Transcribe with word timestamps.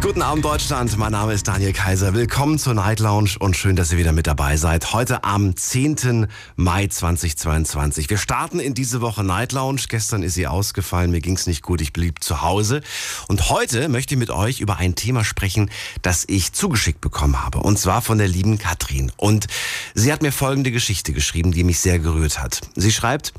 Guten 0.00 0.22
Abend 0.22 0.44
Deutschland, 0.44 0.96
mein 0.96 1.10
Name 1.10 1.32
ist 1.32 1.48
Daniel 1.48 1.72
Kaiser. 1.72 2.14
Willkommen 2.14 2.56
zur 2.60 2.72
Night 2.72 3.00
Lounge 3.00 3.30
und 3.40 3.56
schön, 3.56 3.74
dass 3.74 3.90
ihr 3.90 3.98
wieder 3.98 4.12
mit 4.12 4.28
dabei 4.28 4.56
seid. 4.56 4.92
Heute 4.92 5.24
am 5.24 5.56
10. 5.56 6.28
Mai 6.54 6.86
2022. 6.86 8.08
Wir 8.08 8.16
starten 8.16 8.60
in 8.60 8.74
diese 8.74 9.00
Woche 9.00 9.24
Night 9.24 9.50
Lounge. 9.50 9.82
Gestern 9.88 10.22
ist 10.22 10.34
sie 10.34 10.46
ausgefallen, 10.46 11.10
mir 11.10 11.20
ging's 11.20 11.48
nicht 11.48 11.62
gut, 11.62 11.80
ich 11.80 11.92
blieb 11.92 12.22
zu 12.22 12.42
Hause. 12.42 12.80
Und 13.26 13.50
heute 13.50 13.88
möchte 13.88 14.14
ich 14.14 14.20
mit 14.20 14.30
euch 14.30 14.60
über 14.60 14.76
ein 14.76 14.94
Thema 14.94 15.24
sprechen, 15.24 15.68
das 16.02 16.24
ich 16.28 16.52
zugeschickt 16.52 17.00
bekommen 17.00 17.44
habe. 17.44 17.58
Und 17.58 17.76
zwar 17.80 18.00
von 18.00 18.18
der 18.18 18.28
lieben 18.28 18.56
Katrin. 18.56 19.10
Und 19.16 19.48
sie 19.94 20.12
hat 20.12 20.22
mir 20.22 20.30
folgende 20.30 20.70
Geschichte 20.70 21.12
geschrieben, 21.12 21.50
die 21.50 21.64
mich 21.64 21.80
sehr 21.80 21.98
gerührt 21.98 22.40
hat. 22.40 22.60
Sie 22.76 22.92
schreibt, 22.92 23.32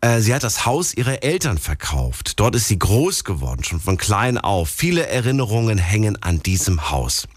äh, 0.00 0.20
sie 0.20 0.34
hat 0.34 0.42
das 0.42 0.66
Haus 0.66 0.94
ihrer 0.94 1.22
Eltern 1.22 1.58
verkauft. 1.58 2.40
Dort 2.40 2.54
ist 2.54 2.68
sie 2.68 2.78
groß 2.78 3.24
geworden, 3.24 3.64
schon 3.64 3.80
von 3.80 3.96
klein 3.96 4.38
auf. 4.38 4.68
Viele 4.70 5.06
Erinnerungen 5.06 5.78
hängen 5.78 6.20
an 6.22 6.42
diesem 6.42 6.90
Haus. 6.90 7.28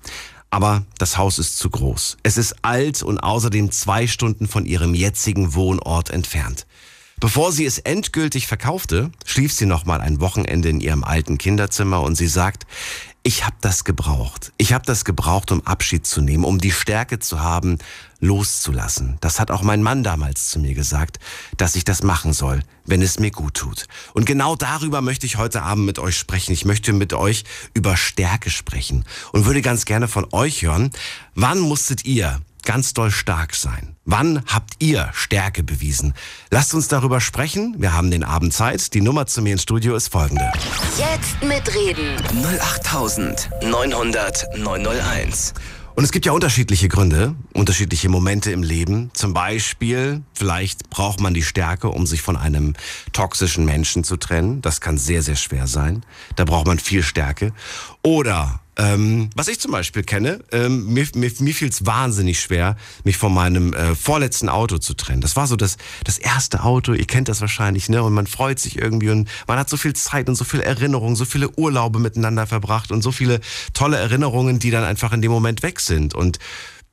Aber 0.50 0.84
das 0.98 1.18
Haus 1.18 1.40
ist 1.40 1.58
zu 1.58 1.70
groß. 1.70 2.18
Es 2.22 2.38
ist 2.38 2.56
alt 2.62 3.02
und 3.02 3.18
außerdem 3.18 3.72
zwei 3.72 4.06
Stunden 4.08 4.48
von 4.48 4.66
ihrem 4.66 4.94
jetzigen 4.94 5.56
Wohnort 5.56 6.12
entfernt. 6.12 6.68
Bevor 7.20 7.52
sie 7.52 7.66
es 7.66 7.80
endgültig 7.80 8.48
verkaufte, 8.48 9.10
schlief 9.26 9.54
sie 9.54 9.66
noch 9.66 9.86
mal 9.86 10.02
ein 10.02 10.20
Wochenende 10.20 10.70
in 10.70 10.82
ihrem 10.82 11.04
alten 11.04 11.38
Kinderzimmer 11.38 12.02
und 12.02 12.16
sie 12.16 12.28
sagt, 12.28 12.68
ich 13.26 13.46
habe 13.46 13.56
das 13.62 13.86
gebraucht. 13.86 14.52
Ich 14.58 14.74
habe 14.74 14.86
das 14.86 15.06
gebraucht, 15.06 15.52
um 15.54 15.66
Abschied 15.66 16.06
zu 16.06 16.22
nehmen, 16.22 16.44
um 16.44 16.60
die 16.60 16.74
Stärke 16.74 17.20
zu 17.20 17.40
haben, 17.40 17.78
loszulassen. 18.20 19.18
Das 19.22 19.40
hat 19.40 19.50
auch 19.50 19.62
mein 19.62 19.82
Mann 19.82 20.04
damals 20.04 20.50
zu 20.50 20.60
mir 20.60 20.74
gesagt, 20.74 21.20
dass 21.56 21.76
ich 21.76 21.86
das 21.86 22.04
machen 22.04 22.34
soll, 22.34 22.62
wenn 22.86 23.02
es 23.02 23.20
mir 23.20 23.32
gut 23.32 23.54
tut. 23.54 23.88
Und 24.14 24.26
genau 24.26 24.58
darüber 24.58 25.02
möchte 25.02 25.26
ich 25.26 25.38
heute 25.38 25.62
Abend 25.62 25.86
mit 25.86 26.00
euch 26.00 26.18
sprechen. 26.18 26.52
Ich 26.52 26.66
möchte 26.66 26.92
mit 26.92 27.14
euch 27.14 27.46
über 27.74 27.96
Stärke 27.96 28.50
sprechen 28.50 29.06
und 29.32 29.46
würde 29.46 29.62
ganz 29.62 29.86
gerne 29.86 30.10
von 30.10 30.28
euch 30.34 30.62
hören, 30.62 30.92
wann 31.34 31.60
musstet 31.60 32.04
ihr 32.04 32.42
ganz 32.64 32.94
doll 32.94 33.10
stark 33.10 33.56
sein? 33.56 33.93
Wann 34.06 34.44
habt 34.48 34.74
ihr 34.80 35.10
Stärke 35.14 35.64
bewiesen? 35.64 36.14
Lasst 36.52 36.74
uns 36.74 36.90
darüber 36.90 37.22
sprechen. 37.22 37.76
Wir 37.78 37.94
haben 37.94 38.12
den 38.12 38.26
Abend 38.26 38.54
Zeit. 38.54 38.94
Die 38.94 39.00
Nummer 39.02 39.28
zu 39.28 39.42
mir 39.42 39.54
ins 39.54 39.64
Studio 39.64 39.96
ist 39.96 40.10
folgende. 40.10 40.52
Jetzt 40.98 41.42
mitreden. 41.42 42.18
08900 42.44 44.58
901. 44.58 45.54
Und 45.96 46.04
es 46.04 46.12
gibt 46.12 46.26
ja 46.26 46.32
unterschiedliche 46.32 46.90
Gründe, 46.90 47.36
unterschiedliche 47.54 48.10
Momente 48.10 48.52
im 48.52 48.64
Leben. 48.64 49.12
Zum 49.14 49.34
Beispiel, 49.34 50.24
vielleicht 50.34 50.90
braucht 50.90 51.20
man 51.20 51.36
die 51.36 51.44
Stärke, 51.44 51.90
um 51.90 52.08
sich 52.08 52.22
von 52.22 52.36
einem 52.36 52.74
toxischen 53.12 53.64
Menschen 53.64 54.04
zu 54.04 54.18
trennen. 54.18 54.62
Das 54.62 54.82
kann 54.82 54.98
sehr, 54.98 55.22
sehr 55.22 55.36
schwer 55.36 55.68
sein. 55.68 56.04
Da 56.36 56.46
braucht 56.46 56.66
man 56.66 56.80
viel 56.80 57.04
Stärke. 57.04 57.54
Oder 58.02 58.60
ähm, 58.76 59.30
was 59.36 59.48
ich 59.48 59.60
zum 59.60 59.72
Beispiel 59.72 60.04
kenne, 60.04 60.40
ähm, 60.52 60.94
mir, 60.94 61.06
mir, 61.16 61.32
mir 61.40 61.54
fiel 61.54 61.70
es 61.70 61.86
wahnsinnig 61.86 62.40
schwer, 62.40 62.76
mich 63.04 63.18
von 63.18 63.34
meinem 63.34 63.74
äh, 63.74 63.96
vorletzten 63.96 64.50
Auto 64.50 64.80
zu 64.80 64.96
trennen. 64.96 65.22
Das 65.22 65.36
war 65.36 65.46
so 65.46 65.56
das, 65.56 65.78
das 66.04 66.18
erste 66.18 66.64
Auto, 66.64 66.94
ihr 66.94 67.06
kennt 67.06 67.30
das 67.30 67.42
wahrscheinlich, 67.42 67.90
ne? 67.90 68.02
Und 68.02 68.14
man 68.14 68.26
freut 68.26 68.60
sich 68.60 68.78
irgendwie 68.78 69.10
und 69.10 69.30
man 69.48 69.60
hat 69.60 69.70
so 69.70 69.78
viel 69.78 69.94
Zeit 69.94 70.28
und 70.28 70.36
so 70.36 70.44
viel 70.44 70.62
Erinnerungen, 70.62 71.16
so 71.16 71.26
viele 71.26 71.50
Urlaube 71.52 72.00
miteinander 72.00 72.48
verbracht 72.48 72.92
und 72.92 73.02
so 73.04 73.12
viele 73.12 73.42
tolle 73.74 73.98
Erinnerungen, 73.98 74.60
die 74.60 74.72
dann 74.72 74.84
einfach 74.84 75.14
in 75.14 75.22
dem 75.22 75.32
Moment 75.32 75.62
weg 75.62 75.80
sind. 75.80 76.16
Und 76.16 76.40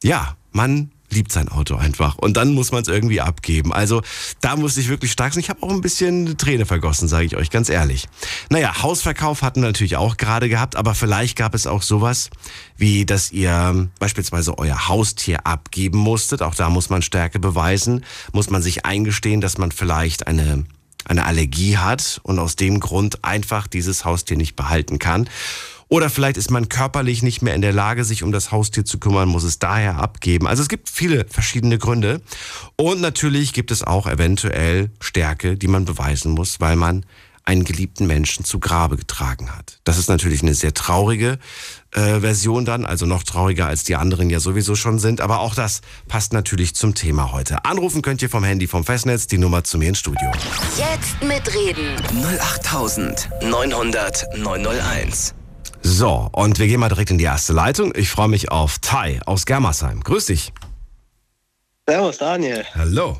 ja, 0.02 0.36
man 0.52 0.90
liebt 1.12 1.32
sein 1.32 1.48
Auto 1.48 1.76
einfach. 1.76 2.16
Und 2.16 2.36
dann 2.36 2.54
muss 2.54 2.72
man 2.72 2.82
es 2.82 2.88
irgendwie 2.88 3.20
abgeben. 3.20 3.72
Also 3.72 4.02
da 4.40 4.56
musste 4.56 4.80
ich 4.80 4.88
wirklich 4.88 5.12
stark 5.12 5.32
sein. 5.32 5.40
Ich 5.40 5.50
habe 5.50 5.62
auch 5.62 5.70
ein 5.70 5.80
bisschen 5.80 6.36
Träne 6.38 6.66
vergossen, 6.66 7.08
sage 7.08 7.26
ich 7.26 7.36
euch 7.36 7.50
ganz 7.50 7.68
ehrlich. 7.68 8.08
Naja, 8.48 8.82
Hausverkauf 8.82 9.42
hatten 9.42 9.62
wir 9.62 9.68
natürlich 9.68 9.96
auch 9.96 10.16
gerade 10.16 10.48
gehabt, 10.48 10.76
aber 10.76 10.94
vielleicht 10.94 11.36
gab 11.36 11.54
es 11.54 11.66
auch 11.66 11.82
sowas, 11.82 12.30
wie 12.76 13.04
dass 13.04 13.32
ihr 13.32 13.88
beispielsweise 13.98 14.58
euer 14.58 14.88
Haustier 14.88 15.46
abgeben 15.46 15.98
musstet. 15.98 16.42
Auch 16.42 16.54
da 16.54 16.70
muss 16.70 16.90
man 16.90 17.02
Stärke 17.02 17.38
beweisen, 17.38 18.04
muss 18.32 18.50
man 18.50 18.62
sich 18.62 18.84
eingestehen, 18.86 19.40
dass 19.40 19.58
man 19.58 19.72
vielleicht 19.72 20.26
eine 20.26 20.64
eine 21.06 21.24
Allergie 21.24 21.78
hat 21.78 22.20
und 22.22 22.38
aus 22.38 22.56
dem 22.56 22.78
Grund 22.78 23.24
einfach 23.24 23.66
dieses 23.66 24.04
Haustier 24.04 24.36
nicht 24.36 24.54
behalten 24.54 24.98
kann. 24.98 25.28
Oder 25.90 26.08
vielleicht 26.08 26.36
ist 26.36 26.52
man 26.52 26.68
körperlich 26.68 27.24
nicht 27.24 27.42
mehr 27.42 27.56
in 27.56 27.62
der 27.62 27.72
Lage, 27.72 28.04
sich 28.04 28.22
um 28.22 28.30
das 28.30 28.52
Haustier 28.52 28.84
zu 28.84 29.00
kümmern, 29.00 29.28
muss 29.28 29.42
es 29.42 29.58
daher 29.58 29.96
abgeben. 29.96 30.46
Also 30.46 30.62
es 30.62 30.68
gibt 30.68 30.88
viele 30.88 31.26
verschiedene 31.28 31.78
Gründe. 31.78 32.22
Und 32.76 33.00
natürlich 33.00 33.52
gibt 33.52 33.72
es 33.72 33.82
auch 33.82 34.06
eventuell 34.06 34.92
Stärke, 35.00 35.56
die 35.56 35.66
man 35.66 35.84
beweisen 35.84 36.30
muss, 36.30 36.60
weil 36.60 36.76
man 36.76 37.04
einen 37.44 37.64
geliebten 37.64 38.06
Menschen 38.06 38.44
zu 38.44 38.60
Grabe 38.60 38.96
getragen 38.96 39.50
hat. 39.56 39.80
Das 39.82 39.98
ist 39.98 40.08
natürlich 40.08 40.42
eine 40.42 40.54
sehr 40.54 40.74
traurige 40.74 41.40
äh, 41.90 42.20
Version 42.20 42.64
dann, 42.64 42.86
also 42.86 43.06
noch 43.06 43.24
trauriger 43.24 43.66
als 43.66 43.82
die 43.82 43.96
anderen 43.96 44.30
ja 44.30 44.38
sowieso 44.38 44.76
schon 44.76 45.00
sind. 45.00 45.20
Aber 45.20 45.40
auch 45.40 45.56
das 45.56 45.80
passt 46.06 46.32
natürlich 46.32 46.76
zum 46.76 46.94
Thema 46.94 47.32
heute. 47.32 47.64
Anrufen 47.64 48.02
könnt 48.02 48.22
ihr 48.22 48.30
vom 48.30 48.44
Handy 48.44 48.68
vom 48.68 48.84
Festnetz 48.84 49.26
die 49.26 49.38
Nummer 49.38 49.64
zu 49.64 49.78
mir 49.78 49.88
ins 49.88 49.98
Studio. 49.98 50.30
Jetzt 50.76 51.20
mitreden. 51.24 51.96
08900 52.14 54.38
901. 54.38 55.34
So, 55.82 56.28
und 56.32 56.58
wir 56.58 56.66
gehen 56.66 56.80
mal 56.80 56.88
direkt 56.88 57.10
in 57.10 57.18
die 57.18 57.24
erste 57.24 57.52
Leitung. 57.52 57.92
Ich 57.94 58.10
freue 58.10 58.28
mich 58.28 58.50
auf 58.50 58.78
Tai 58.78 59.20
aus 59.26 59.46
Germersheim. 59.46 60.02
Grüß 60.02 60.26
dich. 60.26 60.52
Servus, 61.86 62.18
Daniel. 62.18 62.64
Hallo. 62.74 63.18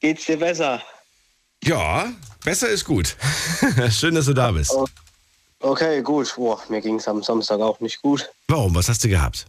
Geht's 0.00 0.26
dir 0.26 0.38
besser? 0.38 0.82
Ja, 1.62 2.12
besser 2.44 2.68
ist 2.68 2.84
gut. 2.84 3.16
Schön, 3.90 4.14
dass 4.14 4.26
du 4.26 4.34
da 4.34 4.50
bist. 4.52 4.72
Okay, 5.60 6.02
gut. 6.02 6.34
Boah, 6.36 6.60
mir 6.68 6.80
ging's 6.80 7.08
am 7.08 7.22
Samstag 7.22 7.60
auch 7.60 7.80
nicht 7.80 8.02
gut. 8.02 8.30
Warum? 8.48 8.74
Was 8.74 8.88
hast 8.88 9.02
du 9.04 9.08
gehabt? 9.08 9.46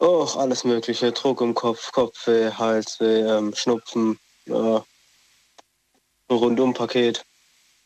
Oh, 0.00 0.26
alles 0.36 0.64
mögliche. 0.64 1.12
Druck 1.12 1.40
im 1.40 1.54
Kopf, 1.54 1.92
Kopfweh, 1.92 2.50
Halsweh, 2.50 3.20
ähm, 3.20 3.54
Schnupfen. 3.54 4.18
Äh, 4.46 4.80
Rundumpaket. 6.30 7.24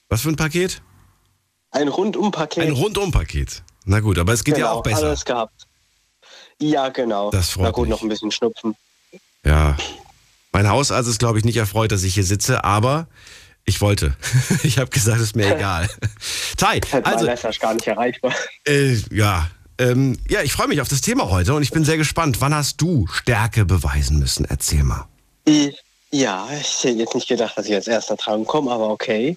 Was 0.08 0.22
für 0.22 0.30
ein 0.30 0.36
Paket? 0.36 0.82
Ein 1.74 1.88
Rundumpaket. 1.88 2.62
Ein 2.64 2.72
Rundumpaket. 2.72 3.62
Na 3.84 4.00
gut, 4.00 4.18
aber 4.18 4.32
es 4.32 4.44
geht 4.44 4.56
ja 4.56 4.66
Genau, 4.66 4.78
auch 4.78 4.82
besser. 4.82 5.06
Alles 5.08 5.24
gehabt. 5.24 5.66
Ja, 6.60 6.88
genau. 6.88 7.30
Das 7.30 7.50
freut 7.50 7.64
Na 7.64 7.70
gut, 7.72 7.88
mich. 7.88 7.90
noch 7.90 8.02
ein 8.02 8.08
bisschen 8.08 8.30
Schnupfen. 8.30 8.76
Ja. 9.44 9.76
Mein 10.52 10.68
Hausarzt 10.68 11.08
ist, 11.08 11.18
glaube 11.18 11.38
ich, 11.38 11.44
nicht 11.44 11.56
erfreut, 11.56 11.90
dass 11.92 12.04
ich 12.04 12.14
hier 12.14 12.24
sitze, 12.24 12.62
aber 12.64 13.08
ich 13.64 13.80
wollte. 13.80 14.16
ich 14.62 14.78
habe 14.78 14.88
gesagt, 14.88 15.18
es 15.18 15.24
ist 15.24 15.36
mir 15.36 15.54
egal. 15.56 15.90
Tai, 16.56 16.80
Also, 17.02 17.26
mein 17.26 17.36
ist 17.36 17.60
gar 17.60 17.74
nicht 17.74 17.86
erreichbar. 17.86 18.32
äh, 18.66 18.94
ja. 19.10 19.50
Ähm, 19.76 20.16
ja, 20.28 20.42
ich 20.42 20.52
freue 20.52 20.68
mich 20.68 20.80
auf 20.80 20.86
das 20.86 21.00
Thema 21.00 21.28
heute 21.30 21.52
und 21.54 21.64
ich 21.64 21.72
bin 21.72 21.84
sehr 21.84 21.96
gespannt. 21.96 22.40
Wann 22.40 22.54
hast 22.54 22.80
du 22.80 23.08
Stärke 23.08 23.64
beweisen 23.64 24.20
müssen? 24.20 24.44
Erzähl 24.44 24.84
mal. 24.84 25.08
Ja, 26.12 26.46
ich 26.52 26.84
hätte 26.84 26.98
jetzt 26.98 27.16
nicht 27.16 27.26
gedacht, 27.26 27.58
dass 27.58 27.66
ich 27.66 27.74
als 27.74 27.88
erster 27.88 28.14
dran 28.14 28.46
komme, 28.46 28.70
aber 28.70 28.88
okay. 28.88 29.36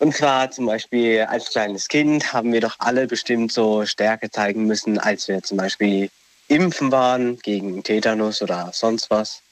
Und 0.00 0.16
zwar 0.16 0.50
zum 0.50 0.64
Beispiel 0.64 1.26
als 1.28 1.50
kleines 1.50 1.86
Kind 1.86 2.32
haben 2.32 2.54
wir 2.54 2.62
doch 2.62 2.76
alle 2.78 3.06
bestimmt 3.06 3.52
so 3.52 3.84
Stärke 3.84 4.30
zeigen 4.30 4.64
müssen, 4.64 4.98
als 4.98 5.28
wir 5.28 5.42
zum 5.42 5.58
Beispiel 5.58 6.10
impfen 6.48 6.90
waren 6.90 7.38
gegen 7.38 7.82
Tetanus 7.82 8.40
oder 8.40 8.70
sonst 8.72 9.10
was. 9.10 9.42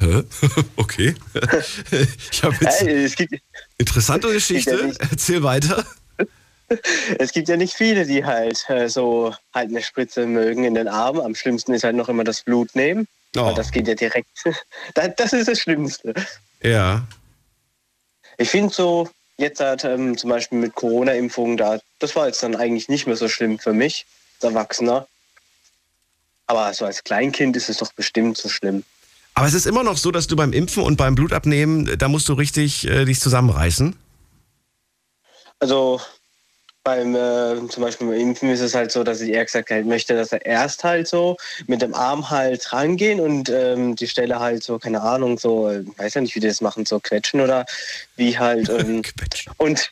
Okay. 0.76 1.14
ich 2.30 2.42
habe 2.42 2.56
jetzt 2.60 2.82
Äh, 2.82 3.04
es, 3.04 3.16
gibt, 3.16 3.34
interessante 3.78 4.28
ja 4.28 4.34
Geschichte. 4.34 4.86
nicht. 4.86 5.00
Erzähl 5.00 5.42
weiter. 5.42 5.84
es 7.18 7.32
gibt 7.32 7.48
ja 7.48 7.56
nicht 7.56 7.74
viele, 7.74 8.04
die 8.06 8.24
halt 8.24 8.64
äh, 8.68 8.88
so 8.88 9.34
halt 9.54 9.70
eine 9.70 9.82
Spritze 9.82 10.26
mögen 10.26 10.64
in 10.64 10.74
den 10.74 10.88
Arm. 10.88 11.18
Am 11.20 11.34
schlimmsten 11.34 11.72
ist 11.72 11.84
halt 11.84 11.96
noch 11.96 12.10
immer 12.10 12.24
das 12.24 12.42
Blut 12.42 12.74
nehmen. 12.74 13.08
Oh. 13.36 13.52
Das 13.56 13.70
geht 13.72 13.88
ja 13.88 13.94
direkt. 13.94 14.28
das 14.94 15.32
ist 15.32 15.48
das 15.48 15.58
Schlimmste. 15.58 16.14
Ja. 16.62 17.06
Ich 18.38 18.50
finde 18.50 18.74
so, 18.74 19.08
jetzt 19.38 19.60
halt, 19.60 19.84
ähm, 19.84 20.16
zum 20.16 20.30
Beispiel 20.30 20.58
mit 20.58 20.74
Corona-Impfungen, 20.74 21.56
da, 21.56 21.78
das 21.98 22.16
war 22.16 22.26
jetzt 22.26 22.42
dann 22.42 22.56
eigentlich 22.56 22.88
nicht 22.88 23.06
mehr 23.06 23.16
so 23.16 23.28
schlimm 23.28 23.58
für 23.58 23.72
mich 23.72 24.06
als 24.36 24.52
Erwachsener. 24.52 25.06
Aber 26.46 26.72
so 26.74 26.84
als 26.84 27.02
Kleinkind 27.02 27.56
ist 27.56 27.68
es 27.68 27.78
doch 27.78 27.92
bestimmt 27.92 28.36
so 28.36 28.48
schlimm. 28.48 28.84
Aber 29.34 29.46
es 29.46 29.54
ist 29.54 29.66
immer 29.66 29.82
noch 29.82 29.98
so, 29.98 30.10
dass 30.10 30.26
du 30.26 30.36
beim 30.36 30.52
Impfen 30.52 30.82
und 30.82 30.96
beim 30.96 31.14
Blutabnehmen, 31.14 31.88
äh, 31.88 31.96
da 31.96 32.08
musst 32.08 32.28
du 32.28 32.34
richtig 32.34 32.86
äh, 32.86 33.04
dich 33.04 33.20
zusammenreißen. 33.20 33.96
Also 35.58 36.00
beim 36.86 37.16
äh, 37.16 37.68
zum 37.68 37.82
Beispiel 37.82 38.06
beim 38.06 38.20
Impfen 38.20 38.48
ist 38.48 38.60
es 38.60 38.74
halt 38.74 38.92
so, 38.92 39.02
dass 39.02 39.20
ich 39.20 39.30
eher 39.30 39.44
gesagt 39.44 39.70
halt 39.70 39.86
möchte, 39.86 40.14
dass 40.14 40.30
er 40.30 40.46
erst 40.46 40.84
halt 40.84 41.08
so 41.08 41.36
mit 41.66 41.82
dem 41.82 41.94
Arm 41.94 42.30
halt 42.30 42.72
rangehen 42.72 43.18
und 43.18 43.48
ähm, 43.50 43.96
die 43.96 44.06
Stelle 44.06 44.38
halt 44.38 44.62
so, 44.62 44.78
keine 44.78 45.02
Ahnung, 45.02 45.36
so, 45.36 45.68
äh, 45.68 45.84
weiß 45.98 46.14
ja 46.14 46.20
nicht, 46.20 46.36
wie 46.36 46.40
die 46.40 46.46
das 46.46 46.60
machen, 46.60 46.86
so 46.86 47.00
quetschen 47.00 47.40
oder 47.40 47.66
wie 48.14 48.38
halt. 48.38 48.68
Ähm, 48.68 49.02
und 49.58 49.90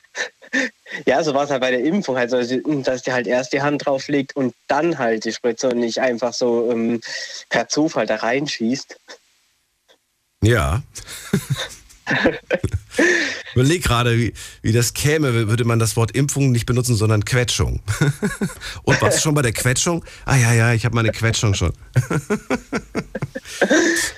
Ja, 1.06 1.24
so 1.24 1.34
war 1.34 1.44
es 1.44 1.50
halt 1.50 1.60
bei 1.60 1.72
der 1.72 1.82
Impfung, 1.82 2.16
halt, 2.16 2.30
so, 2.30 2.36
dass 2.38 3.02
die 3.02 3.12
halt 3.12 3.26
erst 3.26 3.52
die 3.52 3.62
Hand 3.62 3.84
drauf 3.84 4.06
legt 4.06 4.36
und 4.36 4.54
dann 4.68 4.98
halt 4.98 5.24
die 5.24 5.32
Spritze 5.32 5.70
und 5.70 5.78
nicht 5.78 5.98
einfach 6.00 6.32
so 6.32 6.70
ähm, 6.70 7.00
per 7.48 7.68
Zufall 7.68 8.06
da 8.06 8.16
reinschießt. 8.16 8.96
Ja. 10.42 10.82
Überleg 13.54 13.82
gerade, 13.82 14.18
wie, 14.18 14.34
wie 14.62 14.72
das 14.72 14.94
käme, 14.94 15.48
würde 15.48 15.64
man 15.64 15.78
das 15.78 15.96
Wort 15.96 16.10
Impfung 16.10 16.52
nicht 16.52 16.66
benutzen, 16.66 16.96
sondern 16.96 17.24
Quetschung. 17.24 17.80
Und 18.82 19.00
warst 19.00 19.18
du 19.18 19.22
schon 19.22 19.34
bei 19.34 19.42
der 19.42 19.52
Quetschung? 19.52 20.04
Ah 20.24 20.36
ja, 20.36 20.52
ja, 20.52 20.72
ich 20.72 20.84
habe 20.84 20.94
meine 20.94 21.12
Quetschung 21.12 21.54
schon. 21.54 21.72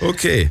okay. 0.00 0.50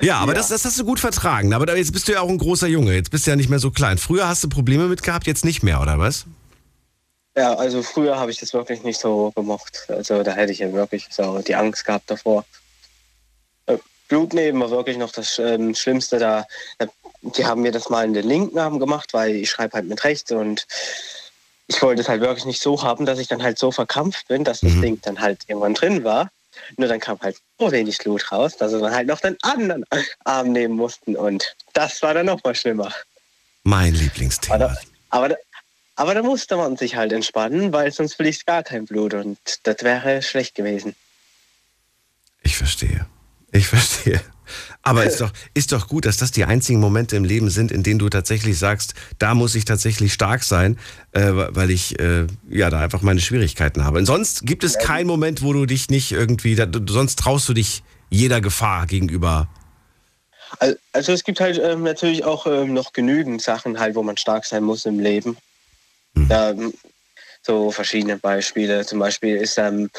Ja, 0.00 0.18
aber 0.18 0.34
Das, 0.34 0.48
das 0.48 0.64
hast 0.64 0.78
du 0.78 0.84
gut 0.84 1.00
vertragen. 1.00 1.54
Aber 1.54 1.76
jetzt 1.76 1.92
bist 1.92 2.08
du 2.08 2.12
ja 2.12 2.20
auch 2.20 2.28
ein 2.28 2.38
großer 2.38 2.66
Junge. 2.66 2.94
Jetzt 2.94 3.10
bist 3.10 3.26
du 3.26 3.30
ja 3.30 3.36
nicht 3.36 3.48
mehr 3.48 3.58
so 3.58 3.70
klein. 3.70 3.98
Früher 3.98 4.28
hast 4.28 4.44
du 4.44 4.48
Probleme 4.48 4.88
mit 4.88 5.02
gehabt, 5.02 5.26
jetzt 5.26 5.44
nicht 5.44 5.62
mehr, 5.62 5.80
oder 5.80 5.98
was? 5.98 6.26
Ja, 7.36 7.54
also 7.54 7.82
früher 7.82 8.18
habe 8.18 8.30
ich 8.30 8.38
das 8.38 8.54
wirklich 8.54 8.82
nicht 8.82 9.00
so 9.00 9.32
gemocht. 9.34 9.86
Also 9.88 10.22
da 10.22 10.32
hätte 10.32 10.52
ich 10.52 10.60
ja 10.60 10.72
wirklich 10.72 11.08
so 11.10 11.40
die 11.40 11.54
Angst 11.54 11.84
gehabt 11.84 12.10
davor. 12.10 12.44
Äh, 14.06 14.08
Blutnehmen 14.08 14.60
war 14.60 14.70
wirklich 14.70 14.96
noch 14.96 15.12
das 15.12 15.38
ähm, 15.38 15.74
Schlimmste. 15.74 16.18
Da, 16.18 16.46
die 17.22 17.44
haben 17.44 17.62
mir 17.62 17.72
das 17.72 17.88
mal 17.88 18.04
in 18.04 18.14
den 18.14 18.26
linken 18.26 18.58
Arm 18.58 18.78
gemacht, 18.78 19.12
weil 19.14 19.34
ich 19.36 19.50
schreibe 19.50 19.74
halt 19.74 19.86
mit 19.86 20.04
rechts 20.04 20.30
und 20.32 20.66
ich 21.68 21.82
wollte 21.82 22.02
es 22.02 22.08
halt 22.08 22.20
wirklich 22.20 22.44
nicht 22.44 22.62
so 22.62 22.82
haben, 22.82 23.06
dass 23.06 23.18
ich 23.18 23.28
dann 23.28 23.42
halt 23.42 23.58
so 23.58 23.72
verkrampft 23.72 24.28
bin, 24.28 24.44
dass 24.44 24.60
das 24.60 24.72
mhm. 24.72 24.82
Ding 24.82 25.00
dann 25.02 25.20
halt 25.20 25.44
irgendwann 25.48 25.74
drin 25.74 26.04
war. 26.04 26.30
Nur 26.76 26.88
dann 26.88 27.00
kam 27.00 27.20
halt 27.20 27.36
so 27.58 27.70
wenig 27.70 27.98
Blut 27.98 28.30
raus, 28.32 28.56
dass 28.56 28.70
sie 28.70 28.80
dann 28.80 28.94
halt 28.94 29.08
noch 29.08 29.20
den 29.20 29.36
anderen 29.42 29.84
Arm 30.24 30.52
nehmen 30.52 30.76
mussten. 30.76 31.16
Und 31.16 31.54
das 31.74 32.00
war 32.02 32.14
dann 32.14 32.26
noch 32.26 32.42
mal 32.44 32.54
schlimmer. 32.54 32.92
Mein 33.64 33.94
Lieblingsthema. 33.94 34.54
Aber, 34.54 34.78
aber, 35.10 35.36
aber 35.96 36.14
da 36.14 36.22
musste 36.22 36.56
man 36.56 36.76
sich 36.76 36.96
halt 36.96 37.12
entspannen, 37.12 37.72
weil 37.72 37.92
sonst 37.92 38.14
fließt 38.14 38.46
gar 38.46 38.62
kein 38.62 38.86
Blut 38.86 39.12
und 39.14 39.38
das 39.64 39.76
wäre 39.82 40.22
schlecht 40.22 40.54
gewesen. 40.54 40.94
Ich 42.42 42.56
verstehe. 42.56 43.06
Ich 43.56 43.68
verstehe. 43.68 44.20
Aber 44.82 45.04
ist 45.04 45.20
doch, 45.20 45.32
ist 45.54 45.72
doch 45.72 45.88
gut, 45.88 46.06
dass 46.06 46.18
das 46.18 46.30
die 46.30 46.44
einzigen 46.44 46.78
Momente 46.78 47.16
im 47.16 47.24
Leben 47.24 47.50
sind, 47.50 47.72
in 47.72 47.82
denen 47.82 47.98
du 47.98 48.08
tatsächlich 48.08 48.56
sagst, 48.58 48.94
da 49.18 49.34
muss 49.34 49.56
ich 49.56 49.64
tatsächlich 49.64 50.12
stark 50.12 50.44
sein, 50.44 50.78
äh, 51.12 51.32
weil 51.32 51.70
ich 51.70 51.98
äh, 51.98 52.26
ja 52.48 52.70
da 52.70 52.80
einfach 52.80 53.02
meine 53.02 53.20
Schwierigkeiten 53.20 53.84
habe. 53.84 53.98
Und 53.98 54.06
sonst 54.06 54.46
gibt 54.46 54.62
es 54.62 54.78
keinen 54.78 55.08
Moment, 55.08 55.42
wo 55.42 55.52
du 55.52 55.66
dich 55.66 55.88
nicht 55.88 56.12
irgendwie, 56.12 56.54
da, 56.54 56.68
sonst 56.88 57.18
traust 57.18 57.48
du 57.48 57.54
dich 57.54 57.82
jeder 58.10 58.40
Gefahr 58.40 58.86
gegenüber. 58.86 59.48
Also 60.92 61.12
es 61.12 61.24
gibt 61.24 61.40
halt 61.40 61.58
ähm, 61.58 61.82
natürlich 61.82 62.24
auch 62.24 62.46
ähm, 62.46 62.72
noch 62.72 62.92
genügend 62.92 63.42
Sachen 63.42 63.80
halt, 63.80 63.96
wo 63.96 64.04
man 64.04 64.16
stark 64.16 64.44
sein 64.44 64.62
muss 64.62 64.86
im 64.86 65.00
Leben. 65.00 65.36
Hm. 66.14 66.28
Ähm, 66.30 66.74
so 67.42 67.72
verschiedene 67.72 68.18
Beispiele. 68.18 68.86
Zum 68.86 69.00
Beispiel 69.00 69.36
ist 69.36 69.58
ähm, 69.58 69.90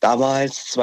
damals 0.00 0.76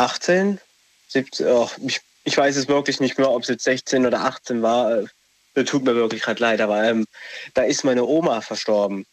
2018 0.00 0.60
17, 1.08 1.46
oh, 1.48 1.68
ich, 1.86 2.00
ich, 2.24 2.36
weiß 2.36 2.56
es 2.56 2.68
wirklich 2.68 3.00
nicht 3.00 3.18
mehr, 3.18 3.30
ob 3.30 3.42
es 3.42 3.48
jetzt 3.48 3.64
16 3.64 4.06
oder 4.06 4.20
18 4.20 4.62
war. 4.62 5.02
Das 5.02 5.10
äh, 5.54 5.64
tut 5.64 5.84
mir 5.84 5.94
wirklich 5.96 6.22
gerade 6.22 6.40
leid, 6.40 6.60
aber 6.60 6.84
ähm, 6.84 7.06
da 7.54 7.62
ist 7.62 7.84
meine 7.84 8.04
Oma 8.04 8.40
verstorben. 8.40 9.06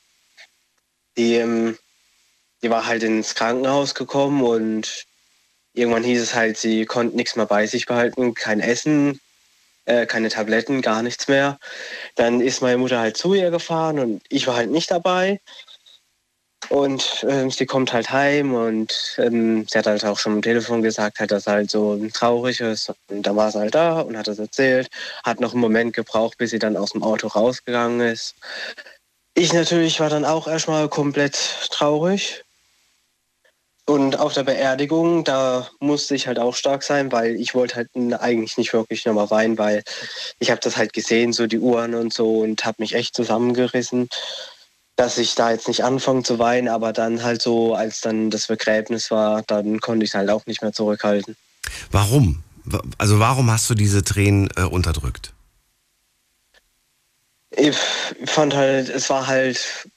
Die, 1.17 1.35
ähm, 1.35 1.77
die 2.61 2.69
war 2.69 2.85
halt 2.85 3.03
ins 3.03 3.33
Krankenhaus 3.33 3.95
gekommen 3.95 4.43
und 4.43 5.05
irgendwann 5.73 6.03
hieß 6.03 6.21
es 6.21 6.35
halt, 6.35 6.57
sie 6.57 6.85
konnte 6.85 7.15
nichts 7.15 7.35
mehr 7.35 7.47
bei 7.47 7.65
sich 7.65 7.87
behalten, 7.87 8.35
kein 8.35 8.59
Essen, 8.59 9.19
äh, 9.85 10.05
keine 10.05 10.29
Tabletten, 10.29 10.81
gar 10.81 11.01
nichts 11.01 11.27
mehr. 11.27 11.57
Dann 12.15 12.41
ist 12.41 12.61
meine 12.61 12.77
Mutter 12.77 12.99
halt 12.99 13.17
zu 13.17 13.33
ihr 13.33 13.49
gefahren 13.49 13.97
und 13.97 14.21
ich 14.29 14.45
war 14.45 14.55
halt 14.55 14.69
nicht 14.69 14.91
dabei. 14.91 15.39
Und 16.69 17.25
ähm, 17.29 17.49
sie 17.49 17.65
kommt 17.65 17.93
halt 17.93 18.11
heim 18.11 18.53
und 18.53 19.15
ähm, 19.17 19.65
sie 19.69 19.77
hat 19.77 19.87
halt 19.87 20.03
auch 20.03 20.19
schon 20.19 20.33
am 20.33 20.41
Telefon 20.41 20.81
gesagt, 20.81 21.19
halt, 21.19 21.31
dass 21.31 21.47
halt 21.47 21.71
so 21.71 21.97
traurig 22.13 22.59
ist. 22.59 22.91
Und 23.09 23.23
dann 23.23 23.35
war 23.35 23.51
sie 23.51 23.59
halt 23.59 23.75
da 23.75 24.01
und 24.01 24.17
hat 24.17 24.27
das 24.27 24.39
erzählt. 24.39 24.89
Hat 25.23 25.39
noch 25.39 25.53
einen 25.53 25.61
Moment 25.61 25.93
gebraucht, 25.93 26.37
bis 26.37 26.51
sie 26.51 26.59
dann 26.59 26.75
aus 26.75 26.91
dem 26.91 27.03
Auto 27.03 27.27
rausgegangen 27.27 28.01
ist. 28.01 28.35
Ich 29.33 29.53
natürlich 29.53 29.99
war 29.99 30.09
dann 30.09 30.25
auch 30.25 30.47
erstmal 30.47 30.89
komplett 30.89 31.37
traurig. 31.71 32.43
Und 33.85 34.19
auf 34.19 34.33
der 34.33 34.43
Beerdigung, 34.43 35.23
da 35.23 35.69
musste 35.79 36.13
ich 36.13 36.27
halt 36.27 36.39
auch 36.39 36.55
stark 36.55 36.83
sein, 36.83 37.09
weil 37.13 37.37
ich 37.37 37.55
wollte 37.55 37.75
halt 37.75 37.89
eigentlich 37.95 38.57
nicht 38.57 38.73
wirklich 38.73 39.05
nochmal 39.05 39.29
weinen, 39.29 39.57
weil 39.57 39.81
ich 40.39 40.51
habe 40.51 40.59
das 40.59 40.75
halt 40.75 40.91
gesehen, 40.91 41.31
so 41.31 41.47
die 41.47 41.59
Uhren 41.59 41.95
und 41.95 42.11
so 42.11 42.39
und 42.39 42.65
habe 42.65 42.77
mich 42.79 42.95
echt 42.95 43.15
zusammengerissen 43.15 44.09
dass 44.97 45.19
ich 45.19 45.35
da 45.35 45.51
jetzt 45.51 45.67
nicht 45.67 45.83
anfange 45.83 46.23
zu 46.23 46.39
weinen, 46.39 46.67
aber 46.67 46.91
dann 46.91 47.23
halt 47.23 47.41
so, 47.41 47.75
als 47.75 48.01
dann 48.01 48.31
das 48.31 48.47
Begräbnis 48.47 49.11
war, 49.11 49.43
dann 49.43 49.79
konnte 49.79 50.03
ich 50.03 50.09
es 50.09 50.15
halt 50.15 50.29
auch 50.29 50.45
nicht 50.47 50.63
mehr 50.63 50.73
zurückhalten. 50.73 51.37
Warum? 51.91 52.43
Also 52.97 53.19
warum 53.19 53.49
hast 53.51 53.69
du 53.69 53.75
diese 53.75 54.03
Tränen 54.03 54.49
äh, 54.57 54.63
unterdrückt? 54.63 55.33
Ich 57.51 57.77
fand 58.25 58.55
halt, 58.55 58.89
es 58.89 59.09
war 59.09 59.27
halt, 59.27 59.87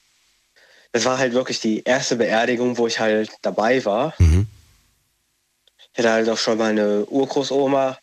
es 0.91 1.03
war 1.03 1.17
halt 1.17 1.33
wirklich 1.33 1.59
die 1.59 1.83
erste 1.83 2.15
Beerdigung, 2.15 2.77
wo 2.77 2.85
ich 2.85 2.99
halt 2.99 3.31
dabei 3.41 3.83
war. 3.83 4.13
Mhm. 4.19 4.47
Ich 5.93 5.99
hatte 5.99 6.11
halt 6.11 6.29
auch 6.29 6.37
schon 6.37 6.59
mal 6.59 6.69
eine 6.69 7.05
Urgroßoma, 7.05 7.97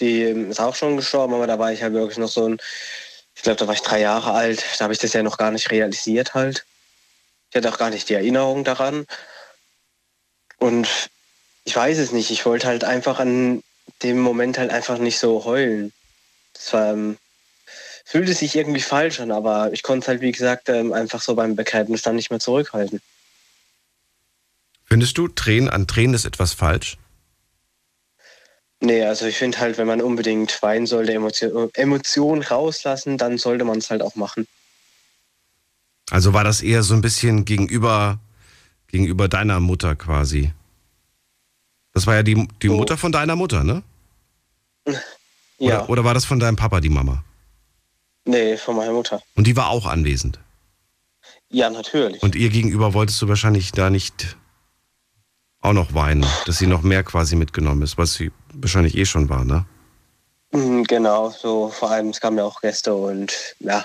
die 0.00 0.22
ist 0.22 0.60
auch 0.60 0.76
schon 0.76 0.96
gestorben, 0.96 1.34
aber 1.34 1.48
da 1.48 1.58
war 1.58 1.72
ich 1.72 1.82
halt 1.82 1.92
wirklich 1.92 2.18
noch 2.18 2.28
so 2.28 2.48
ein 2.48 2.58
ich 3.36 3.42
glaube, 3.42 3.58
da 3.58 3.66
war 3.66 3.74
ich 3.74 3.82
drei 3.82 4.00
Jahre 4.00 4.32
alt, 4.32 4.64
da 4.78 4.84
habe 4.84 4.94
ich 4.94 4.98
das 4.98 5.12
ja 5.12 5.22
noch 5.22 5.36
gar 5.36 5.50
nicht 5.50 5.70
realisiert 5.70 6.34
halt. 6.34 6.64
Ich 7.50 7.56
hatte 7.56 7.68
auch 7.68 7.78
gar 7.78 7.90
nicht 7.90 8.08
die 8.08 8.14
Erinnerung 8.14 8.64
daran. 8.64 9.06
Und 10.58 11.10
ich 11.64 11.76
weiß 11.76 11.98
es 11.98 12.12
nicht, 12.12 12.30
ich 12.30 12.46
wollte 12.46 12.66
halt 12.66 12.82
einfach 12.82 13.20
an 13.20 13.62
dem 14.02 14.18
Moment 14.18 14.58
halt 14.58 14.70
einfach 14.70 14.98
nicht 14.98 15.18
so 15.18 15.44
heulen. 15.44 15.92
Das 16.54 16.72
war, 16.72 16.92
ähm, 16.92 17.18
fühlte 18.04 18.32
sich 18.32 18.56
irgendwie 18.56 18.80
falsch 18.80 19.20
an, 19.20 19.30
aber 19.30 19.70
ich 19.72 19.82
konnte 19.82 20.04
es 20.04 20.08
halt, 20.08 20.22
wie 20.22 20.32
gesagt, 20.32 20.68
ähm, 20.68 20.92
einfach 20.92 21.20
so 21.20 21.34
beim 21.34 21.56
Begräbnis 21.56 22.02
dann 22.02 22.16
nicht 22.16 22.30
mehr 22.30 22.40
zurückhalten. 22.40 23.00
Findest 24.84 25.18
du, 25.18 25.28
Tränen 25.28 25.68
an 25.68 25.86
Tränen 25.86 26.14
ist 26.14 26.24
etwas 26.24 26.52
falsch? 26.52 26.96
Nee, 28.80 29.02
also 29.04 29.26
ich 29.26 29.36
finde 29.36 29.58
halt, 29.58 29.78
wenn 29.78 29.86
man 29.86 30.02
unbedingt 30.02 30.62
weinen 30.62 30.86
sollte, 30.86 31.12
Emotion, 31.12 31.70
Emotionen 31.74 32.42
rauslassen, 32.42 33.16
dann 33.16 33.38
sollte 33.38 33.64
man 33.64 33.78
es 33.78 33.90
halt 33.90 34.02
auch 34.02 34.16
machen. 34.16 34.46
Also 36.10 36.34
war 36.34 36.44
das 36.44 36.60
eher 36.60 36.82
so 36.82 36.94
ein 36.94 37.00
bisschen 37.00 37.44
gegenüber, 37.44 38.18
gegenüber 38.88 39.28
deiner 39.28 39.60
Mutter 39.60 39.96
quasi? 39.96 40.52
Das 41.94 42.06
war 42.06 42.14
ja 42.16 42.22
die, 42.22 42.46
die 42.62 42.68
oh. 42.68 42.76
Mutter 42.76 42.96
von 42.98 43.12
deiner 43.12 43.34
Mutter, 43.34 43.64
ne? 43.64 43.82
Ja. 45.58 45.80
Oder, 45.80 45.90
oder 45.90 46.04
war 46.04 46.14
das 46.14 46.26
von 46.26 46.38
deinem 46.38 46.56
Papa, 46.56 46.80
die 46.80 46.90
Mama? 46.90 47.24
Nee, 48.26 48.56
von 48.58 48.76
meiner 48.76 48.92
Mutter. 48.92 49.22
Und 49.34 49.46
die 49.46 49.56
war 49.56 49.70
auch 49.70 49.86
anwesend? 49.86 50.38
Ja, 51.48 51.70
natürlich. 51.70 52.22
Und 52.22 52.34
ihr 52.34 52.50
gegenüber 52.50 52.92
wolltest 52.92 53.22
du 53.22 53.28
wahrscheinlich 53.28 53.72
da 53.72 53.88
nicht 53.88 54.36
auch 55.60 55.72
noch 55.72 55.94
weinen, 55.94 56.26
dass 56.44 56.58
sie 56.58 56.66
noch 56.66 56.82
mehr 56.82 57.02
quasi 57.02 57.36
mitgenommen 57.36 57.82
ist, 57.82 57.96
was 57.98 58.14
sie 58.14 58.30
wahrscheinlich 58.60 58.96
eh 58.96 59.04
schon 59.04 59.28
war, 59.28 59.44
ne? 59.44 59.64
Mhm, 60.52 60.84
genau, 60.84 61.30
so 61.30 61.68
vor 61.68 61.90
allem, 61.90 62.10
es 62.10 62.20
kamen 62.20 62.38
ja 62.38 62.44
auch 62.44 62.60
Gäste 62.60 62.94
und 62.94 63.54
ja. 63.60 63.84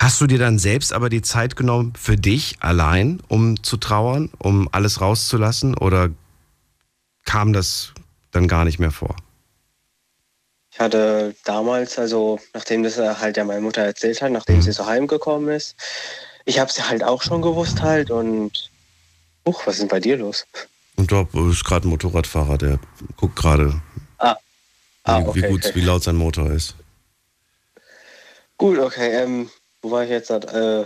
Hast 0.00 0.20
du 0.20 0.26
dir 0.26 0.38
dann 0.38 0.58
selbst 0.58 0.92
aber 0.92 1.08
die 1.08 1.22
Zeit 1.22 1.56
genommen 1.56 1.92
für 1.98 2.16
dich 2.16 2.56
allein, 2.60 3.22
um 3.28 3.62
zu 3.62 3.76
trauern, 3.76 4.30
um 4.38 4.68
alles 4.72 5.00
rauszulassen 5.00 5.76
oder 5.76 6.10
kam 7.24 7.52
das 7.52 7.92
dann 8.32 8.48
gar 8.48 8.64
nicht 8.64 8.78
mehr 8.78 8.90
vor? 8.90 9.16
Ich 10.72 10.80
hatte 10.80 11.36
damals, 11.44 11.98
also 11.98 12.40
nachdem 12.52 12.82
das 12.82 12.98
halt 12.98 13.36
ja 13.36 13.44
meine 13.44 13.60
Mutter 13.60 13.82
erzählt 13.82 14.20
hat, 14.20 14.32
nachdem 14.32 14.56
mhm. 14.56 14.62
sie 14.62 14.72
so 14.72 14.84
heimgekommen 14.86 15.48
ist, 15.48 15.76
ich 16.44 16.58
habe 16.58 16.72
sie 16.72 16.82
halt 16.82 17.04
auch 17.04 17.22
schon 17.22 17.42
gewusst 17.42 17.80
halt 17.80 18.10
und 18.10 18.70
Huch, 19.46 19.66
was 19.66 19.74
ist 19.74 19.82
denn 19.82 19.88
bei 19.88 20.00
dir 20.00 20.16
los? 20.16 20.46
Und 20.96 21.10
da 21.10 21.26
ist 21.50 21.64
gerade 21.64 21.88
ein 21.88 21.90
Motorradfahrer, 21.90 22.58
der 22.58 22.78
guckt 23.16 23.36
gerade, 23.36 23.80
ah. 24.18 24.36
ah, 25.04 25.20
wie, 25.20 25.28
okay, 25.28 25.42
wie, 25.42 25.48
gut, 25.48 25.64
okay. 25.66 25.74
wie 25.74 25.80
laut 25.80 26.02
sein 26.02 26.16
Motor 26.16 26.50
ist. 26.50 26.76
Gut, 28.56 28.78
okay. 28.78 29.22
Ähm, 29.22 29.50
wo 29.82 29.90
war 29.90 30.04
ich 30.04 30.10
jetzt? 30.10 30.30
Äh, 30.30 30.84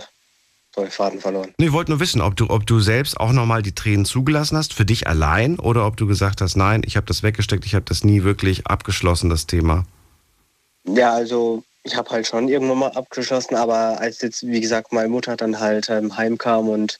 sorry, 0.73 0.89
Faden 0.89 1.21
verloren. 1.21 1.53
Nee, 1.57 1.67
ich 1.67 1.71
wollte 1.71 1.91
nur 1.91 1.99
wissen, 1.99 2.21
ob 2.21 2.35
du, 2.35 2.49
ob 2.49 2.65
du 2.65 2.79
selbst 2.79 3.19
auch 3.19 3.31
nochmal 3.31 3.61
die 3.61 3.75
Tränen 3.75 4.05
zugelassen 4.05 4.57
hast, 4.57 4.73
für 4.73 4.85
dich 4.85 5.07
allein, 5.07 5.59
oder 5.59 5.85
ob 5.85 5.97
du 5.97 6.07
gesagt 6.07 6.41
hast, 6.41 6.55
nein, 6.55 6.81
ich 6.85 6.97
habe 6.97 7.05
das 7.05 7.23
weggesteckt, 7.23 7.65
ich 7.65 7.75
habe 7.75 7.85
das 7.85 8.03
nie 8.03 8.23
wirklich 8.23 8.67
abgeschlossen, 8.67 9.29
das 9.29 9.45
Thema. 9.45 9.85
Ja, 10.85 11.13
also 11.13 11.63
ich 11.83 11.95
habe 11.95 12.09
halt 12.09 12.27
schon 12.27 12.49
irgendwann 12.49 12.77
mal 12.77 12.91
abgeschlossen, 12.91 13.55
aber 13.55 13.99
als 13.99 14.21
jetzt, 14.21 14.45
wie 14.45 14.59
gesagt, 14.59 14.91
meine 14.91 15.09
Mutter 15.09 15.37
dann 15.37 15.59
halt 15.59 15.89
ähm, 15.89 16.15
heimkam 16.17 16.69
und 16.69 16.99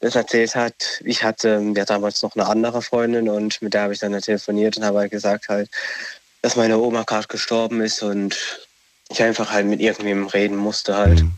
das 0.00 0.14
erzählt 0.14 0.54
hat, 0.54 1.00
ich 1.04 1.24
hatte 1.24 1.54
ähm, 1.56 1.74
ja 1.74 1.84
damals 1.84 2.22
noch 2.22 2.36
eine 2.36 2.46
andere 2.46 2.82
Freundin 2.82 3.28
und 3.28 3.60
mit 3.62 3.74
der 3.74 3.82
habe 3.82 3.92
ich 3.92 3.98
dann 3.98 4.12
halt 4.12 4.24
telefoniert 4.24 4.76
und 4.76 4.84
habe 4.84 5.00
halt 5.00 5.10
gesagt 5.10 5.48
halt, 5.48 5.70
dass 6.40 6.56
meine 6.56 6.78
Oma 6.78 7.02
gerade 7.02 7.28
gestorben 7.28 7.80
ist 7.80 8.02
und 8.02 8.66
ich 9.10 9.22
einfach 9.22 9.50
halt 9.50 9.66
mit 9.66 9.80
irgendwem 9.80 10.26
reden 10.26 10.56
musste 10.56 10.96
halt. 10.96 11.22
Mhm. 11.22 11.32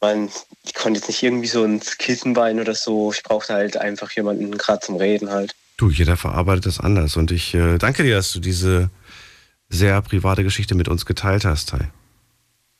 Man, 0.00 0.30
ich 0.64 0.74
konnte 0.74 0.98
jetzt 0.98 1.08
nicht 1.08 1.22
irgendwie 1.22 1.46
so 1.46 1.64
ins 1.64 1.96
Kissen 1.96 2.36
weinen 2.36 2.60
oder 2.60 2.74
so. 2.74 3.12
Ich 3.12 3.22
brauchte 3.22 3.54
halt 3.54 3.76
einfach 3.76 4.10
jemanden 4.10 4.58
gerade 4.58 4.80
zum 4.80 4.96
Reden 4.96 5.30
halt. 5.30 5.54
Du, 5.76 5.90
jeder 5.90 6.16
verarbeitet 6.16 6.66
das 6.66 6.80
anders. 6.80 7.16
Und 7.16 7.30
ich 7.30 7.54
äh, 7.54 7.78
danke 7.78 8.02
dir, 8.02 8.16
dass 8.16 8.32
du 8.32 8.40
diese 8.40 8.90
sehr 9.68 10.00
private 10.02 10.44
Geschichte 10.44 10.74
mit 10.74 10.88
uns 10.88 11.06
geteilt 11.06 11.44
hast, 11.44 11.70
Tai. 11.70 11.90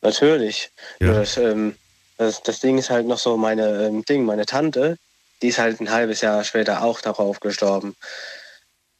Natürlich. 0.01 0.69
Ja. 0.99 1.13
Das, 1.13 1.37
ähm, 1.37 1.75
das, 2.17 2.43
das 2.43 2.59
Ding 2.59 2.77
ist 2.77 2.89
halt 2.89 3.07
noch 3.07 3.17
so, 3.17 3.37
meine 3.37 3.85
ähm, 3.85 4.05
Ding, 4.05 4.25
meine 4.25 4.45
Tante, 4.45 4.97
die 5.41 5.47
ist 5.47 5.59
halt 5.59 5.81
ein 5.81 5.91
halbes 5.91 6.21
Jahr 6.21 6.43
später 6.43 6.83
auch 6.83 7.01
darauf 7.01 7.39
gestorben. 7.39 7.95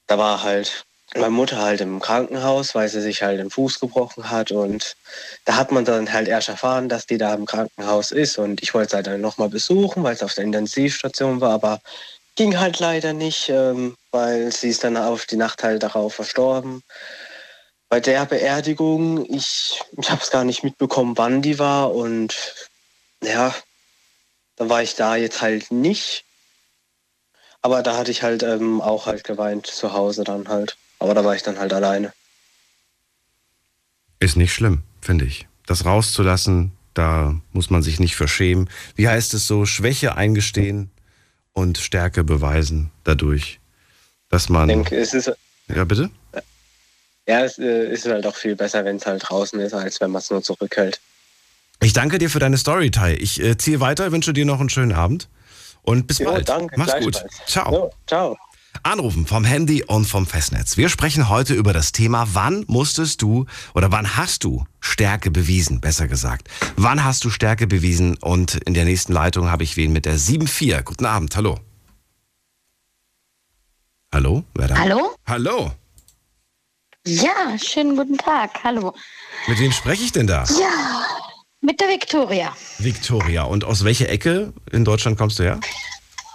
Da 0.07 0.17
war 0.17 0.43
halt 0.43 0.85
meine 1.13 1.29
Mutter 1.29 1.61
halt 1.61 1.81
im 1.81 1.99
Krankenhaus, 1.99 2.75
weil 2.75 2.89
sie 2.89 3.01
sich 3.01 3.21
halt 3.21 3.39
den 3.39 3.49
Fuß 3.49 3.79
gebrochen 3.79 4.29
hat 4.29 4.51
und 4.51 4.95
da 5.45 5.55
hat 5.55 5.71
man 5.71 5.85
dann 5.85 6.11
halt 6.11 6.27
erst 6.27 6.49
erfahren, 6.49 6.89
dass 6.89 7.05
die 7.05 7.17
da 7.17 7.33
im 7.33 7.45
Krankenhaus 7.45 8.11
ist 8.11 8.37
und 8.37 8.61
ich 8.63 8.73
wollte 8.73 8.91
sie 8.91 8.95
halt 8.97 9.07
dann 9.07 9.21
nochmal 9.21 9.49
besuchen, 9.49 10.03
weil 10.03 10.15
es 10.15 10.23
auf 10.23 10.33
der 10.33 10.43
Intensivstation 10.43 11.39
war, 11.41 11.51
aber 11.51 11.79
ging 12.35 12.59
halt 12.59 12.79
leider 12.79 13.13
nicht, 13.13 13.49
ähm, 13.49 13.95
weil 14.11 14.51
sie 14.51 14.69
ist 14.69 14.83
dann 14.83 14.97
auf 14.97 15.25
die 15.25 15.37
Nacht 15.37 15.63
halt 15.63 15.83
darauf 15.83 16.15
verstorben. 16.15 16.83
Bei 17.95 18.01
der 18.01 18.25
Beerdigung, 18.25 19.25
ich, 19.33 19.79
ich 19.97 20.11
habe 20.11 20.21
es 20.21 20.29
gar 20.29 20.43
nicht 20.43 20.65
mitbekommen, 20.65 21.17
wann 21.17 21.41
die 21.41 21.59
war 21.59 21.95
und 21.95 22.35
ja, 23.23 23.55
dann 24.57 24.67
war 24.67 24.83
ich 24.83 24.95
da 24.95 25.15
jetzt 25.15 25.41
halt 25.41 25.71
nicht. 25.71 26.25
Aber 27.61 27.83
da 27.83 27.95
hatte 27.95 28.11
ich 28.11 28.21
halt 28.21 28.43
ähm, 28.43 28.81
auch 28.81 29.05
halt 29.05 29.23
geweint 29.23 29.67
zu 29.67 29.93
Hause 29.93 30.25
dann 30.25 30.49
halt. 30.49 30.75
Aber 30.99 31.13
da 31.13 31.23
war 31.23 31.37
ich 31.37 31.43
dann 31.43 31.57
halt 31.57 31.71
alleine. 31.71 32.11
Ist 34.19 34.35
nicht 34.35 34.51
schlimm, 34.51 34.83
finde 34.99 35.23
ich. 35.23 35.47
Das 35.65 35.85
rauszulassen, 35.85 36.73
da 36.93 37.39
muss 37.53 37.69
man 37.69 37.81
sich 37.81 38.01
nicht 38.01 38.17
verschämen. 38.17 38.69
Wie 38.95 39.07
heißt 39.07 39.33
es 39.33 39.47
so? 39.47 39.65
Schwäche 39.65 40.17
eingestehen 40.17 40.91
und 41.53 41.77
Stärke 41.77 42.25
beweisen 42.25 42.91
dadurch. 43.05 43.61
Dass 44.27 44.49
man. 44.49 44.67
Ich 44.67 44.75
denke, 44.75 44.97
es 44.97 45.13
ist, 45.13 45.31
ja, 45.69 45.85
bitte? 45.85 46.11
Ja, 47.27 47.43
es 47.43 47.57
äh, 47.57 47.91
ist 47.91 48.05
halt 48.05 48.25
auch 48.25 48.35
viel 48.35 48.55
besser, 48.55 48.85
wenn 48.85 48.97
es 48.97 49.05
halt 49.05 49.23
draußen 49.27 49.59
ist, 49.59 49.73
als 49.73 49.99
wenn 50.01 50.11
man 50.11 50.21
es 50.21 50.29
nur 50.29 50.43
zurückhält. 50.43 50.99
Ich 51.81 51.93
danke 51.93 52.17
dir 52.17 52.29
für 52.29 52.39
deine 52.39 52.57
Story, 52.57 52.91
Tai. 52.91 53.15
Ich 53.15 53.41
äh, 53.41 53.57
ziehe 53.57 53.79
weiter, 53.79 54.11
wünsche 54.11 54.33
dir 54.33 54.45
noch 54.45 54.59
einen 54.59 54.69
schönen 54.69 54.93
Abend 54.93 55.27
und 55.81 56.07
bis 56.07 56.19
Jo, 56.19 56.31
bald. 56.31 56.47
danke, 56.49 56.77
Mach's 56.79 56.93
gut. 56.99 57.23
Ciao. 57.47 57.71
Jo, 57.71 57.91
ciao. 58.07 58.37
Anrufen 58.83 59.25
vom 59.25 59.45
Handy 59.45 59.83
und 59.83 60.05
vom 60.05 60.27
Festnetz. 60.27 60.75
Wir 60.77 60.89
sprechen 60.89 61.29
heute 61.29 61.53
über 61.53 61.71
das 61.73 61.91
Thema, 61.91 62.27
wann 62.33 62.65
musstest 62.67 63.21
du 63.21 63.45
oder 63.73 63.91
wann 63.91 64.17
hast 64.17 64.43
du 64.43 64.65
Stärke 64.81 65.31
bewiesen, 65.31 65.79
besser 65.79 66.07
gesagt. 66.07 66.49
Wann 66.75 67.03
hast 67.03 67.23
du 67.23 67.29
Stärke 67.29 67.67
bewiesen? 67.67 68.17
Und 68.17 68.55
in 68.65 68.73
der 68.73 68.83
nächsten 68.85 69.13
Leitung 69.13 69.49
habe 69.49 69.63
ich 69.63 69.77
wen 69.77 69.93
mit 69.93 70.05
der 70.05 70.17
7-4. 70.17 70.81
Guten 70.83 71.05
Abend, 71.05 71.35
hallo. 71.35 71.57
Hallo? 74.13 74.43
Wer 74.53 74.67
da? 74.67 74.77
Hallo? 74.77 75.15
Hallo. 75.25 75.71
Ja, 77.07 77.55
schönen 77.57 77.95
guten 77.95 78.17
Tag. 78.17 78.63
Hallo. 78.63 78.93
Mit 79.47 79.59
wem 79.59 79.71
spreche 79.71 80.03
ich 80.03 80.11
denn 80.11 80.25
da? 80.25 80.43
Ja, 80.59 81.05
mit 81.61 81.79
der 81.79 81.89
Viktoria 81.89 82.55
Victoria. 82.79 83.43
Und 83.43 83.63
aus 83.63 83.83
welcher 83.83 84.09
Ecke 84.09 84.53
in 84.71 84.83
Deutschland 84.85 85.17
kommst 85.17 85.37
du 85.39 85.43
her? 85.43 85.59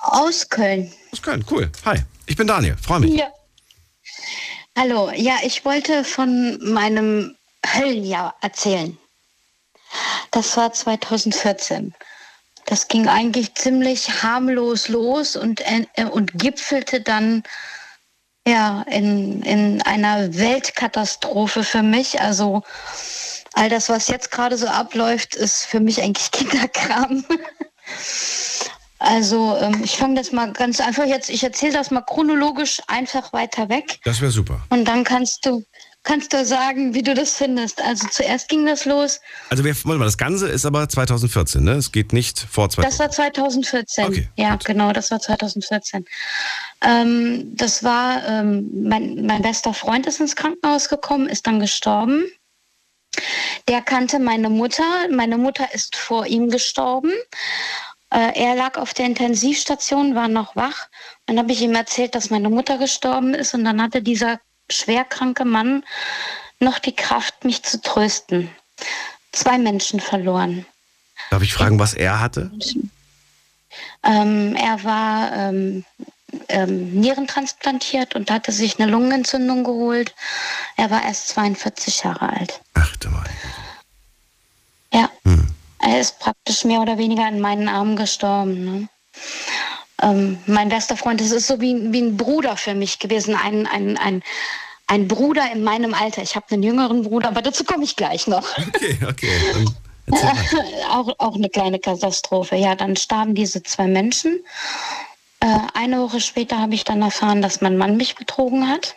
aus 0.02 0.48
Köln. 0.48 0.92
Aus 1.12 1.22
Köln. 1.22 1.44
Cool. 1.50 1.70
Hi. 1.84 1.98
Ich 2.26 2.36
bin 2.36 2.46
Daniel. 2.46 2.76
Freue 2.80 3.00
mich. 3.00 3.14
Ja. 3.14 3.32
Hallo. 4.78 5.10
Ja, 5.14 5.38
ich 5.42 5.64
wollte 5.64 6.04
von 6.04 6.58
meinem 6.62 7.36
Höllenjahr 7.66 8.34
erzählen. 8.40 8.96
Das 10.30 10.56
war 10.56 10.72
2014. 10.72 11.92
Das 12.66 12.86
ging 12.86 13.08
eigentlich 13.08 13.54
ziemlich 13.56 14.22
harmlos 14.22 14.88
los 14.88 15.34
und, 15.34 15.60
äh, 15.62 16.04
und 16.04 16.32
gipfelte 16.34 17.00
dann 17.00 17.42
ja, 18.46 18.82
in, 18.90 19.42
in 19.42 19.82
einer 19.82 20.34
Weltkatastrophe 20.34 21.64
für 21.64 21.82
mich. 21.82 22.20
Also 22.20 22.62
all 23.54 23.68
das, 23.68 23.88
was 23.88 24.08
jetzt 24.08 24.30
gerade 24.30 24.56
so 24.56 24.66
abläuft, 24.66 25.34
ist 25.34 25.64
für 25.64 25.80
mich 25.80 26.02
eigentlich 26.02 26.30
Kinderkram. 26.32 27.24
Also 28.98 29.56
ähm, 29.58 29.80
ich 29.82 29.96
fange 29.96 30.16
das 30.16 30.30
mal 30.30 30.52
ganz 30.52 30.78
einfach 30.78 31.06
jetzt, 31.06 31.30
ich 31.30 31.42
erzähle 31.42 31.72
das 31.72 31.90
mal 31.90 32.02
chronologisch 32.02 32.82
einfach 32.86 33.32
weiter 33.32 33.70
weg 33.70 33.98
Das 34.04 34.20
wäre 34.20 34.30
super. 34.30 34.60
und 34.68 34.84
dann 34.84 35.04
kannst 35.04 35.46
du 35.46 35.64
kannst 36.02 36.32
du 36.32 36.44
sagen, 36.44 36.94
wie 36.94 37.02
du 37.02 37.14
das 37.14 37.34
findest. 37.34 37.82
Also 37.82 38.08
zuerst 38.08 38.48
ging 38.48 38.66
das 38.66 38.84
los, 38.84 39.20
Also 39.50 39.64
wir, 39.64 39.74
warte 39.84 39.98
mal, 39.98 40.04
das 40.04 40.18
Ganze 40.18 40.48
ist 40.48 40.64
aber 40.64 40.88
2014, 40.88 41.62
ne? 41.62 41.72
Es 41.72 41.92
geht 41.92 42.12
nicht 42.12 42.38
vor 42.40 42.70
2014. 42.70 43.06
das 43.08 43.18
war 43.18 43.32
2014. 43.32 44.04
Okay, 44.06 44.28
ja, 44.36 44.52
gut. 44.52 44.64
genau, 44.64 44.92
das 44.92 45.10
war 45.10 45.20
2014. 45.20 46.04
Ähm, 46.82 47.54
das 47.56 47.84
war, 47.84 48.26
ähm, 48.26 48.70
mein, 48.72 49.26
mein 49.26 49.42
bester 49.42 49.74
Freund 49.74 50.06
ist 50.06 50.20
ins 50.20 50.36
Krankenhaus 50.36 50.88
gekommen, 50.88 51.28
ist 51.28 51.46
dann 51.46 51.60
gestorben. 51.60 52.24
Der 53.68 53.82
kannte 53.82 54.18
meine 54.18 54.48
Mutter. 54.48 54.84
Meine 55.10 55.36
Mutter 55.36 55.74
ist 55.74 55.96
vor 55.96 56.26
ihm 56.26 56.48
gestorben. 56.50 57.12
Äh, 58.10 58.32
er 58.34 58.54
lag 58.54 58.76
auf 58.76 58.94
der 58.94 59.06
Intensivstation, 59.06 60.14
war 60.14 60.28
noch 60.28 60.56
wach. 60.56 60.88
Dann 61.26 61.38
habe 61.38 61.52
ich 61.52 61.60
ihm 61.60 61.74
erzählt, 61.74 62.14
dass 62.14 62.30
meine 62.30 62.48
Mutter 62.48 62.78
gestorben 62.78 63.34
ist. 63.34 63.54
Und 63.54 63.64
dann 63.64 63.82
hatte 63.82 64.02
dieser 64.02 64.40
schwerkranke 64.70 65.44
Mann 65.44 65.84
noch 66.60 66.78
die 66.78 66.94
Kraft, 66.94 67.44
mich 67.44 67.62
zu 67.62 67.80
trösten. 67.80 68.50
Zwei 69.32 69.58
Menschen 69.58 70.00
verloren. 70.00 70.66
Darf 71.30 71.42
ich 71.42 71.52
fragen, 71.52 71.78
was 71.78 71.94
er 71.94 72.20
hatte? 72.20 72.50
Ähm, 74.02 74.56
er 74.56 74.82
war 74.82 75.32
ähm, 75.32 75.84
ähm, 76.48 76.92
nierentransplantiert 76.92 78.14
und 78.14 78.30
hatte 78.30 78.52
sich 78.52 78.78
eine 78.78 78.90
Lungenentzündung 78.90 79.64
geholt. 79.64 80.14
Er 80.76 80.90
war 80.90 81.04
erst 81.04 81.28
42 81.28 82.02
Jahre 82.04 82.28
alt. 82.30 82.60
Ach 82.74 82.96
du 82.96 83.08
mein. 83.10 83.24
Ja, 84.92 85.08
er 85.80 86.00
ist 86.00 86.18
praktisch 86.18 86.64
mehr 86.64 86.80
oder 86.80 86.98
weniger 86.98 87.28
in 87.28 87.40
meinen 87.40 87.68
Armen 87.68 87.96
gestorben. 87.96 88.64
Ne? 88.64 88.88
Ähm, 90.02 90.38
mein 90.46 90.68
bester 90.68 90.96
Freund, 90.96 91.20
das 91.20 91.30
ist 91.30 91.46
so 91.46 91.60
wie, 91.60 91.92
wie 91.92 92.02
ein 92.02 92.16
Bruder 92.16 92.56
für 92.56 92.74
mich 92.74 92.98
gewesen, 92.98 93.34
ein, 93.34 93.66
ein, 93.66 93.96
ein, 93.98 94.22
ein 94.86 95.08
Bruder 95.08 95.50
in 95.52 95.62
meinem 95.62 95.94
Alter. 95.94 96.22
Ich 96.22 96.36
habe 96.36 96.46
einen 96.50 96.62
jüngeren 96.62 97.02
Bruder, 97.02 97.28
aber 97.28 97.42
dazu 97.42 97.64
komme 97.64 97.84
ich 97.84 97.96
gleich 97.96 98.26
noch. 98.26 98.46
Okay, 98.58 98.98
okay. 99.08 99.66
Dann 100.06 100.38
auch, 100.90 101.14
auch 101.18 101.34
eine 101.34 101.48
kleine 101.48 101.78
Katastrophe. 101.78 102.56
Ja, 102.56 102.74
dann 102.74 102.96
starben 102.96 103.34
diese 103.34 103.62
zwei 103.62 103.86
Menschen. 103.86 104.40
Äh, 105.40 105.58
eine 105.74 106.00
Woche 106.00 106.20
später 106.20 106.58
habe 106.58 106.74
ich 106.74 106.84
dann 106.84 107.02
erfahren, 107.02 107.42
dass 107.42 107.60
mein 107.60 107.76
Mann 107.76 107.96
mich 107.96 108.14
betrogen 108.14 108.68
hat. 108.68 108.94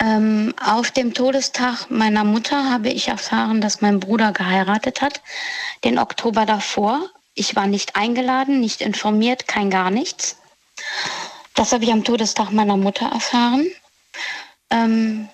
Ähm, 0.00 0.54
auf 0.62 0.90
dem 0.90 1.14
Todestag 1.14 1.88
meiner 1.88 2.24
Mutter 2.24 2.68
habe 2.70 2.88
ich 2.88 3.08
erfahren, 3.08 3.60
dass 3.60 3.80
mein 3.80 4.00
Bruder 4.00 4.32
geheiratet 4.32 5.00
hat, 5.00 5.22
den 5.84 5.98
Oktober 5.98 6.46
davor. 6.46 7.08
Ich 7.34 7.56
war 7.56 7.66
nicht 7.66 7.96
eingeladen, 7.96 8.60
nicht 8.60 8.80
informiert, 8.80 9.46
kein 9.46 9.70
gar 9.70 9.90
nichts. 9.90 10.36
Das 11.54 11.72
habe 11.72 11.84
ich 11.84 11.92
am 11.92 12.04
Todestag 12.04 12.50
meiner 12.50 12.76
Mutter 12.76 13.06
erfahren. 13.06 13.66
Ähm, 14.70 15.28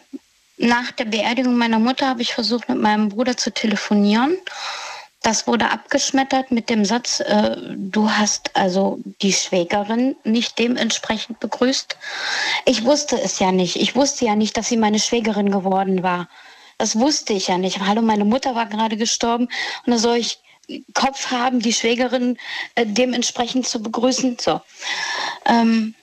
nach 0.59 0.91
der 0.91 1.07
Beerdigung 1.07 1.57
meiner 1.57 1.79
Mutter 1.79 2.07
habe 2.07 2.21
ich 2.21 2.35
versucht, 2.35 2.69
mit 2.69 2.79
meinem 2.79 3.09
Bruder 3.09 3.39
zu 3.39 3.51
telefonieren. 3.51 4.37
Das 5.23 5.47
wurde 5.47 5.71
abgeschmettert 5.71 6.51
mit 6.51 6.71
dem 6.71 6.85
Satz, 6.87 7.21
äh, 7.21 7.57
du 7.77 8.11
hast 8.11 8.57
also 8.57 8.99
die 9.21 9.35
Schwägerin 9.35 10.17
nicht 10.25 10.59
dementsprechend 10.59 11.41
begrüßt. 11.41 11.97
Ich 12.65 12.85
wusste 12.85 13.21
es 13.21 13.39
ja 13.39 13.53
nicht. 13.53 13.77
Ich 13.77 13.95
wusste 13.95 14.25
ja 14.25 14.35
nicht, 14.35 14.57
dass 14.57 14.69
sie 14.69 14.79
meine 14.79 14.99
Schwägerin 14.99 15.51
geworden 15.51 16.03
war. 16.03 16.29
Das 16.79 16.99
wusste 16.99 17.35
ich 17.35 17.49
ja 17.49 17.59
nicht. 17.59 17.81
Hallo, 17.81 18.01
meine 18.01 18.25
Mutter 18.25 18.55
war 18.55 18.65
gerade 18.65 18.97
gestorben 18.97 19.49
und 19.85 19.93
da 19.93 19.99
soll 19.99 20.17
ich 20.17 20.39
Kopf 20.95 21.31
haben, 21.31 21.61
die 21.61 21.75
Schwägerin 21.75 22.39
äh, 22.75 22.87
dementsprechend 22.87 23.69
zu 23.69 23.83
begrüßen. 23.83 24.39
So. 24.41 24.61
Ähm, 25.45 25.95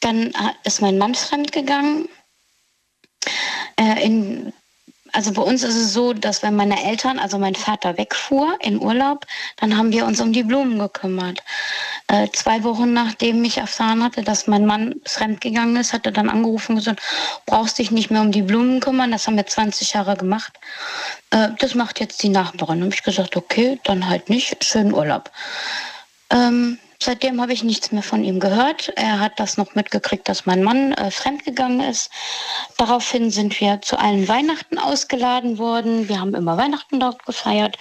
dann 0.00 0.34
ist 0.64 0.80
mein 0.80 0.98
Mann 0.98 1.14
fremdgegangen. 1.14 2.08
Äh, 3.76 4.04
in, 4.04 4.52
also 5.14 5.32
bei 5.32 5.42
uns 5.42 5.62
ist 5.62 5.76
es 5.76 5.92
so, 5.92 6.12
dass 6.12 6.42
wenn 6.42 6.56
meine 6.56 6.84
Eltern, 6.84 7.20
also 7.20 7.38
mein 7.38 7.54
Vater 7.54 7.96
wegfuhr 7.96 8.58
in 8.60 8.80
Urlaub, 8.80 9.26
dann 9.58 9.76
haben 9.76 9.92
wir 9.92 10.06
uns 10.06 10.20
um 10.20 10.32
die 10.32 10.42
Blumen 10.42 10.76
gekümmert. 10.80 11.38
Äh, 12.08 12.28
zwei 12.32 12.64
Wochen 12.64 12.92
nachdem 12.92 13.44
ich 13.44 13.58
erfahren 13.58 14.02
hatte, 14.02 14.22
dass 14.22 14.48
mein 14.48 14.66
Mann 14.66 14.96
fremdgegangen 15.06 15.76
ist, 15.76 15.92
hat 15.92 16.04
er 16.06 16.10
dann 16.12 16.28
angerufen 16.28 16.72
und 16.72 16.78
gesagt, 16.78 17.00
brauchst 17.46 17.78
dich 17.78 17.92
nicht 17.92 18.10
mehr 18.10 18.22
um 18.22 18.32
die 18.32 18.42
Blumen 18.42 18.80
kümmern, 18.80 19.12
das 19.12 19.28
haben 19.28 19.36
wir 19.36 19.46
20 19.46 19.92
Jahre 19.92 20.16
gemacht. 20.16 20.58
Äh, 21.30 21.50
das 21.60 21.76
macht 21.76 22.00
jetzt 22.00 22.20
die 22.24 22.28
Nachbarin. 22.28 22.82
Habe 22.82 22.92
ich 22.92 23.04
gesagt, 23.04 23.36
okay, 23.36 23.78
dann 23.84 24.08
halt 24.08 24.28
nicht, 24.28 24.64
schönen 24.64 24.92
Urlaub. 24.92 25.30
Ähm, 26.30 26.78
seitdem 27.02 27.40
habe 27.40 27.52
ich 27.52 27.64
nichts 27.64 27.92
mehr 27.92 28.02
von 28.02 28.24
ihm 28.24 28.40
gehört. 28.40 28.92
Er 28.96 29.20
hat 29.20 29.38
das 29.38 29.56
noch 29.56 29.74
mitgekriegt, 29.74 30.28
dass 30.28 30.46
mein 30.46 30.62
Mann 30.62 30.92
äh, 30.92 31.10
fremdgegangen 31.10 31.80
ist. 31.80 32.10
Daraufhin 32.76 33.30
sind 33.30 33.58
wir 33.60 33.80
zu 33.82 33.98
allen 33.98 34.26
Weihnachten 34.28 34.78
ausgeladen 34.78 35.58
worden. 35.58 36.08
Wir 36.08 36.20
haben 36.20 36.34
immer 36.34 36.56
Weihnachten 36.56 37.00
dort 37.00 37.24
gefeiert. 37.24 37.76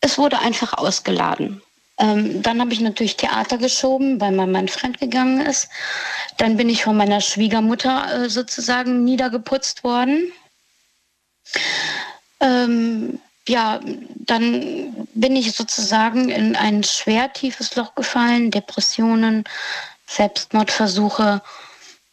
Es 0.00 0.18
wurde 0.18 0.38
einfach 0.38 0.74
ausgeladen. 0.74 1.62
Ähm, 1.98 2.42
dann 2.42 2.60
habe 2.60 2.72
ich 2.72 2.80
natürlich 2.80 3.16
Theater 3.16 3.56
geschoben, 3.56 4.20
weil 4.20 4.32
mein 4.32 4.50
Mann 4.50 4.68
fremdgegangen 4.68 5.40
ist. 5.40 5.68
Dann 6.38 6.56
bin 6.56 6.68
ich 6.68 6.84
von 6.84 6.96
meiner 6.96 7.20
Schwiegermutter 7.20 8.24
äh, 8.24 8.28
sozusagen 8.28 9.04
niedergeputzt 9.04 9.84
worden. 9.84 10.32
Ähm, 12.40 13.20
ja, 13.48 13.80
dann 14.26 15.06
bin 15.14 15.36
ich 15.36 15.52
sozusagen 15.52 16.30
in 16.30 16.56
ein 16.56 16.82
schwer 16.82 17.32
tiefes 17.32 17.74
Loch 17.76 17.94
gefallen, 17.94 18.50
Depressionen, 18.50 19.44
Selbstmordversuche. 20.06 21.42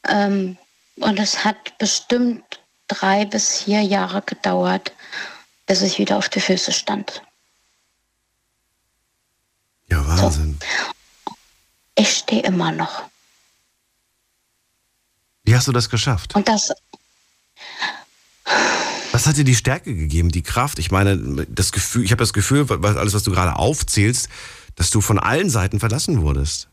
Ähm, 0.08 0.58
und 0.98 1.20
es 1.20 1.44
hat 1.44 1.78
bestimmt 1.78 2.44
drei 2.88 3.26
bis 3.26 3.64
vier 3.64 3.82
Jahre 3.82 4.22
gedauert, 4.22 4.92
bis 5.66 5.82
ich 5.82 5.98
wieder 5.98 6.18
auf 6.18 6.30
die 6.30 6.42
Füße 6.42 6.72
stand. 6.74 7.22
Ja, 9.88 10.06
Wahnsinn. 10.08 10.60
So. 10.60 11.34
Ich 11.96 12.18
stehe 12.18 12.44
immer 12.44 12.72
noch. 12.72 13.04
Wie 15.44 15.56
hast 15.56 15.68
du 15.68 15.72
das 15.72 15.90
geschafft? 15.90 16.36
Und 16.36 16.48
das. 16.48 16.72
Was 19.12 19.28
hat 19.28 19.38
dir 19.38 19.44
die 19.44 19.56
Stärke 19.56 19.94
gegeben, 19.94 20.32
die 20.32 20.42
Kraft? 20.44 20.80
Ich 20.80 20.92
meine, 20.92 21.46
das 21.50 21.72
Gefühl, 21.72 22.04
ich 22.04 22.12
habe 22.12 22.22
das 22.22 22.34
Gefühl, 22.34 22.66
alles, 22.70 23.14
was 23.14 23.24
du 23.24 23.32
gerade 23.32 23.56
aufzählst, 23.56 24.30
dass 24.76 24.90
du 24.90 25.02
von 25.02 25.20
allen 25.20 25.50
Seiten 25.50 25.80
verlassen 25.80 26.22
wurdest. 26.22 26.70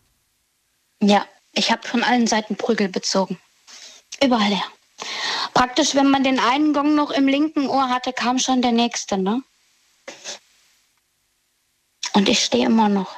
Ja, 1.02 1.26
ich 1.52 1.70
habe 1.70 1.86
von 1.86 2.02
allen 2.02 2.26
Seiten 2.26 2.56
Prügel 2.56 2.88
bezogen. 2.88 3.38
Überall 4.22 4.50
her. 4.50 4.64
Praktisch, 5.54 5.94
wenn 5.94 6.10
man 6.10 6.24
den 6.24 6.38
einen 6.38 6.72
Gong 6.72 6.94
noch 6.94 7.10
im 7.10 7.26
linken 7.26 7.68
Ohr 7.68 7.88
hatte, 7.88 8.12
kam 8.12 8.38
schon 8.38 8.62
der 8.62 8.72
nächste, 8.72 9.16
ne? 9.16 9.42
Und 12.14 12.28
ich 12.28 12.44
stehe 12.44 12.66
immer 12.66 12.88
noch. 12.88 13.16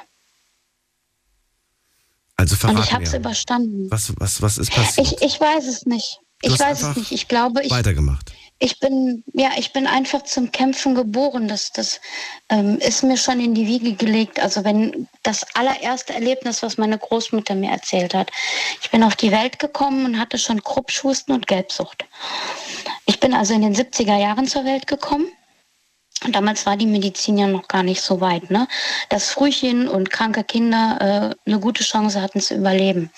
Also 2.37 2.55
verrat 2.55 2.75
Und 2.75 2.83
ich 2.83 2.93
habe 2.93 3.03
es 3.03 3.13
überstanden. 3.13 3.89
Was, 3.89 4.13
was, 4.17 4.41
was 4.41 4.57
ist 4.57 4.71
passiert? 4.71 5.07
Ich, 5.07 5.21
ich 5.21 5.39
weiß 5.39 5.67
es 5.67 5.85
nicht. 5.85 6.19
Du 6.41 6.51
Ich 6.51 6.59
weiß 6.59 6.81
es 6.81 6.95
nicht. 6.95 7.11
Ich 7.11 7.27
glaube, 7.27 7.63
ich, 7.63 7.71
Weitergemacht. 7.71 8.31
Ich 8.63 8.79
bin, 8.79 9.23
ja, 9.33 9.49
ich 9.57 9.73
bin 9.73 9.87
einfach 9.87 10.21
zum 10.21 10.51
Kämpfen 10.51 10.93
geboren. 10.93 11.47
Das, 11.47 11.71
das 11.71 11.99
ähm, 12.49 12.77
ist 12.77 13.03
mir 13.03 13.17
schon 13.17 13.39
in 13.39 13.55
die 13.55 13.65
Wiege 13.65 13.93
gelegt. 13.93 14.39
Also 14.39 14.63
wenn 14.63 15.07
das 15.23 15.43
allererste 15.55 16.13
Erlebnis, 16.13 16.61
was 16.61 16.77
meine 16.77 16.99
Großmutter 16.99 17.55
mir 17.55 17.71
erzählt 17.71 18.13
hat. 18.13 18.31
Ich 18.79 18.91
bin 18.91 19.03
auf 19.03 19.15
die 19.15 19.31
Welt 19.31 19.57
gekommen 19.57 20.05
und 20.05 20.19
hatte 20.19 20.37
schon 20.37 20.63
Kruppschusten 20.63 21.33
und 21.33 21.47
Gelbsucht. 21.47 22.05
Ich 23.07 23.19
bin 23.19 23.33
also 23.33 23.55
in 23.55 23.63
den 23.63 23.75
70er 23.75 24.17
Jahren 24.17 24.45
zur 24.45 24.63
Welt 24.63 24.85
gekommen. 24.85 25.25
Und 26.23 26.35
damals 26.35 26.67
war 26.67 26.77
die 26.77 26.85
Medizin 26.85 27.39
ja 27.39 27.47
noch 27.47 27.67
gar 27.67 27.81
nicht 27.81 28.01
so 28.03 28.21
weit, 28.21 28.51
ne? 28.51 28.67
Dass 29.09 29.31
Frühchen 29.31 29.87
und 29.87 30.11
kranke 30.11 30.43
Kinder 30.43 31.33
äh, 31.45 31.49
eine 31.49 31.59
gute 31.59 31.83
Chance 31.83 32.21
hatten 32.21 32.41
zu 32.41 32.53
überleben. 32.53 33.09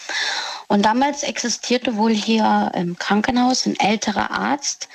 Und 0.68 0.84
damals 0.84 1.24
existierte 1.24 1.98
wohl 1.98 2.14
hier 2.14 2.72
im 2.76 2.98
Krankenhaus 2.98 3.66
ein 3.66 3.80
älterer 3.80 4.32
Arzt, 4.32 4.90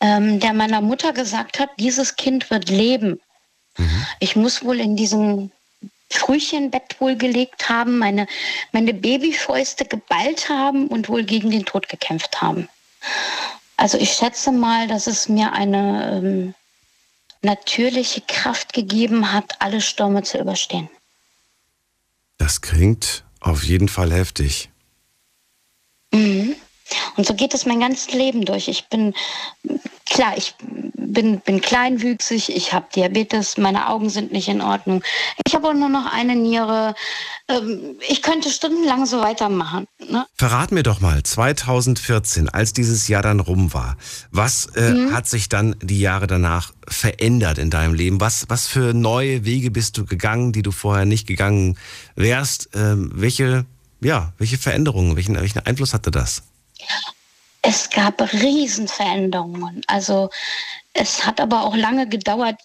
ähm, 0.00 0.40
der 0.40 0.52
meiner 0.52 0.80
Mutter 0.80 1.12
gesagt 1.12 1.58
hat, 1.58 1.70
dieses 1.78 2.16
Kind 2.16 2.50
wird 2.50 2.68
leben. 2.70 3.20
Ich 4.18 4.36
muss 4.36 4.64
wohl 4.64 4.80
in 4.80 4.96
diesem 4.96 5.50
Frühchenbett 6.10 7.00
wohl 7.00 7.16
gelegt 7.16 7.68
haben, 7.68 7.98
meine, 7.98 8.26
meine 8.72 8.92
Babyfäuste 8.92 9.84
geballt 9.84 10.48
haben 10.48 10.88
und 10.88 11.08
wohl 11.08 11.24
gegen 11.24 11.50
den 11.50 11.64
Tod 11.64 11.88
gekämpft 11.88 12.42
haben. 12.42 12.68
Also 13.76 13.96
ich 13.96 14.12
schätze 14.12 14.52
mal, 14.52 14.88
dass 14.88 15.06
es 15.06 15.28
mir 15.28 15.52
eine 15.52 16.18
ähm, 16.18 16.54
natürliche 17.42 18.20
Kraft 18.22 18.72
gegeben 18.72 19.32
hat, 19.32 19.54
alle 19.60 19.80
Stürme 19.80 20.22
zu 20.22 20.38
überstehen. 20.38 20.90
Das 22.38 22.60
klingt 22.60 23.24
auf 23.40 23.62
jeden 23.62 23.88
Fall 23.88 24.12
heftig. 24.12 24.69
Mhm. 26.12 26.54
Und 27.16 27.24
so 27.26 27.34
geht 27.34 27.54
es 27.54 27.66
mein 27.66 27.78
ganzes 27.80 28.12
Leben 28.12 28.44
durch. 28.44 28.66
Ich 28.66 28.88
bin, 28.88 29.14
klar, 30.06 30.32
ich 30.36 30.54
bin, 30.96 31.38
bin 31.40 31.60
kleinwüchsig, 31.60 32.48
ich 32.54 32.72
habe 32.72 32.86
Diabetes, 32.94 33.58
meine 33.58 33.88
Augen 33.88 34.10
sind 34.10 34.32
nicht 34.32 34.48
in 34.48 34.60
Ordnung. 34.60 35.02
Ich 35.46 35.54
habe 35.54 35.72
nur 35.72 35.88
noch 35.88 36.12
eine 36.12 36.34
Niere. 36.34 36.96
Ähm, 37.48 37.96
Ich 38.08 38.22
könnte 38.22 38.50
stundenlang 38.50 39.06
so 39.06 39.20
weitermachen. 39.20 39.86
Ne? 40.08 40.26
Verrat 40.36 40.72
mir 40.72 40.82
doch 40.82 41.00
mal, 41.00 41.22
2014, 41.22 42.48
als 42.48 42.72
dieses 42.72 43.06
Jahr 43.06 43.22
dann 43.22 43.38
rum 43.38 43.72
war, 43.72 43.96
was 44.32 44.66
äh, 44.74 44.90
Mhm. 44.92 45.14
hat 45.14 45.28
sich 45.28 45.48
dann 45.48 45.76
die 45.80 46.00
Jahre 46.00 46.26
danach 46.26 46.72
verändert 46.88 47.58
in 47.58 47.70
deinem 47.70 47.94
Leben? 47.94 48.20
Was, 48.20 48.46
was 48.48 48.66
für 48.66 48.94
neue 48.94 49.44
Wege 49.44 49.70
bist 49.70 49.96
du 49.96 50.04
gegangen, 50.06 50.50
die 50.52 50.62
du 50.62 50.72
vorher 50.72 51.04
nicht 51.04 51.28
gegangen 51.28 51.78
wärst? 52.16 52.70
Ähm, 52.74 53.10
welche, 53.14 53.64
ja, 54.00 54.32
welche 54.38 54.58
Veränderungen, 54.58 55.16
welchen, 55.16 55.40
welchen 55.40 55.60
Einfluss 55.60 55.94
hatte 55.94 56.10
das? 56.10 56.42
Es 57.62 57.90
gab 57.90 58.20
Riesenveränderungen. 58.32 59.82
Also 59.86 60.30
es 60.94 61.26
hat 61.26 61.40
aber 61.40 61.62
auch 61.64 61.76
lange 61.76 62.08
gedauert. 62.08 62.56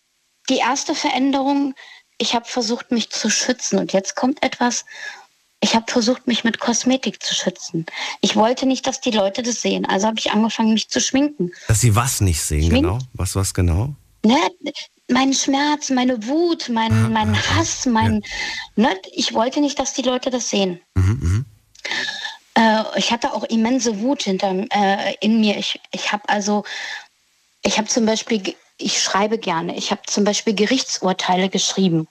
Die 0.50 0.58
erste 0.58 0.96
Veränderung, 0.96 1.74
ich 2.18 2.34
habe 2.34 2.46
versucht, 2.46 2.92
mich 2.92 3.10
zu 3.10 3.30
schützen. 3.30 3.80
Und 3.80 3.94
jetzt 3.94 4.16
kommt 4.16 4.42
etwas, 4.44 4.86
ich 5.60 5.76
habe 5.76 5.92
versucht, 5.92 6.28
mich 6.28 6.44
mit 6.44 6.60
Kosmetik 6.60 7.22
zu 7.24 7.34
schützen. 7.34 7.86
Ich 8.22 8.36
wollte 8.36 8.66
nicht, 8.66 8.88
dass 8.88 9.02
die 9.02 9.12
Leute 9.12 9.44
das 9.44 9.62
sehen. 9.62 9.86
Also 9.86 10.08
habe 10.08 10.20
ich 10.20 10.32
angefangen, 10.32 10.74
mich 10.74 10.90
zu 10.90 11.02
schminken. 11.02 11.52
Dass 11.68 11.82
sie 11.82 11.96
was 11.96 12.22
nicht 12.22 12.42
sehen, 12.42 12.70
Schmink- 12.70 12.84
genau? 12.84 13.00
Was, 13.14 13.36
was 13.36 13.54
genau? 13.54 13.96
Ne? 14.24 14.38
Mein 15.08 15.34
Schmerz, 15.34 15.92
meine 15.92 16.26
Wut, 16.26 16.70
mein, 16.70 17.12
mein 17.14 17.36
Hass, 17.36 17.86
mein. 17.86 18.24
Ne? 18.76 18.90
Ich 19.12 19.34
wollte 19.34 19.62
nicht, 19.62 19.78
dass 19.78 19.94
die 19.94 20.02
Leute 20.02 20.32
das 20.32 20.50
sehen. 20.50 20.82
Mhm, 20.96 21.20
mhm. 21.22 21.46
Äh, 22.56 22.84
ich 22.96 23.12
hatte 23.12 23.34
auch 23.34 23.44
immense 23.44 24.00
Wut 24.00 24.24
hinter, 24.24 24.66
äh, 24.72 25.14
in 25.22 25.40
mir. 25.40 25.58
Ich, 25.58 25.80
ich 25.92 26.12
habe 26.12 26.28
also, 26.28 26.64
ich 27.62 27.78
habe 27.78 27.88
zum 27.88 28.06
Beispiel, 28.06 28.56
ich 28.78 29.02
schreibe 29.02 29.38
gerne, 29.38 29.78
ich 29.78 29.92
habe 29.92 30.02
zum 30.08 30.24
Beispiel 30.24 30.56
Gerichtsurteile 30.56 31.50
geschrieben. 31.50 32.08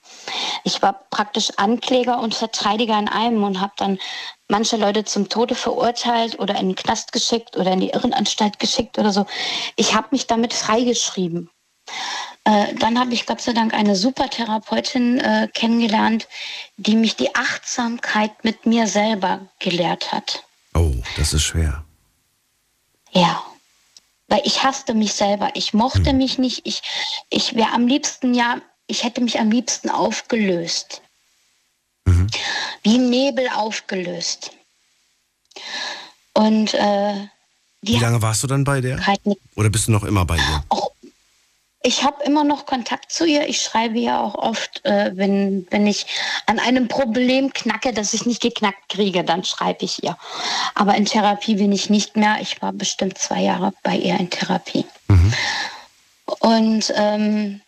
Ich 0.63 0.81
war 0.81 0.93
praktisch 1.09 1.51
Ankläger 1.57 2.19
und 2.19 2.33
Verteidiger 2.33 2.97
in 2.97 3.09
einem 3.09 3.43
und 3.43 3.59
habe 3.59 3.73
dann 3.77 3.99
manche 4.47 4.77
Leute 4.77 5.03
zum 5.03 5.29
Tode 5.29 5.55
verurteilt 5.55 6.39
oder 6.39 6.55
in 6.55 6.69
den 6.69 6.75
Knast 6.75 7.11
geschickt 7.11 7.57
oder 7.57 7.71
in 7.73 7.81
die 7.81 7.89
Irrenanstalt 7.89 8.59
geschickt 8.59 8.97
oder 8.97 9.11
so. 9.11 9.25
Ich 9.75 9.95
habe 9.95 10.07
mich 10.11 10.27
damit 10.27 10.53
freigeschrieben. 10.53 11.49
Äh, 12.45 12.75
dann 12.75 12.99
habe 12.99 13.13
ich 13.13 13.25
Gott 13.25 13.41
sei 13.41 13.53
Dank 13.53 13.73
eine 13.73 13.95
super 13.95 14.29
Therapeutin 14.29 15.19
äh, 15.19 15.49
kennengelernt, 15.53 16.27
die 16.77 16.95
mich 16.95 17.15
die 17.15 17.33
Achtsamkeit 17.35 18.43
mit 18.43 18.65
mir 18.65 18.87
selber 18.87 19.41
gelehrt 19.59 20.11
hat. 20.11 20.43
Oh, 20.75 20.93
das 21.17 21.33
ist 21.33 21.43
schwer. 21.43 21.83
Ja. 23.11 23.43
Weil 24.27 24.41
ich 24.43 24.63
hasste 24.63 24.93
mich 24.93 25.13
selber. 25.13 25.51
Ich 25.53 25.73
mochte 25.73 26.13
mich 26.13 26.37
nicht. 26.37 26.61
Ich, 26.65 26.81
ich 27.29 27.55
wäre 27.55 27.71
am 27.73 27.87
liebsten, 27.87 28.33
ja, 28.33 28.57
ich 28.87 29.03
hätte 29.03 29.21
mich 29.21 29.39
am 29.39 29.51
liebsten 29.51 29.89
aufgelöst. 29.89 31.01
Wie 32.83 32.97
Nebel 32.97 33.49
aufgelöst. 33.55 34.51
Und 36.33 36.73
äh, 36.73 37.27
Wie 37.81 37.97
lange 37.97 38.21
warst 38.21 38.43
du 38.43 38.47
dann 38.47 38.63
bei 38.63 38.81
der? 38.81 38.99
Oder 39.55 39.69
bist 39.69 39.87
du 39.87 39.91
noch 39.91 40.03
immer 40.03 40.25
bei 40.25 40.37
ihr? 40.37 40.63
auch 40.69 40.84
ich 41.85 42.03
habe 42.03 42.23
immer 42.23 42.43
noch 42.43 42.65
Kontakt 42.65 43.11
zu 43.11 43.25
ihr. 43.25 43.47
Ich 43.47 43.61
schreibe 43.61 43.99
ihr 43.99 44.19
auch 44.19 44.33
oft, 44.33 44.83
äh, 44.85 45.11
wenn, 45.13 45.67
wenn 45.69 45.85
ich 45.85 46.07
an 46.47 46.57
einem 46.57 46.87
Problem 46.87 47.53
knacke, 47.53 47.93
das 47.93 48.15
ich 48.15 48.25
nicht 48.25 48.41
geknackt 48.41 48.89
kriege, 48.89 49.23
dann 49.23 49.43
schreibe 49.43 49.85
ich 49.85 50.03
ihr. 50.03 50.17
Aber 50.73 50.95
in 50.95 51.05
Therapie 51.05 51.55
bin 51.55 51.71
ich 51.71 51.91
nicht 51.91 52.17
mehr. 52.17 52.37
Ich 52.41 52.59
war 52.59 52.73
bestimmt 52.73 53.19
zwei 53.19 53.41
Jahre 53.41 53.71
bei 53.83 53.95
ihr 53.97 54.19
in 54.19 54.31
Therapie. 54.31 54.85
Und 56.39 56.91
ähm, 56.95 57.61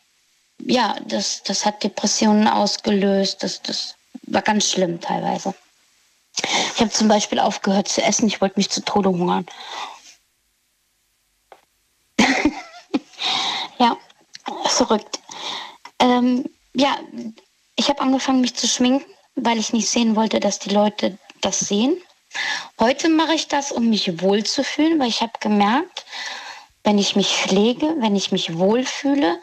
ja, 0.66 0.96
das, 1.06 1.44
das 1.44 1.64
hat 1.64 1.84
Depressionen 1.84 2.48
ausgelöst. 2.48 3.44
Das, 3.44 3.62
das 3.62 3.96
war 4.24 4.42
ganz 4.42 4.68
schlimm 4.68 5.00
teilweise. 5.00 5.54
Ich 6.74 6.82
habe 6.82 6.90
zum 6.90 7.08
Beispiel 7.08 7.40
aufgehört 7.40 7.88
zu 7.88 8.02
essen. 8.02 8.26
Ich 8.26 8.42
wollte 8.42 8.58
mich 8.58 8.72
zu 8.72 8.84
Tode 8.84 9.10
hungern. 9.10 9.46
Ja, 13.80 13.96
verrückt. 14.66 15.20
Ähm, 16.00 16.46
ja, 16.74 16.98
ich 17.76 17.90
habe 17.90 18.02
angefangen, 18.02 18.42
mich 18.42 18.56
zu 18.56 18.68
schminken, 18.68 19.06
weil 19.36 19.58
ich 19.58 19.74
nicht 19.74 19.90
sehen 19.90 20.16
wollte, 20.16 20.40
dass 20.40 20.60
die 20.60 20.70
Leute 20.70 21.18
das 21.42 21.60
sehen. 21.60 21.98
Heute 22.80 23.10
mache 23.10 23.34
ich 23.34 23.48
das, 23.48 23.72
um 23.72 23.90
mich 23.90 24.22
wohlzufühlen, 24.22 25.00
weil 25.00 25.10
ich 25.10 25.22
habe 25.22 25.34
gemerkt, 25.40 26.06
wenn 26.84 26.98
ich 26.98 27.16
mich 27.16 27.28
pflege, 27.28 27.96
wenn 28.00 28.16
ich 28.16 28.32
mich 28.32 28.58
wohlfühle, 28.58 29.40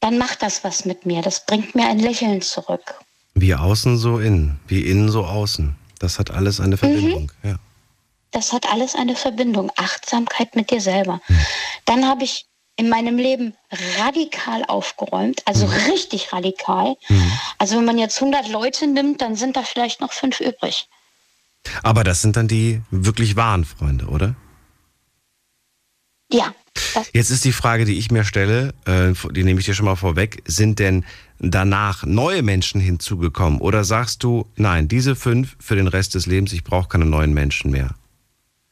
dann 0.00 0.18
macht 0.18 0.42
das 0.42 0.64
was 0.64 0.84
mit 0.84 1.06
mir. 1.06 1.22
Das 1.22 1.46
bringt 1.46 1.74
mir 1.74 1.86
ein 1.86 1.98
Lächeln 1.98 2.42
zurück. 2.42 3.00
Wie 3.34 3.54
außen 3.54 3.96
so 3.96 4.18
innen, 4.18 4.60
wie 4.68 4.82
innen 4.82 5.10
so 5.10 5.24
außen. 5.24 5.74
Das 5.98 6.18
hat 6.18 6.30
alles 6.30 6.60
eine 6.60 6.76
Verbindung. 6.76 7.30
Mhm. 7.42 7.50
Ja. 7.50 7.56
Das 8.30 8.52
hat 8.52 8.70
alles 8.70 8.94
eine 8.94 9.16
Verbindung. 9.16 9.70
Achtsamkeit 9.76 10.54
mit 10.56 10.70
dir 10.70 10.80
selber. 10.80 11.20
Mhm. 11.28 11.46
Dann 11.86 12.06
habe 12.06 12.24
ich 12.24 12.46
in 12.76 12.88
meinem 12.88 13.16
Leben 13.16 13.54
radikal 13.98 14.64
aufgeräumt, 14.64 15.42
also 15.46 15.66
mhm. 15.66 15.72
richtig 15.90 16.32
radikal. 16.32 16.96
Mhm. 17.08 17.32
Also 17.58 17.76
wenn 17.76 17.84
man 17.84 17.98
jetzt 17.98 18.20
100 18.20 18.48
Leute 18.48 18.86
nimmt, 18.86 19.20
dann 19.20 19.36
sind 19.36 19.56
da 19.56 19.62
vielleicht 19.62 20.00
noch 20.00 20.12
fünf 20.12 20.40
übrig. 20.40 20.88
Aber 21.82 22.04
das 22.04 22.20
sind 22.20 22.36
dann 22.36 22.48
die 22.48 22.82
wirklich 22.90 23.36
wahren 23.36 23.64
Freunde, 23.64 24.06
oder? 24.06 24.34
Ja. 26.30 26.54
Jetzt 27.12 27.30
ist 27.30 27.44
die 27.44 27.52
Frage, 27.52 27.84
die 27.84 27.98
ich 27.98 28.10
mir 28.10 28.24
stelle, 28.24 28.74
äh, 28.86 29.12
die 29.30 29.44
nehme 29.44 29.60
ich 29.60 29.66
dir 29.66 29.74
schon 29.74 29.86
mal 29.86 29.94
vorweg, 29.94 30.42
sind 30.44 30.80
denn 30.80 31.04
danach 31.38 32.04
neue 32.04 32.42
Menschen 32.42 32.80
hinzugekommen? 32.80 33.60
Oder 33.60 33.84
sagst 33.84 34.24
du, 34.24 34.46
nein, 34.56 34.88
diese 34.88 35.14
fünf 35.14 35.56
für 35.60 35.76
den 35.76 35.86
Rest 35.86 36.14
des 36.14 36.26
Lebens, 36.26 36.52
ich 36.52 36.64
brauche 36.64 36.88
keine 36.88 37.04
neuen 37.04 37.32
Menschen 37.32 37.70
mehr? 37.70 37.94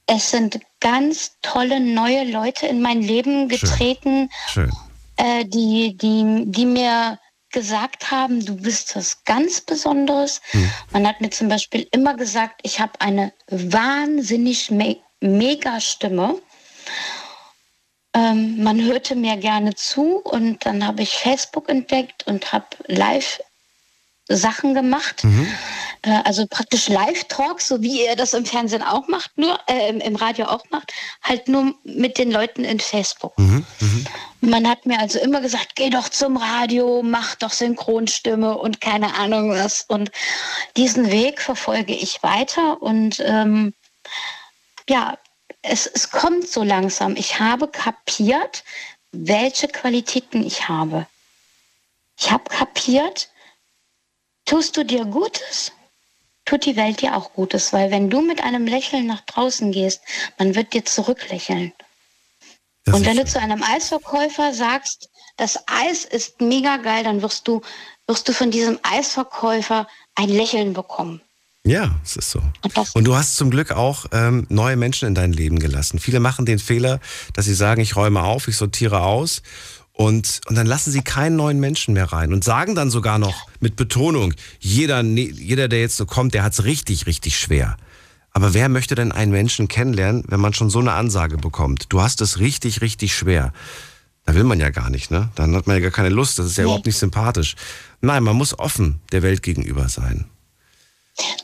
Es 0.07 0.31
sind 0.31 0.61
ganz 0.81 1.39
tolle 1.43 1.81
neue 1.81 2.25
Leute 2.25 2.67
in 2.67 2.83
mein 2.83 3.03
Leben 3.03 3.49
getreten, 3.49 4.31
Schön. 4.49 4.71
Schön. 4.71 4.77
Äh, 5.17 5.45
die, 5.45 5.97
die, 5.97 6.45
die 6.47 6.67
mir 6.67 7.19
gesagt 7.51 8.11
haben, 8.11 8.45
du 8.45 8.57
bist 8.57 8.97
was 8.97 9.25
ganz 9.25 9.61
Besonderes. 9.61 10.41
Hm. 10.51 10.71
Man 10.91 11.07
hat 11.07 11.21
mir 11.21 11.31
zum 11.31 11.49
Beispiel 11.49 11.87
immer 11.93 12.15
gesagt, 12.15 12.61
ich 12.63 12.81
habe 12.81 13.01
eine 13.01 13.33
wahnsinnig 13.49 14.71
me 14.71 14.97
mega 15.21 15.81
Stimme. 15.81 16.41
Ähm, 18.15 18.63
man 18.63 18.83
hörte 18.83 19.15
mir 19.15 19.37
gerne 19.37 19.75
zu 19.75 20.17
und 20.19 20.67
dann 20.67 20.85
habe 20.85 21.03
ich 21.03 21.11
Facebook 21.11 21.69
entdeckt 21.69 22.27
und 22.27 22.53
habe 22.53 22.67
live 22.87 23.41
Sachen 24.37 24.75
gemacht. 24.75 25.25
Mhm. 25.25 25.47
Äh, 26.03 26.21
also 26.25 26.47
praktisch 26.47 26.89
Live-Talks, 26.89 27.69
so 27.69 27.83
wie 27.83 28.05
ihr 28.05 28.17
das 28.17 28.35
im 28.35 28.45
Fernsehen 28.45 28.83
auch 28.83 29.09
macht, 29.09 29.37
nur 29.37 29.59
äh, 29.69 29.91
im 29.91 30.17
Radio 30.17 30.47
auch 30.47 30.65
macht, 30.71 30.93
halt 31.23 31.49
nur 31.49 31.75
mit 31.85 32.19
den 32.19 32.31
Leuten 32.31 32.65
in 32.65 32.81
Facebook. 32.81 33.39
Mhm. 33.39 33.65
Mhm. 33.81 34.07
Man 34.41 34.69
hat 34.69 34.87
mir 34.87 34.99
also 34.99 35.21
immer 35.21 35.41
gesagt, 35.41 35.77
geh 35.77 35.91
doch 35.91 36.09
zum 36.09 36.37
Radio, 36.37 37.03
mach 37.03 37.37
doch 37.37 37.53
Synchronstimme 37.53 38.59
und 38.59 38.81
keine 38.81 39.15
Ahnung 39.15 39.51
was. 39.51 39.85
Und 39.87 40.11
diesen 40.77 41.11
Weg 41.11 41.41
verfolge 41.41 41.95
ich 41.95 42.23
weiter 42.23 42.83
und 42.83 43.23
ähm, 43.25 43.73
ja, 44.89 45.17
es, 45.63 45.87
es 45.87 46.11
kommt 46.11 46.49
so 46.49 46.65
langsam. 46.65 47.15
Ich 47.17 47.39
habe 47.39 47.69
kapiert, 47.69 48.65
welche 49.13 49.69
Qualitäten 49.69 50.45
ich 50.45 50.69
habe. 50.69 51.07
Ich 52.19 52.31
habe 52.31 52.45
kapiert, 52.45 53.29
tust 54.45 54.77
du 54.77 54.85
dir 54.85 55.05
Gutes, 55.05 55.73
tut 56.45 56.67
die 56.67 56.77
Welt 56.77 57.01
dir 57.01 57.17
auch 57.17 57.33
Gutes, 57.33 57.73
weil 57.73 57.91
wenn 57.91 58.11
du 58.11 58.21
mit 58.21 58.43
einem 58.43 58.67
Lächeln 58.67 59.07
nach 59.07 59.21
draußen 59.23 59.73
gehst, 59.73 60.01
man 60.39 60.55
wird 60.55 60.73
dir 60.73 60.85
zurücklächeln. 60.85 61.73
Das 62.85 62.97
und 62.97 63.07
wenn 63.07 63.17
du 63.17 63.25
zu 63.25 63.41
einem 63.41 63.63
Eisverkäufer 63.63 64.53
sagst, 64.53 65.09
das 65.37 65.59
Eis 65.67 66.05
ist 66.05 66.41
mega 66.41 66.79
geil, 66.79 67.05
dann 67.05 67.23
wirst 67.23 67.47
du, 67.47 67.63
wirst 68.07 68.29
du 68.29 68.33
von 68.33 68.51
diesem 68.51 68.79
Eisverkäufer 68.83 69.87
ein 70.15 70.29
Lächeln 70.29 70.73
bekommen. 70.73 71.23
Ja, 71.65 71.95
es 72.03 72.17
ist 72.17 72.31
so. 72.33 72.43
Und, 72.63 72.97
und, 72.97 73.05
du 73.05 73.15
hast 73.15 73.37
zum 73.37 73.51
Glück 73.51 73.71
auch 73.71 74.07
ähm, 74.11 74.47
neue 74.49 74.77
Menschen 74.77 75.07
in 75.07 75.15
dein 75.15 75.33
Leben 75.33 75.61
gelassen. 75.61 76.01
Viele 76.01 76.19
machen 76.19 76.45
den 76.45 76.59
Fehler, 76.59 76.99
dass 77.35 77.45
sie 77.45 77.55
sagen, 77.55 77.81
ich 77.81 77.95
räume 77.95 78.25
auf, 78.25 78.49
ich 78.49 78.57
sortiere 78.57 79.03
aus 79.03 79.43
und, 79.93 80.41
und 80.47 80.57
dann 80.57 80.67
lassen 80.67 80.91
sie 80.91 81.03
keinen 81.03 81.37
neuen 81.37 81.61
Menschen 81.61 81.95
mehr 81.95 82.13
rein 82.13 82.33
und 82.33 82.45
sagen 82.45 82.75
dann 82.75 82.91
sogar 82.91 83.19
noch 83.19 83.47
mit 83.61 83.77
Betonung, 83.77 84.35
jeder, 84.59 85.03
jeder 85.03 85.69
der 85.69 85.81
jetzt 85.81 85.97
so 85.97 86.07
kommt, 86.07 86.35
der 86.35 86.43
hat 86.43 86.55
es 86.55 86.65
richtig, 86.65 87.07
richtig 87.07 87.39
schwer. 87.39 87.77
Aber 88.33 88.55
wer 88.55 88.71
möchte 88.71 88.95
denn 88.95 89.13
einen 89.13 89.31
Menschen 89.31 89.69
kennenlernen, 89.69 90.25
wenn 90.27 90.41
man 90.41 90.55
schon 90.55 90.71
so 90.71 90.79
eine 90.79 90.93
Ansage 90.93 91.37
bekommt? 91.37 91.87
Du 91.91 92.01
hast 92.01 92.23
es 92.23 92.39
richtig, 92.39 92.81
richtig 92.81 93.15
schwer. 93.15 93.53
Da 94.25 94.35
will 94.35 94.45
man 94.45 94.59
ja 94.59 94.71
gar 94.71 94.89
nicht, 94.89 95.11
ne? 95.11 95.29
Dann 95.35 95.55
hat 95.55 95.67
man 95.67 95.77
ja 95.77 95.83
gar 95.83 95.91
keine 95.91 96.09
Lust. 96.09 96.39
Das 96.39 96.47
ist 96.47 96.57
ja 96.57 96.63
nee. 96.63 96.69
überhaupt 96.69 96.87
nicht 96.87 96.97
sympathisch. 96.97 97.57
Nein, 98.01 98.23
man 98.23 98.37
muss 98.37 98.59
offen 98.59 99.01
der 99.11 99.23
Welt 99.23 99.43
gegenüber 99.43 99.89
sein 99.89 100.27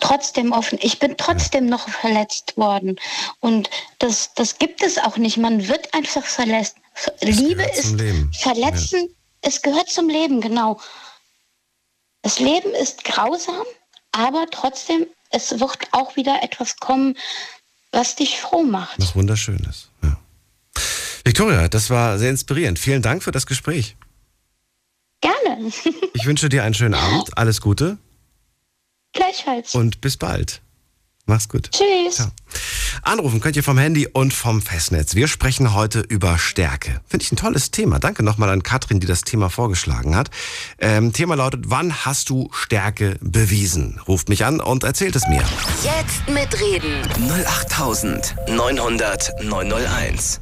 trotzdem 0.01 0.53
offen. 0.53 0.79
Ich 0.81 0.99
bin 0.99 1.17
trotzdem 1.17 1.65
ja. 1.65 1.71
noch 1.71 1.89
verletzt 1.89 2.57
worden. 2.57 2.97
Und 3.41 3.69
das, 3.99 4.33
das 4.35 4.59
gibt 4.59 4.83
es 4.83 4.99
auch 4.99 5.17
nicht. 5.17 5.37
Man 5.37 5.69
wird 5.69 5.93
einfach 5.95 6.25
verletzt. 6.25 6.77
Liebe 7.21 7.63
ist 7.63 7.97
verletzen. 8.41 9.01
Ja. 9.09 9.15
Es 9.41 9.63
gehört 9.63 9.89
zum 9.89 10.09
Leben, 10.09 10.41
genau. 10.41 10.81
Das 12.23 12.41
Leben 12.41 12.75
ist 12.75 13.05
grausam, 13.05 13.65
aber 14.13 14.47
trotzdem, 14.51 15.07
es 15.31 15.61
wird 15.61 15.79
auch 15.93 16.17
wieder 16.17 16.43
etwas 16.43 16.77
kommen, 16.77 17.17
was 17.93 18.17
dich 18.17 18.41
froh 18.41 18.63
macht. 18.63 18.99
Was 18.99 19.15
wunderschönes. 19.15 19.91
Ja. 20.03 20.19
Victoria, 21.25 21.69
das 21.69 21.91
war 21.91 22.19
sehr 22.19 22.31
inspirierend. 22.31 22.79
Vielen 22.79 23.03
Dank 23.03 23.23
für 23.23 23.33
das 23.33 23.47
Gespräch. 23.47 23.97
Gerne. 25.21 25.73
ich 26.15 26.27
wünsche 26.27 26.49
dir 26.49 26.65
einen 26.65 26.75
schönen 26.75 26.95
Abend. 26.95 27.37
Alles 27.37 27.61
Gute. 27.61 27.99
Gleichfalls. 29.13 29.75
Und 29.75 30.01
bis 30.01 30.17
bald. 30.17 30.61
Mach's 31.29 31.49
gut. 31.49 31.71
Tschüss. 31.71 32.17
Ciao. 32.17 32.29
Anrufen 33.03 33.41
könnt 33.41 33.55
ihr 33.55 33.63
vom 33.63 33.77
Handy 33.77 34.07
und 34.07 34.33
vom 34.33 34.63
Festnetz. 34.63 35.15
Wir 35.15 35.29
sprechen 35.29 35.75
heute 35.75 36.01
über 36.01 36.39
Stärke. 36.39 37.03
Finde 37.07 37.23
ich 37.23 37.31
ein 37.31 37.37
tolles 37.37 37.71
Thema. 37.71 37.99
Danke 37.99 38.23
nochmal 38.23 38.49
an 38.49 38.63
Katrin, 38.63 38.99
die 38.99 39.07
das 39.07 39.21
Thema 39.23 39.51
vorgeschlagen 39.51 40.17
hat. 40.17 40.31
Ähm, 40.79 41.13
Thema 41.13 41.35
lautet, 41.35 41.65
wann 41.67 42.07
hast 42.07 42.31
du 42.31 42.49
Stärke 42.53 43.19
bewiesen? 43.21 44.01
Ruft 44.09 44.31
mich 44.31 44.47
an 44.47 44.59
und 44.59 44.85
erzählt 44.85 45.17
es 45.17 45.29
mir. 45.29 45.45
Jetzt 45.85 46.27
mitreden. 46.29 47.07
08900 47.47 49.45
901. 49.45 50.41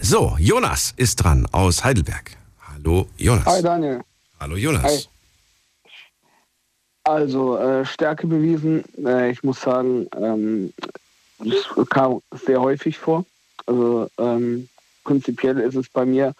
So, 0.00 0.36
Jonas 0.40 0.94
ist 0.96 1.16
dran 1.16 1.46
aus 1.52 1.84
Heidelberg. 1.84 2.36
Hallo, 2.72 3.08
Jonas. 3.16 3.46
Hi, 3.46 3.62
Daniel. 3.62 4.00
Hallo, 4.40 4.56
Jonas. 4.56 4.82
Hi. 4.82 5.04
Also 7.04 7.58
äh, 7.58 7.84
Stärke 7.84 8.26
bewiesen. 8.26 8.82
Äh, 9.04 9.30
ich 9.30 9.42
muss 9.42 9.60
sagen, 9.60 10.08
ähm, 10.16 10.72
das 11.38 11.88
kam 11.90 12.20
sehr 12.32 12.60
häufig 12.60 12.98
vor. 12.98 13.24
Also 13.66 14.08
ähm, 14.18 14.68
prinzipiell 15.04 15.60
ist 15.60 15.74
es 15.74 15.88
bei 15.88 16.06
mir 16.06 16.32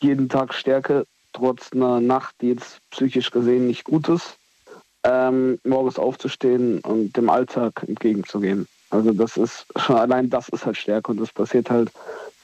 jeden 0.00 0.28
Tag 0.28 0.52
Stärke, 0.52 1.06
trotz 1.32 1.72
einer 1.72 2.00
Nacht, 2.00 2.34
die 2.40 2.48
jetzt 2.48 2.78
psychisch 2.90 3.30
gesehen 3.30 3.66
nicht 3.66 3.84
gut 3.84 4.08
ist, 4.08 4.36
ähm, 5.04 5.58
morgens 5.64 5.98
aufzustehen 5.98 6.80
und 6.80 7.16
dem 7.16 7.30
Alltag 7.30 7.84
entgegenzugehen. 7.86 8.66
Also 8.90 9.12
das 9.12 9.38
ist 9.38 9.66
schon 9.76 9.96
allein 9.96 10.28
das 10.28 10.50
ist 10.50 10.66
halt 10.66 10.76
Stärke 10.76 11.10
und 11.12 11.20
das 11.20 11.32
passiert 11.32 11.70
halt 11.70 11.90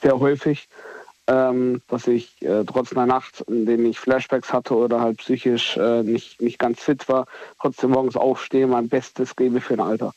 sehr 0.01 0.19
häufig 0.19 0.67
ähm, 1.29 1.81
dass 1.87 2.07
ich 2.07 2.41
äh, 2.41 2.63
trotz 2.65 2.91
einer 2.91 3.05
Nacht, 3.05 3.41
in 3.47 3.67
der 3.67 3.77
ich 3.79 3.99
Flashbacks 3.99 4.51
hatte 4.51 4.73
oder 4.73 4.99
halt 4.99 5.17
psychisch 5.17 5.77
äh, 5.77 6.01
nicht, 6.01 6.41
nicht 6.41 6.57
ganz 6.57 6.79
fit 6.79 7.07
war, 7.07 7.27
trotzdem 7.61 7.91
morgens 7.91 8.15
aufstehe, 8.15 8.65
mein 8.65 8.89
Bestes 8.89 9.35
gebe 9.35 9.61
für 9.61 9.75
den 9.75 9.85
Alltag. 9.85 10.13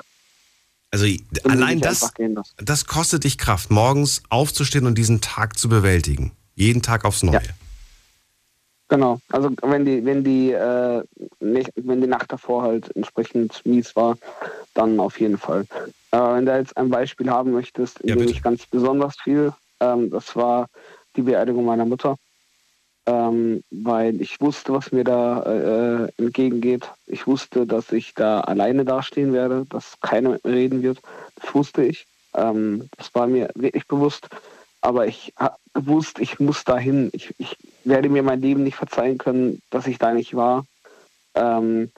Also 0.91 1.07
und 1.07 1.51
allein 1.51 1.81
das, 1.81 2.13
das 2.57 2.87
kostet 2.87 3.25
dich 3.25 3.39
Kraft, 3.39 3.71
morgens 3.71 4.23
aufzustehen 4.31 4.87
und 4.87 4.97
diesen 4.97 5.21
Tag 5.21 5.59
zu 5.59 5.69
bewältigen. 5.69 6.33
Jeden 6.55 6.83
Tag 6.83 7.05
aufs 7.05 7.23
Neue. 7.23 7.35
Ja. 7.35 7.41
Genau, 8.89 9.21
also 9.31 9.51
wenn 9.63 9.87
die, 9.87 10.05
wenn 10.05 10.23
die, 10.23 10.53
äh, 10.53 11.03
nicht, 11.41 11.71
wenn 11.77 12.03
die 12.03 12.07
Nacht 12.07 12.31
davor 12.31 12.63
halt 12.63 12.95
entsprechend 12.95 13.65
mies 13.65 13.97
war, 13.97 14.19
dann 14.75 15.01
auf 15.01 15.19
jeden 15.19 15.39
Fall. 15.39 15.65
Äh, 16.11 16.19
wenn 16.19 16.45
du 16.45 16.57
jetzt 16.57 16.77
ein 16.77 16.91
Beispiel 16.91 17.31
haben 17.31 17.53
möchtest, 17.53 18.01
in 18.01 18.11
ja, 18.11 18.17
dem 18.17 18.29
ich 18.29 18.43
ganz 18.43 18.67
besonders 18.67 19.17
viel, 19.23 19.55
ähm, 19.81 20.11
das 20.11 20.37
war 20.37 20.69
die 21.17 21.23
Beerdigung 21.23 21.65
meiner 21.65 21.85
Mutter, 21.85 22.17
ähm, 23.07 23.63
weil 23.71 24.21
ich 24.21 24.41
wusste, 24.41 24.73
was 24.73 24.93
mir 24.93 25.05
da 25.05 25.43
äh, 25.43 26.23
entgegengeht. 26.23 26.91
Ich 27.07 27.27
wusste, 27.27 27.67
dass 27.67 27.93
ich 27.93 28.15
da 28.15 28.41
alleine 28.41 28.85
dastehen 28.85 29.33
werde, 29.33 29.67
dass 29.69 29.99
keiner 30.01 30.31
mit 30.31 30.45
mir 30.45 30.53
reden 30.53 30.83
wird. 30.83 31.01
Das 31.37 31.55
wusste 31.55 31.85
ich. 31.85 32.07
Ähm, 32.35 32.89
das 32.97 33.15
war 33.15 33.27
mir 33.27 33.51
wirklich 33.55 33.87
bewusst. 33.87 34.29
Aber 34.81 35.07
ich 35.07 35.33
gewusst, 35.75 36.19
ich 36.19 36.41
muss 36.41 36.65
dahin. 36.65 37.11
Ich, 37.13 37.35
ich 37.39 37.57
werde 37.85 38.09
mir 38.09 38.23
mein 38.23 38.41
Leben 38.41 38.63
nicht 38.63 38.77
verzeihen 38.77 39.19
können, 39.19 39.63
dass 39.71 39.87
ich 39.87 39.99
da 39.99 40.13
nicht 40.13 40.35
war. 40.35 40.65
Ähm, 41.35 41.91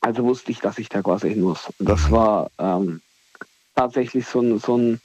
also 0.00 0.24
wusste 0.24 0.52
ich, 0.52 0.60
dass 0.60 0.78
ich 0.78 0.88
da 0.88 1.02
quasi 1.02 1.30
hin 1.30 1.42
muss. 1.42 1.70
Und 1.78 1.88
das 1.88 2.10
war 2.10 2.50
ähm, 2.58 3.00
tatsächlich 3.74 4.26
so 4.26 4.40
ein, 4.40 4.58
so, 4.58 4.76
ein, 4.76 5.00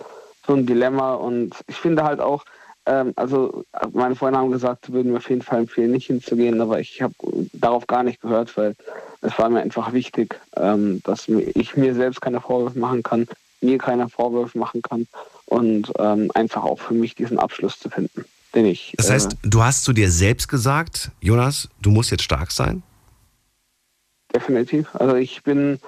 so 0.46 0.54
ein 0.54 0.66
Dilemma. 0.66 1.16
Und 1.16 1.56
ich 1.68 1.76
finde 1.76 2.04
halt 2.04 2.20
auch, 2.20 2.46
ähm, 2.86 3.14
also 3.16 3.64
meine 3.94 4.16
Freunde 4.16 4.40
haben 4.40 4.52
gesagt, 4.52 4.92
würden 4.92 5.12
mir 5.12 5.18
auf 5.18 5.30
jeden 5.30 5.42
Fall 5.42 5.60
empfehlen, 5.60 5.92
nicht 5.92 6.08
hinzugehen, 6.08 6.60
aber 6.62 6.80
ich 6.80 7.02
habe 7.02 7.14
darauf 7.54 7.88
gar 7.88 8.04
nicht 8.04 8.22
gehört, 8.22 8.56
weil 8.58 8.76
es 9.22 9.38
war 9.38 9.50
mir 9.50 9.62
einfach 9.62 9.94
wichtig, 9.94 10.40
ähm, 10.58 11.02
dass 11.04 11.28
ich 11.28 11.78
mir 11.78 11.96
selbst 11.96 12.22
keine 12.22 12.42
Vorwürfe 12.42 12.80
machen 12.80 13.04
kann, 13.04 13.28
mir 13.62 13.78
keine 13.78 14.10
Vorwürfe 14.10 14.58
machen 14.58 14.82
kann 14.82 15.08
und 15.46 15.92
ähm, 16.00 16.32
einfach 16.34 16.64
auch 16.64 16.80
für 16.80 16.94
mich 16.94 17.16
diesen 17.16 17.40
Abschluss 17.40 17.80
zu 17.80 17.90
finden, 17.90 18.26
den 18.54 18.66
ich. 18.66 18.94
Das 18.98 19.10
heißt, 19.10 19.34
äh, 19.34 19.36
du 19.44 19.64
hast 19.64 19.84
zu 19.84 19.94
dir 19.94 20.12
selbst 20.12 20.48
gesagt, 20.48 21.12
Jonas, 21.22 21.70
du 21.82 21.92
musst 21.92 22.12
jetzt 22.12 22.24
stark 22.24 22.52
sein? 22.52 22.84
definitiv. 24.34 24.94
Also 24.96 25.16
ich 25.16 25.44
bin, 25.44 25.80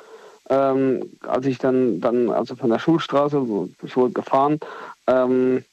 ähm, 0.50 1.10
als 1.22 1.46
ich 1.46 1.58
dann, 1.58 2.00
dann, 2.00 2.30
also 2.30 2.56
von 2.56 2.70
der 2.70 2.80
Schulstraße, 2.80 3.44
ich 3.84 3.98
wurde 3.98 4.14
gefahren, 4.14 4.60
ähm, 5.08 5.64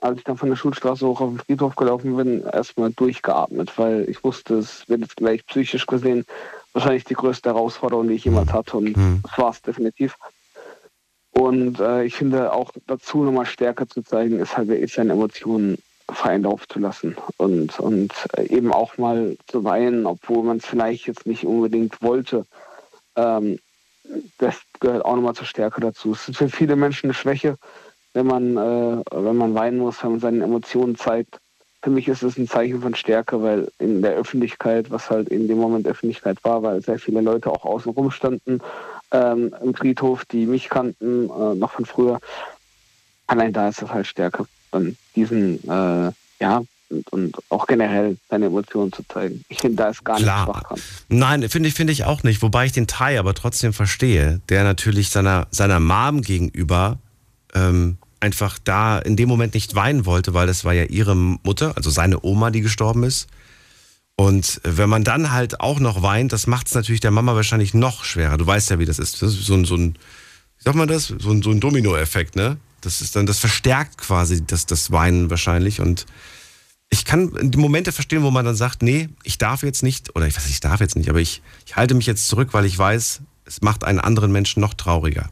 als 0.00 0.18
ich 0.18 0.24
dann 0.24 0.36
von 0.36 0.50
der 0.50 0.56
Schulstraße 0.56 1.06
hoch 1.06 1.20
auf 1.20 1.30
den 1.30 1.38
Friedhof 1.38 1.76
gelaufen 1.76 2.16
bin, 2.16 2.42
erstmal 2.44 2.92
durchgeatmet, 2.92 3.76
weil 3.78 4.08
ich 4.08 4.22
wusste, 4.22 4.56
es 4.56 4.88
wird 4.88 5.00
jetzt 5.00 5.16
gleich 5.16 5.46
psychisch 5.46 5.86
gesehen 5.86 6.24
wahrscheinlich 6.76 7.04
die 7.04 7.14
größte 7.14 7.48
Herausforderung, 7.48 8.06
die 8.06 8.14
ich 8.14 8.24
jemals 8.26 8.52
hatte. 8.52 8.76
Und 8.76 8.96
mhm. 8.96 9.20
das 9.22 9.38
war 9.38 9.50
es 9.50 9.62
definitiv. 9.62 10.16
Und 11.30 11.80
äh, 11.80 12.04
ich 12.04 12.14
finde 12.14 12.52
auch 12.52 12.70
dazu 12.86 13.24
nochmal 13.24 13.46
stärker 13.46 13.88
zu 13.88 14.02
zeigen, 14.02 14.38
ist 14.38 14.56
halt 14.56 14.68
wirklich 14.68 14.92
seine 14.92 15.14
Emotionen 15.14 15.78
freien 16.08 16.42
Lauf 16.42 16.68
zu 16.68 16.78
lassen 16.78 17.16
und, 17.36 17.80
und 17.80 18.12
eben 18.38 18.72
auch 18.72 18.96
mal 18.96 19.36
zu 19.48 19.64
weinen, 19.64 20.06
obwohl 20.06 20.44
man 20.44 20.58
es 20.58 20.66
vielleicht 20.66 21.06
jetzt 21.06 21.26
nicht 21.26 21.44
unbedingt 21.44 22.00
wollte. 22.00 22.46
Ähm, 23.16 23.58
das 24.38 24.56
gehört 24.78 25.04
auch 25.04 25.16
nochmal 25.16 25.34
zur 25.34 25.46
Stärke 25.46 25.80
dazu. 25.80 26.12
Es 26.12 26.28
ist 26.28 26.36
für 26.36 26.48
viele 26.48 26.76
Menschen 26.76 27.06
eine 27.06 27.14
Schwäche, 27.14 27.56
wenn 28.16 28.26
man, 28.26 28.56
äh, 28.56 29.02
wenn 29.12 29.36
man 29.36 29.54
weinen 29.54 29.78
muss, 29.78 30.02
wenn 30.02 30.12
man 30.12 30.20
seine 30.20 30.44
Emotionen 30.44 30.96
zeigt. 30.96 31.38
Für 31.82 31.90
mich 31.90 32.08
ist 32.08 32.22
es 32.22 32.38
ein 32.38 32.48
Zeichen 32.48 32.80
von 32.80 32.94
Stärke, 32.94 33.42
weil 33.42 33.68
in 33.78 34.00
der 34.00 34.14
Öffentlichkeit, 34.14 34.90
was 34.90 35.10
halt 35.10 35.28
in 35.28 35.46
dem 35.48 35.58
Moment 35.58 35.86
Öffentlichkeit 35.86 36.42
war, 36.42 36.62
weil 36.62 36.80
sehr 36.80 36.98
viele 36.98 37.20
Leute 37.20 37.50
auch 37.50 37.66
außen 37.66 37.92
rum 37.92 38.10
standen 38.10 38.62
ähm, 39.12 39.54
im 39.62 39.74
Friedhof, 39.74 40.24
die 40.24 40.46
mich 40.46 40.70
kannten, 40.70 41.28
äh, 41.28 41.54
noch 41.54 41.72
von 41.72 41.84
früher. 41.84 42.18
Allein 43.26 43.52
da 43.52 43.68
ist 43.68 43.82
es 43.82 43.90
halt 43.90 44.06
Stärke, 44.06 44.46
dann 44.72 44.96
diesen, 45.14 45.62
äh, 45.68 46.10
ja, 46.40 46.62
und, 46.88 47.12
und, 47.12 47.36
auch 47.50 47.66
generell 47.66 48.16
seine 48.30 48.46
Emotionen 48.46 48.92
zu 48.92 49.02
zeigen. 49.12 49.44
Ich 49.50 49.58
finde, 49.58 49.76
da 49.76 49.88
ist 49.90 50.04
gar 50.04 50.14
nichts 50.14 50.32
schwach 50.32 50.62
dran. 50.62 50.80
Nein, 51.08 51.48
finde 51.50 51.68
ich, 51.68 51.74
finde 51.74 51.92
ich 51.92 52.04
auch 52.04 52.22
nicht. 52.22 52.40
Wobei 52.40 52.64
ich 52.64 52.72
den 52.72 52.86
Thai 52.86 53.18
aber 53.18 53.34
trotzdem 53.34 53.74
verstehe, 53.74 54.40
der 54.48 54.64
natürlich 54.64 55.10
seiner, 55.10 55.48
seiner 55.50 55.80
Mom 55.80 56.22
gegenüber 56.22 56.98
ähm, 57.54 57.98
einfach 58.20 58.58
da 58.62 58.98
in 58.98 59.16
dem 59.16 59.28
Moment 59.28 59.54
nicht 59.54 59.74
weinen 59.74 60.06
wollte, 60.06 60.34
weil 60.34 60.46
das 60.46 60.64
war 60.64 60.72
ja 60.72 60.84
ihre 60.84 61.14
Mutter, 61.14 61.76
also 61.76 61.90
seine 61.90 62.24
Oma, 62.24 62.50
die 62.50 62.60
gestorben 62.60 63.04
ist. 63.04 63.28
Und 64.16 64.60
wenn 64.64 64.88
man 64.88 65.04
dann 65.04 65.30
halt 65.30 65.60
auch 65.60 65.78
noch 65.78 66.02
weint, 66.02 66.32
das 66.32 66.46
macht 66.46 66.68
es 66.68 66.74
natürlich 66.74 67.00
der 67.00 67.10
Mama 67.10 67.34
wahrscheinlich 67.34 67.74
noch 67.74 68.04
schwerer. 68.04 68.38
Du 68.38 68.46
weißt 68.46 68.70
ja, 68.70 68.78
wie 68.78 68.86
das 68.86 68.98
ist. 68.98 69.20
Das 69.20 69.34
ist 69.34 69.44
so 69.44 69.54
ein, 69.54 69.64
so 69.66 69.76
ein 69.76 69.98
wie 70.58 70.64
sagt 70.64 70.76
man 70.76 70.88
das? 70.88 71.08
So 71.18 71.30
ein, 71.30 71.42
so 71.42 71.50
ein 71.50 71.60
Domino-Effekt, 71.60 72.34
ne? 72.34 72.56
Das 72.80 73.00
ist 73.02 73.14
dann, 73.14 73.26
das 73.26 73.38
verstärkt 73.38 73.98
quasi 73.98 74.46
das, 74.46 74.64
das 74.64 74.90
Weinen 74.90 75.28
wahrscheinlich. 75.28 75.80
Und 75.80 76.06
ich 76.88 77.04
kann 77.04 77.32
die 77.50 77.58
Momente 77.58 77.92
verstehen, 77.92 78.22
wo 78.22 78.30
man 78.30 78.44
dann 78.44 78.56
sagt, 78.56 78.82
nee, 78.82 79.08
ich 79.22 79.38
darf 79.38 79.62
jetzt 79.62 79.82
nicht, 79.82 80.14
oder 80.16 80.26
ich 80.26 80.36
weiß, 80.36 80.48
ich 80.48 80.60
darf 80.60 80.80
jetzt 80.80 80.96
nicht, 80.96 81.10
aber 81.10 81.20
ich, 81.20 81.42
ich 81.66 81.76
halte 81.76 81.94
mich 81.94 82.06
jetzt 82.06 82.28
zurück, 82.28 82.50
weil 82.52 82.64
ich 82.64 82.78
weiß, 82.78 83.20
es 83.44 83.60
macht 83.60 83.84
einen 83.84 84.00
anderen 84.00 84.32
Menschen 84.32 84.60
noch 84.60 84.74
trauriger. 84.74 85.28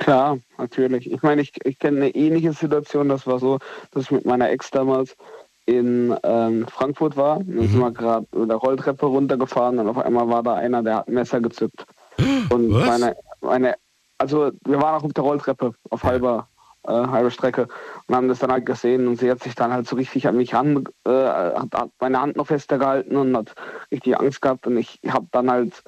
Klar, 0.00 0.38
natürlich. 0.56 1.12
Ich 1.12 1.22
meine, 1.22 1.42
ich, 1.42 1.52
ich 1.62 1.78
kenne 1.78 1.98
eine 1.98 2.14
ähnliche 2.14 2.54
Situation. 2.54 3.10
Das 3.10 3.26
war 3.26 3.38
so, 3.38 3.58
dass 3.92 4.04
ich 4.04 4.10
mit 4.10 4.24
meiner 4.24 4.50
Ex 4.50 4.70
damals 4.70 5.14
in 5.66 6.16
ähm, 6.22 6.66
Frankfurt 6.68 7.18
war. 7.18 7.36
Dann 7.40 7.54
mhm. 7.54 7.68
sind 7.68 7.80
wir 7.80 7.90
gerade 7.92 8.26
mit 8.34 8.48
der 8.48 8.56
Rolltreppe 8.56 9.04
runtergefahren 9.04 9.78
und 9.78 9.88
auf 9.88 9.98
einmal 9.98 10.26
war 10.28 10.42
da 10.42 10.54
einer, 10.54 10.82
der 10.82 10.96
hat 10.96 11.08
ein 11.08 11.14
Messer 11.14 11.40
gezückt. 11.40 11.84
Und 12.48 12.72
Was? 12.72 12.86
meine, 12.86 13.16
meine, 13.42 13.74
also 14.16 14.50
wir 14.64 14.80
waren 14.80 14.94
auch 14.94 15.04
auf 15.04 15.12
der 15.12 15.24
Rolltreppe 15.24 15.74
auf 15.90 16.02
halber, 16.02 16.48
äh, 16.84 16.92
halbe 16.92 17.30
Strecke 17.30 17.68
und 18.06 18.16
haben 18.16 18.28
das 18.28 18.38
dann 18.38 18.52
halt 18.52 18.64
gesehen 18.64 19.06
und 19.06 19.18
sie 19.18 19.30
hat 19.30 19.42
sich 19.42 19.54
dann 19.54 19.70
halt 19.70 19.86
so 19.86 19.96
richtig 19.96 20.26
an 20.26 20.38
mich 20.38 20.54
ran, 20.54 20.84
äh, 21.06 21.10
hat, 21.10 21.74
hat 21.74 21.90
meine 22.00 22.22
Hand 22.22 22.36
noch 22.36 22.46
fester 22.46 22.78
gehalten 22.78 23.16
und 23.16 23.36
hat 23.36 23.54
richtig 23.92 24.18
Angst 24.18 24.40
gehabt 24.40 24.66
und 24.66 24.78
ich 24.78 24.98
habe 25.06 25.26
dann 25.30 25.50
halt 25.50 25.82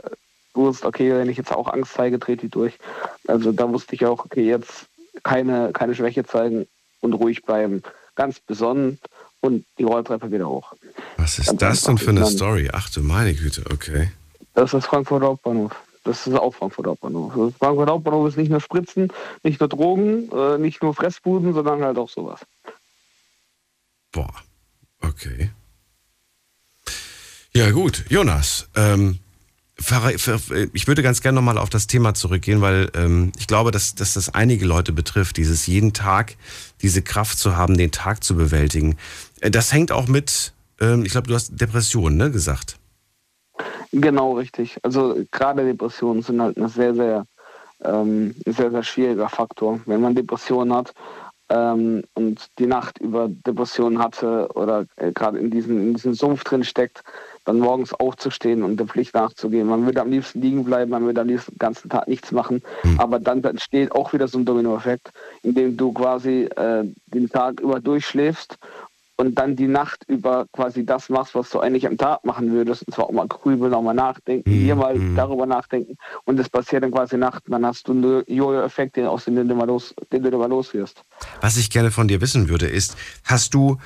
gewusst, 0.54 0.84
okay, 0.84 1.12
wenn 1.14 1.28
ich 1.28 1.36
jetzt 1.36 1.52
auch 1.52 1.68
Angst 1.68 1.94
zeige, 1.94 2.18
dreht 2.18 2.42
die 2.42 2.48
durch. 2.48 2.78
Also 3.26 3.52
da 3.52 3.68
wusste 3.70 3.94
ich 3.94 4.06
auch, 4.06 4.24
okay, 4.24 4.44
jetzt 4.44 4.86
keine, 5.22 5.72
keine 5.72 5.94
Schwäche 5.94 6.24
zeigen 6.24 6.66
und 7.00 7.14
ruhig 7.14 7.42
bleiben. 7.42 7.82
Ganz 8.14 8.40
besonnen 8.40 8.98
und 9.40 9.64
die 9.78 9.84
Rolltreppe 9.84 10.30
wieder 10.30 10.48
hoch. 10.48 10.74
Was 11.16 11.38
ist 11.38 11.46
Ganz 11.46 11.60
das 11.60 11.82
denn 11.82 11.98
für 11.98 12.10
eine 12.10 12.26
Story? 12.26 12.70
Ach 12.72 12.90
du 12.90 13.00
meine 13.02 13.34
Güte, 13.34 13.64
okay. 13.72 14.10
Das 14.54 14.74
ist 14.74 14.86
Frankfurt 14.86 15.22
Hauptbahnhof. 15.22 15.72
Das 16.04 16.26
ist 16.26 16.34
auch 16.34 16.54
Frankfurt 16.54 16.86
Hauptbahnhof. 16.86 17.32
Also 17.32 17.52
Frankfurt 17.58 17.88
Hauptbahnhof 17.88 18.28
ist 18.28 18.36
nicht 18.36 18.50
nur 18.50 18.60
Spritzen, 18.60 19.12
nicht 19.42 19.60
nur 19.60 19.68
Drogen, 19.68 20.30
äh, 20.32 20.58
nicht 20.58 20.82
nur 20.82 20.94
Fressbuden, 20.94 21.54
sondern 21.54 21.82
halt 21.82 21.96
auch 21.96 22.08
sowas. 22.08 22.40
Boah, 24.10 24.34
okay. 25.00 25.50
Ja 27.54 27.70
gut, 27.70 28.04
Jonas, 28.08 28.68
ähm, 28.74 29.18
ich 30.72 30.86
würde 30.86 31.02
ganz 31.02 31.20
gerne 31.20 31.36
nochmal 31.36 31.58
auf 31.58 31.70
das 31.70 31.86
Thema 31.86 32.14
zurückgehen, 32.14 32.60
weil 32.60 32.90
ähm, 32.94 33.32
ich 33.38 33.46
glaube, 33.46 33.70
dass, 33.70 33.94
dass 33.94 34.14
das 34.14 34.34
einige 34.34 34.64
Leute 34.64 34.92
betrifft, 34.92 35.36
dieses 35.36 35.66
jeden 35.66 35.92
Tag, 35.92 36.36
diese 36.82 37.02
Kraft 37.02 37.38
zu 37.38 37.56
haben, 37.56 37.76
den 37.76 37.90
Tag 37.90 38.22
zu 38.22 38.36
bewältigen. 38.36 38.96
Äh, 39.40 39.50
das 39.50 39.72
hängt 39.72 39.92
auch 39.92 40.08
mit, 40.08 40.52
ähm, 40.80 41.04
ich 41.04 41.12
glaube, 41.12 41.28
du 41.28 41.34
hast 41.34 41.60
Depressionen, 41.60 42.16
ne, 42.16 42.30
gesagt. 42.30 42.78
Genau, 43.92 44.32
richtig. 44.32 44.78
Also 44.82 45.22
gerade 45.30 45.64
Depressionen 45.64 46.22
sind 46.22 46.40
halt 46.40 46.56
ein 46.56 46.68
sehr, 46.68 46.94
sehr, 46.94 47.26
ähm, 47.84 48.34
sehr, 48.46 48.70
sehr 48.70 48.82
schwieriger 48.82 49.28
Faktor. 49.28 49.80
Wenn 49.86 50.00
man 50.00 50.14
Depressionen 50.14 50.74
hat 50.74 50.94
ähm, 51.50 52.02
und 52.14 52.48
die 52.58 52.66
Nacht 52.66 52.98
über 52.98 53.28
Depressionen 53.28 53.98
hatte 53.98 54.48
oder 54.54 54.86
äh, 54.96 55.12
gerade 55.12 55.38
in 55.38 55.50
diesem, 55.50 55.78
in 55.78 55.94
diesem 55.94 56.14
Sumpf 56.14 56.44
drin 56.44 56.64
steckt, 56.64 57.02
dann 57.44 57.58
morgens 57.58 57.92
aufzustehen 57.92 58.62
und 58.62 58.78
der 58.78 58.86
Pflicht 58.86 59.14
nachzugehen. 59.14 59.66
Man 59.66 59.84
würde 59.84 60.00
am 60.00 60.10
liebsten 60.10 60.40
liegen 60.40 60.64
bleiben, 60.64 60.90
man 60.90 61.04
würde 61.04 61.20
am 61.20 61.28
liebsten 61.28 61.52
den 61.52 61.58
ganzen 61.58 61.88
Tag 61.88 62.08
nichts 62.08 62.32
machen, 62.32 62.62
mhm. 62.84 63.00
aber 63.00 63.18
dann 63.18 63.42
entsteht 63.42 63.92
auch 63.92 64.12
wieder 64.12 64.28
so 64.28 64.38
ein 64.38 64.44
Dominoeffekt, 64.44 65.10
in 65.42 65.54
dem 65.54 65.76
du 65.76 65.92
quasi 65.92 66.44
äh, 66.56 66.84
den 67.06 67.28
Tag 67.28 67.60
über 67.60 67.80
durchschläfst 67.80 68.58
und 69.16 69.36
dann 69.36 69.56
die 69.56 69.68
Nacht 69.68 70.04
über 70.08 70.46
quasi 70.52 70.84
das 70.84 71.08
machst, 71.08 71.34
was 71.34 71.50
du 71.50 71.60
eigentlich 71.60 71.86
am 71.86 71.98
Tag 71.98 72.24
machen 72.24 72.50
würdest, 72.50 72.86
und 72.86 72.94
zwar 72.94 73.06
auch 73.06 73.12
mal 73.12 73.28
grübeln, 73.28 73.74
auch 73.74 73.82
mal 73.82 73.94
nachdenken, 73.94 74.50
mhm. 74.50 74.54
hier 74.54 74.74
mal 74.74 74.94
mhm. 74.96 75.16
darüber 75.16 75.46
nachdenken 75.46 75.96
und 76.24 76.38
das 76.38 76.48
passiert 76.48 76.82
dann 76.82 76.92
quasi 76.92 77.16
Nacht, 77.16 77.44
dann 77.46 77.66
hast 77.66 77.88
du 77.88 77.92
einen 77.92 78.24
Jojo-Effekt, 78.26 78.96
den, 78.96 79.04
du 79.04 79.54
mal 79.54 79.66
los, 79.66 79.94
den 80.12 80.22
du 80.22 80.38
mal 80.38 80.48
los 80.48 80.74
wirst. 80.74 81.02
Was 81.40 81.56
ich 81.56 81.70
gerne 81.70 81.90
von 81.90 82.08
dir 82.08 82.20
wissen 82.20 82.48
würde, 82.48 82.66
ist, 82.66 82.96
hast 83.24 83.54
du 83.54 83.78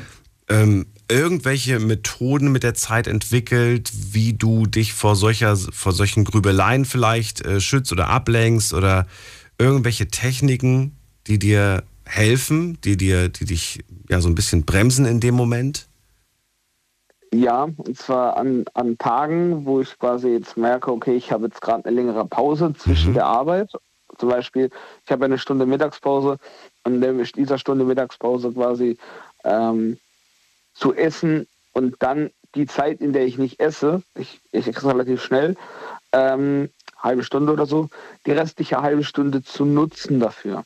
ähm, 0.49 0.87
irgendwelche 1.09 1.79
Methoden 1.79 2.51
mit 2.51 2.63
der 2.63 2.75
Zeit 2.75 3.07
entwickelt, 3.07 3.93
wie 4.13 4.33
du 4.33 4.67
dich 4.67 4.93
vor 4.93 5.17
solcher, 5.17 5.57
vor 5.57 5.93
solchen 5.93 6.25
Grübeleien 6.25 6.85
vielleicht 6.85 7.45
äh, 7.45 7.61
schützt 7.61 7.93
oder 7.93 8.09
ablenkst 8.09 8.75
oder 8.75 9.07
irgendwelche 9.59 10.09
Techniken, 10.09 10.97
die 11.27 11.39
dir 11.39 11.85
helfen, 12.05 12.79
die 12.83 12.97
dir, 12.97 13.29
die 13.29 13.45
dich 13.45 13.85
ja 14.09 14.21
so 14.21 14.29
ein 14.29 14.35
bisschen 14.35 14.65
bremsen 14.65 15.07
in 15.07 15.21
dem 15.21 15.35
Moment? 15.35 15.89
Ja, 17.33 17.65
und 17.65 17.99
zwar 17.99 18.37
an, 18.37 18.65
an 18.75 18.97
Tagen, 18.99 19.67
wo 19.67 19.81
ich 19.81 19.99
quasi 19.99 20.29
jetzt 20.29 20.57
merke, 20.57 20.93
okay, 20.93 21.17
ich 21.17 21.33
habe 21.33 21.47
jetzt 21.47 21.61
gerade 21.61 21.85
eine 21.85 21.97
längere 21.97 22.25
Pause 22.25 22.73
zwischen 22.79 23.11
mhm. 23.11 23.15
der 23.15 23.27
Arbeit. 23.27 23.71
Zum 24.19 24.29
Beispiel, 24.29 24.71
ich 25.05 25.11
habe 25.11 25.25
eine 25.25 25.37
Stunde 25.37 25.67
Mittagspause 25.67 26.39
und 26.85 27.03
in 27.03 27.25
dieser 27.37 27.59
Stunde 27.59 27.85
Mittagspause 27.85 28.53
quasi 28.53 28.97
ähm, 29.45 29.99
zu 30.77 30.95
essen 30.95 31.47
und 31.73 31.97
dann 32.01 32.31
die 32.55 32.67
Zeit, 32.67 33.01
in 33.01 33.13
der 33.13 33.27
ich 33.27 33.39
nicht 33.39 33.61
esse, 33.61 34.03
ich, 34.15 34.41
ich 34.53 34.69
esse 34.69 34.87
relativ 34.87 35.23
schnell, 35.23 35.57
ähm, 36.13 36.71
halbe 36.99 37.23
Stunde 37.23 37.53
oder 37.53 37.67
so, 37.67 37.89
die 38.25 38.33
restliche 38.33 38.81
halbe 38.83 39.05
Stunde 39.05 39.43
zu 39.43 39.65
nutzen 39.65 40.21
dafür. 40.21 40.65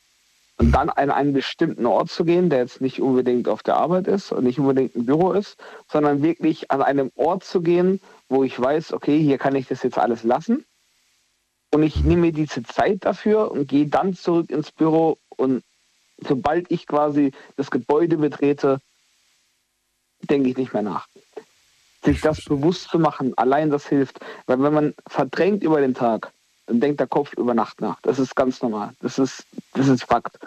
Und 0.58 0.72
dann 0.72 0.90
an 0.90 1.10
einen 1.10 1.32
bestimmten 1.32 1.86
Ort 1.86 2.10
zu 2.10 2.24
gehen, 2.24 2.50
der 2.50 2.58
jetzt 2.58 2.82
nicht 2.82 3.00
unbedingt 3.00 3.48
auf 3.48 3.62
der 3.62 3.76
Arbeit 3.76 4.06
ist 4.06 4.30
und 4.30 4.44
nicht 4.44 4.58
unbedingt 4.58 4.94
ein 4.94 5.06
Büro 5.06 5.32
ist, 5.32 5.56
sondern 5.90 6.22
wirklich 6.22 6.70
an 6.70 6.82
einem 6.82 7.10
Ort 7.16 7.44
zu 7.44 7.62
gehen, 7.62 8.00
wo 8.28 8.44
ich 8.44 8.60
weiß, 8.60 8.92
okay, 8.92 9.18
hier 9.18 9.38
kann 9.38 9.54
ich 9.54 9.68
das 9.68 9.82
jetzt 9.82 9.96
alles 9.96 10.22
lassen. 10.22 10.64
Und 11.72 11.82
ich 11.82 12.04
nehme 12.04 12.22
mir 12.22 12.32
diese 12.32 12.62
Zeit 12.62 13.04
dafür 13.04 13.50
und 13.50 13.68
gehe 13.68 13.86
dann 13.86 14.14
zurück 14.14 14.50
ins 14.50 14.70
Büro 14.70 15.18
und 15.36 15.62
sobald 16.18 16.70
ich 16.70 16.86
quasi 16.86 17.32
das 17.56 17.70
Gebäude 17.70 18.18
betrete, 18.18 18.80
denke 20.22 20.48
ich 20.48 20.56
nicht 20.56 20.72
mehr 20.72 20.82
nach. 20.82 21.06
Sich 22.02 22.20
das 22.20 22.44
bewusst 22.44 22.88
zu 22.88 22.98
machen, 22.98 23.34
allein 23.36 23.70
das 23.70 23.86
hilft. 23.86 24.20
Weil 24.46 24.62
wenn 24.62 24.72
man 24.72 24.94
verdrängt 25.06 25.62
über 25.62 25.80
den 25.80 25.94
Tag, 25.94 26.32
dann 26.66 26.80
denkt 26.80 27.00
der 27.00 27.06
Kopf 27.06 27.32
über 27.34 27.54
Nacht 27.54 27.80
nach. 27.80 28.00
Das 28.02 28.18
ist 28.18 28.34
ganz 28.36 28.62
normal. 28.62 28.92
Das 29.00 29.18
ist, 29.18 29.44
das 29.74 29.88
ist 29.88 30.04
Fakt. 30.04 30.38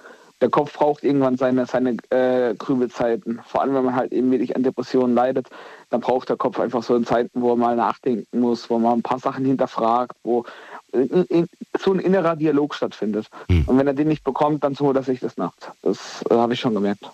Der 0.42 0.50
Kopf 0.50 0.74
braucht 0.74 1.04
irgendwann 1.04 1.38
seine, 1.38 1.66
seine 1.66 1.98
äh, 2.10 2.54
Grübelzeiten. 2.56 3.40
Vor 3.46 3.62
allem, 3.62 3.76
wenn 3.76 3.86
man 3.86 3.96
halt 3.96 4.12
eben 4.12 4.32
wirklich 4.32 4.56
an 4.56 4.64
Depressionen 4.64 5.16
leidet, 5.16 5.48
dann 5.90 6.02
braucht 6.02 6.28
der 6.28 6.38
Kopf 6.38 6.60
einfach 6.60 6.84
so 6.84 7.00
Zeiten, 7.02 7.42
wo 7.42 7.52
er 7.52 7.56
mal 7.56 7.76
nachdenken 7.76 8.40
muss, 8.40 8.70
wo 8.70 8.80
man 8.80 9.00
ein 9.00 9.04
paar 9.04 9.20
Sachen 9.20 9.46
hinterfragt, 9.46 10.18
wo 10.24 10.44
in, 10.92 11.24
in, 11.26 11.48
so 11.80 11.94
ein 11.94 12.00
innerer 12.00 12.36
Dialog 12.36 12.76
stattfindet. 12.76 13.28
Hm. 13.48 13.64
Und 13.68 13.78
wenn 13.78 13.88
er 13.88 13.94
den 13.94 14.08
nicht 14.08 14.24
bekommt, 14.24 14.64
dann 14.64 14.76
so, 14.76 14.92
dass 14.92 15.08
ich 15.08 15.20
das 15.20 15.38
nachts. 15.38 15.68
Das 15.82 16.24
äh, 16.30 16.34
habe 16.34 16.54
ich 16.54 16.60
schon 16.60 16.74
gemerkt 16.74 17.10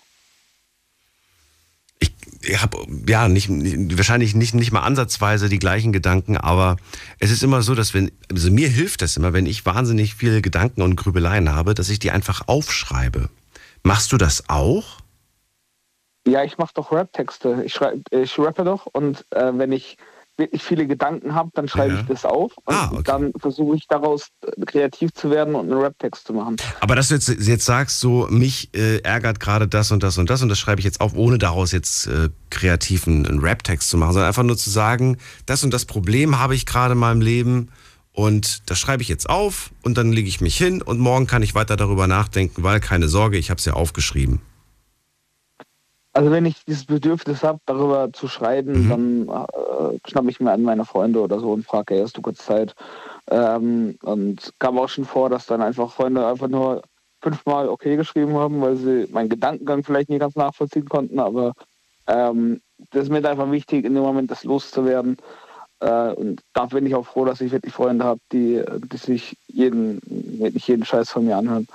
ich 2.42 2.62
habe 2.62 2.78
ja 3.06 3.28
nicht, 3.28 3.48
wahrscheinlich 3.96 4.34
nicht, 4.34 4.54
nicht 4.54 4.72
mal 4.72 4.80
ansatzweise 4.80 5.48
die 5.48 5.58
gleichen 5.58 5.92
Gedanken, 5.92 6.36
aber 6.36 6.76
es 7.18 7.30
ist 7.30 7.42
immer 7.42 7.62
so, 7.62 7.74
dass 7.74 7.92
wenn, 7.94 8.10
also 8.30 8.50
mir 8.50 8.68
hilft 8.68 9.02
das 9.02 9.16
immer, 9.16 9.32
wenn 9.32 9.46
ich 9.46 9.66
wahnsinnig 9.66 10.14
viele 10.14 10.40
Gedanken 10.40 10.82
und 10.82 10.96
Grübeleien 10.96 11.52
habe, 11.52 11.74
dass 11.74 11.90
ich 11.90 11.98
die 11.98 12.10
einfach 12.10 12.48
aufschreibe. 12.48 13.28
Machst 13.82 14.12
du 14.12 14.16
das 14.16 14.48
auch? 14.48 15.00
Ja, 16.26 16.44
ich 16.44 16.58
mache 16.58 16.74
doch 16.74 16.92
Rap-Texte. 16.92 17.62
Ich, 17.64 17.78
ich 18.10 18.38
rappe 18.38 18.64
doch 18.64 18.86
und 18.86 19.24
äh, 19.30 19.52
wenn 19.54 19.72
ich 19.72 19.96
wirklich 20.40 20.62
viele 20.62 20.88
Gedanken 20.88 21.34
habe, 21.34 21.50
dann 21.54 21.68
schreibe 21.68 21.94
ja. 21.94 22.00
ich 22.00 22.06
das 22.06 22.24
auf 22.24 22.56
und 22.64 22.74
ah, 22.74 22.90
okay. 22.92 23.02
dann 23.04 23.32
versuche 23.38 23.76
ich 23.76 23.86
daraus 23.86 24.30
äh, 24.42 24.64
kreativ 24.64 25.14
zu 25.14 25.30
werden 25.30 25.54
und 25.54 25.70
einen 25.70 25.80
Rap-Text 25.80 26.26
zu 26.26 26.32
machen. 26.32 26.56
Aber 26.80 26.96
dass 26.96 27.08
du 27.08 27.14
jetzt, 27.14 27.28
jetzt 27.28 27.64
sagst, 27.64 28.00
so 28.00 28.26
mich 28.28 28.70
äh, 28.74 28.98
ärgert 29.02 29.38
gerade 29.38 29.68
das 29.68 29.92
und 29.92 30.02
das 30.02 30.18
und 30.18 30.28
das 30.28 30.42
und 30.42 30.48
das 30.48 30.58
schreibe 30.58 30.80
ich 30.80 30.84
jetzt 30.84 31.00
auf, 31.00 31.14
ohne 31.14 31.38
daraus 31.38 31.70
jetzt 31.70 32.08
äh, 32.08 32.30
kreativ 32.50 33.06
einen, 33.06 33.24
einen 33.26 33.38
Rap-Text 33.38 33.88
zu 33.88 33.96
machen, 33.96 34.14
sondern 34.14 34.26
einfach 34.26 34.42
nur 34.42 34.56
zu 34.56 34.70
sagen, 34.70 35.18
das 35.46 35.62
und 35.62 35.72
das 35.72 35.84
Problem 35.84 36.40
habe 36.40 36.56
ich 36.56 36.66
gerade 36.66 36.92
in 36.92 36.98
meinem 36.98 37.20
Leben 37.20 37.68
und 38.12 38.68
das 38.68 38.78
schreibe 38.78 39.02
ich 39.02 39.08
jetzt 39.08 39.30
auf 39.30 39.70
und 39.82 39.96
dann 39.96 40.12
lege 40.12 40.28
ich 40.28 40.40
mich 40.40 40.56
hin 40.56 40.82
und 40.82 40.98
morgen 40.98 41.28
kann 41.28 41.42
ich 41.42 41.54
weiter 41.54 41.76
darüber 41.76 42.06
nachdenken, 42.06 42.64
weil 42.64 42.80
keine 42.80 43.08
Sorge, 43.08 43.38
ich 43.38 43.50
habe 43.50 43.58
es 43.58 43.64
ja 43.64 43.74
aufgeschrieben. 43.74 44.40
Also 46.12 46.30
wenn 46.32 46.44
ich 46.44 46.64
dieses 46.64 46.86
Bedürfnis 46.86 47.44
habe, 47.44 47.60
darüber 47.66 48.12
zu 48.12 48.26
schreiben, 48.26 48.84
mhm. 48.84 48.88
dann 48.88 49.28
äh, 49.28 50.08
schnappe 50.08 50.30
ich 50.30 50.40
mir 50.40 50.52
an 50.52 50.62
meine 50.62 50.84
Freunde 50.84 51.20
oder 51.20 51.38
so 51.38 51.52
und 51.52 51.64
frage, 51.64 51.94
hey, 51.94 52.02
hast 52.02 52.16
du 52.16 52.22
kurz 52.22 52.44
Zeit? 52.44 52.74
Ähm, 53.30 53.96
und 54.02 54.52
kam 54.58 54.78
auch 54.78 54.88
schon 54.88 55.04
vor, 55.04 55.30
dass 55.30 55.46
dann 55.46 55.62
einfach 55.62 55.92
Freunde 55.92 56.26
einfach 56.26 56.48
nur 56.48 56.82
fünfmal 57.22 57.68
okay 57.68 57.96
geschrieben 57.96 58.36
haben, 58.36 58.60
weil 58.60 58.76
sie 58.76 59.06
meinen 59.12 59.28
Gedankengang 59.28 59.84
vielleicht 59.84 60.08
nicht 60.08 60.20
ganz 60.20 60.34
nachvollziehen 60.34 60.88
konnten, 60.88 61.20
aber 61.20 61.52
ähm, 62.06 62.60
das 62.90 63.04
ist 63.04 63.10
mir 63.10 63.24
einfach 63.28 63.50
wichtig, 63.50 63.84
in 63.84 63.94
dem 63.94 64.02
Moment 64.02 64.30
das 64.30 64.42
loszuwerden. 64.42 65.16
Äh, 65.80 66.12
und 66.12 66.40
da 66.54 66.66
bin 66.66 66.86
ich 66.86 66.94
auch 66.94 67.06
froh, 67.06 67.24
dass 67.24 67.40
ich 67.40 67.52
wirklich 67.52 67.74
Freunde 67.74 68.04
habe, 68.04 68.20
die, 68.32 68.62
die 68.92 68.96
sich 68.96 69.36
jeden, 69.46 70.00
nicht 70.06 70.66
jeden 70.66 70.84
Scheiß 70.84 71.10
von 71.10 71.26
mir 71.26 71.36
anhören. 71.36 71.68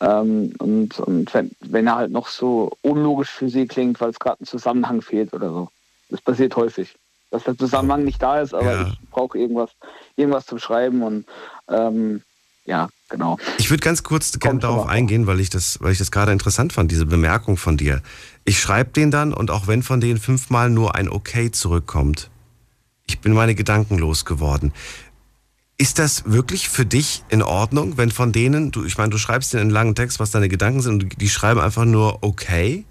Ähm, 0.00 0.52
und 0.58 1.00
und 1.00 1.32
wenn, 1.34 1.50
wenn 1.60 1.86
er 1.86 1.96
halt 1.96 2.12
noch 2.12 2.28
so 2.28 2.70
unlogisch 2.82 3.30
für 3.30 3.48
sie 3.48 3.66
klingt, 3.66 4.00
weil 4.00 4.10
es 4.10 4.20
gerade 4.20 4.42
ein 4.42 4.46
Zusammenhang 4.46 5.02
fehlt 5.02 5.32
oder 5.32 5.50
so. 5.50 5.68
Das 6.10 6.20
passiert 6.20 6.56
häufig. 6.56 6.94
Dass 7.30 7.44
der 7.44 7.58
Zusammenhang 7.58 8.04
nicht 8.04 8.22
da 8.22 8.40
ist, 8.40 8.54
aber 8.54 8.72
ja. 8.72 8.86
ich 8.88 9.10
brauche 9.10 9.36
irgendwas, 9.36 9.70
irgendwas 10.16 10.46
zum 10.46 10.58
Schreiben 10.58 11.02
und 11.02 11.26
ähm, 11.68 12.22
ja, 12.64 12.88
genau. 13.08 13.38
Ich 13.58 13.70
würde 13.70 13.82
ganz 13.82 14.02
kurz 14.02 14.38
gerne 14.38 14.60
darauf 14.60 14.86
eingehen, 14.86 15.26
weil 15.26 15.40
ich 15.40 15.50
das, 15.50 15.78
weil 15.80 15.92
ich 15.92 15.98
das 15.98 16.10
gerade 16.10 16.32
interessant 16.32 16.72
fand, 16.72 16.90
diese 16.90 17.06
Bemerkung 17.06 17.56
von 17.56 17.76
dir. 17.76 18.02
Ich 18.44 18.60
schreibe 18.60 18.90
den 18.90 19.10
dann 19.10 19.32
und 19.32 19.50
auch 19.50 19.66
wenn 19.66 19.82
von 19.82 20.00
denen 20.00 20.18
fünfmal 20.18 20.70
nur 20.70 20.94
ein 20.94 21.08
Okay 21.08 21.50
zurückkommt, 21.50 22.30
ich 23.06 23.20
bin 23.20 23.32
meine 23.32 23.54
Gedanken 23.54 23.98
losgeworden. 23.98 24.72
Ist 25.80 26.00
das 26.00 26.30
wirklich 26.30 26.68
für 26.68 26.84
dich 26.84 27.22
in 27.28 27.40
Ordnung, 27.40 27.96
wenn 27.96 28.10
von 28.10 28.32
denen, 28.32 28.72
du, 28.72 28.84
ich 28.84 28.98
meine, 28.98 29.10
du 29.10 29.18
schreibst 29.18 29.52
dir 29.52 29.60
einen 29.60 29.70
langen 29.70 29.94
Text, 29.94 30.18
was 30.18 30.32
deine 30.32 30.48
Gedanken 30.48 30.80
sind, 30.80 31.04
und 31.04 31.20
die 31.20 31.28
schreiben 31.28 31.60
einfach 31.60 31.84
nur 31.84 32.18
okay? 32.22 32.84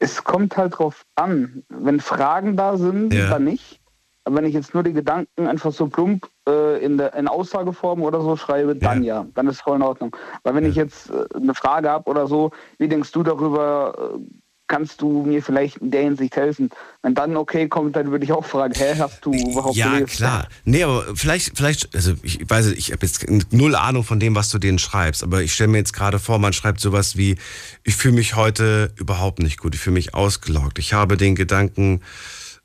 Es 0.00 0.24
kommt 0.24 0.56
halt 0.56 0.76
drauf 0.76 1.06
an. 1.14 1.62
Wenn 1.68 2.00
Fragen 2.00 2.56
da 2.56 2.76
sind, 2.76 3.14
ja. 3.14 3.30
dann 3.30 3.44
nicht. 3.44 3.80
Aber 4.24 4.36
wenn 4.36 4.44
ich 4.46 4.54
jetzt 4.54 4.74
nur 4.74 4.82
die 4.82 4.92
Gedanken 4.92 5.46
einfach 5.46 5.70
so 5.72 5.86
plump 5.86 6.28
äh, 6.48 6.84
in, 6.84 6.96
der, 6.96 7.14
in 7.14 7.28
Aussageform 7.28 8.02
oder 8.02 8.22
so 8.22 8.36
schreibe, 8.36 8.74
dann 8.74 9.02
ja, 9.02 9.20
ja 9.20 9.26
dann 9.34 9.46
ist 9.46 9.60
voll 9.60 9.76
in 9.76 9.82
Ordnung. 9.82 10.16
Weil 10.42 10.54
wenn 10.54 10.64
ja. 10.64 10.70
ich 10.70 10.76
jetzt 10.76 11.10
äh, 11.10 11.26
eine 11.34 11.54
Frage 11.54 11.90
habe 11.90 12.10
oder 12.10 12.26
so, 12.26 12.50
wie 12.78 12.88
denkst 12.88 13.12
du 13.12 13.22
darüber, 13.22 14.14
äh, 14.16 14.18
kannst 14.66 15.02
du 15.02 15.24
mir 15.24 15.42
vielleicht 15.42 15.78
in 15.78 15.90
der 15.90 16.02
Hinsicht 16.02 16.36
helfen? 16.36 16.70
Wenn 17.02 17.14
dann 17.14 17.36
okay 17.36 17.68
kommt, 17.68 17.96
dann 17.96 18.10
würde 18.10 18.24
ich 18.24 18.32
auch 18.32 18.44
fragen, 18.44 18.74
hä, 18.74 18.94
hast 18.98 19.24
du 19.24 19.32
überhaupt 19.32 19.76
Ja, 19.76 19.94
gelesen? 19.94 20.16
klar. 20.16 20.48
Nee, 20.64 20.82
aber 20.84 21.04
vielleicht, 21.14 21.56
vielleicht, 21.56 21.94
also 21.94 22.14
ich 22.22 22.48
weiß, 22.48 22.68
ich 22.68 22.92
habe 22.92 23.04
jetzt 23.04 23.26
null 23.52 23.74
Ahnung 23.74 24.04
von 24.04 24.20
dem, 24.20 24.34
was 24.34 24.48
du 24.50 24.58
denen 24.58 24.78
schreibst, 24.78 25.22
aber 25.22 25.42
ich 25.42 25.52
stelle 25.52 25.68
mir 25.68 25.78
jetzt 25.78 25.92
gerade 25.92 26.18
vor, 26.18 26.38
man 26.38 26.52
schreibt 26.52 26.80
sowas 26.80 27.16
wie, 27.16 27.36
ich 27.82 27.94
fühle 27.96 28.14
mich 28.14 28.36
heute 28.36 28.92
überhaupt 28.96 29.38
nicht 29.40 29.58
gut, 29.58 29.74
ich 29.74 29.80
fühle 29.80 29.94
mich 29.94 30.14
ausgelaugt, 30.14 30.78
ich 30.78 30.92
habe 30.94 31.16
den 31.16 31.34
Gedanken, 31.34 32.00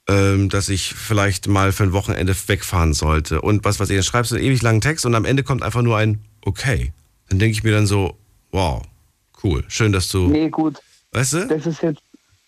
ähm, 0.07 0.49
dass 0.49 0.69
ich 0.69 0.93
vielleicht 0.93 1.47
mal 1.47 1.71
für 1.71 1.83
ein 1.83 1.93
Wochenende 1.93 2.33
wegfahren 2.47 2.93
sollte 2.93 3.41
und 3.41 3.65
was 3.65 3.79
was 3.79 3.89
ihr 3.89 4.01
schreibst 4.03 4.33
einen 4.33 4.43
ewig 4.43 4.61
langen 4.61 4.81
Text 4.81 5.05
und 5.05 5.15
am 5.15 5.25
Ende 5.25 5.43
kommt 5.43 5.63
einfach 5.63 5.81
nur 5.81 5.97
ein 5.97 6.19
okay. 6.45 6.93
Dann 7.27 7.37
denke 7.37 7.51
ich 7.51 7.63
mir 7.63 7.73
dann 7.73 7.85
so, 7.85 8.17
wow, 8.51 8.81
cool, 9.43 9.63
schön, 9.67 9.91
dass 9.91 10.07
du 10.07 10.27
Nee, 10.29 10.49
gut 10.49 10.79
Weißt 11.11 11.33
du? 11.33 11.47
Das 11.47 11.65
ist 11.65 11.81
jetzt, 11.81 12.01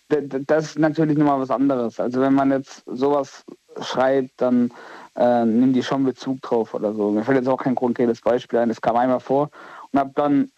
das 0.08 0.66
ist 0.66 0.78
natürlich 0.78 1.18
nochmal 1.18 1.40
was 1.40 1.50
anderes. 1.50 1.98
Also 1.98 2.20
wenn 2.20 2.34
man 2.34 2.50
jetzt 2.50 2.82
sowas 2.86 3.44
schreibt, 3.80 4.32
dann 4.36 4.70
äh, 5.16 5.44
nimm 5.44 5.72
die 5.72 5.82
schon 5.82 6.04
Bezug 6.04 6.40
drauf 6.42 6.74
oder 6.74 6.94
so. 6.94 7.10
Mir 7.10 7.24
fällt 7.24 7.38
jetzt 7.38 7.48
auch 7.48 7.62
kein 7.62 7.74
konkretes 7.74 8.20
Beispiel 8.20 8.58
ein. 8.58 8.68
Das 8.68 8.80
kam 8.80 8.96
einmal 8.96 9.20
vor 9.20 9.50
und 9.90 9.98
habe 9.98 10.12
dann 10.14 10.50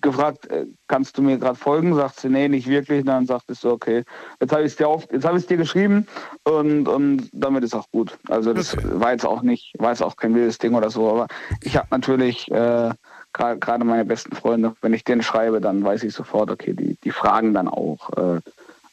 gefragt, 0.00 0.46
äh, 0.50 0.66
kannst 0.88 1.18
du 1.18 1.22
mir 1.22 1.38
gerade 1.38 1.56
folgen? 1.56 1.94
Sagt 1.94 2.20
sie, 2.20 2.28
nee, 2.28 2.48
nicht 2.48 2.68
wirklich. 2.68 3.00
Und 3.00 3.06
dann 3.06 3.26
sagt 3.26 3.50
es 3.50 3.60
so, 3.60 3.72
okay, 3.72 4.04
jetzt 4.40 4.52
habe 4.52 4.62
ich 4.62 4.72
es 4.72 4.76
dir 4.76 4.88
auf, 4.88 5.06
jetzt 5.12 5.24
habe 5.24 5.38
ich 5.38 5.46
dir 5.46 5.56
geschrieben 5.56 6.06
und, 6.44 6.88
und 6.88 7.28
damit 7.32 7.64
ist 7.64 7.74
auch 7.74 7.90
gut. 7.90 8.18
Also 8.28 8.52
das 8.52 8.74
okay. 8.74 8.86
war 8.94 9.12
jetzt 9.12 9.26
auch 9.26 9.42
nicht, 9.42 9.74
war 9.78 9.90
jetzt 9.90 10.02
auch 10.02 10.16
kein 10.16 10.34
wildes 10.34 10.58
Ding 10.58 10.74
oder 10.74 10.90
so, 10.90 11.10
aber 11.10 11.26
ich 11.62 11.76
habe 11.76 11.88
natürlich 11.90 12.50
äh, 12.50 12.90
gerade 13.32 13.84
meine 13.84 14.04
besten 14.04 14.34
Freunde, 14.34 14.74
wenn 14.80 14.94
ich 14.94 15.04
denen 15.04 15.22
schreibe, 15.22 15.60
dann 15.60 15.84
weiß 15.84 16.02
ich 16.02 16.14
sofort, 16.14 16.50
okay, 16.50 16.74
die, 16.74 16.96
die 17.04 17.10
fragen 17.10 17.54
dann 17.54 17.68
auch, 17.68 18.10
äh, 18.16 18.40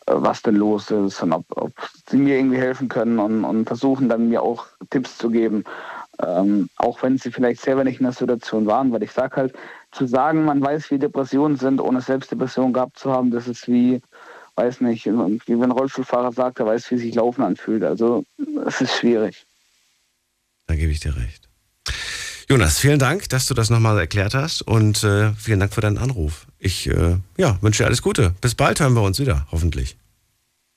äh, 0.08 0.14
was 0.16 0.42
denn 0.42 0.56
los 0.56 0.90
ist 0.90 1.22
und 1.22 1.34
ob, 1.34 1.46
ob 1.56 1.72
sie 2.10 2.18
mir 2.18 2.38
irgendwie 2.38 2.58
helfen 2.58 2.88
können 2.90 3.20
und, 3.20 3.44
und 3.44 3.68
versuchen 3.68 4.10
dann 4.10 4.30
mir 4.30 4.42
auch 4.42 4.66
Tipps 4.90 5.18
zu 5.18 5.30
geben. 5.30 5.64
Ähm, 6.20 6.70
auch 6.78 7.04
wenn 7.04 7.18
sie 7.18 7.32
vielleicht 7.32 7.62
selber 7.62 7.84
nicht 7.84 8.00
in 8.00 8.06
der 8.06 8.14
Situation 8.14 8.66
waren, 8.66 8.92
weil 8.92 9.04
ich 9.04 9.12
sage 9.12 9.36
halt, 9.36 9.54
zu 9.92 10.08
sagen, 10.08 10.46
man 10.46 10.62
weiß, 10.62 10.90
wie 10.90 10.98
Depressionen 10.98 11.58
sind, 11.58 11.80
ohne 11.80 12.02
selbst 12.02 12.32
Depressionen 12.32 12.74
gehabt 12.74 12.98
zu 12.98 13.12
haben, 13.12 13.30
das 13.30 13.48
ist 13.48 13.68
wie, 13.68 14.02
weiß 14.56 14.82
nicht, 14.82 15.06
wie 15.06 15.12
wenn 15.12 15.64
ein 15.64 15.72
Rollstuhlfahrer 15.72 16.32
sagt, 16.32 16.60
er 16.60 16.66
weiß, 16.66 16.90
wie 16.90 16.98
sich 16.98 17.14
Laufen 17.14 17.44
anfühlt. 17.44 17.84
Also 17.84 18.24
es 18.66 18.82
ist 18.82 18.96
schwierig. 18.96 19.46
Da 20.66 20.76
gebe 20.76 20.92
ich 20.92 21.00
dir 21.00 21.16
recht. 21.16 21.48
Jonas, 22.50 22.80
vielen 22.80 22.98
Dank, 22.98 23.28
dass 23.28 23.46
du 23.46 23.54
das 23.54 23.70
nochmal 23.70 24.00
erklärt 24.00 24.34
hast 24.34 24.62
und 24.62 25.04
äh, 25.04 25.34
vielen 25.34 25.60
Dank 25.60 25.74
für 25.74 25.82
deinen 25.82 25.98
Anruf. 25.98 26.48
Ich 26.60 26.88
äh, 26.88 27.18
ja, 27.36 27.58
wünsche 27.62 27.84
dir 27.84 27.88
alles 27.88 28.02
Gute. 28.02 28.34
Bis 28.40 28.56
bald 28.56 28.80
hören 28.80 28.94
wir 28.94 29.02
uns 29.02 29.20
wieder, 29.20 29.46
hoffentlich. 29.52 29.98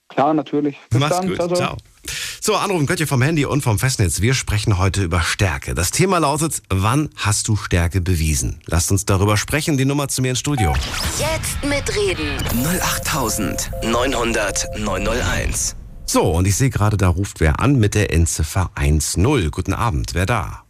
Klar, 0.08 0.34
natürlich. 0.34 0.76
Bis 0.90 0.98
Mach's 0.98 1.18
dann. 1.18 1.28
gut. 1.28 1.36
Ciao, 1.36 1.54
ciao. 1.54 1.76
So, 2.40 2.56
anrufen 2.56 2.86
könnt 2.86 2.98
ihr 2.98 3.06
vom 3.06 3.22
Handy 3.22 3.44
und 3.44 3.62
vom 3.62 3.78
Festnetz. 3.78 4.20
Wir 4.20 4.34
sprechen 4.34 4.78
heute 4.78 5.04
über 5.04 5.20
Stärke. 5.20 5.76
Das 5.76 5.92
Thema 5.92 6.18
lautet, 6.18 6.60
wann 6.70 7.10
hast 7.14 7.46
du 7.46 7.54
Stärke 7.54 8.00
bewiesen? 8.00 8.60
Lasst 8.66 8.90
uns 8.90 9.04
darüber 9.06 9.36
sprechen. 9.36 9.76
Die 9.76 9.84
Nummer 9.84 10.08
zu 10.08 10.22
mir 10.22 10.30
ins 10.30 10.40
Studio. 10.40 10.74
Jetzt 11.18 11.62
mitreden. 11.62 12.36
08900 12.82 14.76
901. 14.76 15.76
So, 16.04 16.32
und 16.32 16.48
ich 16.48 16.56
sehe 16.56 16.70
gerade, 16.70 16.96
da 16.96 17.06
ruft 17.06 17.38
wer 17.38 17.60
an 17.60 17.78
mit 17.78 17.94
der 17.94 18.12
Endziffer 18.12 18.72
10. 18.76 19.50
Guten 19.52 19.72
Abend, 19.72 20.14
wer 20.14 20.26
da? 20.26 20.64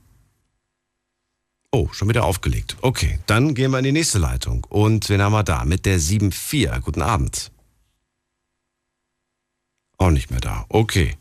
Oh, 1.72 1.88
schon 1.92 2.08
wieder 2.08 2.24
aufgelegt. 2.24 2.76
Okay, 2.80 3.20
dann 3.26 3.54
gehen 3.54 3.70
wir 3.70 3.78
in 3.78 3.84
die 3.84 3.92
nächste 3.92 4.18
Leitung. 4.18 4.66
Und 4.68 5.08
wen 5.08 5.22
haben 5.22 5.32
wir 5.32 5.44
da? 5.44 5.64
Mit 5.64 5.86
der 5.86 6.00
7.4. 6.00 6.80
Guten 6.80 7.00
Abend. 7.00 7.52
Auch 9.96 10.10
nicht 10.10 10.30
mehr 10.30 10.40
da. 10.40 10.66
Okay. 10.68 11.16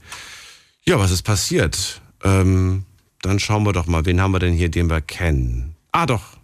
Ja, 0.86 0.98
was 0.98 1.12
ist 1.12 1.22
passiert? 1.22 2.02
Ähm, 2.24 2.86
dann 3.22 3.40
schauen 3.40 3.64
wir 3.64 3.74
doch 3.74 3.86
mal, 3.86 4.06
wen 4.06 4.20
haben 4.22 4.32
wir 4.32 4.40
denn 4.40 4.54
hier, 4.54 4.70
den 4.70 4.90
wir 4.90 5.02
kennen? 5.02 5.76
Ah, 5.92 6.08
doch. 6.08 6.38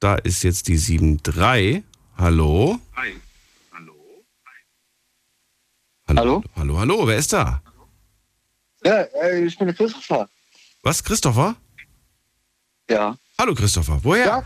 Da 0.00 0.16
ist 0.16 0.42
jetzt 0.42 0.66
die 0.66 0.78
7.3. 0.78 1.84
Hallo? 2.16 2.80
Hi. 2.96 3.14
Hallo? 3.72 3.94
Hallo? 6.08 6.18
Hallo? 6.18 6.42
Hallo, 6.56 6.78
hallo. 6.78 7.06
Wer 7.06 7.18
ist 7.18 7.32
da? 7.32 7.62
Ja, 8.84 9.02
äh, 9.02 9.44
ich 9.44 9.56
bin 9.56 9.68
der 9.68 9.76
Christopher. 9.76 10.28
Was, 10.82 11.04
Christopher? 11.04 11.54
Ja. 12.90 13.16
Hallo 13.40 13.54
Christopher, 13.54 14.00
woher? 14.02 14.44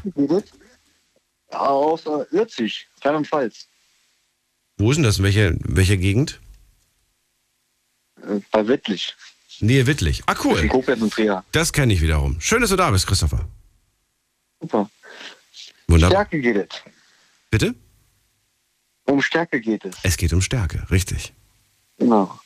Ja, 1.51 1.59
aus 1.59 2.05
äh, 2.07 2.25
Ürzig, 2.31 2.87
Rheinland-Pfalz. 3.03 3.67
Wo 4.77 4.91
ist 4.91 4.97
denn 4.97 5.05
das? 5.05 5.19
In 5.19 5.25
welcher, 5.25 5.53
welcher 5.61 5.97
Gegend? 5.97 6.41
Äh, 8.23 8.41
bei 8.51 8.67
Wittlich. 8.69 9.15
Nähe 9.61 9.87
Wittlich. 9.87 10.23
Ah, 10.27 10.35
cool. 10.45 10.59
In 10.61 10.69
Koblenz 10.69 11.01
und 11.01 11.13
Trier. 11.13 11.43
Das 11.53 11.73
kenne 11.73 11.95
ich 11.95 12.03
wiederum. 12.03 12.39
Schön, 12.41 12.61
dass 12.61 12.71
du 12.71 12.77
da 12.77 12.91
bist, 12.91 13.07
Christopher. 13.07 13.49
Super. 14.61 14.91
Wunderbar. 15.89 16.27
Stärke 16.27 16.41
geht 16.41 16.57
es. 16.57 16.83
Bitte? 17.51 17.75
Um 19.05 19.23
Stärke 19.23 19.61
geht 19.61 19.85
es. 19.85 19.97
Es 20.03 20.17
geht 20.17 20.33
um 20.33 20.43
Stärke, 20.43 20.87
richtig. 20.91 21.33
Genau. 21.99 22.39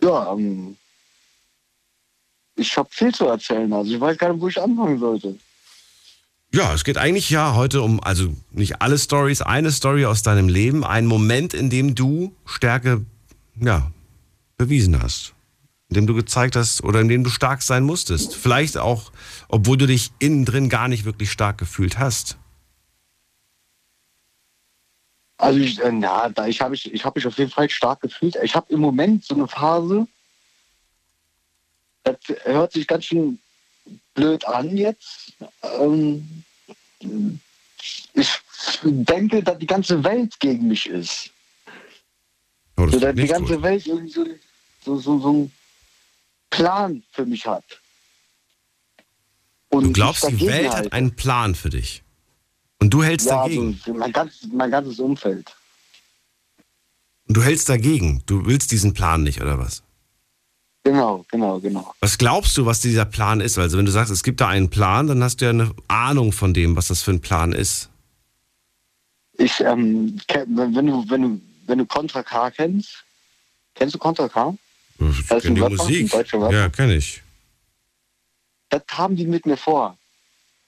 Ja, 0.00 0.32
ähm, 0.32 0.76
ich 2.62 2.76
habe 2.76 2.88
viel 2.90 3.12
zu 3.14 3.26
erzählen. 3.26 3.72
Also 3.72 3.92
ich 3.92 4.00
weiß 4.00 4.16
gar 4.16 4.32
nicht, 4.32 4.40
wo 4.40 4.48
ich 4.48 4.60
anfangen 4.60 4.98
sollte. 4.98 5.36
Ja, 6.54 6.74
es 6.74 6.84
geht 6.84 6.98
eigentlich 6.98 7.30
ja 7.30 7.54
heute 7.54 7.80
um, 7.82 8.02
also 8.02 8.34
nicht 8.50 8.82
alle 8.82 8.98
Stories, 8.98 9.40
eine 9.40 9.70
Story 9.70 10.04
aus 10.04 10.22
deinem 10.22 10.48
Leben, 10.48 10.84
ein 10.84 11.06
Moment, 11.06 11.54
in 11.54 11.70
dem 11.70 11.94
du 11.94 12.34
Stärke, 12.44 13.04
ja, 13.58 13.90
bewiesen 14.58 15.02
hast. 15.02 15.32
In 15.88 15.94
dem 15.94 16.06
du 16.06 16.14
gezeigt 16.14 16.56
hast 16.56 16.82
oder 16.84 17.00
in 17.00 17.08
dem 17.08 17.24
du 17.24 17.30
stark 17.30 17.62
sein 17.62 17.84
musstest. 17.84 18.34
Vielleicht 18.34 18.78
auch, 18.78 19.12
obwohl 19.48 19.76
du 19.76 19.86
dich 19.86 20.10
innen 20.18 20.44
drin 20.44 20.68
gar 20.68 20.88
nicht 20.88 21.04
wirklich 21.04 21.30
stark 21.30 21.58
gefühlt 21.58 21.98
hast. 21.98 22.36
Also 25.38 25.58
ich, 25.58 25.80
äh, 25.80 25.90
na, 25.90 26.28
da 26.28 26.46
ich 26.46 26.60
habe 26.60 26.74
ich, 26.74 26.92
ich 26.92 27.04
habe 27.04 27.18
mich 27.18 27.26
auf 27.26 27.36
jeden 27.36 27.50
Fall 27.50 27.68
stark 27.68 28.00
gefühlt. 28.00 28.36
Ich 28.42 28.54
habe 28.54 28.72
im 28.72 28.80
Moment 28.80 29.24
so 29.24 29.34
eine 29.34 29.48
Phase, 29.48 30.06
das 32.04 32.16
hört 32.44 32.72
sich 32.72 32.86
ganz 32.86 33.04
schön 33.04 33.38
blöd 34.14 34.44
an 34.46 34.76
jetzt. 34.76 35.34
Ähm, 35.62 36.44
ich 38.14 38.40
denke, 38.82 39.42
dass 39.42 39.58
die 39.58 39.66
ganze 39.66 40.02
Welt 40.04 40.38
gegen 40.40 40.68
mich 40.68 40.86
ist. 40.86 41.30
Oh, 42.76 42.86
so, 42.88 42.98
dass 42.98 43.14
die 43.14 43.26
ganze 43.26 43.54
gut. 43.54 43.62
Welt 43.62 43.86
irgendwie 43.86 44.12
so, 44.12 44.24
so, 44.84 44.98
so, 44.98 45.18
so 45.20 45.28
einen 45.28 45.52
Plan 46.50 47.02
für 47.12 47.26
mich 47.26 47.46
hat. 47.46 47.64
Und 49.68 49.84
du 49.84 49.92
glaubst, 49.92 50.28
die 50.28 50.46
Welt 50.46 50.70
halte. 50.70 50.86
hat 50.86 50.92
einen 50.92 51.16
Plan 51.16 51.54
für 51.54 51.70
dich? 51.70 52.02
Und 52.78 52.90
du 52.90 53.02
hältst 53.02 53.28
ja, 53.28 53.42
dagegen? 53.42 53.80
Also 53.80 53.94
mein, 53.94 54.12
ganzes, 54.12 54.48
mein 54.52 54.70
ganzes 54.70 54.98
Umfeld. 54.98 55.54
Und 57.26 57.36
du 57.36 57.42
hältst 57.42 57.68
dagegen? 57.68 58.22
Du 58.26 58.44
willst 58.44 58.70
diesen 58.72 58.92
Plan 58.92 59.22
nicht, 59.22 59.40
oder 59.40 59.58
was? 59.58 59.82
Genau, 60.84 61.24
genau, 61.30 61.60
genau. 61.60 61.94
Was 62.00 62.18
glaubst 62.18 62.56
du, 62.56 62.66
was 62.66 62.80
dieser 62.80 63.04
Plan 63.04 63.40
ist? 63.40 63.56
Also 63.56 63.78
wenn 63.78 63.86
du 63.86 63.92
sagst, 63.92 64.10
es 64.10 64.24
gibt 64.24 64.40
da 64.40 64.48
einen 64.48 64.68
Plan, 64.68 65.06
dann 65.06 65.22
hast 65.22 65.40
du 65.40 65.44
ja 65.44 65.50
eine 65.50 65.70
Ahnung 65.86 66.32
von 66.32 66.52
dem, 66.52 66.74
was 66.76 66.88
das 66.88 67.02
für 67.02 67.12
ein 67.12 67.20
Plan 67.20 67.52
ist. 67.52 67.88
Ich, 69.34 69.60
ähm, 69.60 70.20
wenn 70.28 70.86
du, 70.86 71.04
wenn 71.08 71.22
du, 71.22 71.40
wenn 71.66 71.78
du 71.78 71.86
Contra 71.86 72.22
K 72.22 72.50
kennst, 72.50 73.04
kennst 73.74 73.94
du 73.94 73.98
Contra 73.98 74.28
K? 74.28 74.56
Ich 74.98 75.26
das 75.26 75.42
kenn 75.42 75.54
die 75.54 75.60
Musik. 75.60 76.12
Ja, 76.32 76.68
kenne 76.68 76.96
ich. 76.96 77.22
Das 78.68 78.82
haben 78.90 79.16
die 79.16 79.26
mit 79.26 79.46
mir 79.46 79.56
vor. 79.56 79.96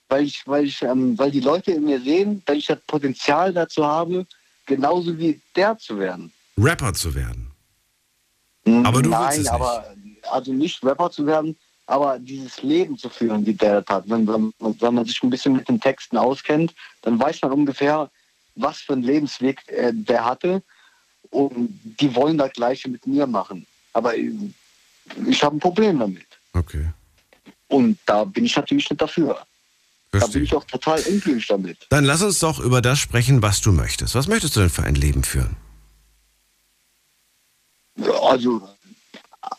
Weil 0.08 0.24
ich, 0.24 0.46
weil 0.46 0.64
ich, 0.64 0.82
ähm, 0.82 1.18
weil 1.18 1.30
die 1.30 1.40
Leute 1.40 1.72
in 1.72 1.84
mir 1.84 2.00
sehen, 2.00 2.42
dass 2.44 2.56
ich 2.56 2.66
das 2.66 2.80
Potenzial 2.86 3.52
dazu 3.52 3.84
habe, 3.84 4.26
genauso 4.66 5.18
wie 5.18 5.40
der 5.56 5.76
zu 5.78 5.98
werden. 5.98 6.32
Rapper 6.56 6.92
zu 6.94 7.14
werden. 7.14 7.50
Aber 8.66 9.02
du 9.02 9.10
Nein, 9.10 9.28
willst 9.28 9.40
es 9.40 9.48
aber 9.48 9.93
also 10.30 10.52
nicht 10.52 10.82
Rapper 10.84 11.10
zu 11.10 11.26
werden, 11.26 11.56
aber 11.86 12.18
dieses 12.18 12.62
Leben 12.62 12.96
zu 12.96 13.08
führen, 13.08 13.44
wie 13.46 13.54
der 13.54 13.82
das 13.82 13.94
hat. 13.96 14.08
Wenn, 14.08 14.26
wenn, 14.26 14.52
wenn, 14.58 14.94
man 14.94 15.04
sich 15.04 15.22
ein 15.22 15.30
bisschen 15.30 15.54
mit 15.56 15.68
den 15.68 15.80
Texten 15.80 16.16
auskennt, 16.16 16.74
dann 17.02 17.18
weiß 17.18 17.42
man 17.42 17.52
ungefähr, 17.52 18.10
was 18.54 18.78
für 18.78 18.94
einen 18.94 19.02
Lebensweg 19.02 19.60
äh, 19.68 19.92
der 19.92 20.24
hatte. 20.24 20.62
Und 21.30 21.78
die 22.00 22.14
wollen 22.14 22.38
das 22.38 22.52
Gleiche 22.52 22.88
mit 22.88 23.06
mir 23.06 23.26
machen. 23.26 23.66
Aber 23.92 24.16
ich, 24.16 24.32
ich 25.26 25.42
habe 25.42 25.56
ein 25.56 25.60
Problem 25.60 25.98
damit. 25.98 26.26
Okay. 26.52 26.88
Und 27.68 27.98
da 28.06 28.24
bin 28.24 28.44
ich 28.44 28.56
natürlich 28.56 28.88
nicht 28.88 29.00
dafür. 29.00 29.44
Verstehe. 30.10 30.20
Da 30.20 30.32
bin 30.32 30.44
ich 30.44 30.54
auch 30.54 30.64
total 30.64 31.00
unglücklich 31.00 31.46
damit. 31.46 31.86
Dann 31.88 32.04
lass 32.04 32.22
uns 32.22 32.38
doch 32.38 32.60
über 32.60 32.80
das 32.80 32.98
sprechen, 32.98 33.42
was 33.42 33.60
du 33.60 33.72
möchtest. 33.72 34.14
Was 34.14 34.28
möchtest 34.28 34.54
du 34.56 34.60
denn 34.60 34.70
für 34.70 34.84
ein 34.84 34.94
Leben 34.94 35.24
führen? 35.24 35.56
Also 38.22 38.68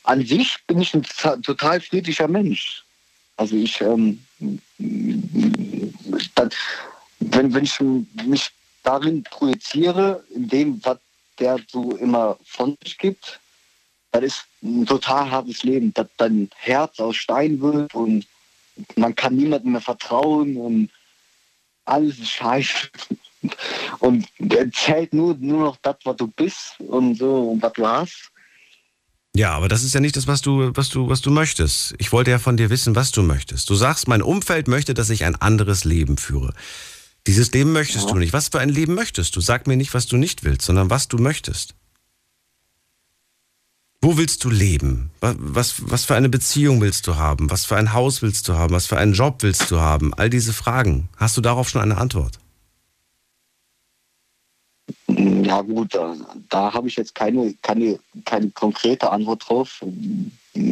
an 0.04 0.26
sich 0.26 0.58
bin 0.68 0.82
ich 0.82 0.94
ein 0.94 1.04
total 1.42 1.82
friedlicher 1.82 2.28
Mensch. 2.28 2.84
Also 3.38 3.56
ich, 3.56 3.82
ähm, 3.82 4.26
dann, 6.36 6.50
wenn, 7.20 7.54
wenn 7.54 7.64
ich 7.64 7.80
mich 8.26 8.52
darin 8.84 9.24
projiziere, 9.24 10.24
in 10.34 10.48
dem, 10.48 10.86
was 10.86 11.00
der 11.40 11.60
so 11.68 11.96
immer 11.98 12.38
von 12.46 12.78
sich 12.84 12.98
gibt, 12.98 13.40
das 14.12 14.24
ist 14.24 14.46
ein 14.64 14.86
total 14.86 15.30
hartes 15.30 15.64
Leben, 15.64 15.94
dass 15.94 16.08
dein 16.18 16.50
Herz 16.56 17.00
aus 17.00 17.18
Stein 17.18 17.60
wird 17.60 17.94
und 17.94 18.26
man 18.96 19.14
kann 19.14 19.36
niemandem 19.36 19.74
mehr 19.74 19.82
vertrauen 19.82 20.56
und 20.56 20.90
alles 21.86 22.20
ist 22.20 22.32
scheiße. 22.32 22.90
Und 24.00 24.28
zählt 24.74 25.14
nur, 25.14 25.36
nur 25.36 25.60
noch 25.60 25.78
das, 25.82 25.98
was 26.04 26.16
du 26.16 26.28
bist 26.28 26.76
und 26.80 27.16
so 27.16 27.52
und 27.52 27.62
was 27.62 27.74
du 27.74 27.88
hast. 27.88 28.32
Ja, 29.36 29.52
aber 29.52 29.68
das 29.68 29.84
ist 29.84 29.94
ja 29.94 30.00
nicht 30.00 30.16
das, 30.16 30.28
was 30.28 30.42
du, 30.42 30.72
was 30.76 30.88
du, 30.88 31.10
was 31.10 31.20
du 31.20 31.30
möchtest. 31.30 31.94
Ich 31.98 32.14
wollte 32.14 32.32
ja 32.32 32.40
von 32.40 32.56
dir 32.56 32.70
wissen, 32.70 32.96
was 32.96 33.12
du 33.12 33.22
möchtest. 33.22 33.70
Du 33.70 33.76
sagst, 33.76 34.08
mein 34.08 34.22
Umfeld 34.22 34.70
möchte, 34.70 34.94
dass 34.94 35.10
ich 35.10 35.26
ein 35.26 35.36
anderes 35.36 35.84
Leben 35.84 36.18
führe. 36.18 36.54
Dieses 37.28 37.52
Leben 37.52 37.74
möchtest 37.74 38.06
ja. 38.06 38.14
du 38.14 38.18
nicht. 38.18 38.32
Was 38.32 38.48
für 38.48 38.60
ein 38.60 38.70
Leben 38.70 38.96
möchtest 38.96 39.36
du? 39.36 39.42
Sag 39.42 39.68
mir 39.68 39.76
nicht, 39.76 39.94
was 39.94 40.08
du 40.08 40.16
nicht 40.16 40.46
willst, 40.46 40.62
sondern 40.62 40.90
was 40.90 41.10
du 41.10 41.18
möchtest. 41.18 41.76
Wo 44.02 44.16
willst 44.16 44.46
du 44.46 44.50
leben? 44.50 45.10
Was, 45.20 45.36
was, 45.38 45.74
was 45.80 46.06
für 46.06 46.16
eine 46.16 46.30
Beziehung 46.30 46.80
willst 46.80 47.06
du 47.06 47.18
haben? 47.18 47.52
Was 47.52 47.66
für 47.66 47.76
ein 47.76 47.92
Haus 47.92 48.22
willst 48.22 48.48
du 48.48 48.54
haben? 48.54 48.74
Was 48.74 48.88
für 48.88 48.98
einen 48.98 49.14
Job 49.14 49.44
willst 49.44 49.70
du 49.70 49.82
haben? 49.82 50.14
All 50.14 50.30
diese 50.30 50.54
Fragen. 50.54 51.10
Hast 51.18 51.36
du 51.36 51.42
darauf 51.42 51.68
schon 51.68 51.82
eine 51.82 51.98
Antwort? 51.98 52.40
Ja 55.08 55.62
gut, 55.62 55.94
da, 55.94 56.16
da 56.50 56.74
habe 56.74 56.88
ich 56.88 56.96
jetzt 56.96 57.14
keine, 57.14 57.54
keine, 57.62 58.00
keine 58.26 58.50
konkrete 58.50 59.12
Antwort 59.12 59.48
drauf, 59.48 59.82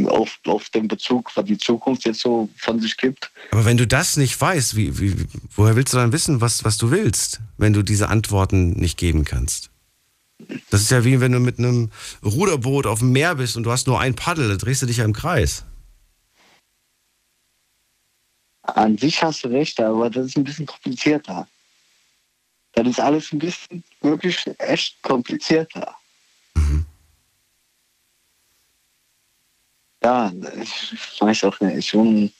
auf, 0.07 0.39
auf 0.45 0.69
den 0.69 0.87
Bezug, 0.87 1.31
was 1.35 1.45
die 1.45 1.57
Zukunft 1.57 2.05
jetzt 2.05 2.21
so 2.21 2.49
von 2.57 2.79
sich 2.79 2.97
gibt. 2.97 3.31
Aber 3.51 3.65
wenn 3.65 3.77
du 3.77 3.85
das 3.85 4.17
nicht 4.17 4.39
weißt, 4.39 4.75
wie, 4.75 4.99
wie, 4.99 5.27
woher 5.55 5.75
willst 5.75 5.93
du 5.93 5.97
dann 5.97 6.11
wissen, 6.11 6.41
was, 6.41 6.63
was 6.63 6.77
du 6.77 6.91
willst, 6.91 7.41
wenn 7.57 7.73
du 7.73 7.83
diese 7.83 8.09
Antworten 8.09 8.71
nicht 8.71 8.97
geben 8.97 9.25
kannst? 9.25 9.69
Das 10.69 10.81
ist 10.81 10.91
ja 10.91 11.05
wie 11.05 11.21
wenn 11.21 11.31
du 11.31 11.39
mit 11.39 11.59
einem 11.59 11.91
Ruderboot 12.23 12.87
auf 12.87 12.99
dem 12.99 13.11
Meer 13.11 13.35
bist 13.35 13.55
und 13.55 13.63
du 13.63 13.71
hast 13.71 13.87
nur 13.87 13.99
ein 13.99 14.15
Paddel, 14.15 14.49
da 14.49 14.55
drehst 14.55 14.81
du 14.81 14.85
dich 14.85 14.97
ja 14.97 15.05
im 15.05 15.13
Kreis. 15.13 15.65
An 18.63 18.97
sich 18.97 19.21
hast 19.21 19.43
du 19.43 19.49
recht, 19.49 19.79
aber 19.81 20.09
das 20.09 20.27
ist 20.27 20.37
ein 20.37 20.43
bisschen 20.43 20.65
komplizierter. 20.65 21.47
Das 22.73 22.87
ist 22.87 22.99
alles 22.99 23.31
ein 23.31 23.39
bisschen 23.39 23.83
wirklich 24.01 24.39
echt 24.57 25.01
komplizierter. 25.01 25.95
Mhm. 26.55 26.85
Ja, 30.03 30.31
ich 30.61 31.21
weiß 31.21 31.43
auch 31.45 31.59
nicht. 31.61 31.87
Schon 31.87 32.31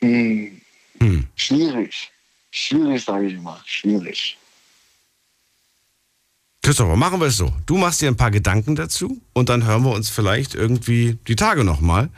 hm, 0.00 0.60
hm. 0.98 1.28
schwierig. 1.36 2.10
Schwierig, 2.50 3.04
sage 3.04 3.26
ich 3.26 3.34
immer. 3.34 3.60
Schwierig. 3.66 4.38
Christopher, 6.62 6.96
machen 6.96 7.20
wir 7.20 7.26
es 7.26 7.36
so. 7.36 7.52
Du 7.66 7.76
machst 7.76 8.00
dir 8.00 8.08
ein 8.08 8.16
paar 8.16 8.30
Gedanken 8.30 8.74
dazu 8.74 9.20
und 9.34 9.50
dann 9.50 9.64
hören 9.64 9.82
wir 9.82 9.92
uns 9.92 10.08
vielleicht 10.08 10.54
irgendwie 10.54 11.18
die 11.28 11.36
Tage 11.36 11.62
nochmal. 11.62 12.08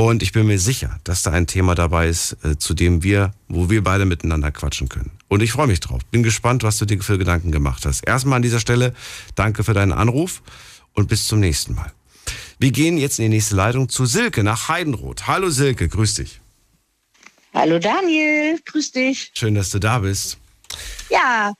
Und 0.00 0.22
ich 0.22 0.30
bin 0.30 0.46
mir 0.46 0.60
sicher, 0.60 1.00
dass 1.02 1.22
da 1.22 1.32
ein 1.32 1.48
Thema 1.48 1.74
dabei 1.74 2.06
ist, 2.06 2.36
äh, 2.44 2.56
zu 2.56 2.72
dem 2.72 3.02
wir, 3.02 3.32
wo 3.48 3.68
wir 3.68 3.82
beide 3.82 4.04
miteinander 4.04 4.52
quatschen 4.52 4.88
können. 4.88 5.10
Und 5.26 5.42
ich 5.42 5.50
freue 5.50 5.66
mich 5.66 5.80
drauf. 5.80 6.02
Bin 6.12 6.22
gespannt, 6.22 6.62
was 6.62 6.78
du 6.78 6.84
dir 6.84 7.02
für 7.02 7.18
Gedanken 7.18 7.50
gemacht 7.50 7.84
hast. 7.84 8.06
Erstmal 8.06 8.36
an 8.36 8.42
dieser 8.42 8.60
Stelle 8.60 8.94
danke 9.34 9.64
für 9.64 9.74
deinen 9.74 9.92
Anruf 9.92 10.40
und 10.94 11.08
bis 11.08 11.26
zum 11.26 11.40
nächsten 11.40 11.74
Mal. 11.74 11.90
Wir 12.60 12.70
gehen 12.70 12.96
jetzt 12.96 13.18
in 13.18 13.24
die 13.24 13.36
nächste 13.36 13.56
Leitung 13.56 13.88
zu 13.88 14.06
Silke 14.06 14.44
nach 14.44 14.68
Heidenroth. 14.68 15.26
Hallo 15.26 15.50
Silke, 15.50 15.88
grüß 15.88 16.14
dich. 16.14 16.40
Hallo 17.52 17.80
Daniel, 17.80 18.60
grüß 18.66 18.92
dich. 18.92 19.32
Schön, 19.34 19.56
dass 19.56 19.70
du 19.70 19.80
da 19.80 19.98
bist. 19.98 20.38
Ja. 21.10 21.54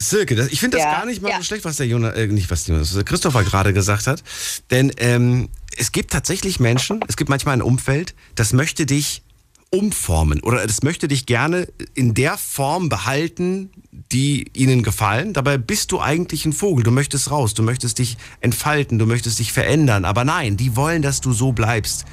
Silke, 0.00 0.34
das, 0.34 0.48
ich 0.48 0.60
finde 0.60 0.78
das 0.78 0.84
Ja, 0.84 0.92
gar 0.92 1.04
nicht 1.04 1.20
mal 1.20 1.28
ja. 1.28 1.36
so 1.38 1.42
schlecht, 1.42 1.66
was 1.66 1.76
der 1.76 1.88
Jonas, 1.88 2.14
äh, 2.14 2.26
nicht 2.28 2.50
was, 2.50 2.66
Jonas, 2.66 2.88
was 2.88 2.94
der 2.94 3.04
Christopher 3.04 3.44
gerade 3.44 3.74
gesagt 3.74 4.06
hat. 4.06 4.22
Denn 4.70 4.92
ähm, 4.96 5.50
es 5.78 5.92
gibt 5.92 6.12
tatsächlich 6.12 6.60
Menschen, 6.60 7.00
es 7.08 7.16
gibt 7.16 7.30
manchmal 7.30 7.54
ein 7.54 7.62
Umfeld, 7.62 8.14
das 8.34 8.52
möchte 8.52 8.84
dich 8.84 9.22
umformen 9.70 10.40
oder 10.40 10.66
das 10.66 10.82
möchte 10.82 11.08
dich 11.08 11.26
gerne 11.26 11.68
in 11.94 12.14
der 12.14 12.38
Form 12.38 12.88
behalten, 12.88 13.70
die 14.12 14.50
ihnen 14.54 14.82
gefallen. 14.82 15.34
Dabei 15.34 15.58
bist 15.58 15.92
du 15.92 16.00
eigentlich 16.00 16.46
ein 16.46 16.52
Vogel. 16.52 16.82
Du 16.82 16.90
möchtest 16.90 17.30
raus, 17.30 17.54
du 17.54 17.62
möchtest 17.62 17.98
dich 17.98 18.16
entfalten, 18.40 18.98
du 18.98 19.06
möchtest 19.06 19.38
dich 19.38 19.52
verändern. 19.52 20.04
Aber 20.04 20.24
nein, 20.24 20.56
die 20.56 20.74
wollen, 20.74 21.02
dass 21.02 21.20
du 21.20 21.32
so 21.32 21.52
bleibst. 21.52 22.06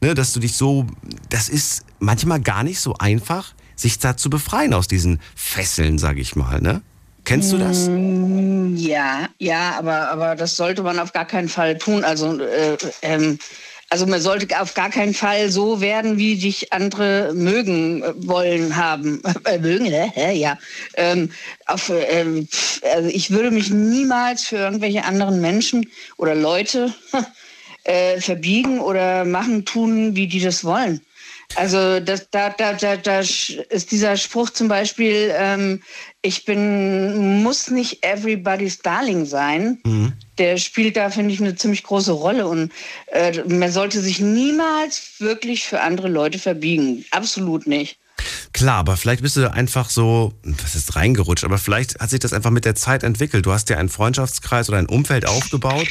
Ne, 0.00 0.14
dass 0.14 0.32
du 0.32 0.40
dich 0.40 0.56
so, 0.56 0.86
das 1.28 1.50
ist 1.50 1.84
manchmal 1.98 2.40
gar 2.40 2.62
nicht 2.62 2.80
so 2.80 2.94
einfach, 2.94 3.54
sich 3.76 3.98
da 3.98 4.16
zu 4.16 4.30
befreien 4.30 4.72
aus 4.72 4.88
diesen 4.88 5.20
Fesseln, 5.34 5.98
sag 5.98 6.16
ich 6.16 6.36
mal. 6.36 6.60
Ne? 6.60 6.80
Kennst 7.30 7.52
du 7.52 7.58
das? 7.58 7.86
Mm, 7.88 8.74
Ja, 8.74 9.28
ja, 9.38 9.76
aber, 9.78 10.08
aber 10.10 10.34
das 10.34 10.56
sollte 10.56 10.82
man 10.82 10.98
auf 10.98 11.12
gar 11.12 11.24
keinen 11.24 11.48
Fall 11.48 11.78
tun. 11.78 12.02
Also, 12.02 12.40
äh, 12.40 12.76
ähm, 13.02 13.38
also 13.88 14.04
man 14.06 14.20
sollte 14.20 14.60
auf 14.60 14.74
gar 14.74 14.90
keinen 14.90 15.14
Fall 15.14 15.48
so 15.48 15.80
werden, 15.80 16.18
wie 16.18 16.34
dich 16.34 16.72
andere 16.72 17.30
mögen 17.32 18.02
äh, 18.02 18.12
wollen 18.26 18.74
haben. 18.74 19.22
Äh, 19.44 19.58
mögen? 19.58 19.84
Hä? 19.84 20.32
Ja. 20.36 20.58
Ähm, 20.96 21.30
auf, 21.66 21.92
ähm, 21.94 22.48
also 22.82 23.08
ich 23.08 23.30
würde 23.30 23.52
mich 23.52 23.70
niemals 23.70 24.42
für 24.48 24.56
irgendwelche 24.56 25.04
anderen 25.04 25.40
Menschen 25.40 25.88
oder 26.16 26.34
Leute 26.34 26.92
äh, 27.84 28.20
verbiegen 28.20 28.80
oder 28.80 29.24
machen, 29.24 29.64
tun, 29.64 30.16
wie 30.16 30.26
die 30.26 30.40
das 30.40 30.64
wollen. 30.64 31.00
Also 31.56 32.00
das, 32.00 32.30
da, 32.30 32.50
da, 32.50 32.74
da, 32.74 32.96
da 32.96 33.20
ist 33.20 33.90
dieser 33.90 34.16
Spruch 34.16 34.50
zum 34.50 34.68
Beispiel, 34.68 35.32
ähm, 35.36 35.82
ich 36.22 36.44
bin, 36.44 37.42
muss 37.42 37.70
nicht 37.70 38.04
everybody's 38.04 38.78
darling 38.78 39.24
sein. 39.24 39.78
Mhm. 39.84 40.12
Der 40.38 40.58
spielt 40.58 40.96
da, 40.96 41.10
finde 41.10 41.32
ich, 41.32 41.40
eine 41.40 41.54
ziemlich 41.54 41.82
große 41.82 42.12
Rolle. 42.12 42.46
Und 42.46 42.72
äh, 43.06 43.42
man 43.44 43.72
sollte 43.72 44.00
sich 44.00 44.20
niemals 44.20 45.14
wirklich 45.18 45.64
für 45.64 45.80
andere 45.80 46.08
Leute 46.08 46.38
verbiegen. 46.38 47.04
Absolut 47.10 47.66
nicht. 47.66 47.98
Klar, 48.52 48.76
aber 48.76 48.96
vielleicht 48.96 49.22
bist 49.22 49.36
du 49.36 49.50
einfach 49.50 49.88
so, 49.88 50.34
was 50.42 50.74
ist 50.74 50.94
reingerutscht, 50.96 51.44
aber 51.44 51.56
vielleicht 51.56 52.00
hat 52.00 52.10
sich 52.10 52.20
das 52.20 52.32
einfach 52.34 52.50
mit 52.50 52.66
der 52.66 52.74
Zeit 52.74 53.02
entwickelt. 53.02 53.46
Du 53.46 53.52
hast 53.52 53.70
dir 53.70 53.78
einen 53.78 53.88
Freundschaftskreis 53.88 54.68
oder 54.68 54.78
ein 54.78 54.86
Umfeld 54.86 55.26
aufgebaut 55.26 55.88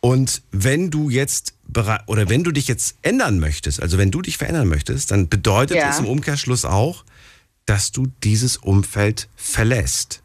und 0.00 0.42
wenn 0.52 0.90
du 0.90 1.10
jetzt 1.10 1.54
oder 2.06 2.28
wenn 2.28 2.44
du 2.44 2.52
dich 2.52 2.68
jetzt 2.68 2.96
ändern 3.02 3.40
möchtest, 3.40 3.82
also 3.82 3.98
wenn 3.98 4.12
du 4.12 4.22
dich 4.22 4.36
verändern 4.36 4.68
möchtest, 4.68 5.10
dann 5.10 5.28
bedeutet 5.28 5.78
ja. 5.78 5.90
es 5.90 5.98
im 5.98 6.06
Umkehrschluss 6.06 6.64
auch, 6.64 7.04
dass 7.66 7.92
du 7.92 8.06
dieses 8.22 8.56
Umfeld 8.56 9.28
verlässt 9.36 10.22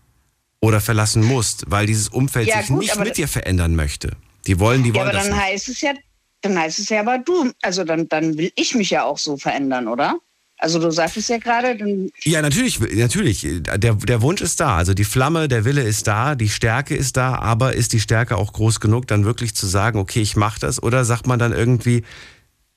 oder 0.60 0.82
verlassen 0.82 1.24
musst, 1.24 1.66
weil 1.68 1.86
dieses 1.86 2.10
Umfeld 2.10 2.48
ja, 2.48 2.60
sich 2.60 2.68
gut, 2.68 2.80
nicht 2.80 3.00
mit 3.00 3.18
dir 3.18 3.28
verändern 3.28 3.76
möchte. 3.76 4.12
Die 4.48 4.60
wollen, 4.60 4.84
die 4.84 4.94
wollen 4.94 5.08
ja, 5.08 5.14
aber 5.14 5.20
dann 5.20 5.30
nicht. 5.30 5.42
heißt 5.42 5.70
es 5.70 5.82
ja, 5.82 5.94
dann 6.42 6.58
heißt 6.58 6.80
es 6.80 6.90
ja 6.90 7.02
aber 7.02 7.18
du, 7.20 7.52
also 7.62 7.84
dann, 7.84 8.08
dann 8.10 8.38
will 8.38 8.52
ich 8.56 8.76
mich 8.76 8.90
ja 8.90 9.04
auch 9.04 9.18
so 9.18 9.38
verändern, 9.38 9.88
oder? 9.88 10.20
Also 10.62 10.78
du 10.78 10.92
sagtest 10.92 11.30
ja 11.30 11.38
gerade. 11.38 11.78
Ja, 12.26 12.42
natürlich, 12.42 12.80
natürlich. 12.80 13.48
Der, 13.64 13.96
der 13.96 14.22
Wunsch 14.22 14.42
ist 14.42 14.60
da. 14.60 14.76
Also 14.76 14.94
die 14.94 15.06
Flamme, 15.06 15.48
der 15.48 15.64
Wille 15.64 15.82
ist 15.84 16.06
da, 16.06 16.36
die 16.36 16.50
Stärke 16.50 16.96
ist 16.96 17.16
da, 17.16 17.36
aber 17.36 17.76
ist 17.76 17.94
die 17.94 18.02
Stärke 18.02 18.36
auch 18.36 18.52
groß 18.52 18.82
genug, 18.82 19.08
dann 19.08 19.24
wirklich 19.24 19.56
zu 19.56 19.68
sagen, 19.68 20.00
okay, 20.00 20.22
ich 20.22 20.36
mache 20.36 20.60
das? 20.60 20.84
Oder 20.84 21.06
sagt 21.06 21.28
man 21.28 21.40
dann 21.40 21.54
irgendwie, 21.54 22.04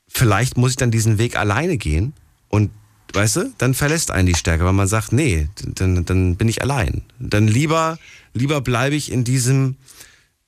vielleicht 0.07 0.57
muss 0.57 0.71
ich 0.71 0.77
dann 0.77 0.93
diesen 0.93 1.19
Weg 1.19 1.37
alleine 1.37 1.77
gehen 1.77 2.13
und 2.49 2.71
weißt 3.13 3.37
du, 3.37 3.53
dann 3.59 3.75
verlässt 3.75 4.11
einen 4.11 4.27
die 4.27 4.35
Stärke, 4.35 4.65
weil 4.65 4.73
man 4.73 4.89
sagt, 4.89 5.13
nee, 5.13 5.49
dann, 5.75 6.05
dann 6.05 6.37
bin 6.37 6.49
ich 6.49 6.63
allein. 6.63 7.03
Dann 7.19 7.49
lieber, 7.49 7.99
lieber 8.35 8.61
bleibe 8.61 8.97
ich 8.97 9.13
in 9.13 9.25
diesem, 9.25 9.77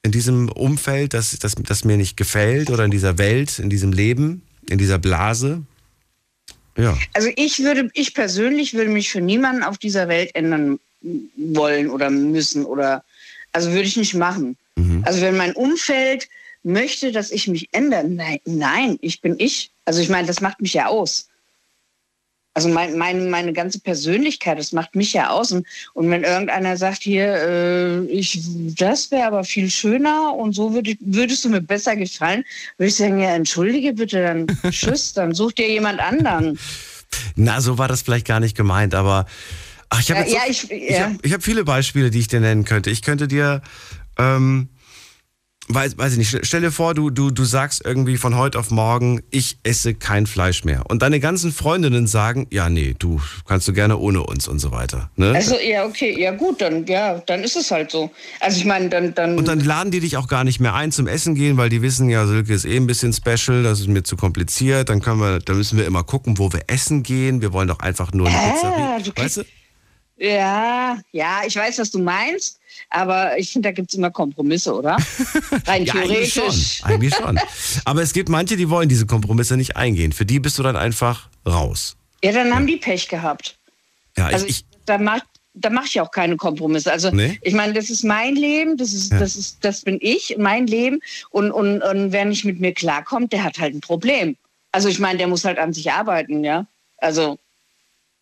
in 0.02 0.12
diesem 0.12 0.48
Umfeld, 0.50 1.14
das, 1.14 1.38
das, 1.38 1.54
das 1.54 1.84
mir 1.84 1.96
nicht 1.96 2.16
gefällt 2.16 2.70
oder 2.70 2.84
in 2.84 2.90
dieser 2.90 3.18
Welt, 3.18 3.58
in 3.58 3.70
diesem 3.70 3.92
Leben, 3.92 4.42
in 4.68 4.78
dieser 4.78 4.98
Blase, 4.98 5.62
ja. 6.76 6.96
Also 7.12 7.28
ich 7.36 7.60
würde, 7.60 7.90
ich 7.94 8.14
persönlich 8.14 8.74
würde 8.74 8.90
mich 8.90 9.10
für 9.10 9.20
niemanden 9.20 9.62
auf 9.62 9.78
dieser 9.78 10.08
Welt 10.08 10.34
ändern 10.34 10.78
wollen 11.36 11.90
oder 11.90 12.10
müssen 12.10 12.64
oder 12.64 13.04
also 13.52 13.70
würde 13.70 13.82
ich 13.82 13.96
nicht 13.96 14.14
machen. 14.14 14.56
Mhm. 14.76 15.02
Also 15.04 15.20
wenn 15.20 15.36
mein 15.36 15.52
Umfeld 15.52 16.28
möchte, 16.62 17.12
dass 17.12 17.30
ich 17.30 17.46
mich 17.46 17.68
ändere, 17.72 18.08
nein, 18.08 18.40
nein, 18.44 18.98
ich 19.02 19.20
bin 19.20 19.36
ich. 19.38 19.70
Also 19.84 20.00
ich 20.00 20.08
meine, 20.08 20.26
das 20.26 20.40
macht 20.40 20.60
mich 20.60 20.74
ja 20.74 20.86
aus. 20.86 21.28
Also 22.55 22.68
mein, 22.68 22.96
mein, 22.96 23.30
meine 23.30 23.52
ganze 23.52 23.80
Persönlichkeit, 23.80 24.59
das 24.59 24.72
macht 24.72 24.94
mich 24.94 25.12
ja 25.12 25.30
aus. 25.30 25.50
Und, 25.50 25.66
und 25.92 26.09
wenn 26.11 26.22
irgendeiner 26.22 26.76
sagt, 26.76 27.02
hier, 27.02 27.34
äh, 27.34 28.05
ich, 28.07 28.40
das 28.76 29.11
wäre 29.11 29.26
aber 29.26 29.42
viel 29.42 29.68
schöner 29.68 30.34
und 30.34 30.55
so 30.55 30.72
würd, 30.72 30.96
würdest 31.00 31.44
du 31.44 31.48
mir 31.48 31.61
besser 31.61 31.96
gefallen, 31.96 32.44
würde 32.76 32.88
ich 32.88 32.94
sagen, 32.94 33.18
ja, 33.18 33.34
entschuldige 33.34 33.92
bitte, 33.92 34.22
dann 34.22 34.46
tschüss, 34.70 35.12
dann 35.12 35.34
such 35.34 35.52
dir 35.52 35.68
jemand 35.68 35.98
anderen. 35.98 36.57
Na, 37.34 37.61
so 37.61 37.76
war 37.76 37.88
das 37.88 38.02
vielleicht 38.02 38.26
gar 38.26 38.38
nicht 38.40 38.57
gemeint, 38.57 38.94
aber 38.94 39.26
ach, 39.88 40.00
ich 40.00 40.11
habe 40.12 40.28
ja, 40.28 40.36
ja, 40.46 40.52
so, 40.52 40.68
ich, 40.70 40.90
ja. 40.90 41.12
ich 41.22 41.32
hab, 41.32 41.38
hab 41.38 41.42
viele 41.42 41.64
Beispiele, 41.64 42.11
die 42.11 42.20
ich 42.20 42.28
dir 42.28 42.40
nennen 42.40 42.64
könnte. 42.64 42.90
Ich 42.90 43.02
könnte 43.02 43.26
dir 43.26 43.62
ähm, 44.16 44.68
weiß, 45.68 45.96
weiß 45.96 46.12
ich 46.12 46.18
nicht, 46.18 46.46
stell 46.46 46.60
dir 46.60 46.70
vor, 46.70 46.94
du, 46.94 47.10
du, 47.10 47.30
du 47.30 47.44
sagst 47.44 47.82
irgendwie 47.84 48.16
von 48.16 48.36
heute 48.36 48.58
auf 48.58 48.70
morgen, 48.70 49.22
ich 49.30 49.58
esse 49.62 49.94
kein 49.94 50.26
Fleisch 50.26 50.64
mehr. 50.64 50.84
Und 50.88 51.02
deine 51.02 51.20
ganzen 51.20 51.52
Freundinnen 51.52 52.06
sagen, 52.06 52.46
ja, 52.50 52.68
nee, 52.68 52.94
du 52.98 53.20
kannst 53.46 53.66
du 53.68 53.72
gerne 53.72 53.96
ohne 53.98 54.22
uns 54.22 54.46
und 54.48 54.58
so 54.58 54.72
weiter. 54.72 55.10
Ne? 55.16 55.32
Also, 55.34 55.56
ja, 55.58 55.84
okay, 55.84 56.20
ja 56.20 56.32
gut, 56.32 56.60
dann, 56.60 56.86
ja, 56.86 57.18
dann 57.26 57.42
ist 57.42 57.56
es 57.56 57.70
halt 57.70 57.90
so. 57.90 58.10
Also 58.40 58.58
ich 58.58 58.64
meine, 58.64 58.88
dann, 58.88 59.14
dann. 59.14 59.38
Und 59.38 59.48
dann 59.48 59.60
laden 59.60 59.90
die 59.90 60.00
dich 60.00 60.16
auch 60.16 60.28
gar 60.28 60.44
nicht 60.44 60.60
mehr 60.60 60.74
ein 60.74 60.92
zum 60.92 61.06
Essen 61.06 61.34
gehen, 61.34 61.56
weil 61.56 61.68
die 61.68 61.82
wissen, 61.82 62.10
ja, 62.10 62.26
Silke 62.26 62.52
ist 62.52 62.64
eh 62.64 62.76
ein 62.76 62.86
bisschen 62.86 63.12
special, 63.12 63.62
das 63.62 63.80
ist 63.80 63.88
mir 63.88 64.02
zu 64.02 64.16
kompliziert. 64.16 64.88
Dann 64.88 65.00
können 65.00 65.20
wir, 65.20 65.38
dann 65.40 65.56
müssen 65.56 65.78
wir 65.78 65.86
immer 65.86 66.04
gucken, 66.04 66.38
wo 66.38 66.52
wir 66.52 66.62
essen 66.66 67.02
gehen. 67.02 67.40
Wir 67.40 67.52
wollen 67.52 67.68
doch 67.68 67.80
einfach 67.80 68.12
nur 68.12 68.28
eine 68.28 68.36
äh, 68.36 68.52
Pizzeria. 68.52 69.00
Weißt 69.16 69.36
du? 69.38 69.44
Ja, 70.16 70.98
ja, 71.10 71.40
ich 71.46 71.56
weiß, 71.56 71.78
was 71.78 71.90
du 71.90 71.98
meinst, 71.98 72.60
aber 72.95 73.36
ich 73.38 73.53
finde, 73.53 73.68
da 73.68 73.72
gibt 73.72 73.90
es 73.90 73.99
immer 73.99 74.12
Kompromisse, 74.12 74.72
oder? 74.72 74.97
Rein 75.66 75.84
ja, 75.84 75.95
theoretisch. 75.95 76.38
Eigentlich 76.38 76.72
schon, 76.72 76.84
eigentlich 76.84 77.14
schon. 77.14 77.40
Aber 77.84 78.03
es 78.03 78.12
gibt 78.12 78.28
manche, 78.28 78.57
die 78.57 78.70
wollen 78.70 78.88
diese 78.88 79.05
Kompromisse 79.05 79.57
nicht 79.57 79.76
eingehen. 79.76 80.12
Für 80.12 80.24
die 80.24 80.38
bist 80.38 80.59
du 80.59 80.62
dann 80.62 80.76
einfach 80.76 81.28
raus. 81.45 81.97
Ja, 82.22 82.30
dann 82.30 82.49
ja. 82.49 82.55
haben 82.55 82.68
die 82.68 82.76
Pech 82.76 83.09
gehabt. 83.09 83.59
Ja, 84.16 84.26
also 84.26 84.47
ich, 84.47 84.64
da 84.86 84.99
mach, 84.99 85.22
da 85.55 85.70
mache 85.70 85.86
ich 85.86 86.01
auch 86.01 86.12
keine 86.12 86.36
Kompromisse. 86.36 86.92
Also 86.92 87.11
nee? 87.11 87.36
ich 87.42 87.53
meine, 87.53 87.72
das 87.72 87.90
ist 87.90 88.05
mein 88.05 88.36
Leben, 88.36 88.76
das 88.76 88.92
ist, 88.92 89.11
ja. 89.11 89.18
das 89.18 89.34
ist, 89.34 89.64
das 89.64 89.82
bin 89.82 89.99
ich, 90.01 90.36
mein 90.38 90.68
Leben. 90.68 91.01
Und, 91.30 91.51
und, 91.51 91.82
und 91.82 92.12
wer 92.12 92.24
nicht 92.24 92.45
mit 92.45 92.61
mir 92.61 92.72
klarkommt, 92.72 93.32
der 93.32 93.42
hat 93.42 93.59
halt 93.59 93.74
ein 93.74 93.80
Problem. 93.80 94.36
Also 94.70 94.88
ich 94.88 95.01
meine, 95.01 95.18
der 95.18 95.26
muss 95.26 95.45
halt 95.45 95.59
an 95.59 95.72
sich 95.72 95.90
arbeiten, 95.90 96.45
ja. 96.45 96.64
Also 96.99 97.38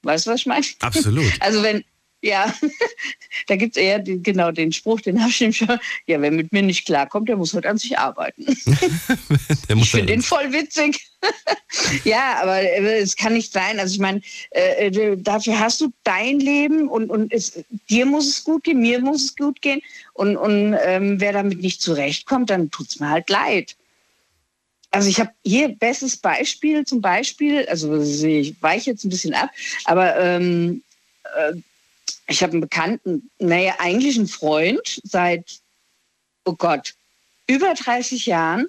Weißt 0.02 0.26
du, 0.26 0.30
was 0.30 0.40
ich 0.40 0.46
meine? 0.46 0.64
Absolut. 0.80 1.32
Also 1.40 1.62
wenn, 1.62 1.84
ja, 2.22 2.54
da 3.48 3.56
gibt 3.56 3.76
es 3.76 3.82
eher 3.82 3.98
den, 3.98 4.22
genau 4.22 4.52
den 4.52 4.72
Spruch, 4.72 5.00
den 5.00 5.20
habe 5.20 5.30
ich 5.30 5.56
schon. 5.56 5.78
Ja, 6.06 6.20
wer 6.20 6.30
mit 6.30 6.52
mir 6.52 6.62
nicht 6.62 6.86
klarkommt, 6.86 7.28
der 7.28 7.36
muss 7.36 7.52
halt 7.52 7.66
an 7.66 7.78
sich 7.78 7.98
arbeiten. 7.98 8.46
ich 9.68 9.90
finde 9.90 10.06
den 10.06 10.22
voll 10.22 10.52
witzig. 10.52 11.10
ja, 12.04 12.40
aber 12.40 12.60
äh, 12.60 13.00
es 13.00 13.16
kann 13.16 13.34
nicht 13.34 13.52
sein. 13.52 13.80
Also 13.80 13.94
ich 13.94 14.00
meine, 14.00 14.22
äh, 14.50 14.86
äh, 14.86 15.16
dafür 15.16 15.58
hast 15.58 15.80
du 15.80 15.92
dein 16.04 16.38
Leben 16.38 16.88
und, 16.88 17.10
und 17.10 17.32
es, 17.32 17.64
dir 17.90 18.06
muss 18.06 18.28
es 18.28 18.44
gut 18.44 18.64
gehen, 18.64 18.80
mir 18.80 19.00
muss 19.00 19.24
es 19.24 19.36
gut 19.36 19.60
gehen. 19.60 19.82
Und, 20.14 20.36
und 20.36 20.76
ähm, 20.84 21.20
wer 21.20 21.32
damit 21.32 21.60
nicht 21.60 21.82
zurechtkommt, 21.82 22.50
dann 22.50 22.70
tut 22.70 22.88
es 22.88 23.00
mir 23.00 23.10
halt 23.10 23.28
leid. 23.28 23.76
Also 24.92 25.08
ich 25.08 25.18
habe 25.18 25.30
hier 25.44 25.70
bestes 25.70 26.18
Beispiel 26.18 26.84
zum 26.84 27.00
Beispiel, 27.00 27.66
also 27.66 28.00
ich 28.00 28.62
weiche 28.62 28.90
jetzt 28.90 29.04
ein 29.04 29.08
bisschen 29.08 29.32
ab, 29.32 29.50
aber 29.86 30.16
ähm, 30.18 30.82
äh, 31.34 31.54
ich 32.32 32.42
habe 32.42 32.52
einen 32.52 32.62
Bekannten, 32.62 33.30
naja, 33.38 33.74
eigentlich 33.78 34.16
einen 34.16 34.26
Freund 34.26 35.00
seit, 35.04 35.60
oh 36.44 36.54
Gott, 36.54 36.94
über 37.46 37.74
30 37.74 38.26
Jahren. 38.26 38.66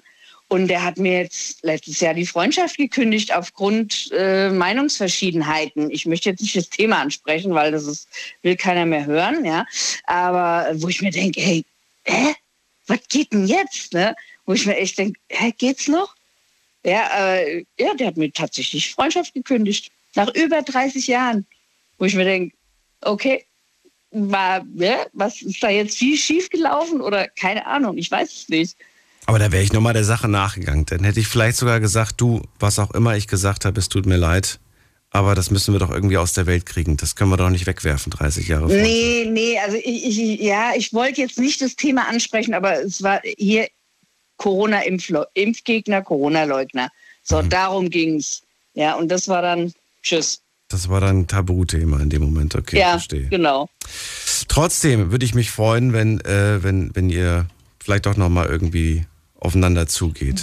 Und 0.48 0.68
der 0.68 0.84
hat 0.84 0.98
mir 0.98 1.22
jetzt 1.22 1.64
letztes 1.64 1.98
Jahr 2.00 2.12
die 2.12 2.26
Freundschaft 2.26 2.76
gekündigt 2.76 3.34
aufgrund 3.34 4.10
äh, 4.12 4.50
Meinungsverschiedenheiten. 4.50 5.90
Ich 5.90 6.04
möchte 6.04 6.28
jetzt 6.28 6.42
nicht 6.42 6.54
das 6.54 6.68
Thema 6.68 7.00
ansprechen, 7.00 7.54
weil 7.54 7.72
das 7.72 7.86
ist, 7.86 8.06
will 8.42 8.54
keiner 8.54 8.84
mehr 8.84 9.06
hören, 9.06 9.44
ja. 9.44 9.64
Aber 10.04 10.70
wo 10.74 10.88
ich 10.88 11.00
mir 11.00 11.10
denke, 11.10 11.40
hey, 11.40 11.64
hä? 12.04 12.34
Was 12.86 13.00
geht 13.08 13.32
denn 13.32 13.46
jetzt? 13.46 13.94
Ne? 13.94 14.14
Wo 14.44 14.52
ich 14.52 14.66
mir 14.66 14.76
echt 14.76 14.98
denke, 14.98 15.18
hä, 15.30 15.52
geht's 15.56 15.88
noch? 15.88 16.14
Ja, 16.84 17.34
äh, 17.34 17.64
ja, 17.78 17.94
der 17.94 18.08
hat 18.08 18.18
mir 18.18 18.30
tatsächlich 18.30 18.92
Freundschaft 18.92 19.32
gekündigt. 19.32 19.90
Nach 20.14 20.32
über 20.34 20.60
30 20.60 21.06
Jahren. 21.06 21.46
Wo 21.98 22.04
ich 22.04 22.14
mir 22.14 22.26
denke, 22.26 22.54
okay, 23.00 23.46
war, 24.14 24.64
ja, 24.76 25.06
was 25.12 25.42
ist 25.42 25.62
da 25.62 25.68
jetzt 25.68 25.98
viel 25.98 26.16
schief 26.16 26.48
gelaufen 26.48 27.00
oder 27.00 27.28
keine 27.28 27.66
Ahnung, 27.66 27.98
ich 27.98 28.10
weiß 28.10 28.32
es 28.32 28.48
nicht. 28.48 28.76
Aber 29.26 29.38
da 29.38 29.50
wäre 29.52 29.62
ich 29.62 29.72
nochmal 29.72 29.94
der 29.94 30.04
Sache 30.04 30.28
nachgegangen. 30.28 30.86
Dann 30.86 31.02
hätte 31.04 31.20
ich 31.20 31.28
vielleicht 31.28 31.56
sogar 31.56 31.80
gesagt, 31.80 32.20
du, 32.20 32.42
was 32.58 32.78
auch 32.78 32.90
immer 32.92 33.16
ich 33.16 33.26
gesagt 33.26 33.64
habe, 33.64 33.80
es 33.80 33.88
tut 33.88 34.06
mir 34.06 34.16
leid. 34.16 34.60
Aber 35.10 35.34
das 35.34 35.50
müssen 35.50 35.72
wir 35.72 35.78
doch 35.78 35.90
irgendwie 35.90 36.18
aus 36.18 36.32
der 36.32 36.46
Welt 36.46 36.66
kriegen. 36.66 36.96
Das 36.96 37.14
können 37.14 37.30
wir 37.30 37.36
doch 37.36 37.48
nicht 37.48 37.66
wegwerfen, 37.66 38.10
30 38.10 38.48
Jahre 38.48 38.68
vorher. 38.68 38.82
Nee, 38.82 39.26
nee, 39.30 39.58
also 39.58 39.76
ich, 39.76 40.18
ich, 40.18 40.40
ja, 40.40 40.72
ich 40.76 40.92
wollte 40.92 41.20
jetzt 41.20 41.38
nicht 41.38 41.60
das 41.60 41.76
Thema 41.76 42.08
ansprechen, 42.08 42.52
aber 42.52 42.82
es 42.82 43.02
war 43.02 43.20
hier 43.22 43.68
Corona-Impfgegner, 44.38 46.02
Corona-Leugner. 46.02 46.90
So, 47.22 47.40
mhm. 47.40 47.48
darum 47.48 47.90
ging 47.90 48.16
es. 48.16 48.42
Ja, 48.74 48.94
und 48.94 49.08
das 49.08 49.28
war 49.28 49.40
dann 49.40 49.72
Tschüss. 50.02 50.42
Das 50.68 50.88
war 50.88 51.00
dann 51.00 51.20
ein 51.20 51.26
Tabuthema 51.26 52.00
in 52.00 52.10
dem 52.10 52.22
Moment, 52.22 52.54
okay, 52.54 52.78
ja, 52.78 52.92
verstehe. 52.92 53.28
genau. 53.28 53.68
Trotzdem 54.48 55.10
würde 55.12 55.24
ich 55.24 55.34
mich 55.34 55.50
freuen, 55.50 55.92
wenn, 55.92 56.20
äh, 56.20 56.62
wenn, 56.62 56.90
wenn 56.94 57.10
ihr 57.10 57.46
vielleicht 57.82 58.06
doch 58.06 58.16
nochmal 58.16 58.46
irgendwie 58.46 59.04
aufeinander 59.38 59.86
zugeht. 59.86 60.42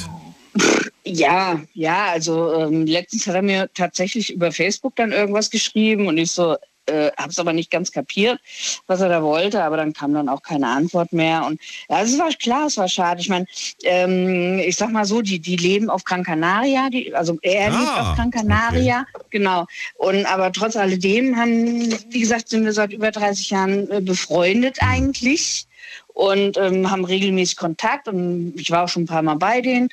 Ja, 1.04 1.60
ja, 1.74 2.06
also 2.12 2.54
ähm, 2.54 2.86
letztens 2.86 3.26
hat 3.26 3.36
er 3.36 3.42
mir 3.42 3.70
tatsächlich 3.74 4.32
über 4.32 4.52
Facebook 4.52 4.96
dann 4.96 5.12
irgendwas 5.12 5.50
geschrieben 5.50 6.08
und 6.08 6.18
ich 6.18 6.32
so, 6.32 6.56
äh, 6.92 7.12
habe 7.18 7.30
es 7.30 7.40
aber 7.40 7.54
nicht 7.54 7.72
ganz 7.72 7.92
kapiert, 7.92 8.40
was 8.88 9.02
er 9.02 9.10
da 9.10 9.24
wollte, 9.24 9.64
aber 9.64 9.78
dann 9.78 9.94
kam 9.94 10.14
dann 10.14 10.30
auch 10.30 10.44
keine 10.44 10.68
Antwort 10.68 11.14
mehr. 11.14 11.46
Und 11.46 11.60
ja, 11.90 12.02
es 12.02 12.18
war 12.20 12.30
klar, 12.34 12.68
es 12.68 12.78
war 12.78 12.88
schade. 12.88 13.22
Ich 13.22 13.30
meine, 13.30 13.46
ähm, 13.84 14.60
ich 14.60 14.76
sag 14.76 14.92
mal 14.92 15.06
so, 15.06 15.22
die, 15.22 15.40
die 15.40 15.56
leben 15.56 15.90
auf 15.90 16.04
Gran 16.04 16.24
Canaria, 16.24 16.90
die, 16.90 17.14
also 17.16 17.38
er 17.42 17.74
ah, 17.74 17.80
lebt 17.80 18.00
auf 18.00 18.16
Gran 18.16 18.32
Canaria, 18.32 19.06
okay. 19.14 19.26
genau. 19.30 19.66
Und 19.96 20.26
aber 20.26 20.52
trotz 20.52 20.76
alledem 20.76 21.38
haben, 21.38 21.92
wie 22.10 22.20
gesagt, 22.20 22.50
sind 22.50 22.66
wir 22.66 22.74
seit 22.74 22.94
über 22.94 23.12
30 23.12 23.50
Jahren 23.50 23.90
äh, 23.90 24.02
befreundet 24.02 24.78
eigentlich 24.82 25.68
und 26.14 26.58
ähm, 26.58 26.90
haben 26.92 27.06
regelmäßig 27.06 27.58
Kontakt 27.58 28.08
und 28.08 28.54
ich 28.58 28.72
war 28.72 28.84
auch 28.84 28.90
schon 28.90 29.04
ein 29.04 29.08
paar 29.08 29.22
Mal 29.22 29.36
bei 29.36 29.62
denen 29.62 29.90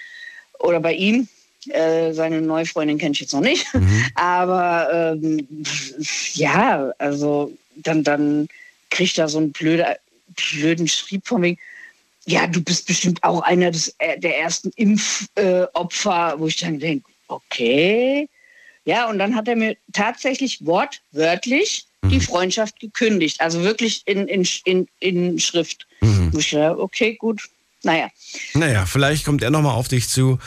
oder 0.58 0.80
bei 0.80 0.94
ihm 0.94 1.28
Äh, 1.70 2.12
seine 2.12 2.40
neue 2.40 2.66
Freundin 2.66 2.98
kenne 2.98 3.12
ich 3.12 3.20
jetzt 3.20 3.32
noch 3.32 3.40
nicht. 3.40 3.72
Mhm. 3.74 4.04
Aber 4.14 5.16
ähm, 5.20 5.46
ja, 6.34 6.92
also 6.98 7.52
dann, 7.76 8.02
dann 8.04 8.48
kriegt 8.90 9.18
er 9.18 9.28
so 9.28 9.38
einen 9.38 9.52
blöder, 9.52 9.96
blöden 10.34 10.88
Schrieb 10.88 11.26
von 11.26 11.42
wegen, 11.42 11.58
ja, 12.26 12.46
du 12.46 12.60
bist 12.60 12.86
bestimmt 12.86 13.22
auch 13.24 13.40
einer 13.42 13.70
des, 13.70 13.94
äh, 13.98 14.18
der 14.18 14.38
ersten 14.38 14.70
Impfopfer, 14.76 16.34
äh, 16.34 16.38
wo 16.38 16.46
ich 16.46 16.56
dann 16.56 16.78
denke, 16.78 17.08
okay. 17.28 18.28
Ja, 18.84 19.08
und 19.08 19.18
dann 19.18 19.34
hat 19.34 19.48
er 19.48 19.56
mir 19.56 19.76
tatsächlich 19.92 20.64
wortwörtlich 20.64 21.86
mhm. 22.02 22.08
die 22.08 22.20
Freundschaft 22.20 22.80
gekündigt. 22.80 23.40
Also 23.40 23.62
wirklich 23.62 24.02
in, 24.06 24.28
in, 24.28 24.46
in, 24.64 24.88
in 25.00 25.38
Schrift. 25.38 25.86
Mhm. 26.00 26.32
Wo 26.32 26.38
ich 26.38 26.50
dachte, 26.50 26.80
okay, 26.80 27.14
gut. 27.14 27.42
Naja. 27.82 28.08
Naja, 28.54 28.86
vielleicht 28.86 29.24
kommt 29.24 29.42
er 29.42 29.50
nochmal 29.50 29.74
auf 29.74 29.88
dich 29.88 30.08
zu. 30.08 30.38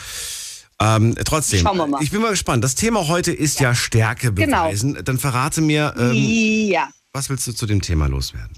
Ähm, 0.82 1.14
trotzdem, 1.24 1.60
Schauen 1.60 1.76
wir 1.76 1.86
mal. 1.86 2.02
ich 2.02 2.10
bin 2.10 2.20
mal 2.20 2.30
gespannt. 2.30 2.64
Das 2.64 2.74
Thema 2.74 3.06
heute 3.08 3.32
ist 3.32 3.60
ja, 3.60 3.70
ja 3.70 3.74
Stärke 3.74 4.32
genau. 4.32 4.64
beweisen. 4.64 4.94
Genau. 4.94 5.02
Dann 5.02 5.18
verrate 5.18 5.60
mir, 5.60 5.94
ähm, 5.98 6.12
ja. 6.14 6.88
was 7.12 7.30
willst 7.30 7.46
du 7.46 7.52
zu 7.52 7.66
dem 7.66 7.80
Thema 7.82 8.06
loswerden? 8.06 8.56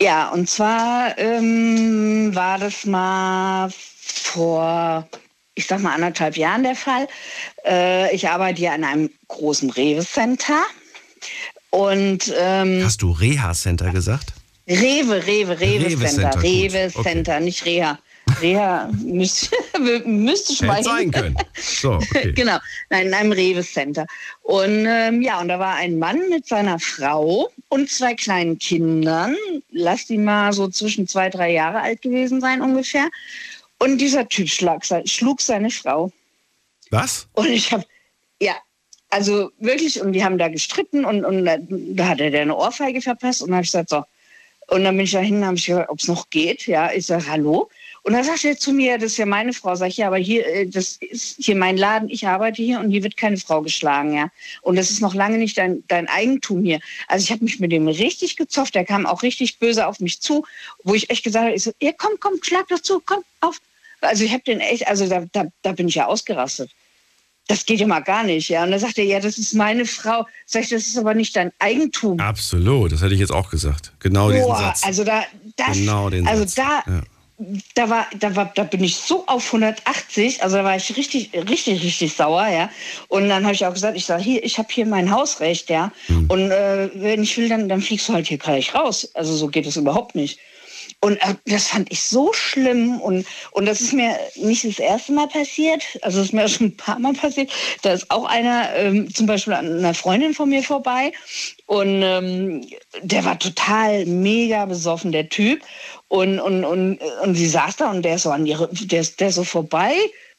Ja, 0.00 0.30
und 0.30 0.48
zwar 0.48 1.16
ähm, 1.18 2.34
war 2.34 2.58
das 2.58 2.84
mal 2.84 3.70
vor, 3.72 5.08
ich 5.54 5.66
sag 5.66 5.80
mal, 5.80 5.94
anderthalb 5.94 6.36
Jahren 6.36 6.62
der 6.62 6.74
Fall. 6.76 7.08
Äh, 7.64 8.14
ich 8.14 8.28
arbeite 8.28 8.58
hier 8.58 8.72
an 8.72 8.84
einem 8.84 9.10
großen 9.28 9.70
Rewe-Center. 9.70 10.62
Und, 11.70 12.32
ähm, 12.38 12.82
Hast 12.84 13.02
du 13.02 13.10
Reha-Center 13.10 13.90
gesagt? 13.90 14.32
Rewe, 14.68 15.26
Rewe, 15.26 15.60
Rewe-Center. 15.60 16.42
Rewe-Center, 16.42 17.34
okay. 17.34 17.44
nicht 17.44 17.64
Reha. 17.64 17.98
Reha 18.40 18.90
müsste, 19.02 19.56
müsste 20.04 20.54
schon 20.54 20.70
Hätte 20.70 20.84
sein 20.84 21.10
können. 21.10 21.36
So, 21.56 21.92
okay. 21.92 22.32
genau, 22.36 22.58
nein, 22.90 23.08
in 23.08 23.14
einem 23.14 23.32
Rewe-Center. 23.32 24.06
Und 24.42 24.86
ähm, 24.86 25.22
ja, 25.22 25.40
und 25.40 25.48
da 25.48 25.58
war 25.58 25.76
ein 25.76 25.98
Mann 25.98 26.20
mit 26.30 26.46
seiner 26.46 26.78
Frau 26.78 27.50
und 27.68 27.90
zwei 27.90 28.14
kleinen 28.14 28.58
Kindern. 28.58 29.36
Lass 29.70 30.06
die 30.06 30.18
mal 30.18 30.52
so 30.52 30.68
zwischen 30.68 31.06
zwei, 31.06 31.30
drei 31.30 31.52
Jahre 31.52 31.80
alt 31.80 32.02
gewesen 32.02 32.40
sein 32.40 32.60
ungefähr. 32.60 33.08
Und 33.78 33.98
dieser 33.98 34.28
Typ 34.28 34.48
schlag, 34.48 34.84
schlug 35.04 35.40
seine 35.40 35.70
Frau. 35.70 36.12
Was? 36.90 37.26
Und 37.32 37.48
ich 37.48 37.72
habe, 37.72 37.84
ja, 38.40 38.54
also 39.10 39.50
wirklich, 39.58 40.00
und 40.00 40.12
die 40.12 40.24
haben 40.24 40.38
da 40.38 40.48
gestritten 40.48 41.04
und, 41.04 41.24
und 41.24 41.44
da 41.44 42.08
hat 42.08 42.20
er 42.20 42.30
der 42.30 42.42
eine 42.42 42.56
Ohrfeige 42.56 43.00
verpasst. 43.00 43.42
Und 43.42 43.48
dann 43.48 43.56
habe 43.56 43.64
ich 43.64 43.72
gesagt, 43.72 43.90
so. 43.90 44.04
Und 44.68 44.84
dann 44.84 44.96
bin 44.96 45.04
ich 45.04 45.12
da 45.12 45.20
hin, 45.20 45.44
habe 45.44 45.56
ich 45.56 45.66
gesagt, 45.66 45.90
ob 45.90 45.98
es 45.98 46.08
noch 46.08 46.30
geht. 46.30 46.66
Ja, 46.66 46.90
ich 46.92 47.06
sage, 47.06 47.26
hallo. 47.28 47.68
Und 48.04 48.12
dann 48.12 48.22
sagt 48.22 48.44
er 48.44 48.58
zu 48.58 48.74
mir, 48.74 48.98
das 48.98 49.12
ist 49.12 49.16
ja 49.16 49.24
meine 49.24 49.54
Frau. 49.54 49.74
Sag 49.74 49.88
ich, 49.88 49.96
ja, 49.96 50.08
aber 50.08 50.18
hier, 50.18 50.46
äh, 50.46 50.66
das 50.66 50.98
ist 51.00 51.36
hier 51.38 51.56
mein 51.56 51.78
Laden, 51.78 52.10
ich 52.10 52.26
arbeite 52.26 52.62
hier 52.62 52.78
und 52.78 52.90
hier 52.90 53.02
wird 53.02 53.16
keine 53.16 53.38
Frau 53.38 53.62
geschlagen, 53.62 54.14
ja. 54.14 54.28
Und 54.60 54.76
das 54.76 54.90
ist 54.90 55.00
noch 55.00 55.14
lange 55.14 55.38
nicht 55.38 55.56
dein, 55.56 55.82
dein 55.88 56.06
Eigentum 56.06 56.62
hier. 56.62 56.80
Also 57.08 57.24
ich 57.24 57.30
habe 57.30 57.42
mich 57.42 57.60
mit 57.60 57.72
dem 57.72 57.88
richtig 57.88 58.36
gezofft. 58.36 58.74
Der 58.74 58.84
kam 58.84 59.06
auch 59.06 59.22
richtig 59.22 59.58
böse 59.58 59.86
auf 59.86 60.00
mich 60.00 60.20
zu, 60.20 60.44
wo 60.82 60.94
ich 60.94 61.08
echt 61.08 61.24
gesagt 61.24 61.46
habe, 61.46 61.54
ich 61.54 61.62
so, 61.62 61.72
ja, 61.80 61.92
komm, 61.96 62.12
komm, 62.20 62.34
schlag 62.42 62.68
doch 62.68 62.80
zu, 62.80 63.00
komm, 63.06 63.24
auf. 63.40 63.58
Also 64.02 64.22
ich 64.22 64.34
habe 64.34 64.42
den 64.42 64.60
echt, 64.60 64.86
also 64.86 65.08
da, 65.08 65.24
da, 65.32 65.46
da 65.62 65.72
bin 65.72 65.88
ich 65.88 65.94
ja 65.94 66.06
ausgerastet 66.06 66.70
das 67.46 67.66
geht 67.66 67.78
ja 67.78 67.86
mal 67.86 68.00
gar 68.00 68.24
nicht. 68.24 68.48
Ja. 68.48 68.64
Und 68.64 68.70
dann 68.70 68.80
sagt 68.80 68.96
er, 68.96 69.04
ja, 69.04 69.20
das 69.20 69.36
ist 69.36 69.52
meine 69.52 69.84
Frau. 69.84 70.26
Sag 70.46 70.62
ich, 70.62 70.70
das 70.70 70.86
ist 70.86 70.96
aber 70.96 71.12
nicht 71.12 71.36
dein 71.36 71.52
Eigentum. 71.58 72.18
Absolut, 72.18 72.90
das 72.90 73.02
hätte 73.02 73.12
ich 73.12 73.20
jetzt 73.20 73.32
auch 73.32 73.50
gesagt. 73.50 73.92
Genau 73.98 74.28
Boah, 74.28 74.32
diesen 74.32 74.48
Satz. 74.48 74.82
Also 74.82 75.04
da, 75.04 75.24
das, 75.56 75.76
genau 75.76 76.08
den 76.08 76.26
also 76.26 76.44
Satz. 76.44 76.54
da, 76.54 76.82
ja 76.86 77.02
da 77.74 77.90
war, 77.90 78.06
da 78.18 78.36
war, 78.36 78.52
da 78.54 78.62
bin 78.62 78.84
ich 78.84 78.96
so 78.96 79.26
auf 79.26 79.46
180, 79.46 80.42
also 80.42 80.56
da 80.56 80.64
war 80.64 80.76
ich 80.76 80.96
richtig, 80.96 81.30
richtig, 81.34 81.82
richtig 81.82 82.14
sauer, 82.14 82.46
ja. 82.46 82.70
Und 83.08 83.28
dann 83.28 83.44
habe 83.44 83.54
ich 83.54 83.66
auch 83.66 83.72
gesagt, 83.72 83.96
ich 83.96 84.06
sage, 84.06 84.22
hier, 84.22 84.44
ich 84.44 84.58
habe 84.58 84.68
hier 84.70 84.86
mein 84.86 85.10
Hausrecht, 85.10 85.68
ja. 85.68 85.92
Mhm. 86.08 86.26
Und 86.28 86.50
äh, 86.50 86.90
wenn 86.94 87.22
ich 87.22 87.36
will, 87.36 87.48
dann, 87.48 87.68
dann 87.68 87.80
fliegst 87.80 88.08
du 88.08 88.12
halt 88.12 88.28
hier 88.28 88.38
gleich 88.38 88.74
raus. 88.74 89.10
Also 89.14 89.34
so 89.34 89.48
geht 89.48 89.66
es 89.66 89.76
überhaupt 89.76 90.14
nicht. 90.14 90.38
Und 91.04 91.18
äh, 91.18 91.34
das 91.44 91.66
fand 91.66 91.92
ich 91.92 92.02
so 92.02 92.32
schlimm. 92.32 92.98
Und, 92.98 93.26
und 93.50 93.66
das 93.66 93.82
ist 93.82 93.92
mir 93.92 94.18
nicht 94.36 94.64
das 94.64 94.78
erste 94.78 95.12
Mal 95.12 95.28
passiert. 95.28 95.82
Also 96.00 96.20
es 96.20 96.28
ist 96.28 96.32
mir 96.32 96.48
schon 96.48 96.68
ein 96.68 96.76
paar 96.78 96.98
Mal 96.98 97.12
passiert. 97.12 97.52
Da 97.82 97.92
ist 97.92 98.10
auch 98.10 98.24
einer 98.24 98.74
ähm, 98.74 99.12
zum 99.12 99.26
Beispiel 99.26 99.52
an 99.52 99.80
einer 99.80 99.92
Freundin 99.92 100.32
von 100.32 100.48
mir 100.48 100.62
vorbei. 100.62 101.12
Und 101.66 102.00
ähm, 102.02 102.66
der 103.02 103.22
war 103.26 103.38
total 103.38 104.06
mega 104.06 104.64
besoffen, 104.64 105.12
der 105.12 105.28
Typ. 105.28 105.60
Und, 106.08 106.40
und, 106.40 106.64
und, 106.64 106.98
und 107.22 107.34
sie 107.34 107.48
saß 107.48 107.76
da 107.76 107.90
und 107.90 108.02
der 108.02 108.14
ist 108.14 108.22
so 108.22 108.30
an 108.30 108.46
ihre, 108.46 108.70
der, 108.72 109.04
der 109.04 109.28
ist 109.28 109.34
so 109.34 109.44
vorbei 109.44 109.92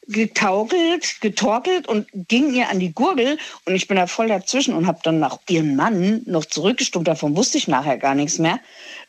getaukelt, 0.08 1.20
getorkelt 1.22 1.88
und 1.88 2.08
ging 2.28 2.54
ihr 2.54 2.70
an 2.70 2.80
die 2.80 2.94
Gurgel 2.94 3.38
und 3.66 3.76
ich 3.76 3.88
bin 3.88 3.98
da 3.98 4.08
voll 4.08 4.28
dazwischen 4.28 4.76
und 4.76 4.88
habe 4.88 5.00
dann 5.04 5.20
nach 5.20 5.40
ihrem 5.50 5.76
Mann 5.76 6.22
noch 6.26 6.46
zurückgestummt, 6.46 7.08
davon 7.08 7.36
wusste 7.36 7.58
ich 7.58 7.68
nachher 7.68 7.98
gar 7.98 8.16
nichts 8.16 8.38
mehr. 8.38 8.60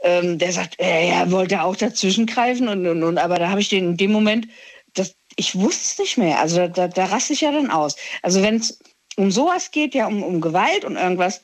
Ähm, 0.03 0.39
der 0.39 0.53
sagt, 0.53 0.79
äh, 0.79 1.09
er 1.09 1.31
wollte 1.31 1.63
auch 1.63 1.77
dazwischen 1.77 2.27
greifen 2.27 2.69
und, 2.69 2.87
und, 2.87 3.03
und 3.03 3.19
aber 3.19 3.39
da 3.39 3.49
habe 3.49 3.61
ich 3.61 3.69
den 3.69 3.91
in 3.91 3.97
dem 3.97 4.13
Moment, 4.13 4.49
das, 4.95 5.15
ich 5.37 5.55
wusste 5.55 5.83
es 5.83 5.99
nicht 5.99 6.19
mehr, 6.19 6.39
also 6.39 6.57
da, 6.57 6.69
da, 6.69 6.89
da 6.89 7.05
raste 7.07 7.33
ich 7.33 7.43
ja 7.43 7.53
dann 7.53 7.71
aus. 7.71 7.97
Also 8.23 8.43
wenn 8.43 8.57
es 8.57 8.79
um 9.17 9.31
sowas 9.31 9.71
geht, 9.71 9.95
ja 9.95 10.07
um, 10.07 10.23
um 10.23 10.41
Gewalt 10.41 10.85
und 10.85 10.97
irgendwas, 10.97 11.43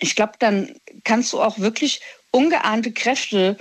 ich 0.00 0.14
glaube, 0.14 0.32
dann 0.38 0.76
kannst 1.04 1.32
du 1.32 1.42
auch 1.42 1.58
wirklich 1.58 2.00
ungeahnte 2.30 2.92
Kräfte 2.92 3.56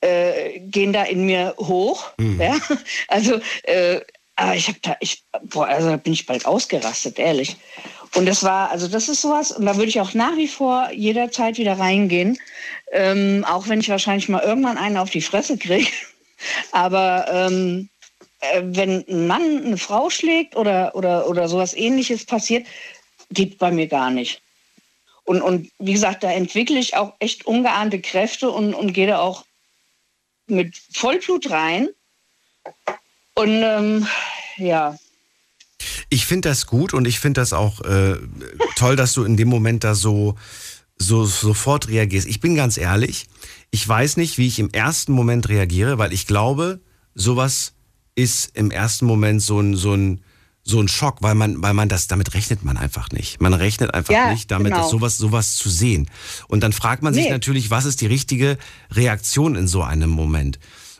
äh, 0.00 0.60
gehen 0.60 0.92
da 0.92 1.04
in 1.04 1.26
mir 1.26 1.54
hoch. 1.58 2.10
Mhm. 2.18 2.40
Ja? 2.40 2.56
Also, 3.08 3.40
äh, 3.64 4.00
aber 4.36 4.54
ich 4.54 4.68
habe 4.68 4.78
da, 4.80 4.96
ich, 5.00 5.24
boah, 5.42 5.66
also 5.66 5.90
da 5.90 5.96
bin 5.96 6.14
ich 6.14 6.24
bald 6.24 6.46
ausgerastet, 6.46 7.18
ehrlich. 7.18 7.56
Und 8.14 8.26
das 8.26 8.42
war, 8.42 8.70
also 8.70 8.88
das 8.88 9.08
ist 9.08 9.20
sowas, 9.20 9.52
und 9.52 9.66
da 9.66 9.76
würde 9.76 9.88
ich 9.88 10.00
auch 10.00 10.14
nach 10.14 10.36
wie 10.36 10.48
vor 10.48 10.90
jederzeit 10.92 11.58
wieder 11.58 11.78
reingehen, 11.78 12.38
ähm, 12.92 13.44
auch 13.48 13.68
wenn 13.68 13.80
ich 13.80 13.88
wahrscheinlich 13.88 14.28
mal 14.28 14.42
irgendwann 14.42 14.78
einen 14.78 14.96
auf 14.96 15.10
die 15.10 15.20
Fresse 15.20 15.58
kriege. 15.58 15.90
Aber 16.72 17.26
ähm, 17.30 17.88
äh, 18.40 18.62
wenn 18.64 19.04
ein 19.08 19.26
Mann 19.26 19.64
eine 19.64 19.76
Frau 19.76 20.10
schlägt 20.10 20.56
oder, 20.56 20.94
oder, 20.94 21.28
oder 21.28 21.48
sowas 21.48 21.74
ähnliches 21.74 22.24
passiert, 22.24 22.66
geht 23.30 23.58
bei 23.58 23.70
mir 23.70 23.86
gar 23.86 24.10
nicht. 24.10 24.42
Und, 25.24 25.42
und 25.42 25.70
wie 25.78 25.92
gesagt, 25.92 26.24
da 26.24 26.32
entwickle 26.32 26.78
ich 26.78 26.96
auch 26.96 27.14
echt 27.20 27.46
ungeahnte 27.46 28.00
Kräfte 28.00 28.50
und, 28.50 28.74
und 28.74 28.92
gehe 28.92 29.06
da 29.06 29.20
auch 29.20 29.44
mit 30.46 30.76
Vollblut 30.92 31.50
rein. 31.50 31.88
Und 33.34 33.62
ähm, 33.62 34.06
ja. 34.56 34.96
Ich 36.08 36.26
finde 36.26 36.48
das 36.48 36.66
gut 36.66 36.92
und 36.92 37.06
ich 37.06 37.20
finde 37.20 37.40
das 37.40 37.52
auch 37.52 37.80
äh, 37.82 38.16
toll, 38.76 38.96
dass 38.96 39.12
du 39.12 39.24
in 39.24 39.36
dem 39.36 39.48
Moment 39.48 39.84
da 39.84 39.94
so, 39.94 40.34
so 41.00 41.24
sofort 41.24 41.88
reagierst. 41.88 42.28
Ich 42.28 42.40
bin 42.40 42.54
ganz 42.54 42.76
ehrlich, 42.76 43.26
ich 43.70 43.88
weiß 43.88 44.18
nicht, 44.18 44.36
wie 44.36 44.46
ich 44.46 44.58
im 44.58 44.70
ersten 44.70 45.12
Moment 45.12 45.48
reagiere, 45.48 45.96
weil 45.96 46.12
ich 46.12 46.26
glaube, 46.26 46.80
sowas 47.14 47.72
ist 48.14 48.54
im 48.54 48.70
ersten 48.70 49.06
Moment 49.06 49.40
so 49.40 49.60
ein, 49.60 49.74
so 49.76 49.94
ein, 49.94 50.20
so 50.62 50.78
ein 50.78 50.88
Schock, 50.88 51.22
weil 51.22 51.34
man, 51.34 51.62
weil 51.62 51.72
man 51.72 51.88
das, 51.88 52.06
damit 52.06 52.34
rechnet 52.34 52.62
man 52.64 52.76
einfach 52.76 53.10
nicht. 53.12 53.40
Man 53.40 53.54
rechnet 53.54 53.94
einfach 53.94 54.12
ja, 54.12 54.30
nicht 54.30 54.50
damit, 54.50 54.74
genau. 54.74 54.86
sowas, 54.86 55.16
sowas 55.16 55.56
zu 55.56 55.70
sehen. 55.70 56.10
Und 56.48 56.60
dann 56.60 56.74
fragt 56.74 57.02
man 57.02 57.14
sich 57.14 57.24
nee. 57.24 57.30
natürlich, 57.30 57.70
was 57.70 57.86
ist 57.86 58.02
die 58.02 58.06
richtige 58.06 58.58
Reaktion 58.90 59.56
in 59.56 59.66
so 59.66 59.82
einem 59.82 60.10
Moment? 60.10 60.58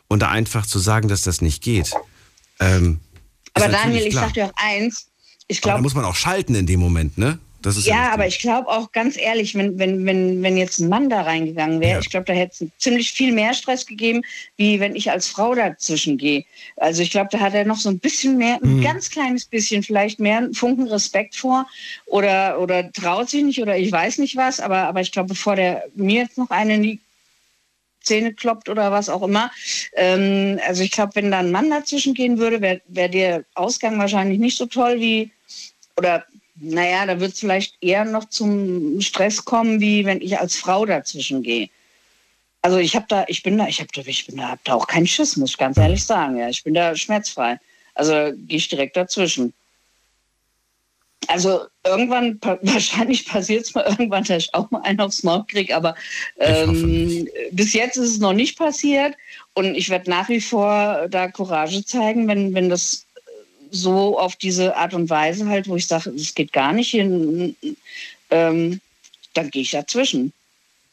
Und 0.08 0.20
da 0.20 0.30
einfach 0.30 0.64
zu 0.64 0.78
sagen, 0.78 1.08
dass 1.08 1.22
das 1.22 1.42
nicht 1.42 1.62
geht. 1.62 1.92
Ähm, 2.58 3.00
aber 3.52 3.68
Daniel, 3.68 4.06
ich 4.06 4.14
sag 4.14 4.32
dir 4.32 4.46
auch 4.46 4.54
eins, 4.56 5.08
ich 5.46 5.60
glaube. 5.60 5.76
Da 5.78 5.82
muss 5.82 5.94
man 5.94 6.06
auch 6.06 6.16
schalten 6.16 6.54
in 6.54 6.66
dem 6.66 6.80
Moment, 6.80 7.18
ne? 7.18 7.38
Ja, 7.64 7.94
ja 7.94 8.12
aber 8.12 8.26
ich 8.26 8.38
glaube 8.38 8.68
auch 8.68 8.92
ganz 8.92 9.16
ehrlich, 9.16 9.54
wenn, 9.54 9.78
wenn, 9.78 10.06
wenn, 10.06 10.42
wenn 10.42 10.56
jetzt 10.56 10.78
ein 10.78 10.88
Mann 10.88 11.10
da 11.10 11.22
reingegangen 11.22 11.80
wäre, 11.80 11.94
ja. 11.94 11.98
ich 12.00 12.10
glaube, 12.10 12.26
da 12.26 12.32
hätte 12.32 12.64
es 12.64 12.70
ziemlich 12.78 13.12
viel 13.12 13.32
mehr 13.32 13.54
Stress 13.54 13.86
gegeben, 13.86 14.22
wie 14.56 14.80
wenn 14.80 14.96
ich 14.96 15.10
als 15.10 15.28
Frau 15.28 15.54
dazwischen 15.54 16.18
gehe. 16.18 16.44
Also 16.76 17.02
ich 17.02 17.10
glaube, 17.10 17.28
da 17.30 17.40
hat 17.40 17.54
er 17.54 17.64
noch 17.64 17.76
so 17.76 17.88
ein 17.88 17.98
bisschen 17.98 18.36
mehr, 18.36 18.58
ein 18.62 18.76
mhm. 18.76 18.82
ganz 18.82 19.10
kleines 19.10 19.44
bisschen, 19.44 19.82
vielleicht 19.82 20.20
mehr 20.20 20.38
einen 20.38 20.54
Funken 20.54 20.88
Respekt 20.88 21.36
vor 21.36 21.66
oder, 22.06 22.60
oder 22.60 22.90
traut 22.92 23.28
sich 23.28 23.42
nicht 23.42 23.60
oder 23.60 23.76
ich 23.76 23.90
weiß 23.92 24.18
nicht 24.18 24.36
was, 24.36 24.60
aber, 24.60 24.84
aber 24.84 25.00
ich 25.00 25.12
glaube, 25.12 25.28
bevor 25.28 25.56
der 25.56 25.84
mir 25.94 26.22
jetzt 26.22 26.38
noch 26.38 26.50
eine 26.50 26.74
in 26.74 26.82
die 26.82 27.00
Zähne 28.02 28.32
kloppt 28.32 28.68
oder 28.68 28.90
was 28.90 29.08
auch 29.08 29.22
immer. 29.22 29.50
Ähm, 29.94 30.58
also 30.66 30.82
ich 30.82 30.90
glaube, 30.90 31.14
wenn 31.14 31.30
da 31.30 31.38
ein 31.40 31.50
Mann 31.50 31.70
dazwischen 31.70 32.14
gehen 32.14 32.38
würde, 32.38 32.60
wäre 32.60 32.80
wär 32.88 33.08
der 33.08 33.44
Ausgang 33.54 33.98
wahrscheinlich 33.98 34.38
nicht 34.38 34.56
so 34.56 34.66
toll 34.66 35.00
wie, 35.00 35.30
oder 35.96 36.24
naja, 36.60 37.06
da 37.06 37.20
wird 37.20 37.32
es 37.32 37.40
vielleicht 37.40 37.74
eher 37.80 38.04
noch 38.04 38.28
zum 38.28 39.00
Stress 39.00 39.44
kommen, 39.44 39.80
wie 39.80 40.04
wenn 40.04 40.20
ich 40.20 40.38
als 40.38 40.56
Frau 40.56 40.84
dazwischen 40.84 41.42
gehe. 41.42 41.70
Also 42.62 42.76
ich 42.78 42.94
habe 42.94 43.06
da, 43.08 43.24
ich 43.28 43.42
bin 43.42 43.56
da, 43.56 43.66
ich 43.66 43.80
habe 43.80 43.88
da, 43.94 44.02
ich 44.04 44.26
bin 44.26 44.36
da, 44.36 44.50
hab 44.50 44.64
da 44.64 44.74
auch 44.74 44.86
keinen 44.86 45.06
Schiss, 45.06 45.36
muss 45.36 45.50
ich 45.50 45.58
ganz 45.58 45.78
ehrlich 45.78 46.04
sagen. 46.04 46.36
Ja, 46.36 46.48
ich 46.48 46.62
bin 46.62 46.74
da 46.74 46.94
schmerzfrei. 46.94 47.58
Also 47.94 48.12
gehe 48.46 48.58
ich 48.58 48.68
direkt 48.68 48.96
dazwischen. 48.96 49.54
Also 51.26 51.62
irgendwann, 51.84 52.38
wahrscheinlich 52.62 53.26
passiert 53.26 53.64
es 53.64 53.74
mal 53.74 53.84
irgendwann, 53.88 54.24
dass 54.24 54.44
ich 54.44 54.54
auch 54.54 54.70
mal 54.70 54.82
einen 54.82 55.00
aufs 55.00 55.22
Maul 55.22 55.44
kriege, 55.46 55.74
aber 55.74 55.94
ähm, 56.38 57.28
bis 57.52 57.72
jetzt 57.72 57.96
ist 57.96 58.10
es 58.10 58.18
noch 58.18 58.32
nicht 58.32 58.58
passiert 58.58 59.14
und 59.54 59.74
ich 59.74 59.88
werde 59.88 60.10
nach 60.10 60.28
wie 60.28 60.40
vor 60.40 61.06
da 61.08 61.28
Courage 61.28 61.84
zeigen, 61.84 62.26
wenn, 62.28 62.54
wenn 62.54 62.68
das 62.68 63.06
so 63.70 64.18
auf 64.18 64.36
diese 64.36 64.76
Art 64.76 64.94
und 64.94 65.10
Weise 65.10 65.46
halt, 65.46 65.68
wo 65.68 65.76
ich 65.76 65.86
sage, 65.86 66.10
es 66.10 66.34
geht 66.34 66.52
gar 66.52 66.72
nicht 66.72 66.90
hin, 66.90 67.56
ähm, 68.30 68.80
dann 69.34 69.50
gehe 69.50 69.62
ich 69.62 69.70
dazwischen. 69.70 70.32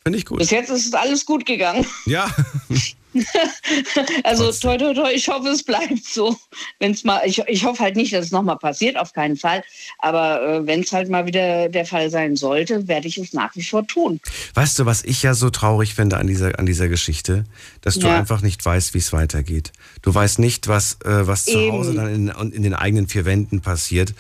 Finde 0.04 0.20
ich 0.20 0.26
gut. 0.26 0.40
Bis 0.40 0.52
jetzt 0.52 0.70
ist 0.70 0.86
es 0.86 0.94
alles 0.94 1.26
gut 1.26 1.46
gegangen. 1.46 1.86
Ja. 2.06 2.30
also 4.24 4.52
toi, 4.52 4.78
toi, 4.78 4.94
toi, 4.94 5.12
ich 5.14 5.28
hoffe, 5.28 5.50
es 5.50 5.64
bleibt 5.64 6.04
so. 6.06 6.36
Wenn's 6.80 7.04
mal, 7.04 7.22
ich, 7.26 7.40
ich 7.48 7.64
hoffe 7.64 7.84
halt 7.84 7.96
nicht, 7.96 8.14
dass 8.14 8.26
es 8.26 8.32
nochmal 8.32 8.58
passiert, 8.58 8.98
auf 8.98 9.14
keinen 9.14 9.38
Fall. 9.38 9.64
Aber 10.00 10.42
äh, 10.42 10.68
wenn 10.68 10.82
es 10.82 10.92
halt 10.92 11.10
mal 11.10 11.26
wieder 11.26 11.70
der 11.70 11.86
Fall 11.86 12.10
sein 12.10 12.36
sollte, 12.36 12.88
werde 12.88 13.08
ich 13.08 13.18
es 13.18 13.34
nach 13.34 13.56
wie 13.56 13.64
vor 13.64 13.86
tun. 13.88 14.20
Weißt 14.54 14.80
du, 14.80 14.86
was 14.86 15.04
ich 15.04 15.24
ja 15.24 15.34
so 15.34 15.50
traurig 15.50 15.94
finde 15.96 16.18
an 16.18 16.28
dieser, 16.28 16.58
an 16.60 16.66
dieser 16.66 16.88
Geschichte? 16.90 17.46
Dass 17.82 17.96
du 18.00 18.08
Ja. 18.08 18.16
einfach 18.16 18.42
nicht 18.42 18.64
weißt, 18.66 18.94
wie 18.94 19.00
es 19.00 19.14
weitergeht. 19.14 19.72
Du 20.02 20.14
weißt 20.14 20.40
nicht, 20.40 20.68
was, 20.68 20.98
äh, 21.06 21.28
was 21.28 21.46
zu 21.46 21.60
Eben. 21.60 21.72
Hause 21.72 21.94
dann 21.94 22.14
in, 22.14 22.52
in 22.52 22.64
den 22.64 22.74
eigenen 22.74 23.08
vier 23.08 23.26
Wänden 23.26 23.62
passiert. 23.62 24.14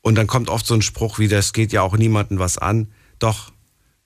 Und 0.00 0.14
dann 0.14 0.26
kommt 0.26 0.48
oft 0.48 0.66
so 0.66 0.74
ein 0.74 0.82
Spruch 0.82 1.18
wie, 1.18 1.28
das 1.28 1.52
geht 1.52 1.72
ja 1.72 1.82
auch 1.82 1.96
niemandem 1.96 2.38
was 2.38 2.56
an. 2.58 2.88
Doch, 3.18 3.52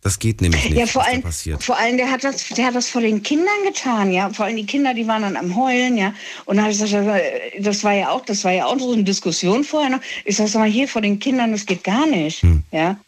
das 0.02 0.18
geht 0.18 0.40
nämlich 0.40 0.64
nicht, 0.64 0.76
Ja, 0.76 0.86
vor 0.86 1.04
allem, 1.04 1.22
vor 1.60 1.78
allem, 1.78 1.96
der 1.96 2.10
hat 2.10 2.24
das, 2.24 2.48
der 2.48 2.66
hat 2.66 2.74
das 2.74 2.88
vor 2.88 3.00
den 3.00 3.22
Kindern 3.22 3.54
getan, 3.64 4.10
ja. 4.10 4.30
Vor 4.30 4.46
allem 4.46 4.56
die 4.56 4.66
Kinder, 4.66 4.94
die 4.94 5.06
waren 5.06 5.22
dann 5.22 5.36
am 5.36 5.54
Heulen, 5.56 5.96
ja. 5.96 6.12
Und 6.44 6.56
dann 6.56 6.64
habe 6.64 6.72
ich 6.72 6.80
gesagt, 6.80 7.22
das 7.60 7.84
war 7.84 7.92
ja 7.92 8.10
auch, 8.10 8.24
das 8.24 8.42
war 8.42 8.52
ja 8.52 8.66
auch 8.66 8.78
so 8.78 8.92
eine 8.92 9.04
Diskussion 9.04 9.62
vorher 9.62 9.90
noch. 9.90 10.00
Ich 10.24 10.36
sage, 10.36 10.50
sag 10.50 10.58
mal, 10.58 10.68
hier 10.68 10.88
vor 10.88 11.02
den 11.02 11.20
Kindern, 11.20 11.52
das 11.52 11.66
geht 11.66 11.84
gar 11.84 12.06
nicht, 12.06 12.42
Hm. 12.42 12.64
ja. 12.72 12.98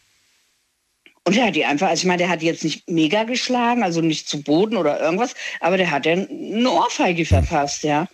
Und 1.26 1.34
der 1.36 1.46
hat 1.46 1.56
die 1.56 1.64
einfach, 1.64 1.88
also 1.88 2.02
ich 2.02 2.06
meine, 2.06 2.18
der 2.18 2.28
hat 2.28 2.42
die 2.42 2.46
jetzt 2.46 2.62
nicht 2.64 2.88
mega 2.88 3.24
geschlagen, 3.24 3.82
also 3.82 4.00
nicht 4.00 4.28
zu 4.28 4.42
Boden 4.42 4.76
oder 4.76 5.00
irgendwas, 5.00 5.34
aber 5.60 5.78
der 5.78 5.90
hat 5.90 6.04
ja 6.06 6.12
eine 6.12 6.70
Ohrfeige 6.70 7.24
verpasst, 7.26 7.82
ja. 7.82 8.06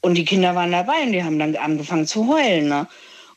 Und 0.00 0.14
die 0.14 0.24
Kinder 0.24 0.54
waren 0.54 0.70
dabei 0.72 1.02
und 1.02 1.12
die 1.12 1.22
haben 1.24 1.38
dann 1.38 1.56
angefangen 1.56 2.06
zu 2.06 2.28
heulen, 2.28 2.68
ne. 2.68 2.86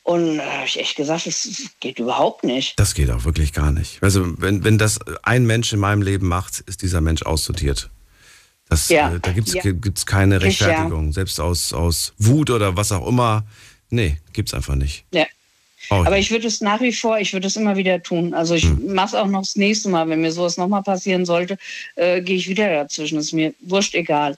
Und 0.04 0.38
da 0.38 0.52
habe 0.54 0.66
ich 0.66 0.80
echt 0.80 0.96
gesagt, 0.96 1.28
das 1.28 1.48
geht 1.80 2.00
überhaupt 2.00 2.44
nicht. 2.44 2.80
Das 2.80 2.96
geht 2.96 3.10
auch 3.12 3.24
wirklich 3.24 3.54
gar 3.54 3.72
nicht. 3.72 4.02
Also, 4.02 4.26
wenn, 4.42 4.64
wenn 4.64 4.78
das 4.80 5.00
ein 5.24 5.46
Mensch 5.46 5.72
in 5.74 5.80
meinem 5.80 6.02
Leben 6.02 6.28
macht, 6.28 6.60
ist 6.62 6.82
dieser 6.82 7.02
Mensch 7.02 7.22
aussortiert. 7.24 7.90
Das, 8.68 8.90
Ja. 8.90 9.14
äh, 9.14 9.20
da 9.20 9.32
gibt 9.32 9.48
es 9.50 9.54
Ja. 9.54 9.62
gibt's 9.64 10.06
keine 10.06 10.38
Ich, 10.38 10.60
ja. 10.60 10.68
Rechtfertigung. 10.68 11.14
Selbst 11.14 11.40
aus, 11.40 11.72
aus 11.74 12.14
Wut 12.18 12.50
oder 12.50 12.76
was 12.78 12.92
auch 12.92 13.06
immer. 13.08 13.44
Nee, 13.90 14.18
gibt's 14.34 14.54
einfach 14.54 14.76
nicht. 14.76 15.04
Ja. 15.14 15.26
Brauch 15.90 16.06
Aber 16.06 16.16
nicht. 16.16 16.26
ich 16.28 16.32
würde 16.32 16.48
es 16.48 16.62
nach 16.62 16.80
wie 16.82 16.94
vor, 16.94 17.20
ich 17.20 17.34
würde 17.34 17.48
es 17.48 17.56
immer 17.56 17.76
wieder 17.76 18.02
tun. 18.02 18.34
Also 18.34 18.56
ich 18.56 18.64
Hm. 18.64 18.94
mache 18.94 19.08
es 19.08 19.16
auch 19.16 19.28
noch 19.28 19.42
das 19.42 19.56
nächste 19.56 19.90
Mal. 19.90 20.08
Wenn 20.10 20.22
mir 20.22 20.32
sowas 20.32 20.58
nochmal 20.58 20.84
passieren 20.84 21.26
sollte, 21.26 21.58
äh, 21.96 22.22
gehe 22.22 22.38
ich 22.38 22.48
wieder 22.48 22.70
dazwischen. 22.70 23.20
ist 23.20 23.34
mir 23.34 23.54
wurscht 23.62 23.94
egal. 23.96 24.36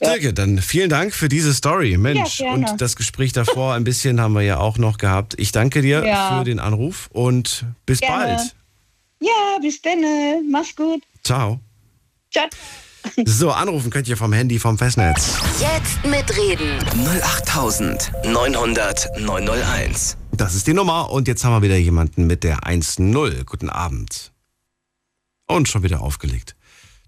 Ja. 0.00 0.10
Silke, 0.12 0.32
dann 0.32 0.58
vielen 0.62 0.88
Dank 0.90 1.12
für 1.14 1.28
diese 1.28 1.52
Story. 1.54 1.96
Mensch, 1.98 2.40
Ja, 2.40 2.52
und 2.52 2.80
das 2.80 2.96
Gespräch 2.96 3.32
davor 3.32 3.74
ein 3.74 3.84
bisschen 3.84 4.20
haben 4.20 4.32
wir 4.34 4.42
ja 4.42 4.58
auch 4.58 4.78
noch 4.78 4.96
gehabt. 4.98 5.34
Ich 5.38 5.52
danke 5.52 5.82
dir 5.82 6.04
Ja. 6.06 6.38
für 6.38 6.44
den 6.44 6.58
Anruf 6.58 7.08
und 7.12 7.66
bis 7.86 8.00
Gerne. 8.00 8.36
bald. 8.36 8.54
Ja, 9.20 9.58
bis 9.60 9.82
dann. 9.82 10.00
Mach's 10.50 10.74
gut. 10.74 11.02
Ciao. 11.22 11.60
Ciao. 12.32 12.46
So, 13.24 13.50
anrufen 13.50 13.90
könnt 13.90 14.08
ihr 14.08 14.16
vom 14.16 14.32
Handy 14.32 14.58
vom 14.58 14.76
Festnetz. 14.78 15.34
Jetzt 15.58 16.04
mitreden. 16.04 16.78
08900 18.02 19.08
901. 19.20 20.16
Das 20.32 20.54
ist 20.54 20.66
die 20.66 20.74
Nummer 20.74 21.10
und 21.10 21.28
jetzt 21.28 21.44
haben 21.44 21.52
wir 21.52 21.62
wieder 21.62 21.76
jemanden 21.76 22.26
mit 22.26 22.44
der 22.44 22.60
1-0. 22.66 23.44
Guten 23.44 23.68
Abend. 23.70 24.32
Und 25.46 25.68
schon 25.68 25.82
wieder 25.82 26.00
aufgelegt. 26.02 26.56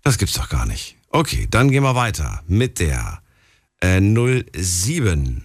Das 0.02 0.18
gibt's 0.18 0.34
doch 0.34 0.48
gar 0.48 0.66
nicht. 0.66 0.96
Okay, 1.12 1.46
dann 1.50 1.70
gehen 1.70 1.82
wir 1.82 1.94
weiter 1.94 2.42
mit 2.46 2.80
der 2.80 3.22
äh, 3.80 4.00
07. 4.00 5.44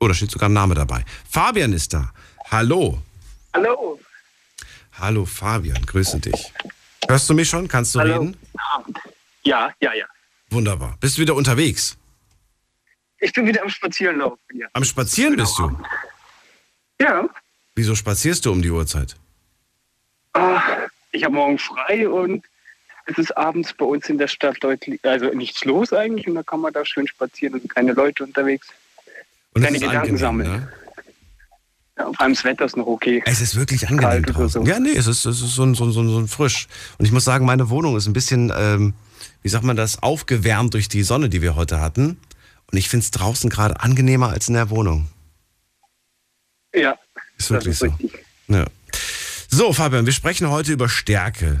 Oh, 0.00 0.08
da 0.08 0.14
steht 0.14 0.30
sogar 0.30 0.48
ein 0.48 0.52
Name 0.54 0.74
dabei. 0.74 1.04
Fabian 1.30 1.72
ist 1.72 1.92
da. 1.92 2.12
Hallo. 2.50 3.02
Hallo. 3.52 4.00
Hallo 4.94 5.24
Fabian, 5.26 5.84
grüße 5.84 6.20
dich. 6.20 6.52
Hörst 7.08 7.28
du 7.28 7.34
mich 7.34 7.48
schon? 7.48 7.68
Kannst 7.68 7.94
du 7.94 8.00
Hallo. 8.00 8.20
reden? 8.20 8.36
Ja, 9.42 9.70
ja, 9.80 9.92
ja. 9.92 10.06
Wunderbar. 10.50 10.96
Bist 11.00 11.18
du 11.18 11.22
wieder 11.22 11.34
unterwegs? 11.34 11.96
Ich 13.18 13.32
bin 13.32 13.46
wieder 13.46 13.62
am 13.62 13.68
Spazierenlaufen. 13.68 14.38
Ja. 14.54 14.66
Am 14.72 14.84
Spazieren 14.84 15.36
bist 15.36 15.58
du? 15.58 15.78
ja. 17.00 17.28
Wieso 17.76 17.94
spazierst 17.96 18.46
du 18.46 18.52
um 18.52 18.62
die 18.62 18.70
Uhrzeit? 18.70 19.16
Ah, 20.32 20.62
ich 21.14 21.24
habe 21.24 21.34
morgen 21.34 21.58
frei 21.58 22.08
und 22.08 22.44
es 23.06 23.18
ist 23.18 23.36
abends 23.36 23.72
bei 23.74 23.84
uns 23.84 24.08
in 24.08 24.18
der 24.18 24.28
Stadt 24.28 24.56
deutlich, 24.60 24.98
also 25.04 25.26
nichts 25.26 25.64
los 25.64 25.92
eigentlich 25.92 26.26
und 26.26 26.34
da 26.34 26.42
kann 26.42 26.60
man 26.60 26.72
da 26.72 26.84
schön 26.84 27.06
spazieren 27.06 27.60
und 27.60 27.68
keine 27.72 27.92
Leute 27.92 28.24
unterwegs. 28.24 28.68
Und 29.52 29.62
Keine 29.62 29.76
ist 29.76 29.82
Gedanken 29.82 30.00
angenehm, 30.00 30.18
sammeln. 30.18 30.50
ne? 30.50 30.72
Ja, 31.96 32.04
vor 32.06 32.20
allem 32.22 32.34
das 32.34 32.42
Wetter 32.42 32.64
ist 32.64 32.76
noch 32.76 32.88
okay. 32.88 33.22
Es 33.24 33.40
ist 33.40 33.54
wirklich 33.54 33.88
angenehm 33.88 34.24
draußen. 34.24 34.64
so. 34.64 34.68
Ja, 34.68 34.80
nee, 34.80 34.90
es 34.96 35.06
ist, 35.06 35.24
es 35.26 35.40
ist 35.40 35.54
so, 35.54 35.62
ein, 35.62 35.74
so, 35.74 35.84
ein, 35.84 35.92
so, 35.92 36.00
ein, 36.00 36.26
frisch. 36.26 36.66
Und 36.98 37.04
ich 37.04 37.12
muss 37.12 37.24
sagen, 37.24 37.46
meine 37.46 37.70
Wohnung 37.70 37.96
ist 37.96 38.08
ein 38.08 38.12
bisschen, 38.12 38.52
ähm, 38.56 38.94
wie 39.42 39.48
sagt 39.48 39.62
man 39.62 39.76
das, 39.76 40.02
aufgewärmt 40.02 40.74
durch 40.74 40.88
die 40.88 41.04
Sonne, 41.04 41.28
die 41.28 41.40
wir 41.40 41.54
heute 41.54 41.80
hatten. 41.80 42.18
Und 42.72 42.78
ich 42.78 42.88
finde 42.88 43.04
es 43.04 43.12
draußen 43.12 43.48
gerade 43.48 43.78
angenehmer 43.78 44.30
als 44.30 44.48
in 44.48 44.54
der 44.54 44.70
Wohnung. 44.70 45.06
Ja, 46.74 46.98
Ist 47.38 47.50
wirklich 47.50 47.78
so. 47.78 47.86
Ja. 48.48 48.64
So, 49.56 49.72
Fabian, 49.72 50.04
wir 50.04 50.12
sprechen 50.12 50.50
heute 50.50 50.72
über 50.72 50.88
Stärke. 50.88 51.60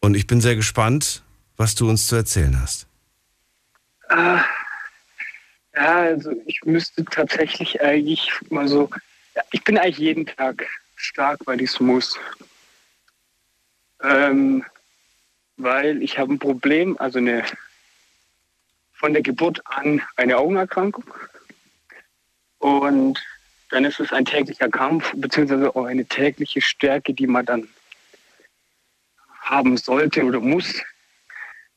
Und 0.00 0.14
ich 0.14 0.28
bin 0.28 0.40
sehr 0.40 0.54
gespannt, 0.54 1.24
was 1.56 1.74
du 1.74 1.88
uns 1.88 2.06
zu 2.06 2.14
erzählen 2.14 2.60
hast. 2.62 2.86
Ah, 4.08 4.44
ja, 5.74 5.96
also 6.02 6.30
ich 6.46 6.60
müsste 6.64 7.04
tatsächlich 7.04 7.82
eigentlich 7.82 8.30
mal 8.50 8.68
so, 8.68 8.88
ich 9.50 9.64
bin 9.64 9.76
eigentlich 9.76 9.98
jeden 9.98 10.26
Tag 10.26 10.64
stark, 10.94 11.40
weil 11.46 11.60
ich 11.60 11.70
es 11.70 11.80
muss. 11.80 12.16
Ähm, 14.04 14.64
weil 15.56 16.00
ich 16.04 16.20
habe 16.20 16.34
ein 16.34 16.38
Problem, 16.38 16.96
also 17.00 17.18
eine 17.18 17.42
von 18.92 19.12
der 19.12 19.22
Geburt 19.22 19.60
an 19.64 20.02
eine 20.14 20.36
Augenerkrankung. 20.36 21.12
Und 22.58 23.20
dann 23.76 23.84
ist 23.84 24.00
es 24.00 24.10
ein 24.10 24.24
täglicher 24.24 24.70
Kampf, 24.70 25.12
beziehungsweise 25.14 25.76
auch 25.76 25.84
eine 25.84 26.06
tägliche 26.06 26.62
Stärke, 26.62 27.12
die 27.12 27.26
man 27.26 27.44
dann 27.44 27.68
haben 29.42 29.76
sollte 29.76 30.24
oder 30.24 30.40
muss, 30.40 30.82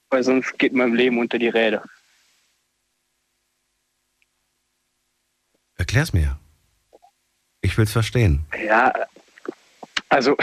weil 0.09 0.23
sonst 0.23 0.57
geht 0.57 0.71
man 0.71 0.91
im 0.91 0.95
Leben 0.95 1.19
unter 1.19 1.37
die 1.37 1.49
Räder. 1.49 1.83
Erklär's 5.75 6.13
mir. 6.13 6.39
Ich 7.59 7.77
will's 7.77 7.91
verstehen. 7.91 8.45
Ja, 8.65 8.93
also 10.07 10.37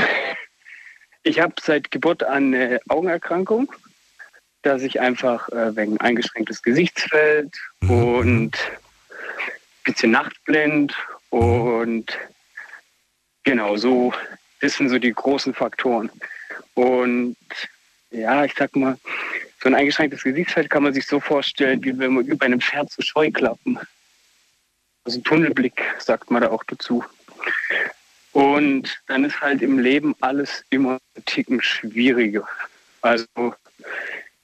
ich 1.22 1.40
habe 1.40 1.54
seit 1.62 1.90
Geburt 1.90 2.22
an 2.22 2.52
eine 2.52 2.80
Augenerkrankung, 2.86 3.72
dass 4.60 4.82
ich 4.82 5.00
einfach 5.00 5.48
äh, 5.48 5.74
wegen 5.74 5.98
eingeschränktes 6.02 6.62
Gesichtsfeld 6.62 7.56
und 7.80 8.54
ein 8.54 9.84
bisschen 9.84 10.10
nachtblind 10.10 10.94
und 11.30 12.18
genau 13.44 13.76
so, 13.76 14.12
sind 14.60 14.88
so 14.88 14.98
die 14.98 15.12
großen 15.12 15.54
Faktoren. 15.54 16.10
Und 16.74 17.36
ja, 18.10 18.44
ich 18.44 18.54
sag 18.56 18.74
mal, 18.76 18.98
so 19.62 19.68
ein 19.68 19.74
eingeschränktes 19.74 20.22
Gesichtsfeld 20.22 20.70
kann 20.70 20.82
man 20.82 20.94
sich 20.94 21.06
so 21.06 21.20
vorstellen, 21.20 21.82
wie 21.84 21.98
wenn 21.98 22.14
man 22.14 22.26
über 22.26 22.44
einem 22.44 22.60
Pferd 22.60 22.90
zu 22.90 23.02
Scheuklappen. 23.02 23.78
Also 25.04 25.20
Tunnelblick 25.20 25.82
sagt 25.98 26.30
man 26.30 26.42
da 26.42 26.50
auch 26.50 26.64
dazu. 26.64 27.04
Und 28.32 29.00
dann 29.06 29.24
ist 29.24 29.40
halt 29.40 29.62
im 29.62 29.78
Leben 29.78 30.14
alles 30.20 30.64
immer 30.70 30.98
ein 31.16 31.24
Ticken 31.24 31.62
schwieriger. 31.62 32.46
Also 33.00 33.26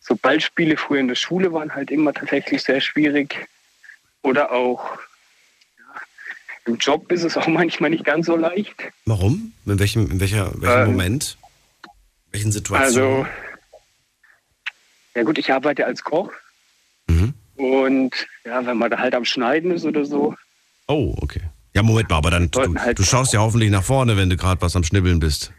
so 0.00 0.16
Ballspiele 0.16 0.76
früher 0.76 1.00
in 1.00 1.08
der 1.08 1.14
Schule 1.14 1.52
waren 1.52 1.74
halt 1.74 1.90
immer 1.90 2.14
tatsächlich 2.14 2.62
sehr 2.62 2.80
schwierig. 2.80 3.48
Oder 4.22 4.52
auch 4.52 4.98
im 6.66 6.76
Job 6.76 7.10
ist 7.10 7.24
es 7.24 7.36
auch 7.36 7.46
manchmal 7.46 7.90
nicht 7.90 8.04
ganz 8.04 8.26
so 8.26 8.36
leicht. 8.36 8.74
Warum? 9.06 9.52
In 9.66 9.78
welchem, 9.78 10.10
in 10.10 10.20
welcher, 10.20 10.52
welchem 10.60 10.80
Ähm, 10.82 10.86
Moment? 10.86 11.36
Welchen 12.30 12.52
Situationen? 12.52 13.24
Also, 13.24 13.26
ja 15.14 15.22
gut, 15.24 15.38
ich 15.38 15.52
arbeite 15.52 15.84
als 15.84 16.02
Koch. 16.02 16.30
Mhm. 17.08 17.34
Und 17.56 18.26
ja, 18.44 18.64
wenn 18.64 18.78
man 18.78 18.90
da 18.90 18.98
halt 18.98 19.14
am 19.14 19.24
Schneiden 19.24 19.70
ist 19.70 19.84
oder 19.84 20.04
so, 20.04 20.34
Oh, 20.88 21.14
okay. 21.20 21.40
Ja, 21.74 21.82
Moment 21.82 22.10
mal, 22.10 22.16
aber 22.16 22.30
dann, 22.30 22.50
du, 22.50 22.74
halt 22.76 22.98
du 22.98 23.02
schaust 23.02 23.32
ja 23.32 23.40
hoffentlich 23.40 23.70
nach 23.70 23.82
vorne, 23.84 24.16
wenn 24.16 24.28
du 24.28 24.36
gerade 24.36 24.60
was 24.60 24.76
am 24.76 24.84
Schnibbeln 24.84 25.20
bist. 25.20 25.52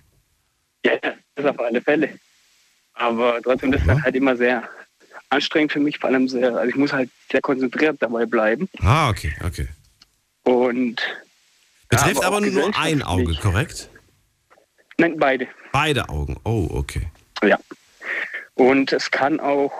Ja, 0.86 0.94
das 1.36 1.46
auf 1.46 1.60
alle 1.60 1.82
Fälle. 1.82 2.10
Aber 2.94 3.42
trotzdem 3.42 3.74
ist 3.74 3.88
das 3.88 4.02
halt 4.04 4.16
immer 4.16 4.36
sehr 4.38 4.70
anstrengend 5.30 5.72
für 5.72 5.80
mich, 5.80 5.98
vor 5.98 6.10
allem 6.10 6.28
sehr, 6.28 6.56
also 6.56 6.70
ich 6.70 6.76
muss 6.76 6.94
halt 6.94 7.10
sehr 7.32 7.42
konzentriert 7.42 7.98
dabei 8.00 8.26
bleiben. 8.28 8.70
Ah, 8.82 9.10
okay, 9.10 9.34
okay. 9.44 9.68
Und 10.44 11.02
Betrifft 11.90 12.22
Ja, 12.22 12.28
aber 12.28 12.38
aber, 12.38 12.46
nur 12.48 12.78
ein. 12.78 13.02
Auge, 13.04 13.36
korrekt? 13.36 13.90
nein, 14.98 15.18
beide. 15.18 15.48
Beide 15.72 16.10
Augen. 16.10 16.38
Oh, 16.44 16.68
okay. 16.72 17.08
Ja. 17.44 17.60
Und 18.56 18.94
es 18.94 19.12
kann 19.12 19.40
auch, 19.40 19.74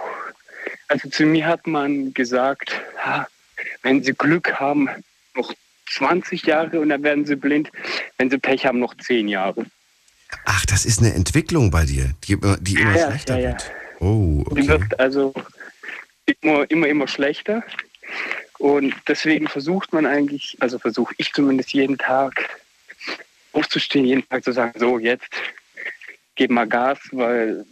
Also 0.88 1.10
zu 1.10 1.26
mir 1.26 1.48
hat 1.48 1.66
man 1.66 2.14
gesagt, 2.14 2.82
wenn 3.82 4.04
sie 4.04 4.14
Glück 4.14 4.60
haben, 4.60 4.90
noch 5.36 5.54
20 5.92 6.44
Jahre 6.44 6.80
und 6.80 6.90
dann 6.90 7.04
werden 7.04 7.26
sie 7.26 7.36
blind. 7.36 7.72
Wenn 8.18 8.30
sie 8.30 8.38
Pech 8.38 8.66
haben, 8.66 8.80
noch 8.80 8.96
10 8.98 9.28
Jahre. 9.28 9.66
Ach, 10.46 10.66
das 10.66 10.86
ist 10.86 11.00
eine 11.00 11.14
Entwicklung 11.14 11.72
bei 11.72 11.86
dir, 11.86 12.14
die, 12.24 12.38
die 12.62 12.76
immer 12.76 12.96
ja, 12.96 13.10
schlechter 13.10 13.40
ja, 13.40 13.42
ja. 13.42 13.50
wird. 13.52 13.72
Oh, 14.00 14.44
okay. 14.46 14.62
Die 14.62 14.68
wird 14.68 15.00
also 15.00 15.34
immer, 16.42 16.70
immer, 16.70 16.88
immer 16.88 17.08
schlechter. 17.08 17.64
Und 18.60 18.94
deswegen 19.08 19.48
versucht 19.48 19.94
man 19.94 20.06
eigentlich, 20.06 20.58
also 20.60 20.80
versuche 20.80 21.14
ich 21.18 21.34
zumindest 21.34 21.74
jeden 21.74 21.98
Tag 21.98 22.50
aufzustehen, 23.52 24.06
jeden 24.06 24.28
Tag 24.28 24.44
zu 24.44 24.52
sagen, 24.52 24.74
so 24.80 25.00
jetzt 25.00 25.30
gib 26.36 26.50
mal 26.52 26.68
Gas, 26.68 27.00
weil, 27.12 27.66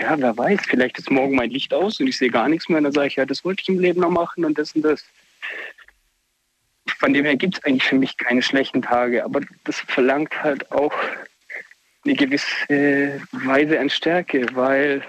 ja, 0.00 0.18
wer 0.18 0.36
weiß, 0.36 0.60
vielleicht 0.66 0.98
ist 0.98 1.10
morgen 1.10 1.34
mein 1.34 1.50
Licht 1.50 1.72
aus 1.72 2.00
und 2.00 2.06
ich 2.06 2.18
sehe 2.18 2.30
gar 2.30 2.48
nichts 2.48 2.68
mehr. 2.68 2.78
Und 2.78 2.84
dann 2.84 2.92
sage 2.92 3.08
ich, 3.08 3.16
ja, 3.16 3.24
das 3.24 3.44
wollte 3.44 3.62
ich 3.62 3.68
im 3.68 3.78
Leben 3.78 4.00
noch 4.00 4.10
machen 4.10 4.44
und 4.44 4.58
das 4.58 4.72
und 4.72 4.82
das. 4.82 5.04
Von 6.98 7.12
dem 7.12 7.24
her 7.24 7.36
gibt 7.36 7.56
es 7.56 7.64
eigentlich 7.64 7.84
für 7.84 7.96
mich 7.96 8.16
keine 8.16 8.42
schlechten 8.42 8.82
Tage, 8.82 9.24
aber 9.24 9.40
das 9.64 9.80
verlangt 9.80 10.42
halt 10.42 10.70
auch 10.70 10.94
eine 12.04 12.14
gewisse 12.14 13.20
Weise 13.32 13.80
an 13.80 13.90
Stärke, 13.90 14.46
weil 14.52 15.02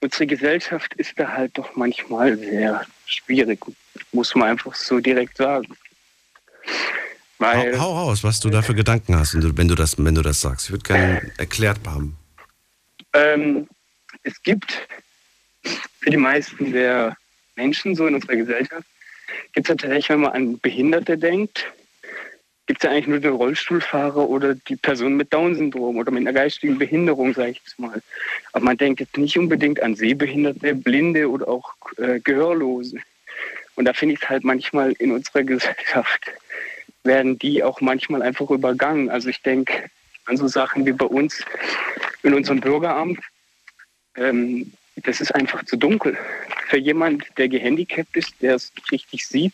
unsere 0.00 0.26
Gesellschaft 0.26 0.94
ist 0.94 1.18
da 1.18 1.32
halt 1.32 1.58
doch 1.58 1.74
manchmal 1.74 2.36
sehr 2.36 2.86
schwierig, 3.12 3.64
muss 4.12 4.34
man 4.34 4.50
einfach 4.50 4.74
so 4.74 5.00
direkt 5.00 5.36
sagen. 5.36 5.76
Weil, 7.38 7.78
hau, 7.78 7.96
hau 7.96 8.08
raus, 8.08 8.22
was 8.22 8.40
du 8.40 8.50
da 8.50 8.62
für 8.62 8.74
Gedanken 8.74 9.16
hast, 9.16 9.34
wenn 9.34 9.68
du 9.68 9.74
das, 9.74 9.96
wenn 9.98 10.14
du 10.14 10.22
das 10.22 10.40
sagst. 10.40 10.66
Ich 10.66 10.72
würde 10.72 10.84
gerne 10.84 11.32
erklärt 11.38 11.80
haben. 11.86 12.16
Ähm, 13.14 13.68
es 14.22 14.40
gibt 14.42 14.86
für 16.00 16.10
die 16.10 16.16
meisten 16.16 16.72
der 16.72 17.16
Menschen 17.56 17.94
so 17.94 18.06
in 18.06 18.14
unserer 18.14 18.36
Gesellschaft, 18.36 18.86
gibt 19.52 19.68
es 19.68 19.76
tatsächlich, 19.76 20.08
wenn 20.08 20.20
man 20.20 20.32
an 20.32 20.58
Behinderte 20.60 21.18
denkt, 21.18 21.66
gibt 22.72 22.82
es 22.82 22.88
ja 22.88 22.96
eigentlich 22.96 23.06
nur 23.06 23.20
den 23.20 23.34
Rollstuhlfahrer 23.34 24.30
oder 24.30 24.54
die 24.54 24.76
Person 24.76 25.18
mit 25.18 25.30
Down-Syndrom 25.30 25.98
oder 25.98 26.10
mit 26.10 26.22
einer 26.22 26.32
geistigen 26.32 26.78
Behinderung, 26.78 27.34
sage 27.34 27.50
ich 27.50 27.60
jetzt 27.62 27.78
mal. 27.78 28.00
Aber 28.54 28.64
man 28.64 28.78
denkt 28.78 29.00
jetzt 29.00 29.18
nicht 29.18 29.36
unbedingt 29.36 29.82
an 29.82 29.94
Sehbehinderte, 29.94 30.74
Blinde 30.74 31.28
oder 31.28 31.48
auch 31.48 31.74
äh, 31.98 32.18
Gehörlose. 32.20 32.96
Und 33.74 33.84
da 33.84 33.92
finde 33.92 34.14
ich 34.14 34.22
es 34.22 34.28
halt 34.30 34.44
manchmal 34.44 34.92
in 34.92 35.12
unserer 35.12 35.42
Gesellschaft 35.42 36.32
werden 37.04 37.38
die 37.38 37.62
auch 37.62 37.82
manchmal 37.82 38.22
einfach 38.22 38.48
übergangen. 38.48 39.10
Also 39.10 39.28
ich 39.28 39.42
denke 39.42 39.90
an 40.24 40.38
so 40.38 40.48
Sachen 40.48 40.86
wie 40.86 40.92
bei 40.92 41.04
uns 41.04 41.44
in 42.22 42.32
unserem 42.32 42.60
Bürgeramt. 42.60 43.20
Ähm, 44.16 44.72
das 44.96 45.20
ist 45.20 45.34
einfach 45.34 45.62
zu 45.66 45.76
dunkel. 45.76 46.16
Für 46.68 46.78
jemand, 46.78 47.26
der 47.36 47.48
gehandicapt 47.48 48.16
ist, 48.16 48.32
der 48.40 48.54
es 48.54 48.72
richtig 48.90 49.26
sieht, 49.26 49.52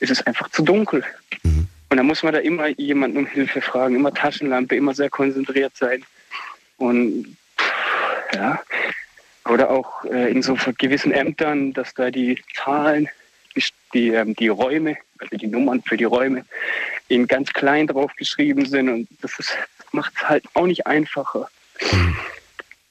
ist 0.00 0.10
es 0.10 0.26
einfach 0.26 0.50
zu 0.50 0.64
dunkel. 0.64 1.04
Mhm. 1.44 1.68
Und 1.92 1.98
da 1.98 2.02
muss 2.02 2.22
man 2.22 2.32
da 2.32 2.38
immer 2.40 2.68
jemanden 2.68 3.18
um 3.18 3.26
Hilfe 3.26 3.60
fragen, 3.60 3.96
immer 3.96 4.14
Taschenlampe, 4.14 4.76
immer 4.76 4.94
sehr 4.94 5.10
konzentriert 5.10 5.76
sein. 5.76 6.02
Und 6.78 7.36
ja, 8.32 8.62
oder 9.44 9.68
auch 9.68 10.02
äh, 10.06 10.30
in 10.30 10.40
so 10.40 10.56
gewissen 10.78 11.12
Ämtern, 11.12 11.74
dass 11.74 11.92
da 11.92 12.10
die 12.10 12.40
Zahlen, 12.54 13.10
die, 13.54 13.62
die, 13.92 14.08
ähm, 14.08 14.34
die 14.34 14.48
Räume 14.48 14.96
also 15.18 15.36
die 15.36 15.48
Nummern 15.48 15.82
für 15.82 15.98
die 15.98 16.04
Räume, 16.04 16.46
in 17.08 17.26
ganz 17.26 17.52
klein 17.52 17.86
drauf 17.86 18.10
geschrieben 18.16 18.64
sind. 18.64 18.88
Und 18.88 19.08
das, 19.20 19.54
macht 19.92 20.14
es 20.16 20.26
halt 20.26 20.44
auch 20.54 20.66
nicht 20.66 20.86
einfacher. 20.86 21.50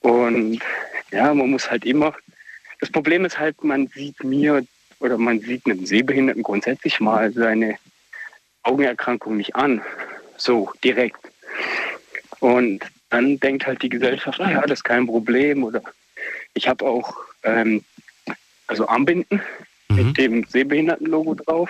Und 0.02 0.60
ja, 1.10 1.34
man 1.34 1.49
muss 1.49 1.72
halt 1.72 1.84
immer. 1.86 2.14
Das 2.80 2.91
Problem 2.91 3.26
ist 3.26 3.39
halt, 3.39 3.64
man 3.64 3.88
sieht 3.88 4.24
mir 4.24 4.64
oder 4.99 5.18
man 5.18 5.39
sieht 5.39 5.66
einem 5.66 5.84
Sehbehinderten 5.88 6.43
grundsätzlich 6.43 6.99
mal 6.99 7.34
seine 7.34 7.80
Augenerkrankung 8.64 9.38
nicht 9.38 9.55
an. 9.55 9.82
So 10.38 10.72
direkt. 10.84 11.20
Und 12.39 12.84
dann 13.09 13.39
denkt 13.39 13.68
halt 13.68 13.82
die 13.82 13.89
Gesellschaft, 13.89 14.39
ah 14.39 14.51
ja, 14.51 14.62
das 14.62 14.80
ist 14.80 14.84
kein 14.84 15.05
Problem. 15.05 15.64
Oder 15.64 15.82
ich 16.53 16.68
habe 16.68 16.86
auch 16.86 17.16
ähm, 17.43 17.84
also 18.68 18.88
Armbinden 18.88 19.41
mhm. 19.89 19.95
mit 19.95 20.18
dem 20.18 20.45
Sehbehindertenlogo 20.45 21.36
drauf. 21.36 21.70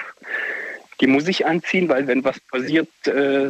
Die 0.99 1.07
muss 1.07 1.27
ich 1.27 1.45
anziehen, 1.45 1.89
weil 1.89 2.07
wenn 2.07 2.23
was 2.23 2.39
passiert, 2.39 2.89
äh, 3.07 3.47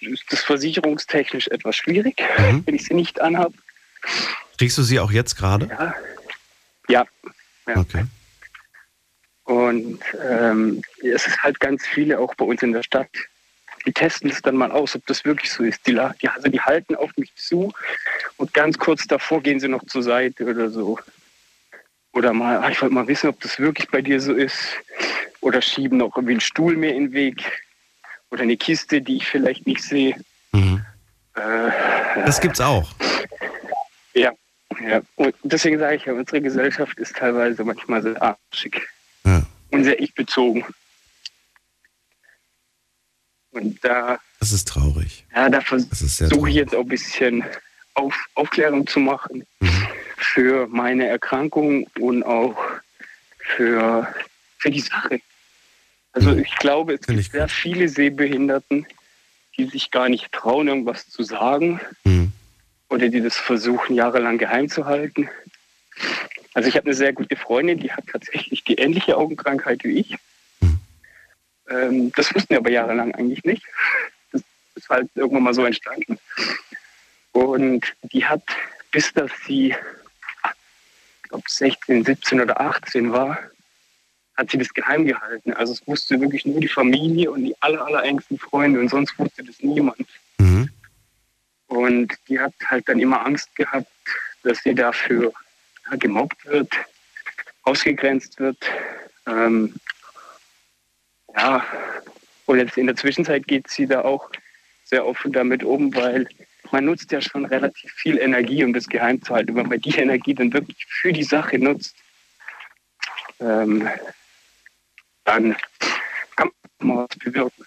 ist 0.00 0.24
das 0.30 0.42
versicherungstechnisch 0.42 1.48
etwas 1.48 1.76
schwierig, 1.76 2.22
mhm. 2.38 2.62
wenn 2.66 2.74
ich 2.74 2.84
sie 2.84 2.94
nicht 2.94 3.20
anhabe. 3.20 3.54
Kriegst 4.58 4.78
du 4.78 4.82
sie 4.82 5.00
auch 5.00 5.12
jetzt 5.12 5.36
gerade? 5.36 5.66
Ja. 5.66 5.94
ja. 6.88 7.04
ja. 7.66 7.76
Okay. 7.76 8.04
Und 9.44 10.00
ähm, 10.26 10.82
es 11.02 11.26
ist 11.26 11.42
halt 11.42 11.60
ganz 11.60 11.86
viele 11.86 12.18
auch 12.18 12.34
bei 12.34 12.44
uns 12.44 12.62
in 12.62 12.72
der 12.72 12.82
Stadt. 12.82 13.10
Die 13.86 13.92
testen 13.92 14.30
es 14.30 14.40
dann 14.40 14.56
mal 14.56 14.72
aus, 14.72 14.96
ob 14.96 15.06
das 15.06 15.24
wirklich 15.26 15.52
so 15.52 15.62
ist. 15.62 15.86
Die, 15.86 16.00
die, 16.22 16.28
also 16.28 16.48
die 16.48 16.60
halten 16.60 16.94
auf 16.96 17.10
mich 17.16 17.34
zu 17.36 17.72
und 18.38 18.54
ganz 18.54 18.78
kurz 18.78 19.06
davor 19.06 19.42
gehen 19.42 19.60
sie 19.60 19.68
noch 19.68 19.84
zur 19.84 20.02
Seite 20.02 20.46
oder 20.46 20.70
so. 20.70 20.98
Oder 22.12 22.32
mal, 22.32 22.58
ah, 22.58 22.70
ich 22.70 22.80
wollte 22.80 22.94
mal 22.94 23.06
wissen, 23.08 23.28
ob 23.28 23.40
das 23.40 23.58
wirklich 23.58 23.88
bei 23.90 24.00
dir 24.00 24.20
so 24.20 24.32
ist. 24.32 24.56
Oder 25.40 25.60
schieben 25.60 25.98
noch 25.98 26.16
irgendwie 26.16 26.34
einen 26.34 26.40
Stuhl 26.40 26.76
mehr 26.76 26.94
in 26.94 27.08
den 27.08 27.12
Weg. 27.12 27.44
Oder 28.30 28.42
eine 28.42 28.56
Kiste, 28.56 29.02
die 29.02 29.16
ich 29.16 29.26
vielleicht 29.26 29.66
nicht 29.66 29.82
sehe. 29.82 30.16
Mhm. 30.52 30.84
Äh, 31.34 32.24
das 32.24 32.40
gibt's 32.40 32.60
auch. 32.60 32.94
Ja, 34.14 34.32
ja. 34.80 35.02
Und 35.16 35.34
deswegen 35.42 35.78
sage 35.78 35.96
ich 35.96 36.04
ja, 36.04 36.14
unsere 36.14 36.40
Gesellschaft 36.40 36.98
ist 36.98 37.16
teilweise 37.16 37.64
manchmal 37.64 38.00
sehr 38.00 38.22
arschig. 38.22 38.80
Und 39.74 39.84
sehr 39.84 40.00
ich-bezogen. 40.00 40.64
Und 43.50 43.84
da. 43.84 44.18
Das 44.40 44.52
ist 44.52 44.68
traurig. 44.68 45.24
Ja, 45.34 45.48
da 45.48 45.60
versuche 45.60 46.48
ich 46.48 46.56
jetzt 46.56 46.74
auch 46.74 46.80
ein 46.80 46.88
bisschen 46.88 47.44
auf, 47.94 48.14
Aufklärung 48.34 48.86
zu 48.86 49.00
machen. 49.00 49.44
Mhm 49.60 49.88
für 50.34 50.66
meine 50.68 51.06
Erkrankung 51.06 51.86
und 51.98 52.22
auch 52.24 52.56
für, 53.38 54.12
für 54.58 54.70
die 54.70 54.80
Sache. 54.80 55.20
Also 56.12 56.30
mhm. 56.30 56.40
ich 56.40 56.56
glaube, 56.56 56.94
es 56.94 57.06
gibt 57.06 57.30
sehr 57.30 57.48
viele 57.48 57.88
Sehbehinderten, 57.88 58.86
die 59.56 59.66
sich 59.66 59.90
gar 59.90 60.08
nicht 60.08 60.32
trauen, 60.32 60.68
irgendwas 60.68 61.08
zu 61.08 61.22
sagen 61.22 61.80
mhm. 62.04 62.32
oder 62.88 63.08
die 63.08 63.20
das 63.20 63.36
versuchen, 63.36 63.94
jahrelang 63.94 64.38
geheim 64.38 64.68
zu 64.68 64.86
halten. 64.86 65.28
Also 66.54 66.68
ich 66.68 66.76
habe 66.76 66.86
eine 66.86 66.94
sehr 66.94 67.12
gute 67.12 67.36
Freundin, 67.36 67.78
die 67.78 67.92
hat 67.92 68.06
tatsächlich 68.06 68.64
die 68.64 68.76
ähnliche 68.76 69.16
Augenkrankheit 69.16 69.82
wie 69.84 69.98
ich. 69.98 70.16
Ähm, 71.68 72.12
das 72.12 72.34
wussten 72.34 72.50
wir 72.50 72.58
aber 72.58 72.70
jahrelang 72.70 73.14
eigentlich 73.14 73.44
nicht. 73.44 73.64
Das 74.32 74.42
ist 74.76 74.88
halt 74.88 75.08
irgendwann 75.14 75.42
mal 75.42 75.54
so 75.54 75.64
entstanden. 75.64 76.18
Und 77.32 77.92
die 78.12 78.24
hat, 78.24 78.42
bis 78.92 79.12
dass 79.12 79.30
sie 79.46 79.74
glaube 81.28 81.44
16, 81.48 82.04
17 82.04 82.40
oder 82.40 82.60
18 82.60 83.10
war, 83.12 83.38
hat 84.36 84.50
sie 84.50 84.58
das 84.58 84.72
geheim 84.72 85.04
gehalten. 85.04 85.52
Also 85.52 85.72
es 85.72 85.86
wusste 85.86 86.20
wirklich 86.20 86.46
nur 86.46 86.60
die 86.60 86.68
Familie 86.68 87.30
und 87.32 87.42
die 87.42 87.56
aller, 87.60 87.84
allerengsten 87.84 88.38
Freunde 88.38 88.78
und 88.78 88.88
sonst 88.88 89.18
wusste 89.18 89.42
das 89.42 89.60
niemand. 89.60 90.06
Mhm. 90.38 90.70
Und 91.66 92.14
die 92.28 92.38
hat 92.38 92.54
halt 92.66 92.88
dann 92.88 93.00
immer 93.00 93.24
Angst 93.26 93.54
gehabt, 93.56 93.88
dass 94.44 94.58
sie 94.62 94.74
dafür 94.74 95.32
gemobbt 95.98 96.44
wird, 96.46 96.72
ausgegrenzt 97.62 98.38
wird. 98.38 98.58
Ähm, 99.26 99.74
ja, 101.36 101.64
und 102.46 102.58
jetzt 102.58 102.76
in 102.76 102.86
der 102.86 102.96
Zwischenzeit 102.96 103.46
geht 103.46 103.68
sie 103.68 103.86
da 103.86 104.02
auch 104.02 104.30
sehr 104.84 105.06
offen 105.06 105.32
damit 105.32 105.64
um, 105.64 105.94
weil 105.94 106.28
man 106.70 106.84
nutzt 106.84 107.10
ja 107.12 107.20
schon 107.20 107.44
relativ 107.46 107.92
viel 107.92 108.18
Energie, 108.18 108.64
um 108.64 108.72
das 108.72 108.86
geheim 108.86 109.22
zu 109.22 109.34
halten. 109.34 109.54
Wenn 109.56 109.68
man 109.68 109.80
die 109.80 109.96
Energie 109.96 110.34
dann 110.34 110.52
wirklich 110.52 110.84
für 110.86 111.12
die 111.12 111.22
Sache 111.22 111.58
nutzt, 111.58 111.96
ähm, 113.40 113.88
dann 115.24 115.56
kann 116.36 116.50
man 116.80 116.98
was 116.98 117.18
bewirken. 117.18 117.64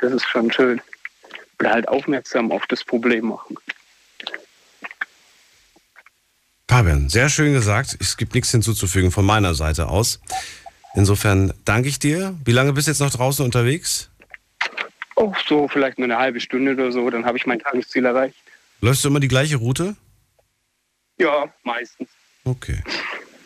Das 0.00 0.12
ist 0.12 0.26
schon 0.26 0.52
schön. 0.52 0.80
Oder 1.60 1.72
halt 1.72 1.88
aufmerksam 1.88 2.52
auf 2.52 2.66
das 2.66 2.84
Problem 2.84 3.26
machen. 3.26 3.56
Fabian, 6.68 7.08
sehr 7.08 7.28
schön 7.28 7.52
gesagt. 7.52 7.96
Es 8.00 8.16
gibt 8.16 8.34
nichts 8.34 8.50
hinzuzufügen 8.50 9.10
von 9.10 9.24
meiner 9.24 9.54
Seite 9.54 9.88
aus. 9.88 10.20
Insofern 10.94 11.52
danke 11.64 11.88
ich 11.88 11.98
dir. 11.98 12.34
Wie 12.44 12.52
lange 12.52 12.72
bist 12.72 12.86
du 12.86 12.90
jetzt 12.90 13.00
noch 13.00 13.10
draußen 13.10 13.44
unterwegs? 13.44 14.10
Oh, 15.14 15.32
so 15.46 15.68
vielleicht 15.68 15.98
nur 15.98 16.06
eine 16.06 16.18
halbe 16.18 16.40
Stunde 16.40 16.72
oder 16.72 16.90
so, 16.90 17.08
dann 17.08 17.24
habe 17.24 17.38
ich 17.38 17.46
mein 17.46 17.60
Tagesziel 17.60 18.04
erreicht. 18.04 18.36
Läufst 18.80 19.04
du 19.04 19.08
immer 19.08 19.20
die 19.20 19.28
gleiche 19.28 19.56
Route? 19.56 19.96
Ja, 21.18 21.46
meistens. 21.62 22.08
Okay. 22.44 22.82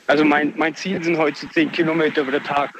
Also 0.06 0.24
mein, 0.24 0.52
mein 0.56 0.74
Ziel 0.74 1.02
sind 1.02 1.16
heute 1.16 1.48
10 1.48 1.70
Kilometer 1.70 2.22
über 2.22 2.32
den 2.32 2.42
Tag. 2.42 2.72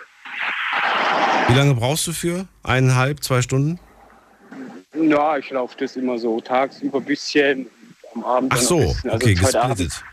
Wie 1.48 1.54
lange 1.54 1.74
brauchst 1.74 2.06
du 2.06 2.12
für? 2.12 2.48
Eineinhalb, 2.62 3.22
zwei 3.22 3.42
Stunden? 3.42 3.78
Ja, 4.94 5.38
ich 5.38 5.50
laufe 5.50 5.76
das 5.78 5.96
immer 5.96 6.18
so 6.18 6.40
tagsüber 6.40 6.98
ein 6.98 7.04
bisschen, 7.04 7.66
am 8.14 8.24
Abend 8.24 8.52
Ach 8.52 8.58
so, 8.58 8.78
ein 8.78 8.86
bisschen. 8.86 9.10
Also 9.10 9.26
okay, 9.26 9.34
gesplittet. 9.34 10.04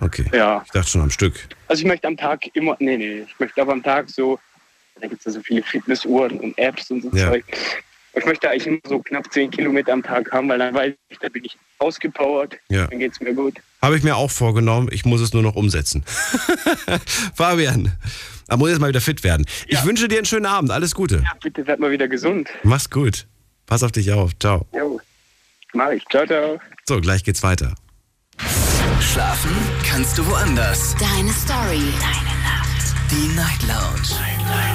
Okay. 0.00 0.24
Ja. 0.32 0.62
Ich 0.64 0.70
dachte 0.72 0.88
schon 0.90 1.00
am 1.02 1.10
Stück. 1.10 1.34
Also 1.66 1.80
ich 1.82 1.86
möchte 1.86 2.06
am 2.06 2.16
Tag 2.16 2.40
immer, 2.54 2.76
nee, 2.78 2.96
nee, 2.96 3.24
ich 3.28 3.38
möchte 3.40 3.60
aber 3.60 3.72
am 3.72 3.82
Tag 3.82 4.08
so, 4.10 4.38
da 5.00 5.06
gibt 5.08 5.20
es 5.20 5.24
ja 5.26 5.32
so 5.32 5.42
viele 5.42 5.62
Fitnessuhren 5.62 6.38
und 6.40 6.56
Apps 6.58 6.90
und 6.90 7.02
so 7.02 7.10
Ja. 7.16 7.30
Zeug. 7.30 7.44
Ich 8.14 8.24
möchte 8.24 8.48
eigentlich 8.50 8.66
immer 8.66 8.78
so 8.84 8.98
knapp 9.00 9.32
10 9.32 9.50
Kilometer 9.50 9.92
am 9.92 10.02
Tag 10.02 10.32
haben, 10.32 10.48
weil 10.48 10.58
dann 10.58 10.74
weiß 10.74 10.92
ich, 11.08 11.18
da 11.18 11.28
bin 11.28 11.44
ich 11.44 11.56
ausgepowert, 11.78 12.56
Ja. 12.68 12.86
dann 12.86 12.98
geht's 12.98 13.20
mir 13.20 13.32
gut. 13.34 13.54
Habe 13.82 13.96
ich 13.96 14.02
mir 14.02 14.16
auch 14.16 14.30
vorgenommen. 14.30 14.88
Ich 14.90 15.04
muss 15.04 15.20
es 15.20 15.32
nur 15.32 15.42
noch 15.42 15.54
umsetzen. 15.54 16.04
Fabian, 17.34 17.92
da 18.48 18.56
muss 18.56 18.70
jetzt 18.70 18.80
mal 18.80 18.88
wieder 18.88 19.00
fit 19.00 19.22
werden. 19.24 19.46
Ich 19.66 19.84
wünsche 19.84 20.08
dir 20.08 20.16
einen 20.16 20.24
schönen 20.24 20.46
Abend. 20.46 20.70
Alles 20.72 20.94
Gute. 20.94 21.16
Ja, 21.24 21.32
bitte 21.42 21.66
werd 21.66 21.78
mal 21.80 21.90
wieder 21.90 22.08
gesund. 22.08 22.48
Mach's 22.64 22.90
gut. 22.90 23.26
Pass 23.66 23.82
auf 23.82 23.92
dich 23.92 24.10
auf. 24.12 24.32
Ciao. 24.40 24.66
Jo, 24.74 25.00
mach 25.74 25.90
ich. 25.90 26.04
Ciao, 26.10 26.26
ciao. 26.26 26.58
So, 26.88 27.00
gleich 27.00 27.22
geht's 27.22 27.42
weiter. 27.42 27.74
Schlafen 29.12 29.50
kannst 29.88 30.18
du 30.18 30.26
woanders. 30.26 30.94
Deine 31.00 31.32
Story. 31.32 31.80
Deine 31.98 32.34
Nacht. 32.42 32.94
Die 33.10 33.34
Night 33.34 33.62
Lounge. 33.62 34.20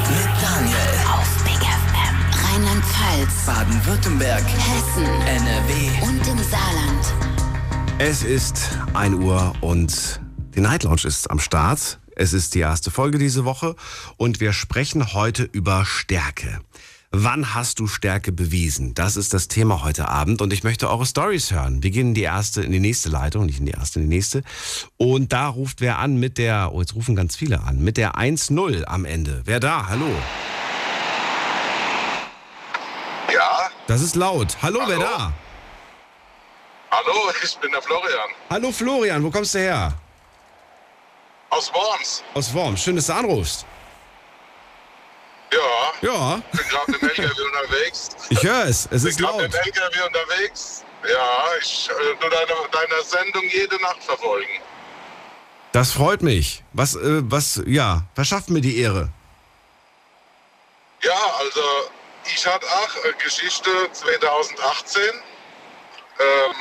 Mit 0.10 0.42
Daniel. 0.42 0.76
Auf 1.08 1.44
Big 1.44 1.62
FM. 1.62 2.16
Rheinland-Pfalz. 2.44 3.46
Baden-Württemberg. 3.46 4.44
Hessen. 4.44 5.06
NRW. 5.06 6.08
Und 6.08 6.28
im 6.28 6.44
Saarland. 6.44 7.14
Es 8.00 8.24
ist 8.24 8.80
1 8.94 9.16
Uhr 9.16 9.54
und 9.62 10.20
die 10.56 10.62
Night 10.62 10.84
Lounge 10.84 11.04
ist 11.04 11.30
am 11.30 11.40
Start. 11.40 12.00
Es 12.16 12.34
ist 12.34 12.56
die 12.56 12.60
erste 12.60 12.90
Folge 12.90 13.20
diese 13.20 13.46
Woche 13.46 13.76
und 14.18 14.40
wir 14.40 14.54
sprechen 14.54 15.14
heute 15.14 15.44
über 15.44 15.86
Stärke. 15.86 16.60
Wann 17.16 17.54
hast 17.54 17.78
du 17.80 17.86
Stärke 17.86 18.32
bewiesen? 18.32 18.96
Das 18.96 19.18
ist 19.18 19.36
das 19.36 19.48
Thema 19.48 19.84
heute 19.84 20.08
Abend 20.10 20.42
und 20.42 20.52
ich 20.52 20.64
möchte 20.64 20.90
eure 20.90 21.06
Stories 21.06 21.52
hören. 21.52 21.84
Wir 21.84 21.92
gehen 21.92 22.08
in 22.08 22.14
die 22.16 22.24
erste, 22.24 22.64
in 22.64 22.72
die 22.72 22.80
nächste 22.80 23.10
Leitung, 23.10 23.46
nicht 23.46 23.60
in 23.60 23.68
die 23.68 23.72
erste, 23.74 24.00
in 24.00 24.10
die 24.10 24.16
nächste. 24.16 24.42
Und 24.98 25.32
da 25.32 25.48
ruft 25.48 25.80
wer 25.80 26.00
an 26.00 26.16
mit 26.20 26.40
der, 26.40 26.72
oh, 26.74 26.82
jetzt 26.82 26.96
rufen 26.96 27.16
ganz 27.16 27.36
viele 27.36 27.62
an, 27.62 27.78
mit 27.84 27.98
der 27.98 28.16
1-0 28.16 28.86
am 28.86 29.06
Ende. 29.06 29.44
Wer 29.46 29.60
da? 29.60 29.86
Hallo. 29.90 30.08
Ja, 33.32 33.70
Das 33.86 34.02
ist 34.02 34.16
laut. 34.16 34.58
Hallo, 34.64 34.80
wer 34.88 34.98
Hallo? 34.98 35.06
da? 35.06 35.34
hallo, 36.90 37.32
ich 37.44 37.56
bin 37.58 37.72
der 37.72 37.82
Florian 37.82 38.30
Hallo 38.50 38.72
Florian, 38.72 39.24
wo 39.24 39.30
kommst 39.30 39.54
du 39.54 39.60
her? 39.60 39.94
aus 41.52 41.72
Worms. 41.72 42.24
Aus 42.34 42.52
Worms. 42.56 42.82
Schön, 42.82 42.96
dass 42.96 43.06
du 43.06 43.14
anrufst. 43.14 43.68
Ja, 45.54 45.94
Ja, 46.02 46.42
bin 46.52 46.68
gerade 46.68 46.92
im 47.00 47.10
LKW 47.10 47.42
unterwegs. 47.42 48.10
ich 48.30 48.44
höre 48.44 48.64
es. 48.66 48.88
Es 48.92 49.04
Bin 49.04 49.12
ist 49.12 49.20
gerade 49.20 49.44
laut. 49.44 49.54
im 49.54 49.54
LKW 49.54 50.02
unterwegs. 50.08 50.84
Ja, 51.08 51.40
ich 51.62 51.90
äh, 51.90 52.16
deine, 52.30 52.70
deine 52.72 53.04
Sendung 53.04 53.44
jede 53.50 53.76
Nacht 53.82 54.04
verfolgen. 54.04 54.62
Das 55.74 55.92
freut 55.92 56.22
mich. 56.22 56.64
Was, 56.74 56.96
äh, 56.96 57.00
was, 57.24 57.62
ja, 57.66 58.04
verschafft 58.16 58.50
mir 58.50 58.62
die 58.62 58.80
Ehre. 58.80 59.10
Ja, 61.02 61.20
also 61.40 61.62
ich 62.26 62.46
hatte 62.48 62.66
auch 62.66 63.06
äh, 63.06 63.14
Geschichte 63.22 63.70
2018. 63.92 65.02
Ähm, 66.20 66.56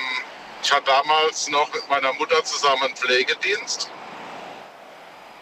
ich 0.63 0.73
hatte 0.73 0.85
damals 0.87 1.49
noch 1.49 1.73
mit 1.73 1.89
meiner 1.89 2.13
Mutter 2.15 2.43
zusammen 2.45 2.83
einen 2.85 2.97
Pflegedienst. 2.97 3.89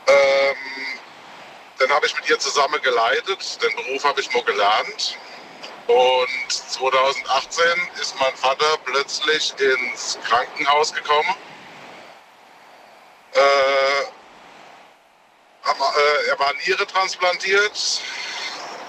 Ähm, 0.06 0.56
den 1.80 1.90
habe 1.90 2.06
ich 2.06 2.14
mit 2.14 2.28
ihr 2.28 2.38
zusammen 2.38 2.80
geleitet. 2.82 3.62
Den 3.62 3.74
Beruf 3.74 4.04
habe 4.04 4.20
ich 4.20 4.32
mal 4.32 4.44
gelernt. 4.44 5.16
Und 5.86 6.52
2018 6.52 7.64
ist 8.00 8.14
mein 8.20 8.34
Vater 8.36 8.78
plötzlich 8.84 9.54
ins 9.58 10.18
Krankenhaus 10.28 10.92
gekommen. 10.92 11.34
Äh, 13.32 13.40
äh, 15.64 16.28
er 16.28 16.38
war 16.38 16.52
Niere 16.66 16.86
transplantiert. 16.86 18.02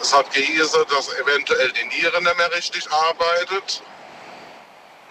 Es 0.02 0.14
hat 0.14 0.32
gehießen, 0.34 0.86
dass 0.90 1.14
eventuell 1.14 1.72
die 1.72 1.86
Niere 1.86 2.22
nicht 2.22 2.38
mehr 2.38 2.52
richtig 2.52 2.92
arbeitet. 2.92 3.82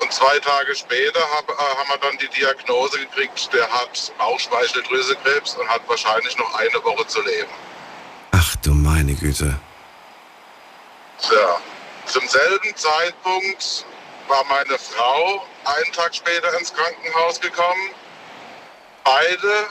Und 0.01 0.13
zwei 0.13 0.39
Tage 0.39 0.75
später 0.77 1.21
äh, 1.21 1.77
haben 1.77 1.89
wir 1.89 1.99
dann 1.99 2.19
die 2.19 2.29
Diagnose 2.29 2.99
gekriegt, 3.01 3.53
der 3.53 3.71
hat 3.71 4.13
Bauchspeicheldrüsekrebs 4.19 5.57
und 5.57 5.69
hat 5.69 5.83
wahrscheinlich 5.89 6.37
noch 6.39 6.55
eine 6.55 6.85
Woche 6.85 7.07
zu 7.07 7.21
leben. 7.23 7.51
Ach 8.33 8.57
du 8.57 8.73
meine 8.73 9.15
Güte. 9.15 9.59
Ja. 11.31 11.61
Zum 12.07 12.27
selben 12.27 12.75
Zeitpunkt 12.77 13.85
war 14.27 14.45
meine 14.45 14.79
Frau 14.79 15.47
einen 15.65 15.93
Tag 15.93 16.15
später 16.15 16.59
ins 16.59 16.73
Krankenhaus 16.73 17.41
gekommen. 17.41 17.91
Beide 19.05 19.67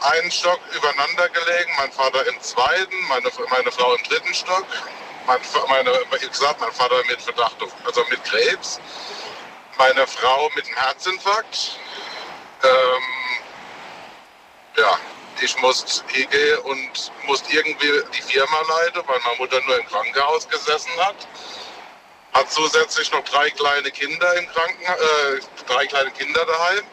einen 0.00 0.30
Stock 0.30 0.60
übereinander 0.74 1.28
gelegen, 1.28 1.70
mein 1.78 1.92
Vater 1.92 2.26
im 2.26 2.40
zweiten, 2.40 2.94
meine, 3.08 3.30
meine 3.50 3.72
Frau 3.72 3.94
im 3.94 4.02
dritten 4.04 4.34
Stock. 4.34 4.66
Mein, 5.26 5.40
meine, 5.68 5.92
wie 6.10 6.28
gesagt, 6.28 6.60
mein 6.60 6.72
Vater 6.72 6.96
mit 7.06 7.20
Verdacht 7.20 7.56
also 7.84 8.04
mit 8.10 8.22
Krebs. 8.24 8.80
Meine 9.78 10.06
Frau 10.06 10.50
mit 10.54 10.66
einem 10.66 10.76
Herzinfarkt. 10.76 11.78
Ähm, 12.62 13.02
ja, 14.76 14.98
ich 15.40 15.56
musste 15.58 16.04
hingehen 16.08 16.58
und 16.60 17.12
musste 17.26 17.52
irgendwie 17.52 18.02
die 18.16 18.22
Firma 18.22 18.60
leiten, 18.62 19.02
weil 19.06 19.20
meine 19.24 19.36
Mutter 19.36 19.60
nur 19.66 19.78
im 19.78 19.86
Krankenhaus 19.86 20.48
gesessen 20.48 20.90
hat. 20.98 21.16
Hat 22.32 22.50
zusätzlich 22.50 23.10
noch 23.12 23.24
drei 23.24 23.50
kleine 23.50 23.90
Kinder 23.90 24.34
im 24.34 24.46
Krankenhaus, 24.48 25.00
äh, 25.00 25.40
drei 25.66 25.86
kleine 25.86 26.10
Kinder 26.12 26.44
daheim, 26.44 26.84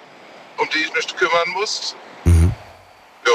um 0.57 0.69
die 0.69 0.79
ich 0.79 0.93
mich 0.93 1.15
kümmern 1.15 1.49
musste. 1.49 1.95
Ja, 2.25 3.33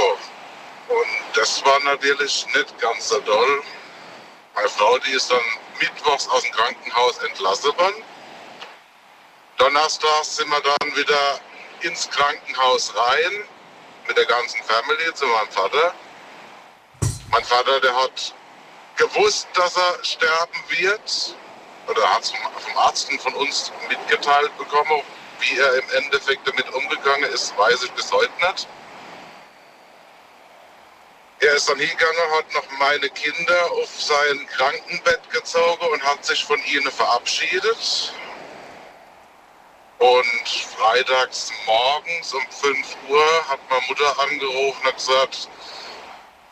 und 0.88 1.08
das 1.34 1.64
war 1.64 1.78
natürlich 1.80 2.46
nicht 2.54 2.78
ganz 2.78 3.08
so 3.08 3.20
doll. 3.20 3.62
Meine 4.54 4.68
Frau, 4.68 4.98
die 4.98 5.12
ist 5.12 5.30
dann 5.30 5.40
mittwochs 5.78 6.28
aus 6.28 6.42
dem 6.42 6.52
Krankenhaus 6.52 7.18
entlassen 7.18 7.76
worden. 7.76 8.02
Donnerstags 9.56 10.36
sind 10.36 10.48
wir 10.48 10.61
dann 10.61 10.96
wieder 10.96 11.40
ins 11.82 12.08
Krankenhaus 12.11 12.94
rein 12.96 13.44
mit 14.11 14.18
der 14.18 14.26
ganzen 14.26 14.61
Family 14.64 15.14
zu 15.14 15.24
meinem 15.24 15.50
Vater. 15.50 15.94
Mein 17.30 17.44
Vater, 17.44 17.80
der 17.80 17.94
hat 17.94 18.34
gewusst, 18.96 19.46
dass 19.54 19.76
er 19.76 20.04
sterben 20.04 20.64
wird. 20.68 21.36
Oder 21.86 22.14
hat 22.14 22.24
es 22.24 22.30
vom, 22.30 22.76
Arzt 22.76 23.08
und 23.08 23.22
von 23.22 23.34
uns 23.34 23.70
mitgeteilt 23.88 24.56
bekommen. 24.58 25.02
Wie 25.38 25.56
er 25.56 25.74
im 25.76 25.90
Endeffekt 25.90 26.46
damit 26.46 26.68
umgegangen 26.74 27.30
ist, 27.30 27.56
weiß 27.56 27.84
ich 27.84 27.92
bis 27.92 28.11
heute 28.11 28.32
nicht. 28.48 28.66
Er 31.38 31.54
ist 31.54 31.68
dann 31.68 31.78
hingegangen, 31.78 32.32
hat 32.36 32.52
noch 32.52 32.78
meine 32.78 33.08
Kinder 33.11 33.72
auf 33.72 33.88
sein 33.96 34.46
Krankenbett 34.48 35.30
gezogen 35.30 35.86
und 35.86 36.02
hat 36.02 36.24
sich 36.24 36.44
von 36.44 36.61
ihnen 36.64 36.90
verabschiedet. 36.90 38.12
Und 40.01 40.48
freitags 40.78 41.53
morgens 41.66 42.32
um 42.32 42.42
5 42.48 42.96
Uhr 43.11 43.48
hat 43.48 43.61
meine 43.68 43.82
Mutter 43.86 44.18
angerufen 44.18 44.80
und 44.80 44.86
hat 44.86 44.96
gesagt, 44.96 45.48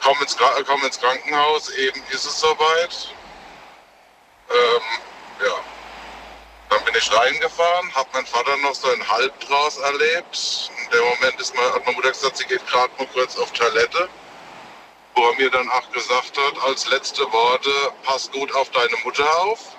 komm 0.03 0.21
ins, 0.21 0.37
komm 0.67 0.85
ins 0.85 1.01
Krankenhaus, 1.01 1.71
eben 1.71 2.03
ist 2.11 2.27
es 2.27 2.41
soweit. 2.41 3.15
Ähm, 4.51 5.47
ja. 5.47 5.55
Dann 6.69 6.85
bin 6.85 6.95
ich 6.95 7.11
reingefahren, 7.11 7.95
habe 7.95 8.11
meinen 8.13 8.27
Vater 8.27 8.55
noch 8.59 8.75
so 8.75 8.89
einen 8.89 9.09
Halb 9.09 9.41
draus 9.41 9.79
erlebt. 9.79 10.71
In 10.85 10.91
dem 10.91 11.05
Moment 11.05 11.41
ist 11.41 11.55
meine, 11.55 11.73
hat 11.73 11.87
meine 11.87 11.97
Mutter 11.97 12.11
gesagt, 12.11 12.37
sie 12.37 12.45
geht 12.45 12.67
gerade 12.67 12.93
mal 12.99 13.07
kurz 13.15 13.39
auf 13.39 13.51
Toilette. 13.53 14.11
Wo 15.15 15.25
er 15.25 15.37
mir 15.37 15.51
dann 15.51 15.71
auch 15.71 15.91
gesagt 15.93 16.37
hat, 16.37 16.63
als 16.65 16.87
letzte 16.89 17.23
Worte, 17.33 17.71
pass 18.03 18.31
gut 18.31 18.55
auf 18.55 18.69
deine 18.73 18.97
Mutter 19.05 19.25
auf. 19.39 19.78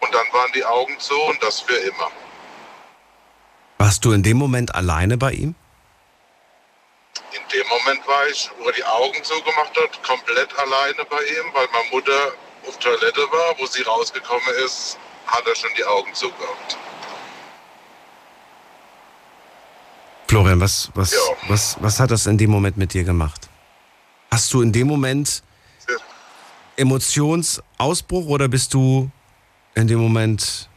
Und 0.00 0.14
dann 0.14 0.26
waren 0.32 0.50
die 0.54 0.64
Augen 0.64 0.98
zu 0.98 1.14
und 1.22 1.42
das 1.42 1.60
für 1.60 1.74
immer. 1.76 2.10
Warst 3.78 4.04
du 4.04 4.12
in 4.12 4.22
dem 4.22 4.36
Moment 4.36 4.74
alleine 4.74 5.16
bei 5.16 5.32
ihm? 5.32 5.54
In 7.32 7.48
dem 7.52 7.66
Moment 7.68 8.06
war 8.06 8.26
ich, 8.28 8.50
wo 8.58 8.64
er 8.66 8.72
die 8.72 8.84
Augen 8.84 9.22
zugemacht 9.22 9.76
hat, 9.76 10.02
komplett 10.02 10.56
alleine 10.58 11.04
bei 11.08 11.18
ihm, 11.22 11.54
weil 11.54 11.68
meine 11.72 11.88
Mutter 11.90 12.32
auf 12.66 12.78
Toilette 12.78 13.20
war. 13.30 13.54
Wo 13.58 13.66
sie 13.66 13.82
rausgekommen 13.82 14.54
ist, 14.64 14.98
hat 15.26 15.46
er 15.46 15.54
schon 15.54 15.70
die 15.76 15.84
Augen 15.84 16.12
zugemacht. 16.14 16.76
Florian, 20.28 20.60
was, 20.60 20.90
was, 20.94 21.12
Ja. 21.12 21.18
was, 21.48 21.76
was 21.80 21.98
hat 21.98 22.10
das 22.10 22.26
in 22.26 22.38
dem 22.38 22.50
Moment 22.50 22.76
mit 22.76 22.94
dir 22.94 23.04
gemacht? 23.04 23.48
Hast 24.30 24.52
du 24.52 24.62
in 24.62 24.72
dem 24.72 24.86
Moment 24.86 25.42
Ja. 25.88 25.96
Emotionsausbruch 26.76 28.26
oder 28.28 28.46
bist 28.48 28.72
du 28.74 29.10
in 29.74 29.86
dem 29.88 29.98
Moment 29.98 30.68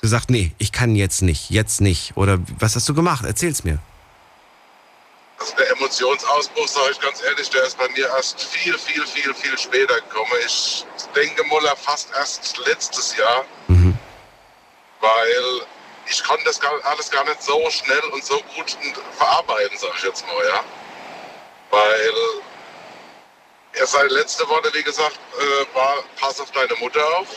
gesagt, 0.00 0.30
nee, 0.30 0.52
ich 0.58 0.72
kann 0.72 0.94
jetzt 0.96 1.22
nicht, 1.22 1.50
jetzt 1.50 1.80
nicht? 1.80 2.16
Oder 2.16 2.38
was 2.58 2.74
hast 2.76 2.88
du 2.88 2.94
gemacht? 2.94 3.24
Erzähl's 3.24 3.64
mir. 3.64 3.78
Also 5.38 5.56
der 5.56 5.70
Emotionsausbruch, 5.72 6.68
sage 6.68 6.90
ich 6.92 7.00
ganz 7.00 7.22
ehrlich, 7.22 7.50
der 7.50 7.64
ist 7.64 7.76
bei 7.78 7.88
mir 7.88 8.06
erst 8.08 8.42
viel, 8.42 8.76
viel, 8.78 9.04
viel, 9.06 9.34
viel 9.34 9.58
später 9.58 9.94
gekommen. 9.94 10.30
Ich 10.46 10.84
denke 11.14 11.44
mal 11.44 11.60
fast 11.76 12.10
erst 12.16 12.58
letztes 12.66 13.16
Jahr, 13.16 13.44
Mhm. 13.68 13.96
weil 15.00 15.66
ich 16.06 16.22
konnte 16.24 16.44
das 16.44 16.60
alles 16.84 17.10
gar 17.10 17.24
nicht 17.24 17.42
so 17.42 17.60
schnell 17.70 18.02
und 18.12 18.24
so 18.24 18.40
gut 18.56 18.76
verarbeiten, 19.16 19.76
sag 19.78 19.90
ich 19.96 20.02
jetzt 20.04 20.24
mal, 20.26 20.46
ja. 20.48 20.64
Weil 21.70 22.12
er 23.72 23.86
seine 23.86 24.08
letzte 24.10 24.48
Worte, 24.48 24.70
wie 24.74 24.82
gesagt, 24.82 25.18
äh, 25.38 25.74
war, 25.74 26.04
pass 26.20 26.40
auf 26.40 26.50
deine 26.50 26.74
Mutter 26.80 27.00
auf. 27.18 27.28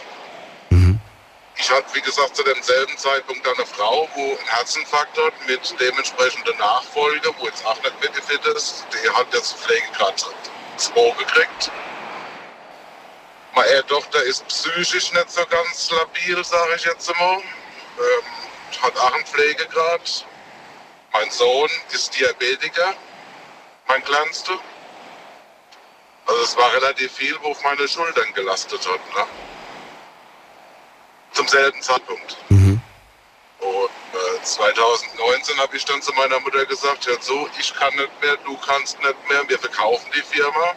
Ich 1.58 1.72
hatte, 1.72 1.86
wie 1.94 2.02
gesagt, 2.02 2.36
zu 2.36 2.44
demselben 2.44 2.98
Zeitpunkt 2.98 3.48
eine 3.48 3.66
Frau, 3.66 4.10
wo 4.14 4.22
einen 4.22 4.48
Herzinfarkt 4.48 5.18
hat 5.18 5.34
mit 5.48 5.76
dementsprechender 5.80 6.54
Nachfolge, 6.56 7.34
wo 7.38 7.46
jetzt 7.46 7.66
auch 7.66 7.82
nicht 7.82 8.02
mehr 8.02 8.14
fit 8.14 8.46
ist. 8.56 8.86
Die 8.92 9.10
hat 9.10 9.34
jetzt 9.34 9.58
Pflegegrad 9.58 10.26
2 10.78 11.12
gekriegt. 11.18 11.72
Meine 13.54 13.86
Tochter 13.88 14.22
ist 14.24 14.46
psychisch 14.48 15.14
nicht 15.14 15.32
so 15.32 15.46
ganz 15.46 15.90
labil, 15.92 16.44
sage 16.44 16.76
ich 16.76 16.84
jetzt 16.84 17.08
mal. 17.18 17.38
Ähm, 17.38 18.82
hat 18.82 18.98
auch 18.98 19.14
einen 19.14 19.26
Pflegegrad. 19.26 20.26
Mein 21.14 21.32
Sohn 21.32 21.70
ist 21.92 22.20
Diabetiker, 22.20 22.94
mein 23.88 24.04
Kleinster. 24.04 24.60
Also 26.26 26.42
es 26.42 26.58
war 26.58 26.74
relativ 26.74 27.14
viel, 27.14 27.38
wo 27.42 27.52
auf 27.52 27.64
meine 27.64 27.88
Schultern 27.88 28.34
gelastet 28.34 28.86
hat. 28.86 29.16
Ne? 29.16 29.55
Zum 31.36 31.48
selben 31.50 31.82
Zeitpunkt. 31.82 32.38
Mhm. 32.48 32.82
Und 33.60 33.90
äh, 34.40 34.42
2019 34.42 35.60
habe 35.60 35.76
ich 35.76 35.84
dann 35.84 36.02
zu 36.02 36.14
meiner 36.14 36.40
Mutter 36.40 36.66
gesagt, 36.66 37.06
hör 37.06 37.20
zu, 37.20 37.50
ich 37.60 37.74
kann 37.76 37.94
nicht 37.96 38.22
mehr, 38.22 38.38
du 38.38 38.58
kannst 38.58 38.98
nicht 39.00 39.30
mehr, 39.30 39.48
wir 39.50 39.60
verkaufen 39.60 40.10
die 40.16 40.22
Firma. 40.22 40.76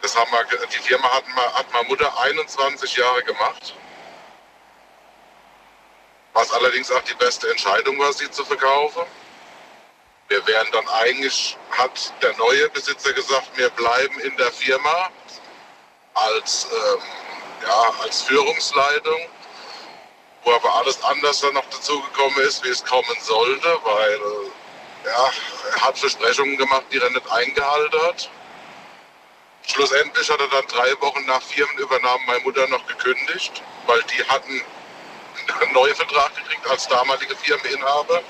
Das 0.00 0.16
haben 0.16 0.30
wir, 0.30 0.66
die 0.68 0.78
Firma 0.78 1.12
hat, 1.12 1.24
hat 1.54 1.66
meine 1.72 1.88
Mutter 1.88 2.16
21 2.20 2.96
Jahre 2.96 3.24
gemacht. 3.24 3.74
Was 6.34 6.52
allerdings 6.52 6.88
auch 6.92 7.02
die 7.02 7.14
beste 7.14 7.50
Entscheidung 7.50 7.98
war, 7.98 8.12
sie 8.12 8.30
zu 8.30 8.44
verkaufen. 8.44 9.02
Wir 10.28 10.46
wären 10.46 10.68
dann 10.70 10.86
eigentlich, 10.88 11.56
hat 11.72 12.12
der 12.22 12.36
neue 12.36 12.68
Besitzer 12.68 13.12
gesagt, 13.12 13.50
wir 13.56 13.70
bleiben 13.70 14.20
in 14.20 14.36
der 14.36 14.52
Firma 14.52 15.10
als, 16.14 16.68
ähm, 16.70 17.02
ja, 17.62 17.92
als 18.02 18.22
Führungsleitung, 18.22 19.20
wo 20.44 20.52
aber 20.52 20.74
alles 20.76 21.02
anders 21.02 21.40
dann 21.40 21.54
noch 21.54 21.66
dazugekommen 21.66 22.38
ist, 22.40 22.64
wie 22.64 22.68
es 22.68 22.84
kommen 22.84 23.16
sollte, 23.20 23.78
weil 23.84 24.14
äh, 24.14 25.06
ja, 25.06 25.30
er 25.74 25.80
hat 25.82 25.98
Versprechungen 25.98 26.56
gemacht, 26.56 26.84
die 26.92 26.98
er 26.98 27.10
nicht 27.10 27.30
eingehalten 27.30 28.02
hat. 28.02 28.30
Schlussendlich 29.66 30.30
hat 30.30 30.40
er 30.40 30.48
dann 30.48 30.66
drei 30.66 31.00
Wochen 31.00 31.24
nach 31.26 31.42
Firmenübernahme 31.42 32.22
meine 32.26 32.40
Mutter 32.40 32.66
noch 32.68 32.86
gekündigt, 32.86 33.62
weil 33.86 34.02
die 34.04 34.24
hatten 34.24 34.62
einen 35.60 35.72
neuen 35.72 35.94
Vertrag 35.94 36.34
gekriegt 36.36 36.66
als 36.68 36.88
damalige 36.88 37.36
Firmeninhaber. 37.36 38.22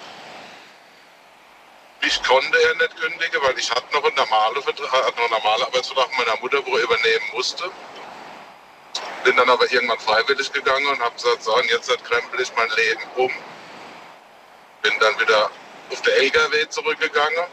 Ich 2.02 2.22
konnte 2.22 2.62
er 2.62 2.74
nicht 2.74 2.96
kündigen, 2.96 3.42
weil 3.42 3.58
ich 3.58 3.70
hatte 3.70 3.92
noch 3.92 4.04
einen 4.04 4.14
normalen, 4.14 4.62
Vertrag, 4.62 5.16
noch 5.16 5.22
einen 5.22 5.30
normalen 5.30 5.62
Arbeitsvertrag 5.62 6.08
meiner 6.16 6.36
Mutter, 6.40 6.64
wo 6.66 6.76
er 6.76 6.84
übernehmen 6.84 7.30
musste. 7.32 7.70
Bin 9.24 9.36
dann 9.36 9.50
aber 9.50 9.70
irgendwann 9.70 9.98
freiwillig 9.98 10.52
gegangen 10.52 10.86
und 10.86 11.00
habe 11.00 11.14
gesagt, 11.14 11.42
so, 11.42 11.54
und 11.54 11.70
jetzt 11.70 11.88
krempel 12.04 12.40
ich 12.40 12.52
mein 12.56 12.68
Leben 12.70 13.02
um. 13.16 13.30
Bin 14.82 14.92
dann 15.00 15.18
wieder 15.20 15.50
auf 15.90 16.02
der 16.02 16.16
LKW 16.16 16.68
zurückgegangen 16.68 17.46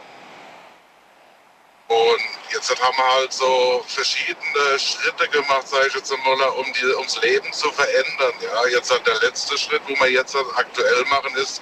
und 1.88 2.21
jetzt 2.51 2.69
haben 2.81 2.97
wir 2.97 3.13
halt 3.13 3.31
so 3.31 3.83
verschiedene 3.88 4.79
Schritte 4.79 5.27
gemacht, 5.29 5.67
sage 5.67 5.88
ich 5.88 5.93
jetzt 5.93 6.11
mal, 6.11 6.41
um 6.49 6.65
die, 6.73 6.86
ums 6.95 7.21
Leben 7.21 7.51
zu 7.53 7.71
verändern. 7.71 8.33
Ja, 8.41 8.67
jetzt 8.67 8.91
hat 8.91 9.05
der 9.05 9.19
letzte 9.19 9.55
Schritt, 9.57 9.81
wo 9.88 9.93
wir 9.99 10.09
jetzt 10.09 10.36
aktuell 10.36 11.05
machen, 11.05 11.36
ist 11.36 11.61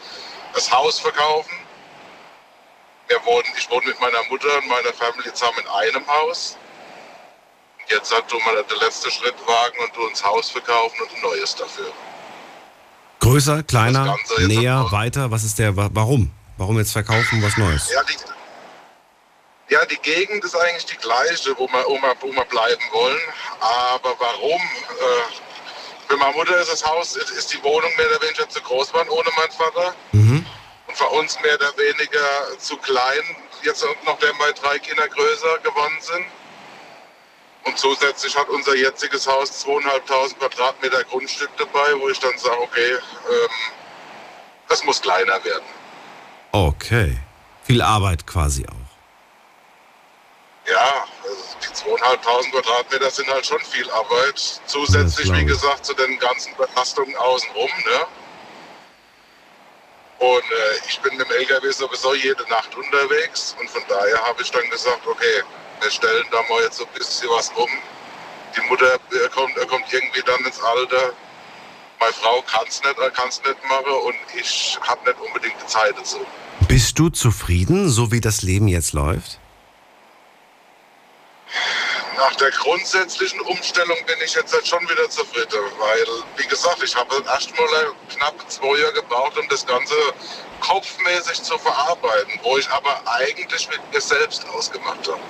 das 0.54 0.72
Haus 0.72 1.00
verkaufen. 1.00 1.52
Wir 3.08 3.24
wohnen, 3.26 3.48
ich 3.58 3.70
wohne 3.70 3.88
mit 3.88 4.00
meiner 4.00 4.24
Mutter 4.30 4.58
und 4.60 4.68
meiner 4.70 4.94
Familie 4.94 5.34
zusammen 5.34 5.60
in 5.60 5.68
einem 5.68 6.08
Haus. 6.08 6.58
Jetzt 7.90 8.16
hat 8.16 8.32
du 8.32 8.40
mal 8.40 8.64
den 8.64 8.80
letzten 8.80 9.12
Schritt 9.12 9.36
wagen 9.46 9.78
und 9.84 9.96
du 9.96 10.06
uns 10.06 10.24
Haus 10.24 10.50
verkaufen 10.50 11.02
und 11.02 11.16
ein 11.16 11.22
neues 11.22 11.56
dafür. 11.56 11.92
Größer, 13.20 13.64
kleiner, 13.64 14.18
näher, 14.40 14.88
weiter. 14.92 15.32
Was 15.32 15.44
ist 15.44 15.60
der, 15.60 15.76
warum? 15.76 16.32
Warum 16.58 16.78
jetzt 16.78 16.92
verkaufen, 16.92 17.42
was 17.42 17.58
Neues? 17.58 17.90
Ja, 17.92 18.04
die, 18.04 19.74
ja, 19.74 19.86
die 19.86 19.98
Gegend 19.98 20.44
ist 20.44 20.56
eigentlich 20.56 20.86
die 20.86 20.98
gleiche, 20.98 21.58
wo 21.58 21.68
wir, 21.68 21.86
wo 21.88 21.96
wir, 21.96 22.16
wo 22.20 22.32
wir 22.32 22.46
bleiben 22.46 22.84
wollen. 22.92 23.20
Aber 23.60 24.14
warum? 24.20 24.62
Äh, 24.62 26.08
für 26.08 26.18
meine 26.18 26.34
Mutter 26.34 26.58
ist 26.60 26.72
das 26.72 26.86
Haus, 26.86 27.16
ist, 27.16 27.54
die 27.54 27.64
Wohnung 27.64 27.90
mehr 27.98 28.08
oder 28.08 28.22
weniger 28.22 28.48
zu 28.50 28.62
groß 28.62 28.90
geworden 28.90 29.10
ohne 29.10 29.30
meinen 29.36 29.52
Vater. 29.52 29.96
Mhm. 30.12 30.46
Und 30.88 30.98
für 30.98 31.08
uns 31.08 31.40
mehr 31.42 31.56
oder 31.56 31.76
weniger 31.78 32.60
zu 32.60 32.78
klein. 32.78 33.24
Jetzt 33.64 33.84
noch 34.06 34.20
der 34.20 34.34
bei 34.38 34.52
drei 34.52 34.78
Kinder 34.80 35.08
größer 35.08 35.60
geworden 35.64 35.98
sind. 36.02 36.26
Und 37.66 37.78
zusätzlich 37.78 38.36
hat 38.36 38.50
unser 38.50 38.76
jetziges 38.76 39.26
Haus 39.28 39.60
zweieinhalbtausend 39.60 40.40
Quadratmeter 40.40 41.04
Grundstück 41.06 41.50
dabei, 41.58 42.00
wo 42.00 42.10
ich 42.10 42.20
dann 42.20 42.38
sage, 42.38 42.60
okay, 42.60 42.92
ähm, 42.94 43.50
das 44.68 44.84
muss 44.84 45.02
kleiner 45.02 45.44
werden. 45.44 45.66
Okay. 46.52 47.18
Viel 47.64 47.82
Arbeit 47.82 48.28
quasi 48.28 48.66
auch. 48.68 48.84
Ja, 50.70 51.06
also 51.24 51.44
die 51.62 51.74
zweieinhalbtausend 51.74 52.54
Quadratmeter 52.54 53.10
sind 53.10 53.30
halt 53.30 53.46
schon 53.46 53.60
viel 53.62 53.90
Arbeit. 53.92 54.62
Zusätzlich, 54.66 55.32
wie 55.32 55.46
gesagt, 55.46 55.86
zu 55.86 55.94
den 55.94 56.20
ganzen 56.20 56.54
Belastungen 56.56 57.16
außenrum. 57.16 57.70
Ne? 57.86 58.06
Und 60.24 60.52
äh, 60.52 60.88
ich 60.88 61.02
bin 61.02 61.18
mit 61.18 61.28
dem 61.28 61.36
LKW 61.36 61.70
sowieso 61.72 62.14
jede 62.16 62.48
Nacht 62.50 62.74
unterwegs. 62.78 63.58
Und 63.60 63.70
von 63.70 63.82
daher 63.90 64.26
habe 64.26 64.42
ich 64.42 64.50
dann 64.52 64.70
gesagt, 64.70 65.06
okay, 65.06 65.44
wir 65.82 65.92
stellen 65.92 66.26
da 66.32 66.42
mal 66.50 66.64
jetzt 66.64 66.78
so 66.78 66.86
ein 66.86 66.94
bisschen 66.98 67.30
was 67.30 67.50
um. 67.50 67.68
Die 68.56 68.62
Mutter 68.70 68.96
äh, 68.96 69.30
kommt, 69.36 69.58
äh, 69.58 69.66
kommt 69.66 69.92
irgendwie 69.92 70.22
dann 70.26 70.40
ins 70.46 70.62
Alter. 70.62 71.12
Meine 72.00 72.14
Frau 72.14 72.42
kann 72.44 72.66
es 72.70 72.82
nicht, 72.82 72.98
äh, 72.98 73.50
nicht 73.50 73.64
machen 73.68 73.94
und 74.06 74.16
ich 74.40 74.80
habe 74.88 75.10
nicht 75.10 75.20
unbedingt 75.20 75.56
die 75.62 75.68
Zeit 75.68 75.94
dazu. 75.98 76.26
Bist 76.70 76.98
du 77.00 77.10
zufrieden, 77.10 77.90
so 77.90 78.14
wie 78.14 78.22
das 78.22 78.44
Leben 78.44 78.70
jetzt 78.70 78.94
läuft? 78.94 79.40
Nach 82.18 82.36
der 82.36 82.52
grundsätzlichen 82.52 83.40
Umstellung 83.42 83.98
bin 84.06 84.16
ich 84.24 84.36
jetzt 84.36 84.54
halt 84.54 84.68
schon 84.68 84.88
wieder 84.88 85.10
zufrieden, 85.10 85.62
weil, 85.80 86.06
wie 86.38 86.48
gesagt, 86.48 86.84
ich 86.84 86.96
habe 86.96 87.24
erstmal 87.26 87.68
knapp 88.10 88.52
zwei 88.52 88.78
Jahre 88.78 88.94
gebraucht, 88.94 89.38
um 89.38 89.48
das 89.50 89.66
Ganze 89.66 89.96
kopfmäßig 90.60 91.42
zu 91.42 91.58
verarbeiten, 91.58 92.40
wo 92.44 92.58
ich 92.58 92.70
aber 92.70 93.02
eigentlich 93.06 93.68
mit 93.70 93.82
mir 93.92 94.02
selbst 94.02 94.48
ausgemacht 94.50 95.08
habe. 95.08 95.22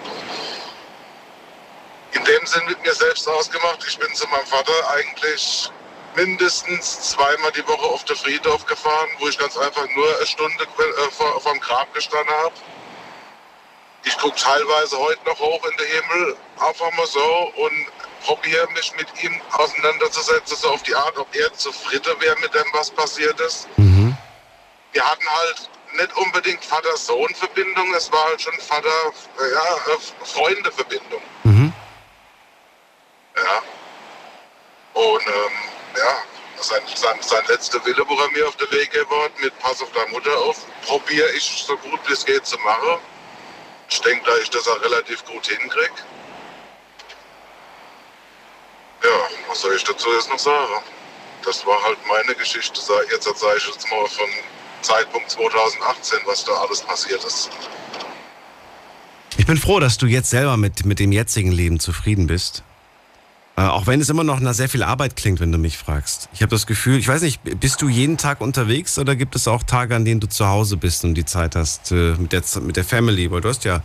In 2.12 2.24
dem 2.26 2.46
Sinn 2.46 2.66
mit 2.68 2.82
mir 2.84 2.94
selbst 2.94 3.28
ausgemacht, 3.28 3.84
ich 3.88 3.98
bin 3.98 4.14
zu 4.14 4.28
meinem 4.28 4.46
Vater 4.46 4.90
eigentlich 4.92 5.72
mindestens 6.16 7.12
zweimal 7.12 7.52
die 7.54 7.68
Woche 7.68 7.86
auf 7.86 8.04
den 8.04 8.16
Friedhof 8.16 8.66
gefahren, 8.66 9.10
wo 9.20 9.28
ich 9.28 9.38
ganz 9.38 9.58
einfach 9.58 9.88
nur 9.96 10.18
eine 10.18 10.28
Stunde 10.28 10.64
äh, 10.64 11.12
vor, 11.12 11.40
vom 11.42 11.60
Grab 11.60 11.92
gestanden 11.94 12.34
habe 12.44 12.54
ich 14.06 14.18
gucke 14.18 14.36
teilweise 14.36 14.98
heute 14.98 15.24
noch 15.26 15.40
hoch 15.40 15.66
in 15.66 15.78
den 15.78 15.88
Himmel, 15.88 16.36
einfach 16.60 16.92
mal 16.98 17.08
so 17.08 17.54
und 17.56 17.88
probiere 18.26 18.70
mich 18.72 18.94
mit 18.96 19.08
ihm 19.24 19.40
auseinanderzusetzen, 19.52 20.58
so 20.58 20.70
auf 20.70 20.84
die 20.84 20.96
Art, 20.96 21.18
ob 21.18 21.34
er 21.36 21.54
zufrieden 21.54 22.14
wäre 22.20 22.40
mit 22.40 22.54
dem, 22.54 22.66
was 22.74 22.92
passiert 22.92 23.40
ist. 23.42 23.68
Mhm. 23.78 24.16
Wir 24.92 25.06
hatten 25.06 25.30
halt 25.30 25.70
nicht 25.96 26.16
unbedingt 26.18 26.66
Vater-Sohn-Verbindung, 26.66 27.94
es 27.94 28.12
war 28.12 28.26
halt 28.26 28.42
schon 28.42 28.60
Vater-Freunde-Verbindung. 28.60 31.22
Ja, 31.44 31.52
mhm. 31.52 31.72
ja. 33.38 33.64
Und 34.94 35.28
ähm, 35.28 35.52
ja, 35.98 36.24
sein, 36.62 36.82
sein, 36.94 37.18
sein 37.22 37.44
letzter 37.48 37.84
Wille, 37.86 38.04
wo 38.08 38.20
er 38.20 38.30
mir 38.32 38.48
auf 38.48 38.56
den 38.58 38.70
Weg 38.72 38.92
gebracht 38.92 39.32
mit 39.42 39.58
Pass 39.60 39.82
auf 39.82 39.92
deine 39.92 40.12
Mutter 40.12 40.38
auf, 40.38 40.58
probiere 40.86 41.32
ich 41.32 41.64
so 41.66 41.76
gut 41.78 42.00
wie 42.08 42.14
es 42.14 42.24
geht 42.26 42.46
zu 42.46 42.58
machen. 42.60 43.00
Ich 43.94 44.02
denke, 44.02 44.26
da 44.26 44.36
ich 44.42 44.50
das 44.50 44.68
auch 44.68 44.82
relativ 44.82 45.24
gut 45.24 45.46
hinkriege. 45.46 45.94
Ja, 49.04 49.30
was 49.48 49.62
soll 49.62 49.76
ich 49.76 49.84
dazu 49.84 50.12
jetzt 50.14 50.30
noch 50.30 50.40
sagen? 50.40 50.84
Das 51.46 51.64
war 51.68 51.80
halt 51.84 52.00
meine 52.08 52.34
Geschichte, 52.34 52.82
jetzt 53.12 53.26
sage 53.26 53.58
ich 53.58 53.68
jetzt 53.68 53.88
mal 53.92 54.08
von 54.08 54.26
Zeitpunkt 54.82 55.30
2018, 55.30 56.20
was 56.26 56.44
da 56.44 56.54
alles 56.54 56.82
passiert 56.82 57.24
ist. 57.24 57.52
Ich 59.38 59.46
bin 59.46 59.58
froh, 59.58 59.80
dass 59.80 60.00
du 60.00 60.08
jetzt 60.08 60.32
selber 60.32 60.58
mit, 60.58 60.86
mit 60.86 60.98
dem 60.98 61.12
jetzigen 61.12 61.52
Leben 61.52 61.80
zufrieden 61.80 62.26
bist. 62.26 62.64
Äh, 63.56 63.62
auch 63.62 63.86
wenn 63.86 64.02
es 64.02 64.10
immer 64.10 64.24
noch 64.24 64.40
nach 64.40 64.54
sehr 64.54 64.68
viel 64.68 64.82
Arbeit 64.82 65.16
klingt, 65.16 65.40
wenn 65.40 65.52
du 65.52 65.60
mich 65.60 65.78
fragst. 65.78 66.28
Ich 66.34 66.42
habe 66.42 66.50
das 66.50 66.66
Gefühl, 66.66 66.98
ich 66.98 67.08
weiß 67.08 67.22
nicht, 67.22 67.40
bist 67.60 67.82
du 67.84 67.88
jeden 67.88 68.18
Tag 68.18 68.42
unterwegs 68.42 68.98
oder 68.98 69.16
gibt 69.16 69.36
es 69.36 69.48
auch 69.48 69.62
Tage, 69.62 69.96
an 69.96 70.06
denen 70.06 70.20
du 70.20 70.28
zu 70.28 70.48
Hause 70.48 70.76
bist 70.76 71.04
und 71.04 71.14
die 71.14 71.26
Zeit 71.26 71.56
hast 71.56 71.92
äh, 71.92 72.16
mit, 72.18 72.32
der, 72.32 72.42
mit 72.62 72.78
der 72.78 72.84
Family? 72.84 73.30
Weil 73.30 73.42
du 73.42 73.50
hast 73.50 73.64
ja 73.64 73.84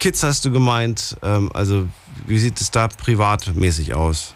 Kids, 0.00 0.24
hast 0.24 0.44
du 0.44 0.50
gemeint. 0.50 1.16
Ähm, 1.22 1.50
also 1.54 1.86
wie 2.26 2.38
sieht 2.38 2.60
es 2.60 2.72
da 2.72 2.88
privatmäßig 2.88 3.94
aus? 3.94 4.34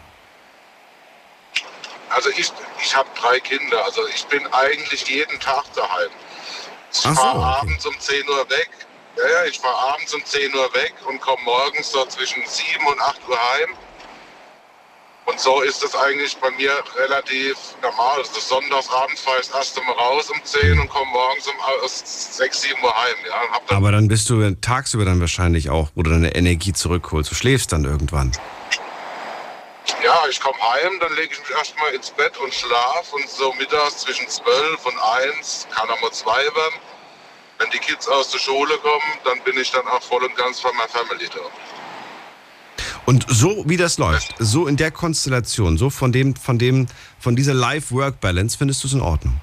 Also 2.09 2.29
ich, 2.37 2.51
ich 2.81 2.95
habe 2.95 3.09
drei 3.19 3.39
Kinder, 3.41 3.83
also 3.83 4.01
ich 4.15 4.25
bin 4.27 4.47
eigentlich 4.47 5.07
jeden 5.09 5.39
Tag 5.41 5.65
daheim. 5.75 6.09
Ich 6.91 6.99
so, 6.99 7.13
fahre 7.13 7.37
okay. 7.37 7.59
abends 7.59 7.85
um 7.85 7.99
10 7.99 8.29
Uhr 8.29 8.49
weg. 8.49 8.69
Ja, 9.17 9.23
ja, 9.23 9.45
ich 9.45 9.59
fahre 9.59 9.93
abends 9.93 10.13
um 10.13 10.23
10 10.23 10.55
Uhr 10.55 10.73
weg 10.73 10.93
und 11.05 11.19
komme 11.19 11.43
morgens 11.43 11.91
so 11.91 12.05
zwischen 12.05 12.41
7 12.45 12.87
und 12.87 13.01
8 13.01 13.19
Uhr 13.27 13.37
heim. 13.37 13.75
Und 15.29 15.39
so 15.39 15.61
ist 15.61 15.83
es 15.83 15.95
eigentlich 15.95 16.35
bei 16.37 16.49
mir 16.51 16.71
relativ 16.95 17.55
normal. 17.83 18.17
Also 18.17 18.39
sonntagsabends 18.39 19.21
fahre 19.21 19.39
ich 19.39 19.47
das 19.47 19.55
erste 19.55 19.81
Mal 19.81 19.91
raus 19.91 20.29
um 20.31 20.43
10 20.43 20.79
und 20.79 20.89
komme 20.89 21.11
morgens 21.11 21.47
um 21.47 21.53
äh, 21.53 21.87
6, 21.87 22.61
7 22.61 22.83
Uhr 22.83 22.95
heim. 22.95 23.15
Ja, 23.27 23.41
dann, 23.67 23.77
Aber 23.77 23.91
dann 23.91 24.07
bist 24.07 24.27
du 24.29 24.55
tagsüber 24.55 25.05
dann 25.05 25.19
wahrscheinlich 25.19 25.69
auch, 25.69 25.89
wo 25.93 26.01
du 26.01 26.09
deine 26.09 26.33
Energie 26.33 26.73
zurückholst. 26.73 27.29
Du 27.29 27.35
schläfst 27.35 27.71
dann 27.71 27.85
irgendwann. 27.85 28.31
ja 30.03 30.19
ich 30.29 30.39
komme 30.39 30.57
heim, 30.61 30.99
dann 30.99 31.13
lege 31.15 31.31
ich 31.31 31.39
mich 31.39 31.51
erstmal 31.51 31.93
ins 31.93 32.09
Bett 32.09 32.35
und 32.37 32.51
schlaf 32.51 33.13
und 33.13 33.29
so 33.29 33.53
mittags 33.53 33.99
zwischen 33.99 34.27
12 34.27 34.83
und 34.83 34.97
1, 34.97 35.67
kann 35.69 35.89
auch 35.91 36.01
mal 36.01 36.11
2 36.11 36.31
werden. 36.31 36.79
Wenn 37.59 37.69
die 37.69 37.79
Kids 37.79 38.07
aus 38.07 38.31
der 38.31 38.39
Schule 38.39 38.77
kommen, 38.79 39.19
dann 39.25 39.39
bin 39.43 39.59
ich 39.59 39.69
dann 39.71 39.87
auch 39.89 40.01
voll 40.01 40.23
und 40.23 40.35
ganz 40.35 40.61
bei 40.61 40.71
meiner 40.71 40.89
Family 40.89 41.27
da. 41.27 41.41
Und 43.09 43.25
so 43.27 43.63
wie 43.65 43.75
das 43.75 43.97
läuft, 43.97 44.35
so 44.37 44.67
in 44.67 44.77
der 44.77 44.91
Konstellation, 44.91 45.79
so 45.79 45.89
von 45.89 46.11
dem, 46.11 46.35
von 46.35 46.59
dem, 46.59 46.85
von 47.19 47.35
dieser 47.35 47.55
Life-Work-Balance, 47.55 48.55
findest 48.55 48.83
du 48.83 48.87
es 48.87 48.93
in 48.93 49.01
Ordnung? 49.01 49.41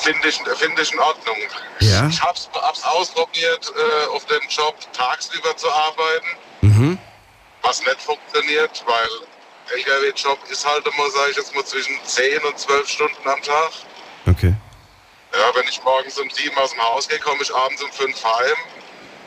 Finde 0.00 0.26
ich, 0.26 0.36
find 0.56 0.80
ich 0.80 0.90
in 0.90 0.98
Ordnung. 0.98 1.36
Ja. 1.80 2.08
Ich 2.08 2.18
hab's, 2.22 2.48
hab's 2.54 2.82
ausprobiert, 2.84 3.70
äh, 3.76 4.06
auf 4.16 4.24
dem 4.24 4.40
Job 4.48 4.74
tagsüber 4.94 5.54
zu 5.54 5.70
arbeiten, 5.70 6.26
Mhm. 6.62 6.98
was 7.60 7.80
nicht 7.80 8.00
funktioniert, 8.00 8.82
weil 8.86 9.78
LKW-Job 9.78 10.38
ist 10.48 10.66
halt 10.66 10.86
immer, 10.86 11.10
sage 11.10 11.32
ich 11.32 11.36
jetzt 11.36 11.54
mal, 11.54 11.64
zwischen 11.66 11.94
10 12.06 12.42
und 12.42 12.58
12 12.58 12.88
Stunden 12.88 13.28
am 13.28 13.42
Tag. 13.42 13.70
Okay. 14.26 14.54
Ja, 15.34 15.54
wenn 15.54 15.68
ich 15.68 15.82
morgens 15.84 16.18
um 16.18 16.30
7 16.30 16.56
aus 16.56 16.70
dem 16.70 16.80
Haus 16.80 17.06
gehe, 17.06 17.18
komme 17.18 17.42
ich 17.42 17.54
abends 17.54 17.82
um 17.82 17.92
5 17.92 18.24
heim. 18.24 18.56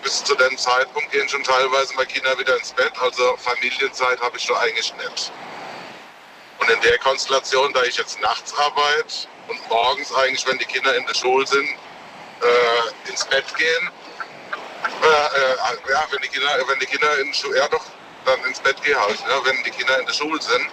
Bis 0.06 0.24
zu 0.24 0.36
dem 0.36 0.56
Zeitpunkt 0.56 1.12
gehen 1.12 1.28
schon 1.28 1.44
teilweise 1.44 1.96
meine 1.96 2.06
Kinder 2.06 2.38
wieder 2.38 2.56
ins 2.60 2.72
Bett. 2.74 2.94
Also 3.00 3.36
Familienzeit 3.38 4.22
habe 4.22 4.38
ich 4.38 4.46
da 4.46 4.54
eigentlich 4.60 4.94
nicht. 4.98 5.32
Und 6.60 6.70
in 6.70 6.80
der 6.82 7.00
Konstellation, 7.00 7.74
da 7.74 7.82
ich 7.82 7.98
jetzt 7.98 8.22
nachts 8.22 8.54
arbeite 8.56 9.28
und 9.48 9.68
morgens 9.68 10.14
eigentlich, 10.14 10.46
wenn 10.46 10.60
die 10.60 10.66
Kinder 10.66 10.96
in 10.96 11.08
der 11.08 11.16
Schule 11.16 11.48
sind, 11.48 11.68
äh, 11.68 13.10
ins 13.10 13.26
Bett 13.26 13.46
gehen, 13.58 13.90
äh, 15.02 15.08
äh, 15.08 15.92
ja, 15.92 16.06
wenn 16.12 16.22
die 16.22 16.28
Kinder, 16.28 16.50
wenn 16.68 16.80
die 16.80 16.86
Kinder 16.86 17.18
in 17.18 17.34
Schu 17.34 17.52
ja 17.56 17.68
doch, 17.70 17.86
dann 18.26 18.40
ins 18.46 18.60
Bett 18.60 18.80
gehe 18.84 18.96
halt, 18.96 19.20
ja, 19.28 19.44
wenn 19.44 19.64
die 19.64 19.72
Kinder 19.72 20.00
in 20.00 20.06
der 20.06 20.14
Schule 20.14 20.40
sind, 20.40 20.70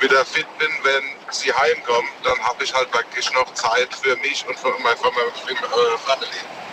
wieder 0.00 0.24
fit 0.24 0.46
bin, 0.56 0.70
wenn 0.84 1.04
sie 1.28 1.52
heimkommen, 1.52 2.08
dann 2.22 2.42
habe 2.42 2.64
ich 2.64 2.72
halt 2.72 2.90
praktisch 2.90 3.30
noch 3.32 3.52
Zeit 3.52 3.94
für 3.94 4.16
mich 4.16 4.42
und 4.48 4.58
für 4.58 4.70
meine, 4.78 4.94
äh, 4.94 5.98
Family. 5.98 6.63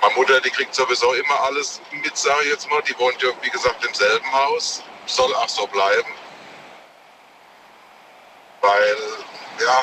Meine 0.00 0.14
Mutter, 0.14 0.40
die 0.40 0.50
kriegt 0.50 0.74
sowieso 0.74 1.12
immer 1.14 1.40
alles 1.42 1.80
mit, 1.90 2.16
sage 2.16 2.42
ich 2.44 2.50
jetzt 2.50 2.70
mal. 2.70 2.82
Die 2.82 2.98
wohnt 2.98 3.20
ja, 3.22 3.28
wie 3.42 3.50
gesagt, 3.50 3.84
im 3.84 3.94
selben 3.94 4.32
Haus. 4.32 4.82
Soll 5.06 5.34
auch 5.34 5.48
so 5.48 5.66
bleiben. 5.66 6.10
Weil, 8.60 8.96
ja, 9.64 9.82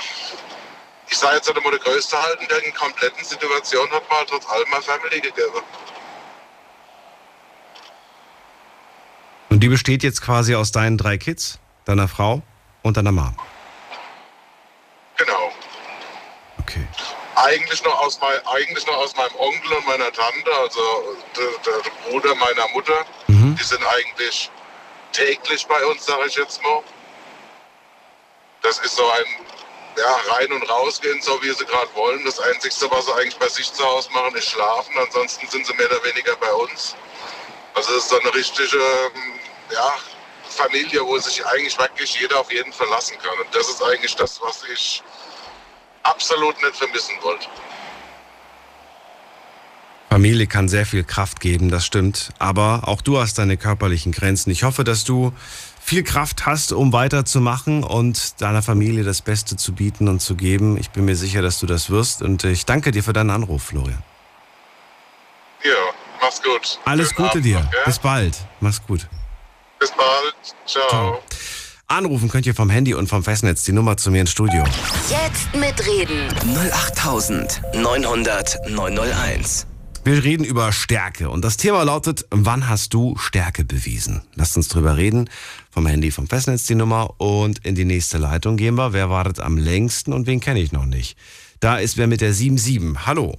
ich 1.10 1.18
sage 1.18 1.36
jetzt 1.36 1.48
nicht 1.48 1.58
immer 1.58 1.72
der 1.72 1.80
Größte 1.80 2.22
halt 2.22 2.42
in 2.42 2.48
der 2.48 2.62
kompletten 2.74 3.24
Situation 3.24 3.90
hat 3.92 4.04
halt 4.10 4.30
trotz 4.30 4.48
allem 4.48 4.74
eine 4.74 4.82
Family 4.82 5.22
gegeben. 5.22 5.62
Und 9.50 9.62
die 9.62 9.70
besteht 9.70 10.04
jetzt 10.04 10.22
quasi 10.22 10.56
aus 10.56 10.72
deinen 10.72 10.98
drei 10.98 11.18
Kids, 11.18 11.60
deiner 11.86 12.08
Frau 12.08 12.42
und 12.84 12.98
deiner 12.98 13.12
Mom. 13.12 13.36
Genau. 15.16 15.52
Okay. 16.60 16.86
Eigentlich 17.44 17.84
noch, 17.84 18.00
aus 18.00 18.20
mein, 18.20 18.48
eigentlich 18.48 18.86
noch 18.88 18.98
aus 18.98 19.16
meinem 19.16 19.36
Onkel 19.36 19.74
und 19.74 19.86
meiner 19.86 20.12
Tante, 20.12 20.52
also 20.56 21.16
der, 21.36 21.72
der 21.72 22.10
Bruder 22.10 22.34
meiner 22.36 22.68
Mutter. 22.70 23.06
Die 23.28 23.64
sind 23.64 23.86
eigentlich 23.86 24.50
täglich 25.12 25.66
bei 25.68 25.86
uns, 25.86 26.06
sage 26.06 26.26
ich 26.28 26.36
jetzt 26.36 26.62
mal. 26.64 26.82
Das 28.64 28.80
ist 28.80 28.96
so 28.96 29.08
ein 29.08 29.46
ja, 29.98 30.34
rein 30.34 30.52
und 30.52 30.70
rausgehen, 30.70 31.22
so 31.22 31.42
wie 31.42 31.52
sie 31.52 31.66
gerade 31.66 31.94
wollen. 31.96 32.24
Das 32.26 32.40
Einzige, 32.40 32.92
was 32.92 33.06
sie 33.06 33.14
eigentlich 33.14 33.38
bei 33.38 33.50
sich 33.50 33.72
zu 33.72 33.84
Hause 33.84 34.10
machen, 34.12 34.36
ist 34.36 34.50
schlafen. 34.50 34.94
Ansonsten 34.98 35.48
sind 35.48 35.66
sie 35.66 35.74
mehr 35.74 35.88
oder 35.88 36.04
weniger 36.04 36.36
bei 36.38 36.54
uns. 36.54 36.96
Also 37.74 37.96
es 37.96 38.04
ist 38.04 38.10
so 38.10 38.20
eine 38.20 38.34
richtige 38.34 38.78
ähm, 38.78 39.40
ja, 39.72 39.96
Familie, 40.50 41.06
wo 41.06 41.18
sich 41.18 41.46
eigentlich 41.46 41.78
wirklich 41.78 42.20
jeder 42.20 42.40
auf 42.40 42.52
jeden 42.52 42.74
verlassen 42.74 43.18
kann. 43.20 43.38
Und 43.40 43.54
das 43.54 43.70
ist 43.70 43.84
eigentlich 43.84 44.16
das, 44.16 44.42
was 44.42 44.64
ich 44.72 45.04
absolut 46.10 46.56
nicht 46.64 46.76
vermissen 46.76 47.16
wollte. 47.22 47.48
Familie 50.10 50.48
kann 50.48 50.68
sehr 50.70 50.86
viel 50.86 51.04
Kraft 51.04 51.42
geben, 51.42 51.70
das 51.70 51.86
stimmt. 51.86 52.30
Aber 52.40 52.88
auch 52.88 53.02
du 53.02 53.20
hast 53.20 53.38
deine 53.38 53.58
körperlichen 53.58 54.12
Grenzen. 54.12 54.50
Ich 54.52 54.64
hoffe, 54.64 54.84
dass 54.84 55.04
du 55.04 55.34
viel 55.82 56.04
Kraft 56.04 56.46
hast, 56.46 56.72
um 56.72 56.92
weiterzumachen 56.94 57.84
und 57.84 58.42
deiner 58.42 58.62
Familie 58.62 59.04
das 59.04 59.22
Beste 59.22 59.58
zu 59.58 59.74
bieten 59.74 60.08
und 60.08 60.20
zu 60.22 60.36
geben. 60.36 60.78
Ich 60.78 60.90
bin 60.92 61.06
mir 61.06 61.16
sicher, 61.16 61.42
dass 61.42 61.60
du 61.60 61.66
das 61.66 61.90
wirst. 61.90 62.22
Und 62.22 62.44
ich 62.46 62.66
danke 62.66 62.92
dir 62.92 63.04
für 63.04 63.14
deinen 63.14 63.30
Anruf, 63.30 63.64
Florian. 63.64 64.02
Ja, 65.64 65.72
mach's 66.22 66.42
gut. 66.42 66.80
Alles 66.86 67.10
Schönen 67.10 67.18
Gute 67.18 67.30
Abend 67.32 67.46
dir. 67.46 67.70
gell? 67.72 67.82
Bis 67.86 68.00
bald. 68.00 68.38
Mach's 68.60 68.82
gut. 68.86 69.08
Bis 69.80 69.92
bald. 69.92 70.36
Ciao. 70.66 71.22
Anrufen 71.90 72.28
könnt 72.28 72.46
ihr 72.46 72.54
vom 72.54 72.70
Handy 72.70 72.94
und 72.94 73.08
vom 73.08 73.24
Festnetz 73.24 73.64
die 73.64 73.72
Nummer 73.72 73.96
zu 73.96 74.12
mir 74.12 74.20
ins 74.22 74.32
Studio. 74.32 74.66
Jetzt 75.10 75.56
mitreden. 75.56 76.28
08900 76.74 78.58
901. 78.70 79.68
Wir 80.04 80.22
reden 80.24 80.44
über 80.44 80.74
Stärke 80.74 81.30
und 81.30 81.46
das 81.46 81.56
Thema 81.56 81.84
lautet, 81.84 82.26
wann 82.30 82.68
hast 82.68 82.94
du 82.94 83.16
Stärke 83.18 83.64
bewiesen? 83.64 84.22
Lasst 84.36 84.58
uns 84.58 84.68
drüber 84.68 84.98
reden. 84.98 85.30
Vom 85.70 85.88
Handy, 85.88 86.12
vom 86.12 86.28
Festnetz 86.28 86.66
die 86.66 86.76
Nummer 86.76 87.20
und 87.20 87.66
in 87.66 87.76
die 87.76 87.86
nächste 87.86 88.18
Leitung 88.18 88.58
gehen 88.58 88.76
wir. 88.76 88.92
Wer 88.92 89.10
wartet 89.10 89.40
am 89.40 89.58
längsten 89.58 90.12
und 90.12 90.28
wen 90.28 90.42
kenne 90.42 90.60
ich 90.60 90.74
noch 90.74 90.86
nicht? 90.86 91.18
Da 91.62 91.78
ist 91.78 91.98
wer 91.98 92.08
mit 92.08 92.20
der 92.20 92.34
77. 92.34 93.06
Hallo. 93.06 93.38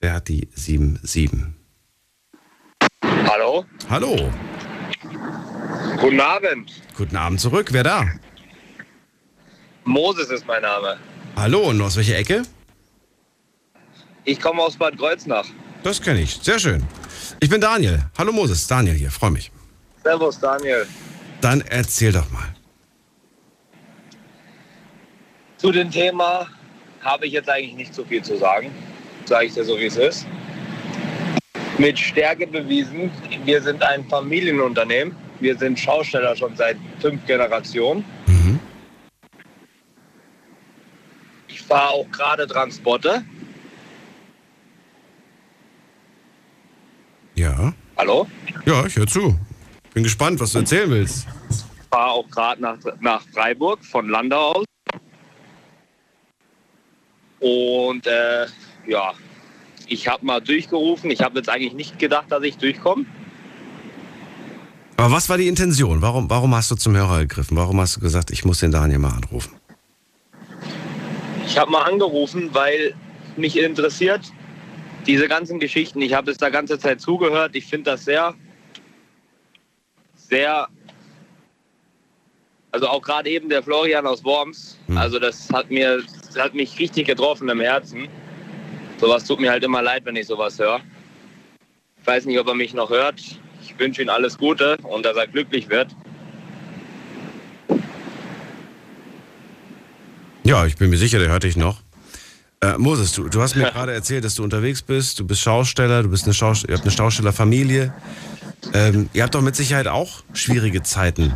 Wer 0.00 0.12
hat 0.12 0.28
die 0.28 0.48
77? 0.54 1.30
Hallo? 3.02 3.64
Hallo. 3.88 4.30
Guten 6.00 6.20
Abend. 6.20 6.72
Guten 6.96 7.16
Abend 7.16 7.40
zurück. 7.40 7.68
Wer 7.70 7.84
da? 7.84 8.06
Moses 9.84 10.30
ist 10.30 10.46
mein 10.46 10.62
Name. 10.62 10.98
Hallo 11.36 11.60
und 11.68 11.80
aus 11.80 11.96
welcher 11.96 12.16
Ecke? 12.16 12.42
Ich 14.24 14.40
komme 14.40 14.62
aus 14.62 14.76
Bad 14.76 14.96
Kreuznach. 14.96 15.46
Das 15.82 16.00
kenne 16.00 16.22
ich. 16.22 16.38
Sehr 16.42 16.58
schön. 16.58 16.82
Ich 17.40 17.48
bin 17.48 17.60
Daniel. 17.60 18.00
Hallo 18.16 18.32
Moses. 18.32 18.66
Daniel 18.66 18.94
hier. 18.94 19.10
Freue 19.10 19.30
mich. 19.30 19.50
Servus, 20.02 20.38
Daniel. 20.38 20.86
Dann 21.40 21.60
erzähl 21.62 22.12
doch 22.12 22.30
mal. 22.30 22.54
Zu 25.58 25.72
dem 25.72 25.90
Thema 25.90 26.46
habe 27.02 27.26
ich 27.26 27.32
jetzt 27.32 27.48
eigentlich 27.48 27.74
nicht 27.74 27.94
so 27.94 28.04
viel 28.04 28.22
zu 28.22 28.36
sagen. 28.38 28.70
Sage 29.26 29.46
ich 29.46 29.54
dir 29.54 29.64
so, 29.64 29.78
wie 29.78 29.86
es 29.86 29.96
ist. 29.96 30.26
Mit 31.78 31.98
Stärke 31.98 32.46
bewiesen. 32.46 33.10
Wir 33.44 33.62
sind 33.62 33.82
ein 33.82 34.06
Familienunternehmen. 34.08 35.23
Wir 35.44 35.58
sind 35.58 35.78
Schausteller 35.78 36.34
schon 36.34 36.56
seit 36.56 36.78
fünf 37.00 37.26
Generationen. 37.26 38.02
Ich 41.48 41.60
fahre 41.60 41.90
auch 41.90 42.10
gerade 42.10 42.46
Transporte. 42.46 43.22
Ja. 47.34 47.74
Hallo? 47.98 48.26
Ja, 48.64 48.86
ich 48.86 48.96
höre 48.96 49.06
zu. 49.06 49.38
Bin 49.92 50.02
gespannt, 50.02 50.40
was 50.40 50.52
du 50.52 50.60
erzählen 50.60 50.90
willst. 50.90 51.26
Ich 51.50 51.88
fahre 51.90 52.12
auch 52.12 52.30
gerade 52.30 52.62
nach, 52.62 52.78
nach 53.00 53.20
Freiburg 53.34 53.84
von 53.84 54.08
Landau 54.08 54.52
aus. 54.54 54.64
Und 57.40 58.06
äh, 58.06 58.46
ja, 58.86 59.12
ich 59.88 60.08
habe 60.08 60.24
mal 60.24 60.40
durchgerufen. 60.40 61.10
Ich 61.10 61.20
habe 61.20 61.36
jetzt 61.36 61.50
eigentlich 61.50 61.74
nicht 61.74 61.98
gedacht, 61.98 62.32
dass 62.32 62.42
ich 62.44 62.56
durchkomme. 62.56 63.04
Aber 64.96 65.10
was 65.12 65.28
war 65.28 65.36
die 65.36 65.48
Intention? 65.48 66.02
Warum, 66.02 66.30
warum 66.30 66.54
hast 66.54 66.70
du 66.70 66.76
zum 66.76 66.96
Hörer 66.96 67.20
gegriffen? 67.20 67.56
Warum 67.56 67.80
hast 67.80 67.96
du 67.96 68.00
gesagt, 68.00 68.30
ich 68.30 68.44
muss 68.44 68.60
den 68.60 68.70
Daniel 68.70 69.00
mal 69.00 69.14
anrufen? 69.14 69.56
Ich 71.46 71.58
habe 71.58 71.70
mal 71.70 71.82
angerufen, 71.82 72.50
weil 72.52 72.94
mich 73.36 73.58
interessiert 73.58 74.22
diese 75.06 75.28
ganzen 75.28 75.58
Geschichten. 75.58 76.00
Ich 76.00 76.14
habe 76.14 76.30
es 76.30 76.38
da 76.38 76.48
ganze 76.48 76.78
Zeit 76.78 77.00
zugehört. 77.00 77.54
Ich 77.54 77.66
finde 77.66 77.90
das 77.90 78.04
sehr, 78.04 78.34
sehr, 80.16 80.68
also 82.70 82.88
auch 82.88 83.02
gerade 83.02 83.28
eben 83.28 83.48
der 83.48 83.62
Florian 83.62 84.06
aus 84.06 84.24
Worms. 84.24 84.78
Also 84.94 85.18
das 85.18 85.50
hat 85.52 85.70
mir, 85.70 86.02
das 86.26 86.42
hat 86.42 86.54
mich 86.54 86.78
richtig 86.78 87.06
getroffen 87.06 87.48
im 87.48 87.60
Herzen. 87.60 88.08
Sowas 88.98 89.24
tut 89.24 89.40
mir 89.40 89.50
halt 89.50 89.64
immer 89.64 89.82
leid, 89.82 90.04
wenn 90.04 90.16
ich 90.16 90.26
sowas 90.26 90.58
höre. 90.58 90.80
Ich 92.00 92.06
weiß 92.06 92.26
nicht, 92.26 92.38
ob 92.38 92.46
er 92.48 92.54
mich 92.54 92.72
noch 92.74 92.90
hört. 92.90 93.20
Ich 93.74 93.80
Ich 93.80 93.86
wünsche 93.86 94.02
ihm 94.02 94.08
alles 94.08 94.38
Gute 94.38 94.76
und 94.82 95.04
dass 95.04 95.16
er 95.16 95.26
glücklich 95.26 95.68
wird. 95.68 95.88
Ja, 100.44 100.66
ich 100.66 100.76
bin 100.76 100.90
mir 100.90 100.98
sicher, 100.98 101.18
der 101.18 101.28
hört 101.28 101.42
dich 101.42 101.56
noch. 101.56 101.80
Äh, 102.60 102.78
Moses, 102.78 103.12
du, 103.12 103.28
du 103.28 103.40
hast 103.40 103.56
mir 103.56 103.64
gerade 103.72 103.92
erzählt, 103.92 104.24
dass 104.24 104.34
du 104.34 104.44
unterwegs 104.44 104.82
bist, 104.82 105.18
du 105.18 105.26
bist 105.26 105.40
Schausteller, 105.40 106.02
du 106.02 106.10
bist 106.10 106.24
eine 106.24 106.34
Schaus 106.34 106.64
ihr 106.64 106.74
habt 106.74 106.84
eine 106.84 106.90
Schaustellerfamilie. 106.90 107.92
Ähm, 108.72 109.10
ihr 109.12 109.22
habt 109.22 109.34
doch 109.34 109.42
mit 109.42 109.56
Sicherheit 109.56 109.88
auch 109.88 110.22
schwierige 110.32 110.82
Zeiten. 110.82 111.32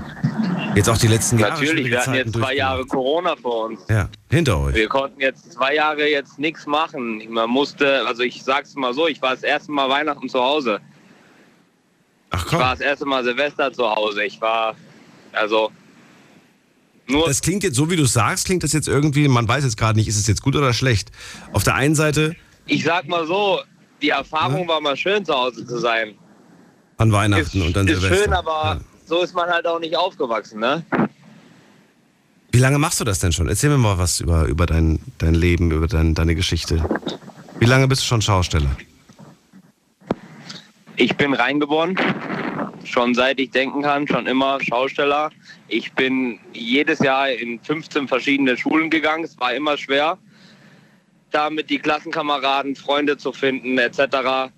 Jetzt 0.75 0.89
auch 0.89 0.97
die 0.97 1.09
letzten 1.09 1.39
Jahre. 1.39 1.53
Natürlich, 1.53 1.91
wir 1.91 1.99
hatten 1.99 2.13
Zeiten 2.13 2.29
jetzt 2.29 2.39
zwei 2.39 2.55
Jahre 2.55 2.87
Corona 2.87 3.37
vor 3.37 3.67
uns. 3.67 3.81
Ja, 3.89 4.09
hinter 4.31 4.59
euch. 4.61 4.75
Wir 4.75 4.89
konnten 4.89 5.21
jetzt 5.21 5.53
zwei 5.53 5.75
Jahre 5.75 6.09
jetzt 6.09 6.39
nichts 6.39 6.67
machen. 6.67 7.23
Man 7.31 7.51
musste, 7.51 8.07
also 8.07 8.23
ich 8.23 8.43
sag's 8.43 8.75
mal 8.75 8.95
so, 8.95 9.09
ich 9.09 9.21
war 9.21 9.31
das 9.31 9.43
erste 9.43 9.73
Mal 9.73 9.89
Weihnachten 9.91 10.29
zu 10.29 10.41
Hause. 10.41 10.81
Ach 12.31 12.47
komm. 12.47 12.59
Ich 12.59 12.65
war 12.65 12.73
das 12.73 12.81
erste 12.81 13.07
Mal 13.07 13.25
Silvester 13.25 13.73
zu 13.73 13.89
Hause. 13.89 14.25
Ich 14.25 14.41
war, 14.41 14.75
also 15.33 15.71
nur 17.09 17.27
das 17.27 17.41
klingt 17.41 17.65
jetzt, 17.65 17.77
so 17.77 17.91
wie 17.91 17.97
du 17.97 18.05
sagst, 18.05 18.45
klingt 18.45 18.63
das 18.63 18.73
jetzt 18.73 18.87
irgendwie, 18.87 19.29
man 19.29 19.49
weiß 19.49 19.65
jetzt 19.65 19.79
gerade 19.79 19.99
nicht, 19.99 20.09
ist 20.09 20.19
es 20.19 20.27
jetzt 20.27 20.43
gut 20.43 20.55
oder 20.55 20.75
schlecht. 20.75 21.11
Auf 21.53 21.65
der 21.65 21.75
einen 21.75 21.95
Seite. 21.95 22.37
Ich 22.67 22.85
sag 22.85 23.09
mal 23.09 23.27
so, 23.27 23.61
die 24.03 24.11
Erfahrung 24.11 24.63
ja. 24.63 24.69
war 24.69 24.81
mal 24.81 24.97
schön 24.97 25.25
zu 25.25 25.33
Hause 25.35 25.67
zu 25.67 25.79
sein. 25.79 26.15
An 26.99 27.11
Weihnachten 27.11 27.61
ist, 27.61 27.67
und 27.67 27.75
dann 27.75 27.89
ist 27.89 28.01
Silvester. 28.01 28.25
schön, 28.25 28.33
aber 28.35 28.51
ja. 28.51 28.81
so 29.07 29.23
ist 29.23 29.35
man 29.35 29.49
halt 29.49 29.67
auch 29.67 29.81
nicht 29.81 29.97
aufgewachsen, 29.97 30.61
ne? 30.61 30.85
Wie 32.51 32.59
lange 32.59 32.79
machst 32.79 33.01
du 33.01 33.05
das 33.05 33.21
denn 33.21 33.33
schon? 33.33 33.49
Erzähl 33.49 33.71
mir 33.71 33.79
mal 33.79 33.99
was 33.99 34.21
über, 34.21 34.45
über 34.45 34.67
dein, 34.67 34.99
dein 35.19 35.35
Leben, 35.35 35.71
über 35.71 35.87
dein, 35.87 36.15
deine 36.15 36.35
Geschichte. 36.35 36.85
Wie 37.59 37.67
lange 37.67 37.89
bist 37.89 38.03
du 38.03 38.07
schon 38.07 38.21
Schausteller? 38.21 38.77
Ich 41.01 41.17
bin 41.17 41.33
reingeboren, 41.33 41.97
schon 42.83 43.15
seit 43.15 43.39
ich 43.39 43.51
denken 43.51 43.83
kann, 43.83 44.09
schon 44.09 44.27
immer 44.27 44.59
Schausteller. 44.61 45.31
Ich 45.69 45.93
bin 45.93 46.41
jedes 46.53 46.99
Jahr 46.99 47.31
in 47.31 47.61
15 47.61 48.09
verschiedene 48.09 48.57
Schulen 48.57 48.91
gegangen. 48.91 49.23
Es 49.23 49.39
war 49.39 49.55
immer 49.55 49.77
schwer, 49.77 50.19
damit 51.31 51.71
die 51.71 51.79
Klassenkameraden, 51.79 52.75
Freunde 52.75 53.17
zu 53.17 53.33
finden 53.33 53.79
etc. 53.79 54.51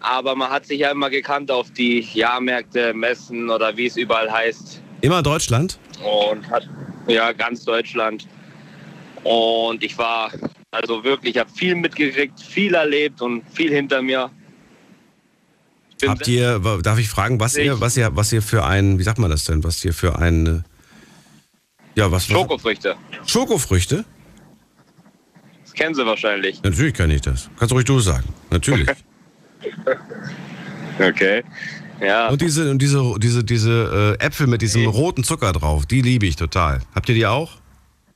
Aber 0.00 0.34
man 0.34 0.48
hat 0.48 0.64
sich 0.64 0.80
ja 0.80 0.90
immer 0.90 1.10
gekannt 1.10 1.50
auf 1.50 1.70
die 1.72 2.00
Jahrmärkte, 2.00 2.94
Messen 2.94 3.50
oder 3.50 3.76
wie 3.76 3.84
es 3.84 3.98
überall 3.98 4.32
heißt. 4.32 4.82
Immer 5.02 5.22
Deutschland? 5.22 5.78
Und 6.02 6.48
hat, 6.48 6.66
ja, 7.06 7.32
ganz 7.32 7.66
Deutschland. 7.66 8.26
Und 9.24 9.84
ich 9.84 9.98
war 9.98 10.32
also 10.70 11.04
wirklich, 11.04 11.34
ich 11.34 11.40
habe 11.40 11.50
viel 11.50 11.74
mitgekriegt, 11.74 12.40
viel 12.40 12.72
erlebt 12.72 13.20
und 13.20 13.42
viel 13.52 13.70
hinter 13.70 14.00
mir. 14.00 14.30
Habt 16.06 16.28
ihr, 16.28 16.58
darf 16.82 16.98
ich 16.98 17.08
fragen, 17.08 17.40
was 17.40 17.56
ihr, 17.56 17.80
was 17.80 17.96
ihr, 17.96 18.14
was 18.16 18.32
ihr 18.32 18.42
für 18.42 18.64
ein, 18.64 18.98
wie 18.98 19.02
sagt 19.02 19.18
man 19.18 19.30
das 19.30 19.44
denn, 19.44 19.62
was 19.64 19.84
ihr 19.84 19.92
für 19.92 20.18
ein, 20.18 20.64
ja, 21.94 22.10
was? 22.10 22.26
Schokofrüchte. 22.26 22.96
Schokofrüchte? 23.26 24.04
Das 25.62 25.72
kennen 25.74 25.94
Sie 25.94 26.04
wahrscheinlich. 26.04 26.62
Natürlich 26.62 26.94
kann 26.94 27.10
ich 27.10 27.20
das. 27.20 27.50
Kannst 27.58 27.74
ruhig 27.74 27.84
du 27.84 28.00
sagen. 28.00 28.28
Natürlich. 28.50 28.88
Okay. 30.98 31.42
Ja. 32.00 32.28
Und 32.28 32.42
diese, 32.42 32.70
und 32.70 32.82
diese, 32.82 33.14
diese, 33.18 33.42
diese 33.42 34.16
äh, 34.20 34.24
Äpfel 34.24 34.46
mit 34.46 34.60
diesem 34.60 34.86
roten 34.86 35.24
Zucker 35.24 35.52
drauf, 35.52 35.86
die 35.86 36.02
liebe 36.02 36.26
ich 36.26 36.36
total. 36.36 36.80
Habt 36.94 37.08
ihr 37.08 37.14
die 37.14 37.26
auch? 37.26 37.52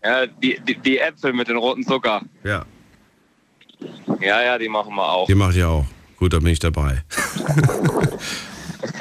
Ja, 0.05 0.27
die, 0.27 0.61
die, 0.67 0.77
die 0.77 0.99
Äpfel 0.99 1.33
mit 1.33 1.49
dem 1.49 1.57
roten 1.57 1.85
Zucker. 1.85 2.23
Ja. 2.45 2.65
Ja, 4.21 4.43
ja, 4.43 4.59
die 4.59 4.69
machen 4.69 4.95
wir 4.95 5.09
auch. 5.09 5.27
Die 5.27 5.35
macht 5.35 5.57
ihr 5.57 5.69
auch. 5.69 5.87
Gut, 6.17 6.33
da 6.33 6.39
bin 6.39 6.49
ich 6.49 6.59
dabei. 6.59 7.05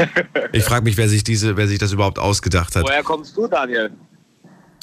ich 0.52 0.64
frage 0.64 0.84
mich, 0.84 0.98
wer 0.98 1.10
sich 1.10 1.24
diese, 1.24 1.58
wer 1.58 1.68
sich 1.68 1.80
das 1.80 1.92
überhaupt 1.94 2.20
ausgedacht 2.20 2.76
hat. 2.76 2.84
Woher 2.84 3.04
kommst 3.04 3.38
du, 3.38 3.48
Daniel? 3.48 3.92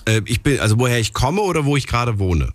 Äh, 0.06 0.22
ich 0.24 0.42
bin, 0.42 0.58
also 0.60 0.78
woher 0.78 0.98
ich 0.98 1.12
komme 1.12 1.42
oder 1.42 1.64
wo 1.64 1.76
ich 1.76 1.86
gerade 1.86 2.18
wohne. 2.18 2.52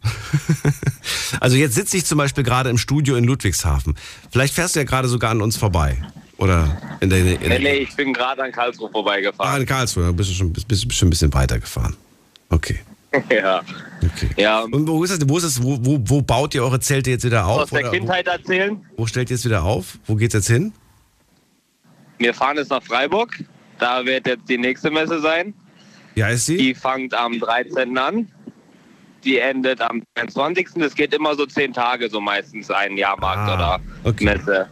also 1.39 1.55
jetzt 1.55 1.75
sitze 1.75 1.97
ich 1.97 2.05
zum 2.05 2.17
Beispiel 2.17 2.43
gerade 2.43 2.69
im 2.69 2.77
Studio 2.77 3.15
in 3.15 3.23
Ludwigshafen. 3.23 3.95
Vielleicht 4.31 4.53
fährst 4.53 4.75
du 4.75 4.79
ja 4.79 4.85
gerade 4.85 5.07
sogar 5.07 5.31
an 5.31 5.41
uns 5.41 5.57
vorbei. 5.57 6.01
Oder 6.37 6.97
in 6.99 7.09
der. 7.09 7.19
In 7.19 7.49
nee, 7.49 7.59
nee, 7.59 7.75
ich 7.77 7.95
bin 7.95 8.13
gerade 8.13 8.43
an 8.43 8.51
Karlsruhe 8.51 8.91
vorbeigefahren. 8.91 9.53
Ah, 9.53 9.57
in 9.57 9.65
Karlsruhe, 9.65 10.13
bist 10.13 10.29
du 10.29 10.33
schon, 10.35 10.53
bist, 10.53 10.67
bist 10.67 10.93
schon 10.93 11.07
ein 11.07 11.09
bisschen 11.09 11.33
weiter 11.33 11.59
gefahren. 11.59 11.95
Okay. 12.49 12.79
ja. 13.31 13.61
Okay. 14.03 14.29
ja. 14.37 14.61
Und 14.61 14.87
wo 14.87 15.03
ist 15.03 15.11
das? 15.11 15.29
Wo, 15.29 15.37
ist 15.37 15.43
das 15.43 15.61
wo, 15.61 15.77
wo, 15.81 15.99
wo 16.03 16.21
baut 16.21 16.55
ihr 16.55 16.63
eure 16.63 16.79
Zelte 16.79 17.09
jetzt 17.09 17.25
wieder 17.25 17.45
auf? 17.45 17.63
Aus 17.63 17.69
der 17.69 17.89
Kindheit 17.89 18.27
erzählen. 18.27 18.83
Wo 18.95 19.05
stellt 19.05 19.29
ihr 19.29 19.35
es 19.35 19.45
wieder 19.45 19.63
auf? 19.63 19.97
Wo 20.05 20.15
geht's 20.15 20.33
jetzt 20.33 20.47
hin? 20.47 20.73
Wir 22.17 22.33
fahren 22.33 22.57
jetzt 22.57 22.69
nach 22.69 22.83
Freiburg. 22.83 23.43
Da 23.79 24.05
wird 24.05 24.27
jetzt 24.27 24.49
die 24.49 24.57
nächste 24.57 24.89
Messe 24.89 25.19
sein. 25.19 25.53
Wie 26.15 26.23
heißt 26.23 26.47
sie? 26.47 26.57
Die 26.57 26.73
fängt 26.73 27.13
am 27.13 27.39
13. 27.39 27.95
an. 27.97 28.27
Die 29.23 29.37
endet 29.37 29.81
am 29.81 30.01
22. 30.15 30.69
Das 30.75 30.95
geht 30.95 31.13
immer 31.13 31.35
so 31.35 31.45
zehn 31.45 31.73
Tage, 31.73 32.09
so 32.09 32.19
meistens 32.19 32.71
ein 32.71 32.97
Jahrmarkt 32.97 33.49
ah, 33.49 33.53
oder 33.53 33.79
okay. 34.03 34.25
Messe. 34.25 34.67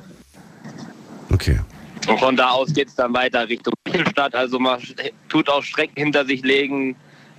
Okay. 1.31 1.59
Und 2.07 2.19
von 2.19 2.35
da 2.35 2.49
aus 2.49 2.73
geht 2.73 2.88
es 2.88 2.95
dann 2.95 3.13
weiter 3.13 3.47
Richtung 3.47 3.73
Stadt. 4.09 4.34
Also 4.35 4.59
man 4.59 4.81
tut 5.30 5.49
auch 5.49 5.63
Strecken 5.63 6.03
hinter 6.03 6.26
sich 6.26 6.43
legen, 6.43 6.95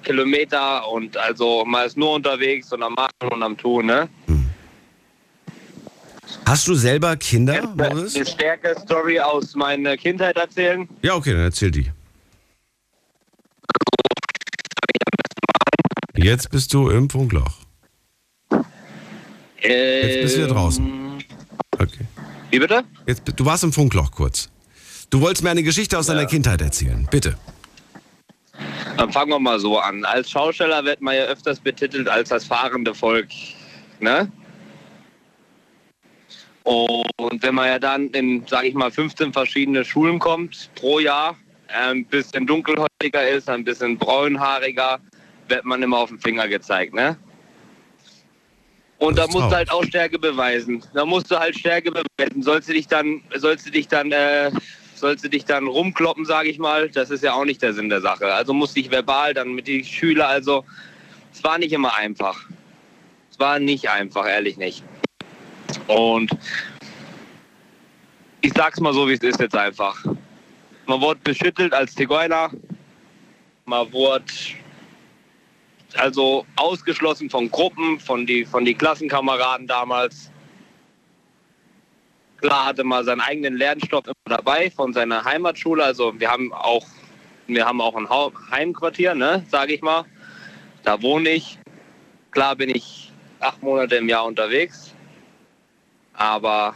Kilometer 0.07 0.89
und 0.89 1.17
also 1.17 1.65
man 1.65 1.87
ist 1.87 1.97
nur 1.97 2.13
unterwegs 2.13 2.73
und 2.73 2.83
am 2.83 2.95
Machen 2.95 3.29
und 3.33 3.43
am 3.43 3.57
Tun, 3.57 3.87
ne? 3.87 4.09
Hm. 4.27 4.47
Hast 6.47 6.69
du 6.69 6.75
selber 6.75 7.17
Kinder, 7.17 7.75
Moses? 7.75 8.15
Eine 8.15 8.27
stärkere 8.27 8.81
Story 8.81 9.19
aus 9.19 9.55
meiner 9.57 9.97
Kindheit 9.97 10.37
erzählen? 10.37 10.89
Ja, 11.03 11.15
okay, 11.15 11.33
dann 11.33 11.43
erzähl 11.43 11.73
die. 11.73 11.91
Jetzt 16.15 16.51
bist 16.51 16.73
du 16.73 16.89
im 16.89 17.11
Funkloch. 17.11 17.59
Jetzt 19.61 20.21
bist 20.23 20.37
du 20.37 20.39
wieder 20.39 20.55
draußen. 20.55 20.87
Ähm, 20.87 21.19
okay. 21.79 22.07
Wie 22.51 22.61
bitte? 22.61 22.85
Jetzt, 23.07 23.23
du 23.35 23.45
warst 23.45 23.65
im 23.65 23.73
Funkloch 23.73 24.13
kurz. 24.13 24.49
Du 25.11 25.21
wolltest 25.21 25.43
mir 25.43 25.51
eine 25.51 25.65
Geschichte 25.65 25.99
aus 25.99 26.07
ja. 26.07 26.15
deiner 26.15 26.27
Kindheit 26.27 26.63
erzählen. 26.63 27.09
Bitte. 27.11 27.37
Dann 28.97 29.13
fangen 29.13 29.31
wir 29.31 29.39
mal 29.39 29.59
so 29.59 29.79
an. 29.79 30.05
Als 30.05 30.31
Schausteller 30.31 30.85
wird 30.85 31.01
man 31.01 31.17
ja 31.17 31.25
öfters 31.25 31.61
betitelt 31.61 32.09
als 32.09 32.31
das 32.31 32.45
fahrende 32.45 32.95
Volk. 32.95 33.29
Ne? 34.01 34.31
Und 36.63 37.43
wenn 37.43 37.55
man 37.55 37.69
ja 37.69 37.79
dann 37.79 38.09
in, 38.09 38.45
sage 38.47 38.69
ich 38.69 38.75
mal, 38.75 38.91
15 38.91 39.33
verschiedene 39.33 39.85
Schulen 39.85 40.19
kommt 40.19 40.71
pro 40.75 40.99
Jahr, 40.99 41.37
ein 41.69 42.05
bisschen 42.07 42.47
dunkelhäutiger 42.47 43.29
ist, 43.29 43.49
ein 43.49 43.65
bisschen 43.65 43.97
braunhaariger, 43.99 44.99
wird 45.49 45.65
man 45.65 45.83
immer 45.83 45.99
auf 45.99 46.09
den 46.09 46.19
Finger 46.19 46.49
gezeigt, 46.49 46.95
ne? 46.95 47.17
Und 48.99 49.19
da 49.19 49.27
musst 49.27 49.51
du 49.51 49.55
halt 49.55 49.71
auch 49.71 49.85
Stärke 49.85 50.19
beweisen. 50.19 50.83
Da 50.95 51.05
musst 51.05 51.31
du 51.31 51.39
halt 51.39 51.57
Stärke 51.57 51.93
beweisen. 51.93 52.43
Sollst 52.43 52.69
du 52.69 52.73
dich 52.73 52.89
dann, 52.89 53.23
sollst 53.35 53.67
du 53.67 53.71
dich 53.71 53.89
dann, 53.89 54.11
äh, 54.11 54.51
sollst 55.07 55.25
du 55.25 55.31
dich 55.31 55.45
dann 55.45 55.69
rumkloppen, 55.69 56.25
sage 56.25 56.49
ich 56.49 56.59
mal, 56.59 56.91
das 56.91 57.11
ist 57.11 57.23
ja 57.23 57.33
auch 57.35 57.45
nicht 57.45 57.63
der 57.63 57.73
Sinn 57.73 57.89
der 57.89 58.01
Sache. 58.01 58.35
Also 58.35 58.53
musste 58.53 58.81
ich 58.81 58.91
verbal 58.91 59.35
dann 59.35 59.53
mit 59.53 59.69
den 59.69 59.85
Schülern, 59.85 60.27
also 60.27 60.65
es 61.33 61.45
war 61.45 61.59
nicht 61.59 61.73
immer 61.73 61.95
einfach. 61.95 62.45
Es 63.31 63.39
war 63.39 63.61
nicht 63.61 63.89
einfach, 63.89 64.27
ehrlich 64.27 64.57
nicht. 64.57 64.83
Und 65.87 66.37
ich 68.41 68.53
sag's 68.53 68.81
mal 68.81 68.93
so, 68.93 69.09
wie 69.09 69.13
es 69.13 69.21
ist 69.21 69.39
jetzt 69.39 69.55
einfach. 69.55 70.05
Man 70.87 71.01
wurde 71.01 71.21
beschüttelt 71.23 71.73
als 71.73 71.95
Zigeuner. 71.95 72.51
Man 73.65 73.93
wurde 73.93 74.25
also 75.99 76.45
ausgeschlossen 76.57 77.31
von 77.31 77.49
Gruppen, 77.49 78.01
von 78.01 78.27
die, 78.27 78.45
von 78.45 78.65
die 78.65 78.75
Klassenkameraden 78.75 79.69
damals. 79.69 80.33
Klar 82.41 82.67
hatte 82.67 82.85
man 82.85 83.05
seinen 83.05 83.21
eigenen 83.21 83.57
Lernstoff 83.57 84.07
immer 84.07 84.37
dabei 84.37 84.71
von 84.71 84.93
seiner 84.93 85.25
Heimatschule. 85.25 85.83
Also 85.85 86.19
wir 86.19 86.31
haben 86.31 86.53
auch, 86.53 86.87
wir 87.47 87.65
haben 87.65 87.81
auch 87.81 87.95
ein 87.97 88.09
Heimquartier, 88.51 89.15
ne, 89.15 89.45
sage 89.49 89.75
ich 89.75 89.83
mal. 89.83 90.05
Da 90.83 91.01
wohne 91.03 91.31
ich. 91.31 91.59
Klar 92.31 92.57
bin 92.57 92.71
ich 92.71 93.13
acht 93.41 93.63
Monate 93.63 93.97
im 93.97 94.09
Jahr 94.09 94.27
unterwegs. 94.27 94.95
Aber 96.13 96.75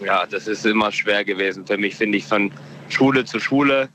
ja, 0.00 0.26
das 0.26 0.46
ist 0.46 0.66
immer 0.66 0.92
schwer 0.92 1.24
gewesen 1.24 1.66
für 1.66 1.78
mich, 1.78 1.96
finde 1.96 2.18
ich, 2.18 2.24
von 2.24 2.52
Schule 2.88 3.24
zu 3.24 3.40
Schule. 3.40 3.88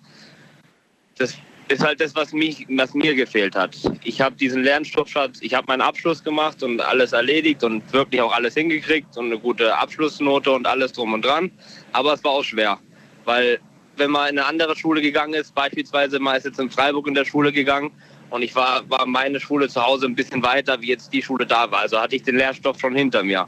Das 1.17 1.37
ist 1.71 1.83
halt 1.83 2.01
das, 2.01 2.15
was, 2.15 2.33
mich, 2.33 2.65
was 2.69 2.93
mir 2.93 3.15
gefehlt 3.15 3.55
hat. 3.55 3.75
Ich 4.03 4.19
habe 4.19 4.35
diesen 4.35 4.63
Lernstoffschatz, 4.63 5.39
ich 5.41 5.53
habe 5.53 5.67
meinen 5.67 5.81
Abschluss 5.81 6.23
gemacht 6.23 6.61
und 6.63 6.81
alles 6.81 7.13
erledigt 7.13 7.63
und 7.63 7.81
wirklich 7.93 8.21
auch 8.21 8.33
alles 8.33 8.53
hingekriegt 8.55 9.15
und 9.17 9.27
eine 9.27 9.39
gute 9.39 9.77
Abschlussnote 9.77 10.51
und 10.51 10.67
alles 10.67 10.91
drum 10.93 11.13
und 11.13 11.23
dran. 11.23 11.51
Aber 11.93 12.13
es 12.13 12.23
war 12.23 12.31
auch 12.31 12.43
schwer, 12.43 12.77
weil 13.25 13.59
wenn 13.97 14.11
man 14.11 14.29
in 14.29 14.39
eine 14.39 14.47
andere 14.47 14.75
Schule 14.75 15.01
gegangen 15.01 15.33
ist, 15.33 15.53
beispielsweise 15.55 16.19
mal 16.19 16.35
ist 16.35 16.45
jetzt 16.45 16.59
in 16.59 16.69
Freiburg 16.69 17.07
in 17.07 17.13
der 17.13 17.25
Schule 17.25 17.51
gegangen 17.51 17.91
und 18.29 18.41
ich 18.41 18.55
war, 18.55 18.89
war 18.89 19.05
meine 19.05 19.39
Schule 19.39 19.67
zu 19.69 19.85
Hause 19.85 20.07
ein 20.07 20.15
bisschen 20.15 20.43
weiter, 20.43 20.81
wie 20.81 20.87
jetzt 20.87 21.13
die 21.13 21.21
Schule 21.21 21.45
da 21.45 21.69
war. 21.71 21.79
Also 21.79 21.99
hatte 21.99 22.15
ich 22.15 22.23
den 22.23 22.37
Lehrstoff 22.37 22.79
schon 22.79 22.95
hinter 22.95 23.23
mir. 23.23 23.47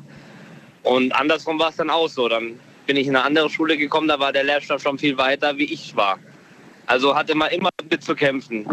Und 0.84 1.14
andersrum 1.14 1.60
war 1.60 1.70
es 1.70 1.78
dann 1.78 1.90
auch 1.90 2.10
so. 2.10 2.28
Dann 2.28 2.60
bin 2.86 2.98
ich 2.98 3.08
in 3.08 3.16
eine 3.16 3.26
andere 3.26 3.50
Schule 3.50 3.78
gekommen, 3.78 4.08
da 4.08 4.20
war 4.20 4.34
der 4.34 4.44
Lehrstoff 4.44 4.82
schon 4.82 4.98
viel 4.98 5.18
weiter, 5.18 5.58
wie 5.58 5.66
ich 5.66 5.95
war. 5.95 6.20
Also 6.86 7.16
hatte 7.16 7.36
man 7.36 7.50
immer 7.52 7.70
mit 7.90 8.04
zu 8.04 8.16
kämpfen. 8.16 8.66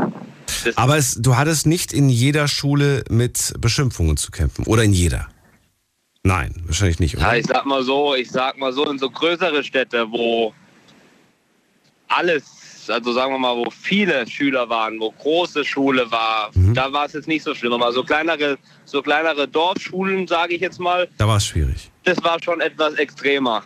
Das 0.65 0.77
Aber 0.77 0.97
es, 0.97 1.15
du 1.15 1.37
hattest 1.37 1.67
nicht 1.67 1.93
in 1.93 2.09
jeder 2.09 2.49
Schule 2.49 3.05
mit 3.09 3.55
Beschimpfungen 3.59 4.17
zu 4.17 4.31
kämpfen. 4.31 4.67
Oder 4.67 4.85
in 4.85 4.93
jeder? 4.93 5.29
Nein, 6.23 6.55
wahrscheinlich 6.67 7.01
nicht. 7.01 7.17
Oder? 7.17 7.29
Ja, 7.29 7.35
ich 7.35 7.47
sag 7.47 7.65
mal 7.65 7.83
so, 7.83 8.15
ich 8.15 8.31
sag 8.31 8.59
mal 8.59 8.73
so, 8.73 8.89
in 8.91 8.99
so 8.99 9.09
größere 9.09 9.65
Städte, 9.65 10.07
wo 10.11 10.53
alles, 12.09 12.45
also 12.89 13.13
sagen 13.13 13.33
wir 13.33 13.39
mal, 13.39 13.57
wo 13.57 13.71
viele 13.71 14.27
Schüler 14.29 14.69
waren, 14.69 15.01
wo 15.01 15.13
große 15.13 15.65
Schule 15.65 16.11
war, 16.11 16.51
mhm. 16.55 16.75
da 16.75 16.93
war 16.93 17.07
es 17.07 17.15
jetzt 17.15 17.29
nicht 17.29 17.43
so 17.43 17.55
schlimm. 17.55 17.73
Aber 17.73 17.93
so 17.93 18.03
kleinere, 18.03 18.59
so 18.85 19.01
kleinere 19.01 19.49
Dorfschulen, 19.49 20.27
sage 20.27 20.55
ich 20.55 20.61
jetzt 20.61 20.79
mal. 20.79 21.09
Da 21.17 21.27
war 21.27 21.39
es 21.39 21.47
schwierig. 21.47 21.91
Das 22.05 22.23
war 22.23 22.43
schon 22.43 22.61
etwas 22.61 22.95
extremer. 22.95 23.63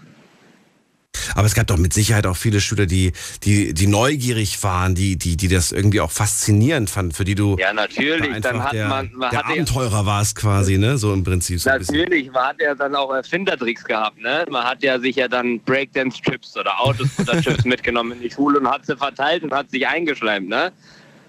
Aber 1.35 1.47
es 1.47 1.55
gab 1.55 1.67
doch 1.67 1.77
mit 1.77 1.93
Sicherheit 1.93 2.27
auch 2.27 2.37
viele 2.37 2.61
Schüler, 2.61 2.87
die, 2.87 3.13
die, 3.43 3.75
die 3.75 3.87
neugierig 3.87 4.63
waren, 4.63 4.95
die, 4.95 5.17
die, 5.17 5.37
die 5.37 5.49
das 5.49 5.73
irgendwie 5.73 6.01
auch 6.01 6.11
faszinierend 6.11 6.91
fanden, 6.91 7.13
für 7.13 7.25
die 7.25 7.35
du. 7.35 7.57
Ja, 7.59 7.73
natürlich. 7.73 8.33
Da 8.41 8.53
dann 8.53 8.65
hat 8.65 8.73
der, 8.73 8.89
man, 8.89 9.13
man 9.15 9.31
der 9.31 9.47
Abenteurer 9.47 10.01
ja, 10.01 10.07
warst 10.07 10.37
quasi, 10.37 10.79
ne? 10.79 10.99
So 10.99 11.13
im 11.13 11.25
Prinzip. 11.25 11.61
So 11.61 11.71
natürlich, 11.71 12.31
man 12.31 12.49
hat 12.49 12.61
ja 12.61 12.75
dann 12.75 12.95
auch 12.95 13.13
Erfindertricks 13.13 13.85
gehabt, 13.85 14.19
ne? 14.21 14.45
Man 14.51 14.65
hat 14.65 14.83
ja 14.83 14.99
sich 14.99 15.17
ja 15.17 15.29
dann 15.29 15.61
Breakdance-Chips 15.61 16.57
oder 16.57 16.81
Autoscooter-Chips 16.81 17.65
mitgenommen 17.65 18.13
in 18.13 18.21
die 18.21 18.31
Schule 18.31 18.61
und 18.61 18.69
hat 18.69 18.87
sie 18.87 18.97
verteilt 18.97 19.43
und 19.43 19.53
hat 19.53 19.71
sich 19.71 19.87
eingeschleimt, 19.87 20.49
ne? 20.49 20.73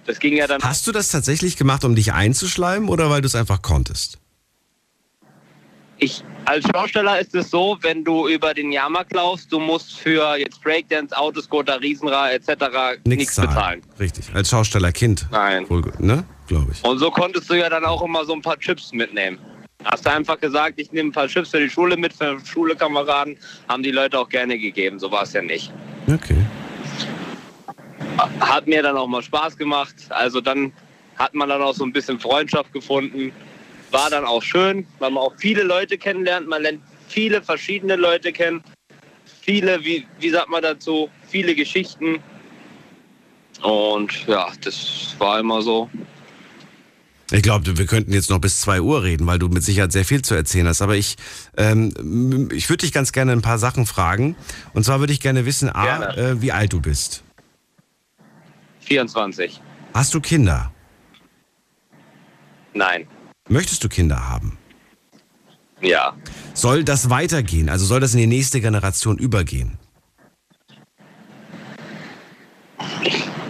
Das 0.06 0.20
ging 0.20 0.36
ja 0.36 0.48
dann. 0.48 0.62
Hast 0.62 0.86
du 0.88 0.92
das 0.92 1.10
tatsächlich 1.10 1.58
gemacht, 1.58 1.84
um 1.84 1.96
dich 1.96 2.14
einzuschleimen 2.14 2.90
oder 2.90 3.10
weil 3.10 3.22
du 3.22 3.28
es 3.28 3.36
einfach 3.36 3.62
konntest? 3.62 4.20
Ich, 5.98 6.24
als 6.44 6.66
Schausteller 6.68 7.20
ist 7.20 7.34
es 7.36 7.50
so, 7.50 7.78
wenn 7.82 8.04
du 8.04 8.28
über 8.28 8.54
den 8.54 8.72
Jahrmarkt 8.72 9.14
laufst, 9.14 9.52
du 9.52 9.60
musst 9.60 9.98
für 9.98 10.36
jetzt 10.36 10.62
Breakdance, 10.62 11.16
Autoscooter, 11.18 11.80
Riesenrad 11.80 12.34
etc. 12.34 13.00
nichts 13.06 13.36
bezahlen. 13.38 13.82
Richtig, 14.00 14.26
als 14.34 14.50
Schaustellerkind. 14.50 15.28
Nein. 15.32 15.70
Wohl, 15.70 15.84
ne? 16.00 16.26
Glaube 16.48 16.72
ich. 16.74 16.84
Und 16.84 17.00
so 17.00 17.10
konntest 17.10 17.50
du 17.50 17.56
ja 17.56 17.70
dann 17.70 17.86
auch 17.86 18.02
immer 18.04 18.26
so 18.26 18.34
ein 18.34 18.42
paar 18.42 18.60
Chips 18.60 18.92
mitnehmen. 18.92 19.40
Hast 19.86 20.06
du 20.06 20.12
einfach 20.12 20.40
gesagt, 20.40 20.80
ich 20.80 20.92
nehme 20.92 21.10
ein 21.10 21.12
paar 21.12 21.28
Chips 21.28 21.52
für 21.52 21.60
die 21.60 21.70
Schule 21.70 21.96
mit, 21.96 22.12
für 22.14 22.38
Schulekameraden, 22.44 23.38
haben 23.70 23.84
die 23.84 23.92
Leute 23.92 24.20
auch 24.20 24.30
gerne 24.30 24.58
gegeben. 24.58 25.00
So 25.00 25.12
war 25.12 25.24
es 25.24 25.34
ja 25.34 25.42
nicht. 25.42 25.72
Okay. 26.12 26.38
Hat 28.40 28.68
mir 28.68 28.84
dann 28.84 28.98
auch 28.98 29.08
mal 29.08 29.22
Spaß 29.22 29.58
gemacht. 29.58 29.96
Also 30.10 30.42
dann 30.42 30.74
hat 31.18 31.34
man 31.34 31.50
dann 31.50 31.62
auch 31.62 31.74
so 31.74 31.86
ein 31.86 31.94
bisschen 31.94 32.20
Freundschaft 32.20 32.74
gefunden 32.74 33.32
war 33.96 34.10
dann 34.10 34.26
auch 34.26 34.44
schön, 34.44 34.86
weil 35.00 35.12
man 35.12 35.24
auch 35.24 35.34
viele 35.38 35.64
Leute 35.64 35.98
kennenlernt. 35.98 36.48
Man 36.48 36.62
lernt 36.62 36.82
viele 37.08 37.42
verschiedene 37.42 37.96
Leute 37.96 38.32
kennen. 38.32 38.64
Viele, 39.42 39.84
wie, 39.84 40.06
wie 40.20 40.30
sagt 40.30 40.50
man 40.50 40.62
dazu, 40.62 41.10
viele 41.28 41.56
Geschichten. 41.56 42.20
Und 43.62 44.28
ja, 44.28 44.52
das 44.62 45.16
war 45.18 45.40
immer 45.40 45.62
so. 45.62 45.90
Ich 47.32 47.42
glaube, 47.42 47.78
wir 47.78 47.86
könnten 47.86 48.14
jetzt 48.14 48.30
noch 48.30 48.40
bis 48.40 48.62
2 48.62 48.82
Uhr 48.82 49.04
reden, 49.04 49.26
weil 49.26 49.40
du 49.40 49.48
mit 49.48 49.64
Sicherheit 49.64 49.92
sehr 49.92 50.06
viel 50.06 50.22
zu 50.22 50.36
erzählen 50.36 50.68
hast. 50.68 50.82
Aber 50.82 50.96
ich, 50.96 51.16
ähm, 51.58 52.50
ich 52.54 52.70
würde 52.70 52.86
dich 52.86 52.94
ganz 52.94 53.12
gerne 53.14 53.32
ein 53.32 53.42
paar 53.42 53.58
Sachen 53.58 53.86
fragen. 53.86 54.36
Und 54.74 54.84
zwar 54.84 55.00
würde 55.00 55.14
ich 55.14 55.22
gerne 55.22 55.46
wissen, 55.46 55.70
A, 55.70 56.14
äh, 56.16 56.42
wie 56.42 56.52
alt 56.52 56.74
du 56.74 56.82
bist. 56.82 57.24
24. 58.82 59.60
Hast 59.94 60.14
du 60.14 60.22
Kinder? 60.22 60.72
Nein. 62.74 63.08
Möchtest 63.48 63.84
du 63.84 63.90
Kinder 63.90 64.28
haben? 64.28 64.58
Ja. 65.82 66.16
Soll 66.54 66.84
das 66.84 67.10
weitergehen? 67.10 67.70
Also 67.70 67.86
soll 67.86 68.00
das 68.00 68.14
in 68.14 68.20
die 68.20 68.28
nächste 68.28 68.60
Generation 68.60 69.18
übergehen? 69.18 69.78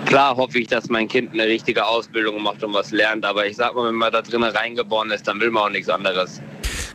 Klar 0.05 0.35
hoffe 0.35 0.59
ich, 0.59 0.67
dass 0.67 0.89
mein 0.89 1.07
Kind 1.07 1.33
eine 1.33 1.45
richtige 1.45 1.85
Ausbildung 1.85 2.41
macht 2.41 2.63
und 2.63 2.73
was 2.73 2.91
lernt, 2.91 3.25
aber 3.25 3.47
ich 3.47 3.55
sag 3.55 3.73
mal, 3.75 3.87
wenn 3.87 3.95
man 3.95 4.11
da 4.11 4.21
drinnen 4.21 4.51
reingeboren 4.51 5.11
ist, 5.11 5.27
dann 5.27 5.39
will 5.39 5.49
man 5.49 5.63
auch 5.63 5.69
nichts 5.69 5.89
anderes. 5.89 6.41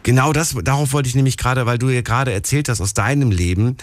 Genau 0.03 0.33
das, 0.33 0.55
darauf 0.65 0.93
wollte 0.93 1.09
ich 1.09 1.15
nämlich 1.15 1.37
gerade, 1.37 1.67
weil 1.67 1.79
du 1.79 1.89
ja 1.91 2.01
gerade 2.01 2.33
erzählt 2.33 2.69
hast 2.69 2.81
aus 2.81 2.95
deinem 2.95 3.31
Leben 3.31 3.77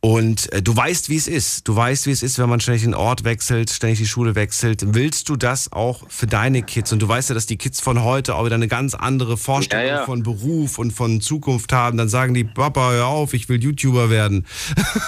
und 0.00 0.50
äh, 0.52 0.62
du 0.62 0.74
weißt, 0.74 1.10
wie 1.10 1.16
es 1.16 1.28
ist. 1.28 1.68
Du 1.68 1.76
weißt, 1.76 2.06
wie 2.06 2.10
es 2.10 2.22
ist, 2.22 2.38
wenn 2.38 2.48
man 2.48 2.58
ständig 2.60 2.82
den 2.82 2.94
Ort 2.94 3.24
wechselt, 3.24 3.70
ständig 3.70 3.98
die 3.98 4.06
Schule 4.06 4.34
wechselt. 4.34 4.94
Willst 4.94 5.28
du 5.28 5.36
das 5.36 5.72
auch 5.72 6.04
für 6.08 6.26
deine 6.26 6.62
Kids? 6.62 6.90
Und 6.92 7.02
du 7.02 7.08
weißt 7.08 7.28
ja, 7.28 7.34
dass 7.34 7.44
die 7.44 7.58
Kids 7.58 7.80
von 7.80 8.02
heute 8.02 8.34
auch 8.34 8.46
wieder 8.46 8.54
eine 8.54 8.66
ganz 8.66 8.94
andere 8.94 9.36
Vorstellung 9.36 9.86
ja, 9.86 9.96
ja. 9.96 10.04
von 10.06 10.22
Beruf 10.22 10.78
und 10.78 10.92
von 10.92 11.20
Zukunft 11.20 11.72
haben. 11.74 11.98
Dann 11.98 12.08
sagen 12.08 12.32
die, 12.32 12.44
Papa, 12.44 12.92
hör 12.92 13.06
auf, 13.08 13.34
ich 13.34 13.50
will 13.50 13.62
YouTuber 13.62 14.08
werden. 14.08 14.46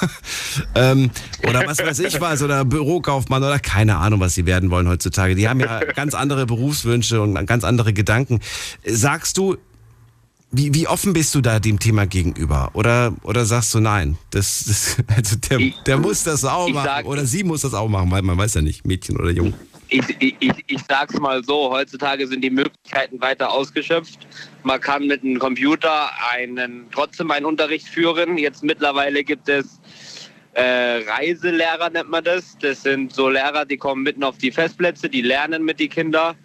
ähm, 0.74 1.10
oder 1.48 1.66
was 1.66 1.78
weiß 1.78 1.98
ich 2.00 2.20
was, 2.20 2.42
oder 2.42 2.66
Bürokaufmann 2.66 3.42
oder 3.42 3.58
keine 3.58 3.96
Ahnung, 3.96 4.20
was 4.20 4.34
sie 4.34 4.44
werden 4.44 4.70
wollen 4.70 4.88
heutzutage. 4.88 5.34
Die 5.34 5.48
haben 5.48 5.60
ja 5.60 5.80
ganz 5.96 6.12
andere 6.12 6.44
Berufswünsche 6.44 7.22
und 7.22 7.34
ganz 7.46 7.64
andere 7.64 7.94
Gedanken. 7.94 8.40
Sagst 8.84 9.38
du, 9.38 9.56
wie, 10.52 10.74
wie 10.74 10.86
offen 10.86 11.14
bist 11.14 11.34
du 11.34 11.40
da 11.40 11.58
dem 11.58 11.78
Thema 11.78 12.06
gegenüber? 12.06 12.70
Oder, 12.74 13.14
oder 13.22 13.46
sagst 13.46 13.72
du 13.74 13.80
nein? 13.80 14.18
Das, 14.30 14.64
das, 14.66 14.96
also 15.16 15.36
der, 15.36 15.58
ich, 15.58 15.74
der 15.86 15.96
muss 15.96 16.24
das 16.24 16.44
auch 16.44 16.68
machen. 16.68 16.84
Sag, 16.84 17.06
oder 17.06 17.24
sie 17.24 17.42
muss 17.42 17.62
das 17.62 17.72
auch 17.72 17.88
machen, 17.88 18.10
weil 18.10 18.22
man 18.22 18.36
weiß 18.36 18.54
ja 18.54 18.60
nicht, 18.60 18.86
Mädchen 18.86 19.16
oder 19.16 19.30
Jung. 19.30 19.54
Ich, 19.88 20.04
ich, 20.20 20.36
ich, 20.40 20.52
ich 20.66 20.80
sag's 20.88 21.18
mal 21.18 21.42
so, 21.42 21.70
heutzutage 21.70 22.26
sind 22.26 22.42
die 22.42 22.50
Möglichkeiten 22.50 23.20
weiter 23.20 23.50
ausgeschöpft. 23.50 24.26
Man 24.62 24.80
kann 24.80 25.06
mit 25.06 25.22
einem 25.22 25.38
Computer 25.38 26.10
einen, 26.30 26.86
trotzdem 26.92 27.30
einen 27.30 27.46
Unterricht 27.46 27.88
führen. 27.88 28.36
Jetzt 28.36 28.62
mittlerweile 28.62 29.24
gibt 29.24 29.48
es 29.48 29.80
äh, 30.52 31.00
Reiselehrer, 31.08 31.90
nennt 31.90 32.10
man 32.10 32.24
das. 32.24 32.56
Das 32.60 32.82
sind 32.82 33.14
so 33.14 33.30
Lehrer, 33.30 33.64
die 33.64 33.78
kommen 33.78 34.02
mitten 34.02 34.22
auf 34.22 34.36
die 34.36 34.50
Festplätze, 34.50 35.08
die 35.08 35.22
lernen 35.22 35.64
mit 35.64 35.80
den 35.80 35.88
Kindern 35.88 36.36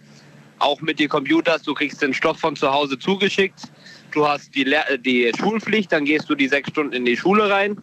auch 0.60 0.80
mit 0.80 0.98
den 0.98 1.08
Computers. 1.08 1.62
Du 1.62 1.72
kriegst 1.72 2.02
den 2.02 2.12
Stoff 2.12 2.38
von 2.40 2.56
zu 2.56 2.70
Hause 2.72 2.98
zugeschickt 2.98 3.70
du 4.12 4.26
hast 4.26 4.54
die, 4.54 4.64
Le 4.64 4.82
die 4.98 5.30
Schulpflicht, 5.38 5.92
dann 5.92 6.04
gehst 6.04 6.28
du 6.28 6.34
die 6.34 6.48
sechs 6.48 6.70
Stunden 6.70 6.92
in 6.92 7.04
die 7.04 7.16
Schule 7.16 7.48
rein, 7.48 7.80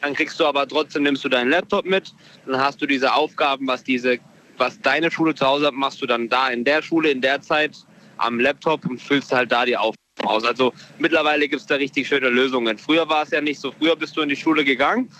dann 0.00 0.14
kriegst 0.14 0.38
du 0.38 0.46
aber 0.46 0.66
trotzdem, 0.66 1.04
nimmst 1.04 1.24
du 1.24 1.28
deinen 1.28 1.50
Laptop 1.50 1.84
mit, 1.84 2.12
dann 2.46 2.60
hast 2.60 2.80
du 2.80 2.86
diese 2.86 3.12
Aufgaben, 3.14 3.66
was 3.66 3.82
diese, 3.84 4.18
was 4.58 4.80
deine 4.80 5.10
Schule 5.10 5.34
zu 5.34 5.46
Hause 5.46 5.66
hat, 5.66 5.74
machst 5.74 6.02
du 6.02 6.06
dann 6.06 6.28
da 6.28 6.48
in 6.48 6.64
der 6.64 6.82
Schule, 6.82 7.10
in 7.10 7.20
der 7.20 7.40
Zeit 7.40 7.76
am 8.18 8.38
Laptop 8.38 8.84
und 8.86 9.00
füllst 9.00 9.32
halt 9.32 9.50
da 9.50 9.64
die 9.64 9.76
Aufgaben 9.76 9.96
aus. 10.22 10.44
Also 10.44 10.72
mittlerweile 10.98 11.48
gibt 11.48 11.60
es 11.60 11.66
da 11.66 11.74
richtig 11.74 12.06
schöne 12.06 12.28
Lösungen. 12.28 12.78
Früher 12.78 13.08
war 13.08 13.24
es 13.24 13.30
ja 13.30 13.40
nicht 13.40 13.60
so. 13.60 13.72
Früher 13.72 13.96
bist 13.96 14.16
du 14.16 14.22
in 14.22 14.28
die 14.28 14.36
Schule 14.36 14.64
gegangen 14.64 15.10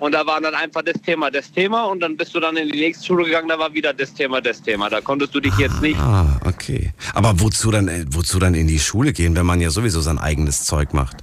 und 0.00 0.12
da 0.12 0.26
war 0.26 0.40
dann 0.40 0.54
einfach 0.54 0.82
das 0.82 1.00
Thema, 1.00 1.30
das 1.30 1.50
Thema 1.52 1.84
und 1.84 2.00
dann 2.00 2.16
bist 2.16 2.34
du 2.34 2.40
dann 2.40 2.56
in 2.56 2.70
die 2.70 2.80
nächste 2.80 3.06
Schule 3.06 3.24
gegangen, 3.24 3.48
da 3.48 3.58
war 3.58 3.72
wieder 3.72 3.92
das 3.92 4.12
Thema, 4.12 4.40
das 4.40 4.60
Thema. 4.60 4.90
Da 4.90 5.00
konntest 5.00 5.34
du 5.34 5.40
dich 5.40 5.56
jetzt 5.56 5.80
nicht. 5.80 5.98
Ah, 5.98 6.40
okay. 6.44 6.92
Aber 7.14 7.40
wozu 7.40 7.70
dann, 7.70 7.88
äh, 7.88 8.04
wozu 8.10 8.38
dann 8.38 8.54
in 8.54 8.66
die 8.66 8.80
Schule 8.80 9.12
gehen, 9.12 9.36
wenn 9.36 9.46
man 9.46 9.60
ja 9.60 9.70
sowieso 9.70 10.00
sein 10.00 10.18
eigenes 10.18 10.64
Zeug 10.64 10.92
macht? 10.92 11.18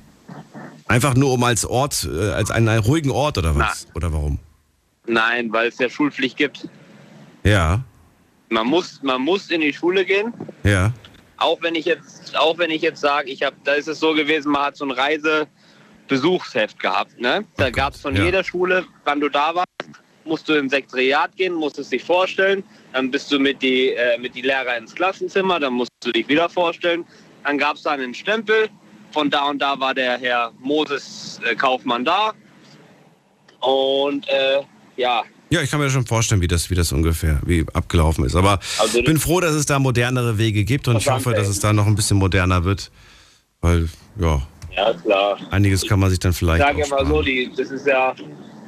Einfach 0.88 1.16
nur 1.16 1.32
um 1.32 1.44
als 1.44 1.66
Ort, 1.66 2.08
äh, 2.12 2.32
als 2.32 2.52
einen, 2.52 2.70
einen 2.70 2.82
ruhigen 2.82 3.12
Ort 3.12 3.38
oder 3.38 3.56
was? 3.56 3.88
Na. 3.88 3.96
Oder 3.96 4.14
warum? 4.14 4.40
Nein, 5.06 5.52
weil 5.52 5.68
es 5.68 5.78
ja 5.78 5.90
Schulpflicht 5.90 6.38
gibt. 6.38 6.68
Ja. 7.44 7.84
Man 8.50 8.68
muss, 8.68 9.02
man 9.02 9.22
muss 9.22 9.50
in 9.50 9.62
die 9.62 9.74
Schule 9.74 10.06
gehen. 10.06 10.34
Ja. 10.64 10.92
Auch 11.38 11.62
wenn 11.62 11.76
ich 11.76 11.86
jetzt, 11.86 12.38
auch 12.38 12.58
wenn 12.58 12.70
ich 12.70 12.82
jetzt 12.82 13.02
sage, 13.02 13.30
ich 13.30 13.42
habe, 13.44 13.56
da 13.64 13.74
ist 13.74 13.88
es 13.88 14.00
so 14.00 14.14
gewesen, 14.14 14.52
man 14.52 14.64
hat 14.64 14.78
so 14.78 14.86
ein 14.86 14.92
Reisebesuchsheft 16.12 16.80
gehabt. 16.80 17.20
Ne? 17.20 17.46
Da 17.58 17.70
gab 17.70 17.94
es 17.94 18.02
von 18.02 18.16
ja. 18.16 18.24
jeder 18.24 18.44
Schule, 18.44 18.86
wann 19.06 19.20
du 19.20 19.30
da 19.30 19.56
warst, 19.56 19.68
musst 20.26 20.48
du 20.48 20.54
im 20.54 20.70
Sekretariat 20.70 21.36
gehen, 21.36 21.54
musst 21.54 21.80
es 21.80 21.90
dich 21.90 22.04
vorstellen. 22.04 22.64
Dann 22.94 23.10
bist 23.10 23.32
du 23.32 23.40
mit 23.40 23.62
die, 23.62 23.90
äh, 23.90 24.18
mit 24.20 24.36
die 24.36 24.42
Lehrer 24.42 24.78
ins 24.78 24.94
Klassenzimmer, 24.94 25.60
dann 25.60 25.74
musst 25.74 25.92
du 26.04 26.12
dich 26.12 26.28
wieder 26.28 26.50
vorstellen. 26.50 27.06
Dann 27.44 27.58
gab 27.58 27.76
es 27.76 27.84
da 27.84 27.92
einen 27.92 28.14
Stempel. 28.14 28.70
Von 29.12 29.30
da 29.30 29.50
und 29.50 29.62
da 29.62 29.78
war 29.78 29.94
der 29.94 30.18
Herr 30.20 30.54
Moses 30.60 31.40
äh, 31.44 31.56
Kaufmann 31.56 32.06
da. 32.06 32.34
Und 33.60 34.28
äh, 34.30 34.62
ja, 34.98 35.24
ja, 35.50 35.62
ich 35.62 35.70
kann 35.70 35.82
mir 35.82 35.90
schon 35.90 36.06
vorstellen, 36.06 36.40
wie 36.40 36.48
das, 36.48 36.70
wie 36.70 36.76
das 36.76 36.94
ungefähr 36.94 37.42
wie 37.46 37.66
abgelaufen 37.74 38.24
ist. 38.24 38.36
Aber 38.36 38.60
also 38.80 39.00
ich 39.00 39.04
bin 39.04 39.20
froh, 39.20 39.42
dass 39.42 39.54
es 39.54 39.66
da 39.66 39.80
modernere 39.80 40.38
Wege 40.38 40.64
gibt 40.64 40.88
und 40.88 40.96
ich 40.96 41.10
hoffe, 41.10 41.34
dass 41.34 41.50
es 41.50 41.60
da 41.60 41.74
noch 41.74 41.88
ein 41.88 41.96
bisschen 41.96 42.16
moderner 42.16 42.64
wird. 42.64 42.90
Weil, 43.60 43.90
ja. 44.18 44.42
Ja, 44.76 44.94
klar. 44.94 45.38
Einiges 45.52 45.88
kann 45.88 46.00
man 46.00 46.10
sich 46.10 46.20
dann 46.20 46.34
vielleicht. 46.34 46.62
Ich 46.62 46.68
sage 46.68 46.84
immer 46.84 47.06
so, 47.06 47.22
die, 47.22 47.52
das 47.56 47.72
ist 47.72 47.86
ja 47.86 48.16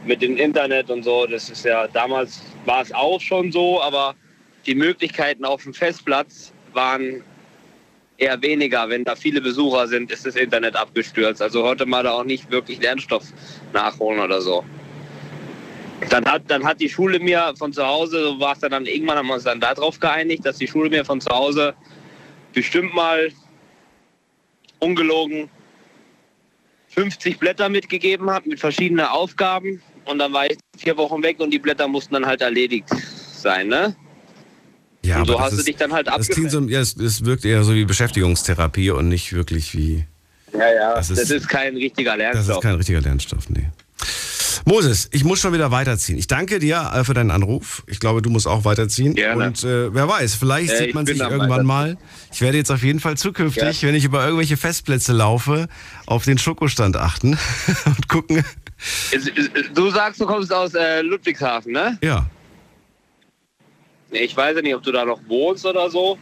mit 0.06 0.22
dem 0.22 0.38
Internet 0.38 0.90
und 0.90 1.04
so, 1.04 1.26
das 1.26 1.50
ist 1.50 1.64
ja, 1.64 1.88
damals 1.88 2.42
war 2.66 2.82
es 2.82 2.94
auch 2.94 3.22
schon 3.22 3.52
so, 3.52 3.82
aber 3.82 4.16
die 4.66 4.76
Möglichkeiten 4.76 5.46
auf 5.46 5.64
dem 5.64 5.74
Festplatz 5.74 6.54
waren 6.74 7.24
eher 8.18 8.42
weniger. 8.42 8.90
Wenn 8.90 9.04
da 9.04 9.16
viele 9.16 9.42
Besucher 9.42 9.88
sind, 9.88 10.12
ist 10.12 10.26
das 10.26 10.36
Internet 10.36 10.76
abgestürzt. 10.76 11.42
Also 11.42 11.64
heute 11.64 11.86
mal 11.86 12.04
da 12.04 12.12
auch 12.12 12.24
nicht 12.24 12.50
wirklich 12.52 12.82
Lernstoff 12.82 13.24
nachholen 13.74 14.20
oder 14.20 14.42
so. 14.42 14.64
Dann 16.10 16.26
hat, 16.26 16.44
dann 16.48 16.66
hat 16.66 16.82
die 16.82 16.90
Schule 16.90 17.20
mir 17.20 17.54
von 17.58 17.72
zu 17.72 17.86
Hause, 17.86 18.24
so 18.24 18.40
war 18.40 18.54
es 18.54 18.60
dann, 18.60 18.72
dann 18.72 18.86
irgendwann 18.86 19.18
haben 19.18 19.28
wir 19.28 19.36
uns 19.36 19.44
dann 19.44 19.62
darauf 19.62 20.00
geeinigt, 20.00 20.46
dass 20.46 20.58
die 20.58 20.68
Schule 20.68 20.90
mir 20.90 21.06
von 21.06 21.22
zu 21.22 21.30
Hause 21.30 21.74
bestimmt 22.54 22.94
mal 22.94 23.32
ungelogen 24.80 25.50
50 26.96 27.40
Blätter 27.40 27.70
mitgegeben 27.70 28.30
habe 28.30 28.50
mit 28.50 28.60
verschiedenen 28.60 29.06
Aufgaben. 29.06 29.82
Und 30.06 30.20
dann 30.20 30.34
war 30.34 30.46
ich 30.46 30.58
vier 30.78 30.98
Wochen 30.98 31.24
weg 31.24 31.40
und 31.40 31.52
die 31.52 31.60
Blätter 31.60 31.88
mussten 31.88 32.14
dann 32.14 32.26
halt 32.26 32.42
erledigt 32.42 32.90
sein, 33.36 33.68
ne? 33.68 33.96
Ja, 35.06 35.20
und 35.20 35.28
so 35.28 35.40
hast 35.40 35.48
das 35.48 35.52
du 35.52 35.58
ist- 35.60 35.68
dich 35.68 35.76
dann 35.78 35.92
halt 35.94 36.08
Das 36.08 36.30
abgemeldet. 36.30 36.52
so, 36.52 36.62
ja, 36.70 36.80
es, 36.82 36.96
es 36.98 37.26
wirkt 37.26 37.46
eher 37.46 37.64
so 37.64 37.74
wie 37.74 37.86
Beschäftigungstherapie 37.86 38.92
und 38.92 39.08
nicht 39.10 39.34
wirklich 39.34 39.74
wie. 39.76 40.06
Ja, 40.54 40.72
ja, 40.74 40.96
Das 40.96 41.08
das 41.10 41.20
ist- 41.20 41.32
ist, 41.32 41.50
kein 41.50 41.76
richtiger 41.76 42.12
Das 42.12 42.20
Lernstoff. 42.20 42.58
ist 42.58 42.62
kein 42.64 42.76
richtiger 42.76 43.02
Lernstoff, 43.02 43.50
nee. 43.50 43.68
Moses, 44.66 45.10
ich 45.12 45.24
muss 45.24 45.40
schon 45.40 45.54
wieder 45.54 45.72
weiterziehen. 45.72 46.18
Ich 46.18 46.28
danke 46.28 46.60
dir 46.60 46.92
äh, 46.94 47.04
für 47.04 47.14
deinen 47.14 47.32
Anruf. 47.32 47.84
Ich 47.88 48.00
glaube, 48.00 48.22
du 48.22 48.30
musst 48.30 48.48
auch 48.48 48.64
weiterziehen. 48.64 49.14
Gerne. 49.16 49.48
Und 49.48 49.64
äh, 49.64 49.94
wer 49.94 50.08
weiß, 50.08 50.36
vielleicht 50.36 50.74
Äh, 50.74 50.78
sieht 50.78 50.96
man 50.96 51.06
sich 51.06 51.20
irgendwann 51.20 51.66
mal. 51.66 51.98
Ich 52.32 52.42
werde 52.42 52.58
jetzt 52.58 52.72
auf 52.72 52.82
jeden 52.84 53.00
Fall 53.00 53.18
zukünftig, 53.18 53.84
wenn 53.84 53.94
ich 53.96 54.06
über 54.06 54.24
irgendwelche 54.24 54.56
Festplätze 54.56 55.12
laufe, 55.12 55.68
auf 56.06 56.24
den 56.24 56.38
Schokostand 56.38 56.96
achten 56.96 57.38
und 57.86 58.08
gucken. 58.08 58.44
Du 59.74 59.90
sagst, 59.92 60.22
du 60.22 60.26
kommst 60.26 60.54
aus 60.54 60.74
äh, 60.74 61.02
Ludwigshafen, 61.02 61.74
ne? 61.74 61.98
Ja. 62.02 62.26
Ich 64.12 64.36
weiß 64.36 64.56
ja 64.56 64.62
nicht, 64.62 64.76
ob 64.76 64.84
du 64.84 64.92
da 64.92 65.04
noch 65.06 65.20
wohnst 65.28 65.66
oder 65.66 65.90
so. 65.90 66.18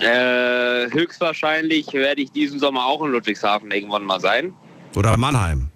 Äh, 0.00 0.90
höchstwahrscheinlich 0.90 1.92
werde 1.92 2.22
ich 2.22 2.30
diesen 2.30 2.58
Sommer 2.58 2.84
auch 2.84 3.02
in 3.04 3.12
Ludwigshafen 3.12 3.70
irgendwann 3.70 4.04
mal 4.04 4.20
sein. 4.20 4.52
Oder 4.96 5.16
Mannheim. 5.16 5.68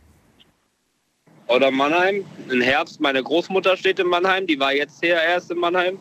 Oder 1.48 1.70
Mannheim. 1.70 2.24
Im 2.50 2.60
Herbst, 2.60 3.00
meine 3.00 3.22
Großmutter 3.22 3.76
steht 3.76 3.98
in 3.98 4.06
Mannheim, 4.06 4.46
die 4.46 4.58
war 4.58 4.72
jetzt 4.74 5.00
hier 5.02 5.20
erst 5.20 5.50
in 5.50 5.58
Mannheim. 5.58 5.98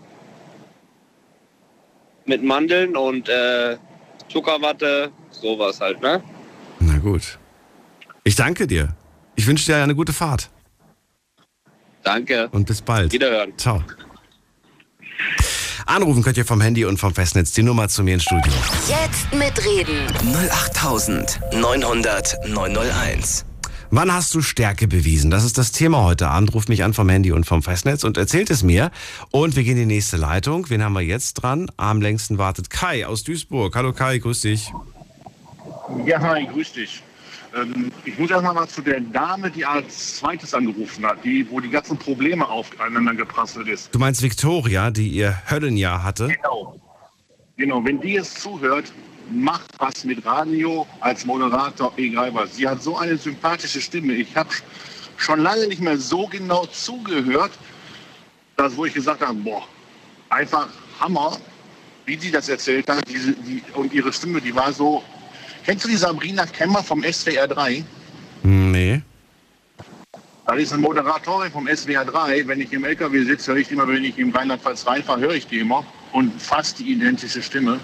Mit 2.25 2.43
Mandeln 2.43 2.95
und 2.95 3.27
äh, 3.27 3.77
Zuckerwatte, 4.29 5.11
sowas 5.31 5.79
halt, 5.81 6.01
ne? 6.01 6.23
Na 6.79 6.97
gut. 6.97 7.37
Ich 8.23 8.35
danke 8.35 8.67
dir. 8.67 8.95
Ich 9.35 9.47
wünsche 9.47 9.65
dir 9.65 9.83
eine 9.83 9.95
gute 9.95 10.13
Fahrt 10.13 10.49
Danke. 12.03 12.49
und 12.51 12.67
bis 12.67 12.81
bald. 12.81 13.11
Wiederhören. 13.11 13.57
Ciao. 13.57 13.83
Anrufen 15.85 16.23
könnt 16.23 16.37
ihr 16.37 16.45
vom 16.45 16.61
Handy 16.61 16.85
und 16.85 16.97
vom 16.97 17.13
Festnetz 17.13 17.51
die 17.53 17.63
Nummer 17.63 17.87
zu 17.89 18.03
mir 18.03 18.13
ins 18.13 18.23
Studio. 18.23 18.53
Jetzt 18.87 19.33
mitreden. 19.33 20.07
08900 20.51 22.47
901. 22.47 23.45
Wann 23.93 24.13
hast 24.13 24.33
du 24.33 24.41
Stärke 24.41 24.87
bewiesen? 24.87 25.31
Das 25.31 25.43
ist 25.43 25.57
das 25.57 25.73
Thema 25.73 26.01
heute 26.05 26.29
Abend. 26.29 26.53
Ruf 26.53 26.69
mich 26.69 26.85
an 26.85 26.93
vom 26.93 27.09
Handy 27.09 27.33
und 27.33 27.43
vom 27.43 27.61
Festnetz 27.61 28.05
und 28.05 28.17
erzählt 28.17 28.49
es 28.49 28.63
mir. 28.63 28.89
Und 29.31 29.57
wir 29.57 29.63
gehen 29.63 29.73
in 29.73 29.89
die 29.89 29.95
nächste 29.95 30.15
Leitung. 30.15 30.69
Wen 30.69 30.81
haben 30.81 30.93
wir 30.93 31.01
jetzt 31.01 31.33
dran? 31.33 31.69
Am 31.75 31.99
längsten 31.99 32.37
wartet 32.37 32.69
Kai 32.69 33.05
aus 33.05 33.25
Duisburg. 33.25 33.75
Hallo 33.75 33.91
Kai, 33.91 34.19
grüß 34.19 34.39
dich. 34.41 34.71
Ja, 36.05 36.21
hi, 36.21 36.47
grüß 36.47 36.71
dich. 36.71 37.03
Ähm, 37.53 37.91
ich 38.05 38.17
muss 38.17 38.31
erst 38.31 38.45
mal 38.45 38.65
zu 38.65 38.81
der 38.81 39.01
Dame, 39.01 39.51
die 39.51 39.65
als 39.65 40.15
zweites 40.19 40.53
angerufen 40.53 41.05
hat, 41.05 41.21
die, 41.25 41.45
wo 41.51 41.59
die 41.59 41.69
ganzen 41.69 41.97
Probleme 41.97 42.47
aufeinander 42.47 43.13
geprasselt 43.13 43.67
ist. 43.67 43.93
Du 43.93 43.99
meinst 43.99 44.21
Victoria, 44.21 44.89
die 44.89 45.09
ihr 45.09 45.37
Höllenjahr 45.49 46.01
hatte? 46.01 46.29
Genau. 46.29 46.79
Genau, 47.57 47.83
wenn 47.83 47.99
die 47.99 48.15
es 48.15 48.35
zuhört, 48.35 48.93
macht 49.31 49.71
was 49.79 50.03
mit 50.03 50.25
Radio 50.25 50.85
als 50.99 51.25
Moderator, 51.25 51.93
egal 51.97 52.33
was. 52.33 52.55
Sie 52.55 52.67
hat 52.67 52.81
so 52.83 52.97
eine 52.97 53.17
sympathische 53.17 53.81
Stimme. 53.81 54.13
Ich 54.13 54.35
habe 54.35 54.49
schon 55.17 55.39
lange 55.39 55.67
nicht 55.67 55.81
mehr 55.81 55.97
so 55.97 56.27
genau 56.27 56.65
zugehört, 56.67 57.51
dass, 58.57 58.75
wo 58.75 58.85
ich 58.85 58.93
gesagt 58.93 59.21
habe, 59.21 59.33
boah, 59.35 59.63
einfach 60.29 60.67
Hammer, 60.99 61.37
wie 62.05 62.17
sie 62.17 62.31
das 62.31 62.49
erzählt 62.49 62.89
hat. 62.89 63.07
Diese, 63.07 63.33
die, 63.33 63.63
und 63.73 63.93
ihre 63.93 64.11
Stimme, 64.11 64.41
die 64.41 64.53
war 64.55 64.73
so. 64.73 65.03
Kennst 65.65 65.85
du 65.85 65.89
die 65.89 65.97
Sabrina 65.97 66.45
Kemmer 66.45 66.83
vom 66.83 67.03
SWR 67.03 67.47
3? 67.47 67.83
Hm, 68.43 68.71
Nee. 68.71 69.01
Das 70.47 70.57
ist 70.59 70.73
eine 70.73 70.81
Moderatorin 70.81 71.51
vom 71.51 71.67
SWR 71.67 72.03
3. 72.03 72.47
Wenn 72.47 72.59
ich 72.59 72.73
im 72.73 72.83
LKW 72.83 73.23
sitze, 73.23 73.51
höre 73.51 73.59
ich 73.59 73.67
die 73.67 73.75
immer, 73.75 73.87
wenn 73.87 74.03
ich 74.03 74.17
in 74.17 74.31
Rheinland-Pfalz 74.31 74.85
reinfahre, 74.85 75.21
höre 75.21 75.35
ich 75.35 75.47
die 75.47 75.59
immer. 75.59 75.85
Und 76.11 76.41
fast 76.41 76.79
die 76.79 76.91
identische 76.91 77.41
Stimme. 77.41 77.79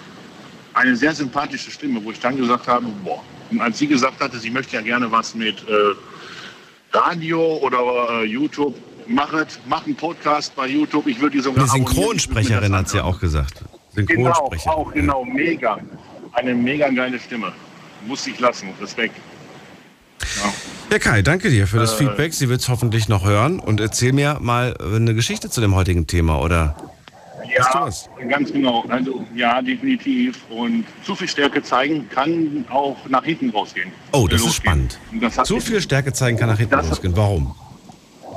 Eine 0.78 0.94
sehr 0.94 1.12
sympathische 1.12 1.70
Stimme, 1.72 1.98
wo 2.04 2.12
ich 2.12 2.20
dann 2.20 2.36
gesagt 2.36 2.68
habe, 2.68 2.86
boah. 3.04 3.20
Und 3.50 3.60
als 3.60 3.78
sie 3.78 3.88
gesagt 3.88 4.20
hatte, 4.20 4.38
sie 4.38 4.50
möchte 4.50 4.76
ja 4.76 4.82
gerne 4.82 5.10
was 5.10 5.34
mit 5.34 5.56
äh, 5.68 6.96
Radio 6.96 7.56
oder 7.66 7.78
äh, 8.22 8.24
YouTube, 8.26 8.76
machet, 9.08 9.58
mach 9.68 9.84
einen 9.86 9.96
Podcast 9.96 10.54
bei 10.54 10.68
YouTube. 10.68 11.06
Ich 11.08 11.18
würde 11.20 11.36
die 11.36 11.42
sogar 11.42 11.64
abonnieren. 11.64 11.86
Synchronsprecherin 11.94 12.74
hat 12.76 12.88
sie 12.88 13.00
auch 13.02 13.18
gesagt. 13.18 13.64
Genau, 13.94 14.32
Synchronsprecherin. 14.32 14.78
auch 14.78 14.92
genau, 14.92 15.24
mega. 15.24 15.78
Eine 16.34 16.54
mega 16.54 16.88
geile 16.90 17.18
Stimme. 17.18 17.52
Muss 18.06 18.24
ich 18.28 18.38
lassen, 18.38 18.68
Respekt. 18.80 19.16
Ja, 20.92 20.98
Kai, 21.00 21.22
danke 21.22 21.50
dir 21.50 21.66
für 21.66 21.78
das 21.78 21.94
Äh, 21.94 22.04
Feedback. 22.04 22.34
Sie 22.34 22.48
wird 22.48 22.60
es 22.60 22.68
hoffentlich 22.68 23.08
noch 23.08 23.24
hören. 23.24 23.58
Und 23.58 23.80
erzähl 23.80 24.12
mir 24.12 24.38
mal 24.40 24.76
eine 24.80 25.14
Geschichte 25.14 25.50
zu 25.50 25.60
dem 25.60 25.74
heutigen 25.74 26.06
Thema, 26.06 26.40
oder? 26.40 26.76
Ja, 27.58 28.26
ganz 28.28 28.52
genau. 28.52 28.84
Also 28.88 29.24
ja, 29.34 29.60
definitiv. 29.62 30.38
Und 30.50 30.84
zu 31.02 31.14
viel 31.14 31.28
Stärke 31.28 31.62
zeigen 31.62 32.08
kann 32.08 32.64
auch 32.70 32.96
nach 33.08 33.24
hinten 33.24 33.50
rausgehen. 33.50 33.92
Oh, 34.12 34.26
das 34.26 34.40
ist 34.40 34.46
Losgehen. 34.46 34.64
spannend. 34.64 34.98
Und 35.12 35.20
Das 35.22 35.34
Zu 35.46 35.60
viel 35.60 35.80
Stärke 35.80 36.12
zeigen 36.12 36.36
kann 36.38 36.48
nach 36.48 36.58
hinten 36.58 36.74
losgehen. 36.76 37.16
Warum? 37.16 37.54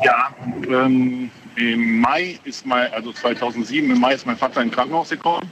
Ja, 0.03 0.29
ähm, 0.67 1.29
im 1.55 1.99
Mai 1.99 2.39
ist 2.43 2.65
mein, 2.65 2.91
also 2.93 3.11
2007, 3.11 3.91
im 3.91 3.99
Mai 3.99 4.13
ist 4.13 4.25
mein 4.25 4.37
Vater 4.37 4.61
im 4.61 4.71
Krankenhaus 4.71 5.09
gekommen. 5.09 5.49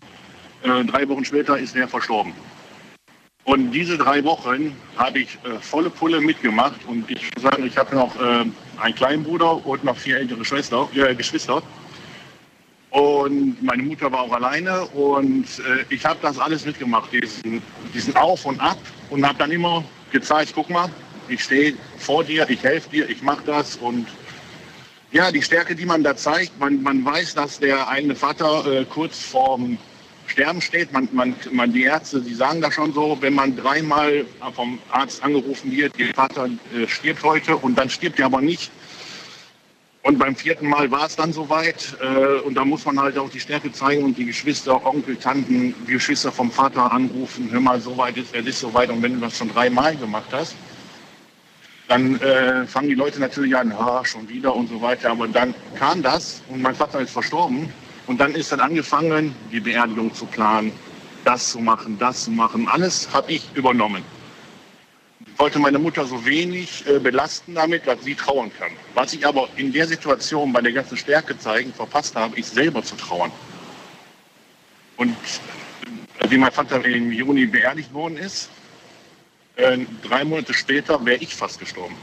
Äh, 0.63 0.83
drei 0.85 1.07
Wochen 1.07 1.23
später 1.23 1.57
ist 1.57 1.75
er 1.75 1.87
verstorben. 1.87 2.33
Und 3.45 3.71
diese 3.71 3.97
drei 3.97 4.23
Wochen 4.23 4.75
habe 4.97 5.19
ich 5.19 5.37
äh, 5.43 5.59
volle 5.59 5.89
Pulle 5.89 6.21
mitgemacht. 6.21 6.79
Und 6.87 7.09
ich 7.09 7.23
muss 7.35 7.43
sagen, 7.43 7.65
ich 7.65 7.77
habe 7.77 7.95
noch 7.95 8.15
äh, 8.19 8.45
einen 8.79 8.95
kleinen 8.95 9.23
Bruder 9.23 9.65
und 9.65 9.83
noch 9.83 9.97
vier 9.97 10.17
ältere 10.17 10.43
Schwester, 10.45 10.87
äh, 10.95 11.15
Geschwister. 11.15 11.61
Und 12.91 13.61
meine 13.61 13.84
Mutter 13.84 14.11
war 14.11 14.22
auch 14.22 14.34
alleine 14.34 14.86
und 14.88 15.45
äh, 15.60 15.86
ich 15.90 16.03
habe 16.06 16.18
das 16.24 16.40
alles 16.40 16.66
mitgemacht, 16.66 17.11
diesen, 17.14 17.61
diesen 17.94 18.16
Auf 18.16 18.45
und 18.45 18.60
Ab 18.60 18.80
und 19.11 19.26
habe 19.26 19.38
dann 19.38 19.52
immer 19.52 19.84
gezeigt, 20.11 20.53
guck 20.56 20.72
mal, 20.72 20.90
ich 21.28 21.44
stehe 21.44 21.76
vor 21.99 22.24
dir, 22.24 22.49
ich 22.49 22.64
helfe 22.64 22.90
dir, 22.90 23.07
ich 23.07 23.22
mache 23.22 23.44
das 23.45 23.76
und 23.76 24.07
ja, 25.11 25.32
die 25.32 25.41
Stärke, 25.41 25.76
die 25.76 25.86
man 25.86 26.03
da 26.03 26.16
zeigt, 26.16 26.60
man, 26.60 26.82
man 26.82 27.06
weiß, 27.06 27.36
dass 27.36 27.60
der 27.60 27.88
eine 27.88 28.16
Vater 28.16 28.66
äh, 28.66 28.86
kurz 28.86 29.20
vorm 29.20 29.78
Sterben 30.28 30.61
steht. 30.61 30.94
Man, 30.94 31.10
man, 31.11 31.36
man, 31.52 31.74
die 31.74 31.84
Ärzte, 31.84 32.22
die 32.22 32.36
sagen 32.36 32.61
da 32.61 32.72
schon 32.72 32.94
so, 32.94 33.18
wenn 33.20 33.34
man 33.34 33.56
dreimal 33.56 34.26
vom 34.53 34.80
Arzt 34.91 35.24
angerufen 35.24 35.72
wird, 35.72 35.98
ihr 35.98 36.14
Vater 36.14 36.48
äh, 36.76 36.88
stirbt 36.88 37.24
heute 37.24 37.57
und 37.57 37.76
dann 37.78 37.90
stirbt 37.90 38.20
er 38.20 38.28
aber 38.28 38.41
nicht. 38.41 38.72
Und 40.01 40.17
beim 40.17 40.35
vierten 40.35 40.67
Mal 40.67 40.89
war 40.91 41.05
es 41.05 41.15
dann 41.15 41.34
soweit. 41.34 41.97
Äh, 42.01 42.39
und 42.41 42.55
da 42.55 42.63
muss 42.63 42.85
man 42.85 42.99
halt 42.99 43.17
auch 43.17 43.30
die 43.30 43.39
Stärke 43.39 43.71
zeigen 43.71 44.03
und 44.03 44.17
die 44.17 44.26
Geschwister, 44.26 44.85
Onkel, 44.85 45.17
Tanten, 45.17 45.76
Geschwister 45.85 46.31
vom 46.31 46.51
Vater 46.51 46.91
anrufen. 46.91 47.49
Hör 47.51 47.59
mal, 47.59 47.81
so 47.81 47.97
weit 47.97 48.17
ist, 48.17 48.34
es 48.34 48.45
ist 48.45 48.59
so 48.61 48.73
weit. 48.73 48.89
Und 48.89 49.01
wenn 49.01 49.15
du 49.15 49.19
das 49.19 49.38
schon 49.38 49.49
dreimal 49.49 49.95
gemacht 49.97 50.30
hast, 50.31 50.55
dann 51.89 52.19
äh, 52.21 52.65
fangen 52.65 52.88
die 52.88 52.95
Leute 52.95 53.19
natürlich 53.19 53.55
an, 53.55 53.71
ah, 53.71 54.05
schon 54.05 54.30
wieder 54.30 54.55
und 54.55 54.69
so 54.69 54.81
weiter. 54.81 55.09
Aber 55.11 55.27
dann 55.27 55.53
kam 55.76 56.01
das 56.01 56.41
und 56.49 56.61
mein 56.61 56.76
Vater 56.76 57.01
ist 57.01 57.11
verstorben. 57.11 57.71
Und 58.07 58.19
dann 58.21 58.34
ist 58.34 58.51
dann 58.51 58.61
angefangen, 58.61 59.35
die 59.51 59.59
Beerdigung 59.59 60.13
zu 60.13 60.26
planen, 60.26 60.71
das 61.26 61.51
zu 61.51 61.59
machen, 61.59 61.97
das 61.99 62.23
zu 62.23 62.31
machen. 62.31 62.67
Alles 62.67 63.09
habe 63.13 63.31
ich 63.31 63.49
übernommen. 63.53 64.03
Ich 65.40 65.41
wollte 65.41 65.60
meine 65.60 65.80
Mutter 65.80 66.03
so 66.06 66.26
wenig 66.26 66.84
äh, 66.86 66.99
belasten 66.99 67.56
damit, 67.56 67.88
dass 67.88 68.03
sie 68.03 68.14
trauern 68.14 68.52
kann. 68.60 68.72
Was 68.94 69.14
ich 69.14 69.26
aber 69.26 69.48
in 69.56 69.72
der 69.72 69.88
Situation 69.88 70.52
bei 70.52 70.60
der 70.60 70.74
ganzen 70.74 70.98
Stärke 70.98 71.40
zeigen 71.40 71.72
verpasst 71.74 72.14
habe, 72.18 72.38
ist 72.38 72.53
selber 72.53 72.84
zu 72.84 72.98
trauern. 72.98 73.32
Und 74.98 75.16
äh, 76.20 76.30
wie 76.30 76.38
mein 76.38 76.52
Vater 76.52 76.84
im 76.84 77.14
Juni 77.14 77.45
beerdigt 77.45 77.94
worden 77.94 78.18
ist, 78.18 78.49
äh, 79.56 79.78
drei 80.03 80.26
Monate 80.26 80.53
später 80.53 81.06
wäre 81.06 81.20
ich 81.24 81.34
fast 81.34 81.57
gestorben. 81.57 81.95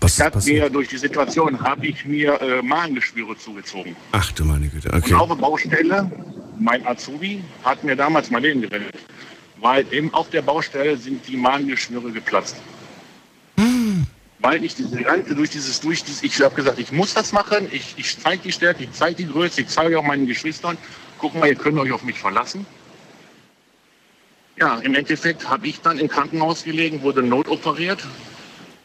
Was 0.00 0.18
ich 0.18 0.24
hab 0.24 0.42
mir 0.42 0.70
durch 0.70 0.88
die 0.88 0.96
Situation 0.96 1.60
habe 1.60 1.86
ich 1.86 2.06
mir 2.06 2.40
äh, 2.40 2.62
Magengeschwüre 2.62 3.36
zugezogen. 3.36 3.94
Ach 4.12 4.32
du 4.32 4.46
meine 4.46 4.68
Güte, 4.68 4.90
Und 4.90 5.04
okay. 5.04 5.12
auf 5.12 5.28
der 5.28 5.34
Baustelle, 5.34 6.10
mein 6.58 6.86
Azubi 6.86 7.44
hat 7.62 7.84
mir 7.84 7.94
damals 7.94 8.30
mein 8.30 8.42
Leben 8.42 8.62
gerettet. 8.62 8.94
Weil 9.64 9.86
eben 9.92 10.12
auf 10.12 10.28
der 10.28 10.42
Baustelle 10.42 10.94
sind 10.98 11.26
die 11.26 11.38
Magengeschwüre 11.38 12.12
geplatzt. 12.12 12.56
Weil 14.40 14.62
ich 14.62 14.74
diese 14.74 15.02
ganze, 15.02 15.34
durch 15.34 15.48
dieses, 15.48 15.80
durch 15.80 16.04
dieses, 16.04 16.22
ich 16.22 16.38
habe 16.42 16.54
gesagt, 16.54 16.78
ich 16.78 16.92
muss 16.92 17.14
das 17.14 17.32
machen, 17.32 17.68
ich, 17.72 17.94
ich 17.96 18.18
zeige 18.18 18.42
die 18.42 18.52
Stärke, 18.52 18.84
ich 18.84 18.92
zeige 18.92 19.16
die 19.16 19.26
Größe, 19.26 19.62
ich 19.62 19.68
zeige 19.68 19.98
auch 19.98 20.04
meinen 20.04 20.26
Geschwistern, 20.26 20.76
guck 21.18 21.34
mal, 21.34 21.48
ihr 21.48 21.54
könnt 21.54 21.78
euch 21.78 21.90
auf 21.92 22.02
mich 22.02 22.18
verlassen. 22.18 22.66
Ja, 24.60 24.80
im 24.80 24.94
Endeffekt 24.94 25.48
habe 25.48 25.66
ich 25.66 25.80
dann 25.80 25.98
im 25.98 26.08
Krankenhaus 26.08 26.64
gelegen, 26.64 27.00
wurde 27.00 27.22
notoperiert. 27.22 28.06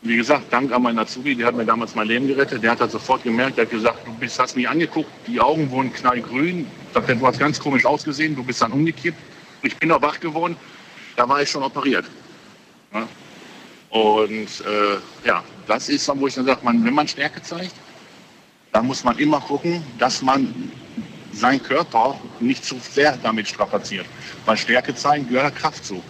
Wie 0.01 0.15
gesagt, 0.15 0.45
dank 0.49 0.71
an 0.71 0.81
meinen 0.81 0.99
Azubi, 0.99 1.35
der 1.35 1.47
hat 1.47 1.55
mir 1.55 1.65
damals 1.65 1.93
mein 1.93 2.07
Leben 2.07 2.25
gerettet. 2.25 2.63
Der 2.63 2.71
hat 2.71 2.79
das 2.79 2.93
sofort 2.93 3.23
gemerkt, 3.23 3.57
der 3.57 3.65
hat 3.65 3.71
gesagt, 3.71 4.07
du 4.07 4.13
bist, 4.13 4.39
hast 4.39 4.55
mich 4.55 4.69
angeguckt, 4.69 5.11
die 5.27 5.41
Augen 5.41 5.69
wurden 5.71 5.91
knallgrün. 5.91 6.61
Ich 6.87 6.93
sagte, 6.93 7.17
du 7.17 7.27
hast 7.27 7.37
ganz 7.37 7.59
komisch 7.59 7.85
ausgesehen, 7.85 8.33
du 8.33 8.45
bist 8.45 8.61
dann 8.61 8.71
umgekippt. 8.71 9.17
Ich 9.61 9.75
bin 9.75 9.91
auch 9.91 10.01
wach 10.01 10.21
geworden, 10.21 10.55
da 11.19 11.27
war 11.27 11.41
ich 11.41 11.49
schon 11.49 11.63
operiert. 11.63 12.05
Ja? 12.93 13.07
Und 13.89 14.47
äh, 14.61 15.27
ja, 15.27 15.43
das 15.67 15.89
ist 15.89 16.07
dann, 16.07 16.19
wo 16.19 16.27
ich 16.27 16.35
dann 16.35 16.45
sage, 16.45 16.61
man, 16.63 16.83
wenn 16.85 16.93
man 16.93 17.07
Stärke 17.07 17.41
zeigt, 17.41 17.75
dann 18.71 18.87
muss 18.87 19.03
man 19.03 19.17
immer 19.17 19.41
gucken, 19.41 19.83
dass 19.97 20.21
man 20.21 20.71
seinen 21.33 21.61
Körper 21.61 22.19
nicht 22.39 22.63
zu 22.63 22.77
sehr 22.79 23.17
damit 23.17 23.49
strapaziert. 23.49 24.05
Weil 24.45 24.55
Stärke 24.55 24.95
zeigen 24.95 25.27
gehört 25.27 25.55
Kraft 25.55 25.83
zu. 25.83 26.01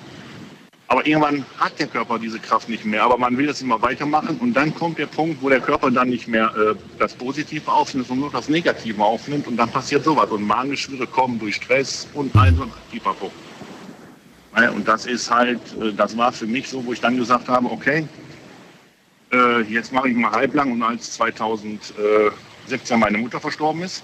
Aber 0.88 1.06
irgendwann 1.06 1.46
hat 1.58 1.80
der 1.80 1.88
Körper 1.88 2.20
diese 2.20 2.40
Kraft 2.40 2.70
nicht 2.70 2.86
mehr. 2.86 3.04
Aber 3.04 3.18
man 3.18 3.36
will 3.38 3.48
das 3.48 3.62
immer 3.62 3.82
weitermachen 3.82 4.38
und 4.40 4.54
dann 4.54 4.76
kommt 4.76 5.00
der 5.00 5.08
Punkt, 5.08 5.42
wo 5.42 5.50
der 5.50 5.62
Körper 5.62 5.90
dann 5.90 6.10
nicht 6.10 6.28
mehr 6.28 6.54
äh, 6.56 6.76
das 7.00 7.16
Positive 7.16 7.72
aufnimmt, 7.72 8.08
sondern 8.08 8.30
nur 8.30 8.32
das 8.32 8.50
Negative 8.50 9.04
aufnimmt 9.04 9.48
und 9.48 9.58
dann 9.58 9.72
passiert 9.72 10.04
sowas. 10.04 10.30
Und 10.30 10.44
Magengeschwüre 10.44 11.08
kommen 11.08 11.40
durch 11.40 11.56
Stress 11.56 12.08
und 12.14 12.36
ein 12.36 12.56
so 12.56 12.64
ein 12.64 12.72
Pipapo. 12.92 13.32
Und 14.52 14.88
das 14.88 15.06
ist 15.06 15.30
halt, 15.30 15.60
äh, 15.80 15.94
das 15.94 16.18
war 16.18 16.32
für 16.32 16.48
mich 16.48 16.70
so, 16.70 16.84
wo 16.86 16.94
ich 16.94 17.02
dann 17.02 17.18
gesagt 17.18 17.48
habe, 17.48 17.70
okay, 17.70 18.08
äh, 19.32 19.62
jetzt 19.62 19.94
mache 19.94 20.10
ich 20.10 20.16
mal 20.16 20.32
halblang 20.32 20.72
und 20.72 20.82
als 20.82 21.14
2017 21.14 23.00
meine 23.00 23.18
Mutter 23.18 23.40
verstorben 23.40 23.84
ist, 23.84 24.04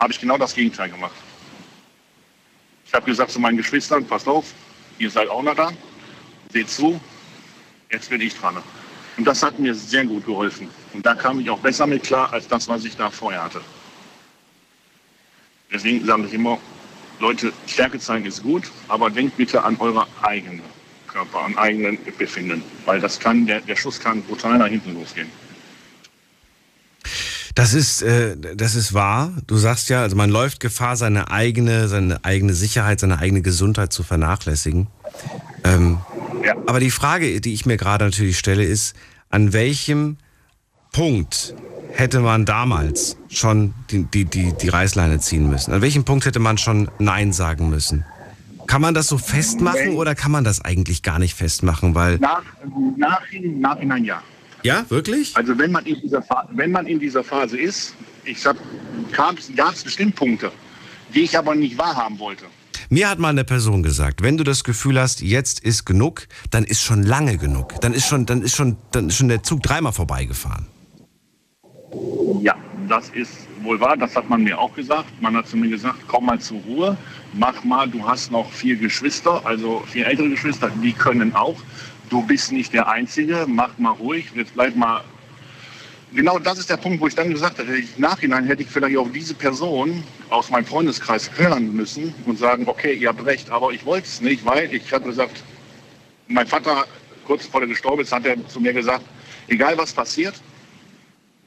habe 0.00 0.12
ich 0.12 0.20
genau 0.20 0.36
das 0.36 0.54
Gegenteil 0.54 0.90
gemacht. 0.90 1.14
Ich 2.86 2.92
habe 2.92 3.06
gesagt 3.06 3.30
zu 3.30 3.40
meinen 3.40 3.56
Geschwistern, 3.56 4.04
passt 4.04 4.28
auf, 4.28 4.52
ihr 4.98 5.10
seid 5.10 5.28
auch 5.28 5.42
noch 5.42 5.54
da, 5.54 5.70
seht 6.52 6.68
zu, 6.68 7.00
jetzt 7.90 8.10
bin 8.10 8.20
ich 8.20 8.36
dran. 8.36 8.56
Und 9.16 9.24
das 9.26 9.42
hat 9.42 9.58
mir 9.58 9.74
sehr 9.74 10.04
gut 10.04 10.26
geholfen. 10.26 10.68
Und 10.92 11.06
da 11.06 11.14
kam 11.14 11.38
ich 11.40 11.48
auch 11.48 11.58
besser 11.58 11.86
mit 11.86 12.02
klar, 12.02 12.32
als 12.32 12.48
das, 12.48 12.68
was 12.68 12.84
ich 12.84 12.96
da 12.96 13.10
vorher 13.10 13.44
hatte. 13.44 13.60
Deswegen 15.72 16.04
sage 16.04 16.24
ich 16.26 16.34
immer, 16.34 16.58
Leute, 17.22 17.52
Stärke 17.68 18.00
zeigen 18.00 18.26
ist 18.26 18.42
gut, 18.42 18.64
aber 18.88 19.08
denkt 19.08 19.36
bitte 19.36 19.62
an 19.62 19.76
eure 19.78 20.08
eigene 20.22 20.60
Körper, 21.06 21.42
an 21.42 21.56
eigenen 21.56 21.96
Befinden. 22.18 22.62
Weil 22.84 23.00
das 23.00 23.20
kann, 23.20 23.46
der, 23.46 23.60
der 23.60 23.76
Schuss 23.76 24.00
kann 24.00 24.22
brutal 24.22 24.58
nach 24.58 24.66
hinten 24.66 24.94
losgehen. 24.94 25.28
Das 27.54 27.74
ist, 27.74 28.02
äh, 28.02 28.36
das 28.56 28.74
ist 28.74 28.92
wahr. 28.92 29.32
Du 29.46 29.56
sagst 29.56 29.88
ja, 29.88 30.02
also 30.02 30.16
man 30.16 30.30
läuft 30.30 30.58
Gefahr, 30.58 30.96
seine 30.96 31.30
eigene, 31.30 31.86
seine 31.86 32.24
eigene 32.24 32.54
Sicherheit, 32.54 32.98
seine 32.98 33.20
eigene 33.20 33.42
Gesundheit 33.42 33.92
zu 33.92 34.02
vernachlässigen. 34.02 34.88
Ähm, 35.62 36.00
ja. 36.44 36.56
Aber 36.66 36.80
die 36.80 36.90
Frage, 36.90 37.40
die 37.40 37.54
ich 37.54 37.66
mir 37.66 37.76
gerade 37.76 38.04
natürlich 38.04 38.38
stelle, 38.38 38.64
ist, 38.64 38.96
an 39.30 39.52
welchem 39.52 40.16
Punkt 40.90 41.54
hätte 41.92 42.20
man 42.20 42.44
damals 42.44 43.16
schon 43.28 43.74
die, 43.90 44.04
die, 44.04 44.24
die, 44.24 44.52
die 44.52 44.68
Reißleine 44.68 45.20
ziehen 45.20 45.48
müssen? 45.48 45.72
An 45.72 45.82
welchem 45.82 46.04
Punkt 46.04 46.24
hätte 46.26 46.38
man 46.38 46.58
schon 46.58 46.90
Nein 46.98 47.32
sagen 47.32 47.70
müssen? 47.70 48.04
Kann 48.66 48.80
man 48.80 48.94
das 48.94 49.08
so 49.08 49.18
festmachen 49.18 49.96
oder 49.96 50.14
kann 50.14 50.32
man 50.32 50.44
das 50.44 50.64
eigentlich 50.64 51.02
gar 51.02 51.18
nicht 51.18 51.34
festmachen? 51.34 51.94
Weil 51.94 52.18
nach, 52.18 52.42
nach, 52.96 53.20
Nachhinein 53.56 54.04
ja. 54.04 54.22
Ja, 54.62 54.84
wirklich? 54.88 55.36
Also 55.36 55.58
wenn 55.58 55.72
man 55.72 55.84
in 55.84 56.00
dieser, 56.00 56.24
wenn 56.52 56.70
man 56.70 56.86
in 56.86 57.00
dieser 57.00 57.24
Phase 57.24 57.58
ist, 57.58 57.94
ich 58.24 58.42
gab 58.42 59.38
es 59.38 59.82
bestimmt 59.82 60.14
Punkte, 60.14 60.52
die 61.12 61.22
ich 61.22 61.36
aber 61.36 61.54
nicht 61.54 61.76
wahrhaben 61.76 62.18
wollte. 62.18 62.44
Mir 62.88 63.08
hat 63.08 63.18
mal 63.18 63.30
eine 63.30 63.44
Person 63.44 63.82
gesagt, 63.82 64.22
wenn 64.22 64.36
du 64.36 64.44
das 64.44 64.64
Gefühl 64.64 65.00
hast, 65.00 65.22
jetzt 65.22 65.60
ist 65.60 65.86
genug, 65.86 66.28
dann 66.50 66.64
ist 66.64 66.82
schon 66.82 67.02
lange 67.02 67.38
genug. 67.38 67.80
Dann 67.80 67.94
ist 67.94 68.06
schon, 68.06 68.26
dann 68.26 68.42
ist 68.42 68.54
schon, 68.54 68.76
dann 68.92 69.08
ist 69.08 69.16
schon 69.16 69.28
der 69.28 69.42
Zug 69.42 69.62
dreimal 69.62 69.92
vorbeigefahren. 69.92 70.66
Ja, 72.40 72.56
das 72.88 73.10
ist 73.10 73.48
wohl 73.62 73.80
wahr. 73.80 73.96
Das 73.96 74.16
hat 74.16 74.28
man 74.28 74.42
mir 74.42 74.58
auch 74.58 74.74
gesagt. 74.74 75.10
Man 75.20 75.36
hat 75.36 75.46
zu 75.46 75.56
mir 75.56 75.70
gesagt, 75.70 75.98
komm 76.08 76.26
mal 76.26 76.38
zur 76.40 76.58
Ruhe, 76.62 76.96
mach 77.34 77.62
mal. 77.64 77.88
Du 77.88 78.06
hast 78.06 78.30
noch 78.30 78.50
vier 78.50 78.76
Geschwister, 78.76 79.44
also 79.44 79.82
vier 79.86 80.06
ältere 80.06 80.30
Geschwister, 80.30 80.70
die 80.82 80.92
können 80.92 81.34
auch 81.34 81.56
du 82.12 82.22
bist 82.22 82.52
nicht 82.52 82.74
der 82.74 82.88
Einzige, 82.88 83.46
mach 83.48 83.78
mal 83.78 83.92
ruhig, 83.92 84.26
jetzt 84.34 84.52
bleib 84.52 84.76
mal. 84.76 85.02
Genau 86.14 86.38
das 86.38 86.58
ist 86.58 86.68
der 86.68 86.76
Punkt, 86.76 87.00
wo 87.00 87.06
ich 87.06 87.14
dann 87.14 87.30
gesagt 87.30 87.58
habe, 87.58 87.78
im 87.78 87.88
Nachhinein 87.96 88.44
hätte 88.44 88.62
ich 88.62 88.68
vielleicht 88.68 88.98
auch 88.98 89.08
diese 89.10 89.32
Person 89.32 90.04
aus 90.28 90.50
meinem 90.50 90.66
Freundeskreis 90.66 91.30
hören 91.38 91.74
müssen 91.74 92.14
und 92.26 92.38
sagen, 92.38 92.64
okay, 92.68 92.92
ihr 92.92 93.08
habt 93.08 93.24
recht, 93.24 93.48
aber 93.48 93.72
ich 93.72 93.86
wollte 93.86 94.06
es 94.06 94.20
nicht, 94.20 94.44
weil 94.44 94.72
ich 94.74 94.92
habe 94.92 95.06
gesagt, 95.06 95.42
mein 96.28 96.46
Vater, 96.46 96.84
kurz 97.24 97.46
vor 97.46 97.60
der 97.60 97.68
gestorben 97.70 98.02
ist, 98.02 98.12
hat 98.12 98.26
er 98.26 98.46
zu 98.46 98.60
mir 98.60 98.74
gesagt, 98.74 99.04
egal 99.48 99.78
was 99.78 99.94
passiert, 99.94 100.34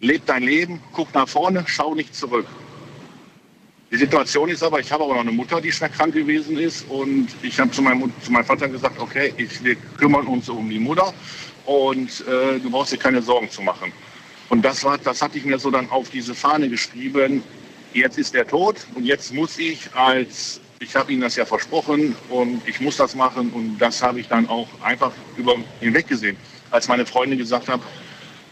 leb 0.06 0.26
dein 0.26 0.44
Leben, 0.44 0.80
guck 0.94 1.14
nach 1.14 1.28
vorne, 1.28 1.64
schau 1.68 1.96
nicht 1.96 2.16
zurück. 2.16 2.46
Die 3.92 3.98
Situation 3.98 4.50
ist 4.50 4.64
aber, 4.64 4.80
ich 4.80 4.92
habe 4.92 5.04
aber 5.04 5.14
noch 5.14 5.22
eine 5.22 5.32
Mutter, 5.32 5.62
die 5.62 5.72
schwer 5.72 5.90
krank 5.90 6.14
gewesen 6.14 6.58
ist 6.58 6.86
und 6.90 7.28
ich 7.42 7.60
habe 7.60 7.72
zu 7.72 7.82
meinem, 7.82 8.12
zu 8.22 8.32
meinem 8.32 8.46
Vater 8.46 8.68
gesagt, 8.68 9.00
okay, 9.00 9.34
ich, 9.38 9.64
wir 9.64 9.76
kümmern 9.98 10.28
uns 10.28 10.50
um 10.50 10.70
die 10.70 10.80
Mutter 10.80 11.14
und 11.66 12.10
äh, 12.28 12.60
du 12.60 12.70
brauchst 12.70 12.94
dir 12.94 12.98
keine 12.98 13.22
Sorgen 13.22 13.50
zu 13.50 13.62
machen. 13.62 13.92
Und 14.50 14.64
das, 14.64 14.84
war, 14.84 14.98
das 14.98 15.22
hatte 15.22 15.38
ich 15.38 15.46
mir 15.46 15.58
so 15.60 15.72
dann 15.72 15.90
auf 15.90 16.10
diese 16.10 16.36
Fahne 16.36 16.70
geschrieben, 16.70 17.44
jetzt 17.94 18.18
ist 18.18 18.36
er 18.36 18.46
tot 18.46 18.86
und 18.96 19.06
jetzt 19.06 19.34
muss 19.34 19.58
ich 19.58 19.80
als, 19.96 20.60
ich 20.80 20.96
habe 20.96 21.12
Ihnen 21.12 21.22
das 21.22 21.36
ja 21.36 21.46
versprochen 21.46 22.16
und 22.30 22.62
ich 22.68 22.80
muss 22.80 22.98
das 22.98 23.16
machen 23.16 23.50
und 23.52 23.78
das 23.80 24.04
habe 24.04 24.20
ich 24.20 24.28
dann 24.28 24.48
auch 24.50 24.68
einfach 24.84 25.12
über 25.38 25.56
hinweg 25.80 26.08
gesehen. 26.08 26.38
Als 26.70 26.88
meine 26.88 27.06
Freundin 27.06 27.40
gesagt 27.40 27.70
hat, 27.70 27.80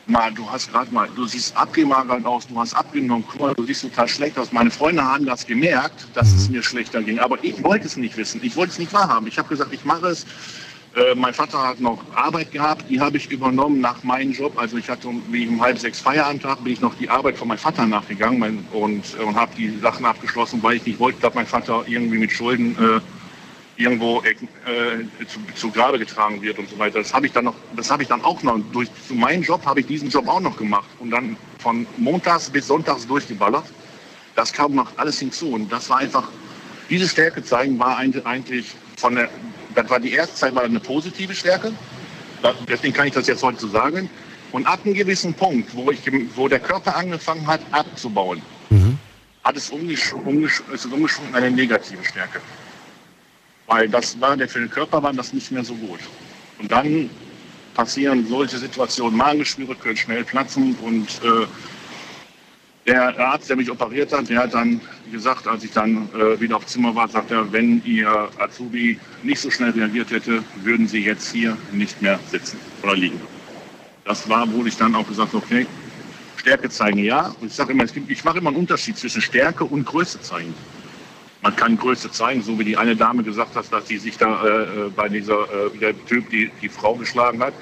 mal, 0.07 0.31
du 0.33 0.49
hast 0.49 0.71
gerade 0.71 0.93
mal, 0.93 1.07
du 1.15 1.25
siehst 1.25 1.55
abgemagert 1.55 2.25
aus, 2.25 2.47
du 2.47 2.59
hast 2.59 2.73
abgenommen, 2.73 3.23
guck 3.27 3.39
mal, 3.39 3.53
du 3.53 3.63
siehst 3.65 3.81
total 3.81 4.07
schlecht 4.07 4.37
aus. 4.37 4.51
Meine 4.51 4.71
Freunde 4.71 5.03
haben 5.03 5.25
das 5.25 5.45
gemerkt, 5.45 6.07
dass 6.13 6.33
es 6.33 6.47
mhm. 6.47 6.55
mir 6.55 6.63
schlechter 6.63 7.01
ging, 7.01 7.19
aber 7.19 7.37
ich 7.43 7.63
wollte 7.63 7.87
es 7.87 7.97
nicht 7.97 8.17
wissen, 8.17 8.41
ich 8.43 8.55
wollte 8.55 8.73
es 8.73 8.79
nicht 8.79 8.93
wahrhaben. 8.93 9.27
Ich 9.27 9.37
habe 9.37 9.49
gesagt, 9.49 9.73
ich 9.73 9.85
mache 9.85 10.07
es. 10.07 10.25
Äh, 10.95 11.15
mein 11.15 11.33
Vater 11.33 11.59
hat 11.69 11.79
noch 11.79 12.03
Arbeit 12.13 12.51
gehabt, 12.51 12.85
die 12.87 12.99
habe 12.99 13.17
ich 13.17 13.31
übernommen 13.31 13.81
nach 13.81 14.03
meinem 14.03 14.31
Job. 14.31 14.59
Also 14.59 14.77
ich 14.77 14.89
hatte 14.89 15.07
um, 15.07 15.23
wie 15.31 15.47
um 15.47 15.59
halb 15.59 15.79
sechs 15.79 15.99
Feierabendtag, 15.99 16.63
bin 16.63 16.73
ich 16.73 16.81
noch 16.81 16.93
die 16.95 17.09
Arbeit 17.09 17.35
von 17.35 17.47
meinem 17.47 17.57
Vater 17.57 17.87
nachgegangen 17.87 18.37
mein, 18.37 18.67
und, 18.71 19.15
und 19.15 19.35
habe 19.35 19.55
die 19.57 19.79
Sachen 19.79 20.05
abgeschlossen, 20.05 20.61
weil 20.61 20.75
ich 20.77 20.85
nicht 20.85 20.99
wollte, 20.99 21.19
dass 21.21 21.33
mein 21.33 21.47
Vater 21.47 21.83
irgendwie 21.87 22.19
mit 22.19 22.31
Schulden 22.31 22.75
äh, 22.77 22.99
irgendwo 23.75 24.21
äh, 24.21 24.35
zu, 25.25 25.39
zu 25.55 25.71
Grabe 25.71 25.97
getragen 25.97 26.41
wird 26.41 26.59
und 26.59 26.69
so 26.69 26.77
weiter. 26.77 26.99
Das 26.99 27.13
habe 27.13 27.25
ich 27.25 27.31
dann 27.31 27.45
noch, 27.45 27.55
das 27.75 27.89
habe 27.89 28.03
ich 28.03 28.09
dann 28.09 28.23
auch 28.23 28.41
noch 28.43 28.59
durch 28.71 28.89
zu 29.07 29.15
meinem 29.15 29.41
Job 29.41 29.65
habe 29.65 29.79
ich 29.79 29.87
diesen 29.87 30.09
Job 30.09 30.27
auch 30.27 30.39
noch 30.39 30.57
gemacht 30.57 30.87
und 30.99 31.09
dann 31.09 31.35
von 31.59 31.87
montags 31.97 32.49
bis 32.49 32.67
sonntags 32.67 33.07
durchgeballert. 33.07 33.65
Das 34.35 34.53
kam 34.53 34.75
noch 34.75 34.97
alles 34.97 35.19
hinzu 35.19 35.53
und 35.53 35.71
das 35.71 35.89
war 35.89 35.97
einfach 35.97 36.29
diese 36.89 37.07
Stärke 37.07 37.43
zeigen 37.43 37.79
war 37.79 37.97
eigentlich 37.97 38.75
von 38.97 39.15
der 39.15 39.29
das 39.75 39.89
war 39.89 39.99
die 39.99 40.11
erste 40.11 40.35
Zeit 40.35 40.55
war 40.55 40.63
eine 40.63 40.79
positive 40.79 41.33
Stärke. 41.33 41.73
Deswegen 42.67 42.93
kann 42.93 43.07
ich 43.07 43.13
das 43.13 43.27
jetzt 43.27 43.41
heute 43.41 43.59
so 43.59 43.67
sagen. 43.67 44.09
Und 44.51 44.67
ab 44.67 44.81
einem 44.85 44.93
gewissen 44.93 45.33
Punkt, 45.33 45.75
wo, 45.75 45.89
ich, 45.89 45.99
wo 46.35 46.47
der 46.47 46.59
Körper 46.59 46.95
angefangen 46.95 47.47
hat 47.47 47.61
abzubauen, 47.71 48.41
mhm. 48.69 48.99
hat 49.43 49.57
es 49.57 49.69
umgeschwungen, 49.69 50.43
ist 50.43 50.63
es 50.71 50.85
umgeschwungen 50.85 51.33
eine 51.33 51.49
negative 51.49 52.03
Stärke. 52.03 52.39
Weil 53.73 53.89
das 53.89 54.21
war, 54.21 54.37
der 54.37 54.47
für 54.47 54.59
den 54.59 54.69
Körper 54.69 55.01
war 55.01 55.11
das 55.13 55.33
nicht 55.33 55.51
mehr 55.51 55.63
so 55.63 55.73
gut. 55.73 55.99
Und 56.59 56.71
dann 56.71 57.09
passieren 57.73 58.23
solche 58.27 58.59
Situationen, 58.59 59.17
Magengeschwüre 59.17 59.73
können 59.73 59.97
schnell 59.97 60.23
platzen 60.23 60.75
und 60.83 61.07
äh, 61.23 61.47
der 62.85 63.17
Arzt, 63.17 63.49
der 63.49 63.55
mich 63.55 63.71
operiert 63.71 64.13
hat, 64.13 64.29
der 64.29 64.43
hat 64.43 64.53
dann 64.53 64.79
gesagt, 65.11 65.47
als 65.47 65.63
ich 65.63 65.71
dann 65.71 66.07
äh, 66.13 66.39
wieder 66.39 66.57
auf 66.57 66.67
Zimmer 66.67 66.93
war, 66.93 67.07
sagt 67.07 67.31
er, 67.31 67.51
wenn 67.51 67.81
Ihr 67.83 68.29
Azubi 68.37 68.99
nicht 69.23 69.39
so 69.39 69.49
schnell 69.49 69.71
reagiert 69.71 70.11
hätte, 70.11 70.43
würden 70.61 70.87
Sie 70.87 70.99
jetzt 70.99 71.31
hier 71.31 71.57
nicht 71.71 71.99
mehr 71.99 72.19
sitzen 72.29 72.59
oder 72.83 72.95
liegen. 72.95 73.19
Das 74.05 74.29
war, 74.29 74.45
wo 74.53 74.63
ich 74.65 74.77
dann 74.77 74.93
auch 74.93 75.07
gesagt 75.07 75.33
okay, 75.33 75.65
Stärke 76.37 76.69
zeigen 76.69 76.99
ja. 76.99 77.33
Und 77.41 77.47
ich 77.47 77.53
sage 77.53 77.71
immer, 77.71 77.85
ich 78.07 78.23
mache 78.23 78.37
immer 78.37 78.49
einen 78.51 78.57
Unterschied 78.57 78.99
zwischen 78.99 79.21
Stärke 79.23 79.63
und 79.63 79.83
Größe 79.83 80.21
zeigen. 80.21 80.53
Man 81.43 81.55
kann 81.57 81.77
Größe 81.77 82.09
zeigen, 82.09 82.41
so 82.41 82.57
wie 82.57 82.63
die 82.63 82.77
eine 82.77 82.95
Dame 82.95 83.21
gesagt 83.21 83.55
hat, 83.55 83.71
dass 83.71 83.87
sie 83.87 83.97
sich 83.97 84.17
da 84.17 84.45
äh, 84.45 84.63
äh, 84.63 84.89
bei 84.95 85.09
dieser, 85.09 85.41
äh, 85.43 85.77
der 85.77 86.05
Typ, 86.05 86.29
die 86.29 86.49
die 86.61 86.69
Frau 86.69 86.95
geschlagen 86.95 87.43
hat, 87.43 87.53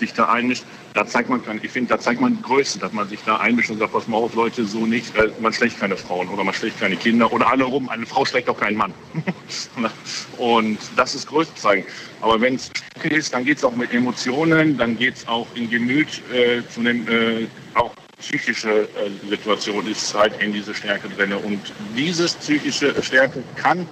sich 0.00 0.12
da 0.12 0.26
einmischt. 0.26 0.64
Da 0.92 1.06
zeigt 1.06 1.30
man, 1.30 1.40
ich 1.62 1.70
finde, 1.70 1.88
da 1.88 2.00
zeigt 2.00 2.20
man 2.20 2.42
Größe, 2.42 2.78
dass 2.78 2.92
man 2.92 3.08
sich 3.08 3.20
da 3.24 3.36
einmischt 3.36 3.70
und 3.70 3.78
sagt, 3.78 3.92
pass 3.92 4.08
mal 4.08 4.18
auf, 4.18 4.34
Leute, 4.34 4.66
so 4.66 4.84
nicht, 4.84 5.16
äh, 5.16 5.30
man 5.40 5.54
schlägt 5.54 5.80
keine 5.80 5.96
Frauen 5.96 6.28
oder 6.28 6.44
man 6.44 6.52
schlägt 6.52 6.80
keine 6.80 6.96
Kinder 6.96 7.32
oder 7.32 7.48
alle 7.48 7.64
rum, 7.64 7.88
eine 7.88 8.04
Frau 8.04 8.26
schlägt 8.26 8.48
auch 8.50 8.58
keinen 8.58 8.76
Mann. 8.76 8.92
und 10.36 10.78
das 10.96 11.14
ist 11.14 11.26
Größe 11.26 11.54
zeigen. 11.54 11.84
Aber 12.20 12.40
wenn 12.42 12.56
es 12.56 12.70
ist, 13.04 13.32
dann 13.32 13.44
geht 13.46 13.58
es 13.58 13.64
auch 13.64 13.74
mit 13.74 13.94
Emotionen, 13.94 14.76
dann 14.76 14.98
geht 14.98 15.16
es 15.16 15.28
auch 15.28 15.46
in 15.54 15.70
Gemüt 15.70 16.20
äh, 16.30 16.60
zu 16.68 16.82
dem, 16.82 17.08
äh, 17.08 17.46
auch 17.74 17.94
psychische 18.20 18.82
äh, 18.82 19.28
Situation 19.28 19.86
ist 19.86 20.14
halt 20.14 20.40
in 20.40 20.52
diese 20.52 20.74
Stärke 20.74 21.08
drin. 21.08 21.32
Und 21.32 21.60
diese 21.96 22.26
psychische 22.26 23.02
Stärke 23.02 23.42
kann 23.56 23.86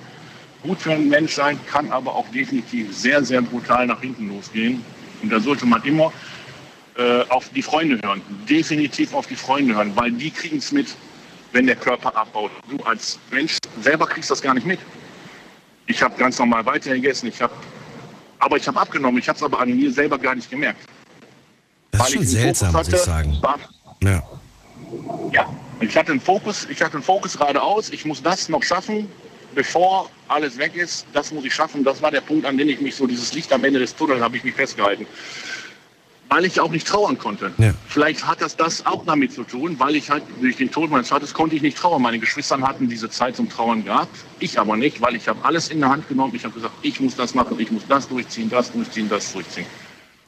gut 0.63 0.81
für 0.81 0.93
einen 0.93 1.09
Mensch 1.09 1.35
sein, 1.35 1.59
kann 1.67 1.91
aber 1.91 2.15
auch 2.15 2.29
definitiv 2.29 2.97
sehr, 2.97 3.25
sehr 3.25 3.43
brutal 3.43 3.87
nach 3.87 4.01
hinten 4.01 4.29
losgehen. 4.29 4.85
Und 5.23 5.31
da 5.31 5.41
sollte 5.41 5.67
man 5.67 5.83
immer 5.85 6.13
äh, 6.97 7.23
auf 7.29 7.49
die 7.51 7.63
Freunde 7.63 8.01
hören, 8.03 8.23
definitiv 8.49 9.15
auf 9.15 9.27
die 9.27 9.37
Freunde 9.37 9.75
hören, 9.75 9.93
weil 9.95 10.13
die 10.13 10.31
kriegen 10.31 10.59
es 10.59 10.73
mit, 10.73 10.95
wenn 11.53 11.67
der 11.67 11.77
Körper 11.77 12.15
abbaut. 12.17 12.51
Du 12.69 12.77
als 12.85 13.19
Mensch 13.31 13.59
selber 13.81 14.07
kriegst 14.07 14.31
das 14.31 14.43
gar 14.43 14.55
nicht 14.55 14.67
mit. 14.67 14.81
Ich 15.87 16.03
habe 16.03 16.17
ganz 16.19 16.39
normal 16.39 16.67
weiter 16.67 16.93
gegessen. 16.93 17.29
Ich 17.29 17.41
habe 17.41 17.55
Aber 18.41 18.57
ich 18.57 18.67
habe 18.69 18.79
abgenommen, 18.81 19.19
ich 19.19 19.29
habe 19.29 19.37
es 19.37 19.43
aber 19.43 19.61
an 19.61 19.75
mir 19.77 19.91
selber 19.93 20.19
gar 20.19 20.35
nicht 20.35 20.51
gemerkt. 20.51 20.81
Das 21.91 22.09
ist 22.09 22.15
schon 22.15 22.27
seltsam, 22.27 22.73
muss 22.73 22.89
ich 22.89 22.97
sagen. 22.97 23.37
War, 23.41 23.59
ja. 24.03 24.23
ja, 25.33 25.47
ich 25.81 25.97
hatte 25.97 26.13
einen 26.13 26.21
Fokus, 26.21 26.67
ich 26.71 26.83
hatte 26.83 26.95
einen 26.95 27.03
Fokus 27.03 27.37
geradeaus, 27.37 27.91
ich 27.91 28.05
muss 28.05 28.23
das 28.23 28.49
noch 28.49 28.63
schaffen, 28.63 29.09
bevor 29.55 30.11
alles 30.29 30.59
weg 30.59 30.77
ist, 30.77 31.07
das 31.13 31.33
muss 31.33 31.45
ich 31.45 31.55
schaffen. 31.55 31.85
Das 31.85 32.03
war 32.03 32.11
der 32.11 32.21
Punkt, 32.21 32.47
an 32.47 32.57
dem 32.59 32.69
ich 32.69 32.81
mich 32.81 32.95
so, 32.97 33.07
dieses 33.07 33.33
Licht 33.33 33.53
am 33.53 33.65
Ende 33.65 33.79
des 33.79 33.95
Tunnels, 33.95 34.21
habe 34.21 34.37
ich 34.37 34.45
mich 34.45 34.55
festgehalten. 34.55 35.07
Weil 36.29 36.45
ich 36.45 36.61
auch 36.61 36.71
nicht 36.71 36.87
trauern 36.87 37.17
konnte. 37.17 37.53
Ja. 37.57 37.73
Vielleicht 37.89 38.27
hat 38.27 38.43
das 38.43 38.55
das 38.55 38.85
auch 38.85 39.05
damit 39.07 39.33
zu 39.33 39.45
tun, 39.45 39.77
weil 39.79 39.97
ich 39.97 40.11
halt 40.11 40.23
durch 40.41 40.57
den 40.57 40.71
Tod 40.71 40.91
meines 40.91 41.09
Vaters 41.09 41.33
konnte 41.33 41.57
ich 41.57 41.63
nicht 41.63 41.79
trauern. 41.79 42.03
Meine 42.03 42.19
Geschwister 42.19 42.61
hatten 42.61 42.89
diese 42.89 43.09
Zeit 43.09 43.35
zum 43.35 43.49
Trauern 43.49 43.83
gehabt, 43.85 44.15
ich 44.39 44.59
aber 44.61 44.77
nicht, 44.77 45.01
weil 45.01 45.17
ich 45.17 45.27
habe 45.27 45.43
alles 45.43 45.69
in 45.71 45.81
der 45.81 45.89
Hand 45.89 46.07
genommen. 46.07 46.35
Ich 46.37 46.45
habe 46.45 46.53
gesagt, 46.53 46.75
ich 46.83 47.01
muss 47.01 47.17
das 47.17 47.35
machen, 47.35 47.59
ich 47.59 47.71
muss 47.71 47.83
das 47.89 48.07
durchziehen, 48.09 48.51
das 48.51 48.71
durchziehen, 48.71 49.09
das 49.09 49.33
durchziehen. 49.33 49.67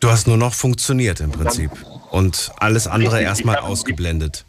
Du 0.01 0.09
hast 0.09 0.27
nur 0.27 0.39
noch 0.39 0.55
funktioniert 0.55 1.21
im 1.21 1.31
Prinzip 1.31 1.71
und 2.11 2.53
alles 2.59 2.87
andere 2.87 3.21
erstmal 3.21 3.59
ausgeblendet. 3.59 4.47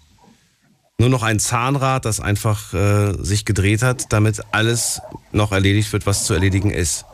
Nur 0.98 1.10
noch 1.10 1.24
ein 1.24 1.40
Zahnrad, 1.40 2.06
das 2.06 2.20
einfach 2.20 2.74
äh, 2.74 3.14
sich 3.22 3.44
gedreht 3.44 3.82
hat, 3.82 4.14
damit 4.14 4.42
alles 4.52 5.02
noch 5.32 5.52
erledigt 5.52 5.92
wird, 5.92 6.06
was 6.06 6.26
zu 6.26 6.34
erledigen 6.34 6.70
ist. 6.72 7.06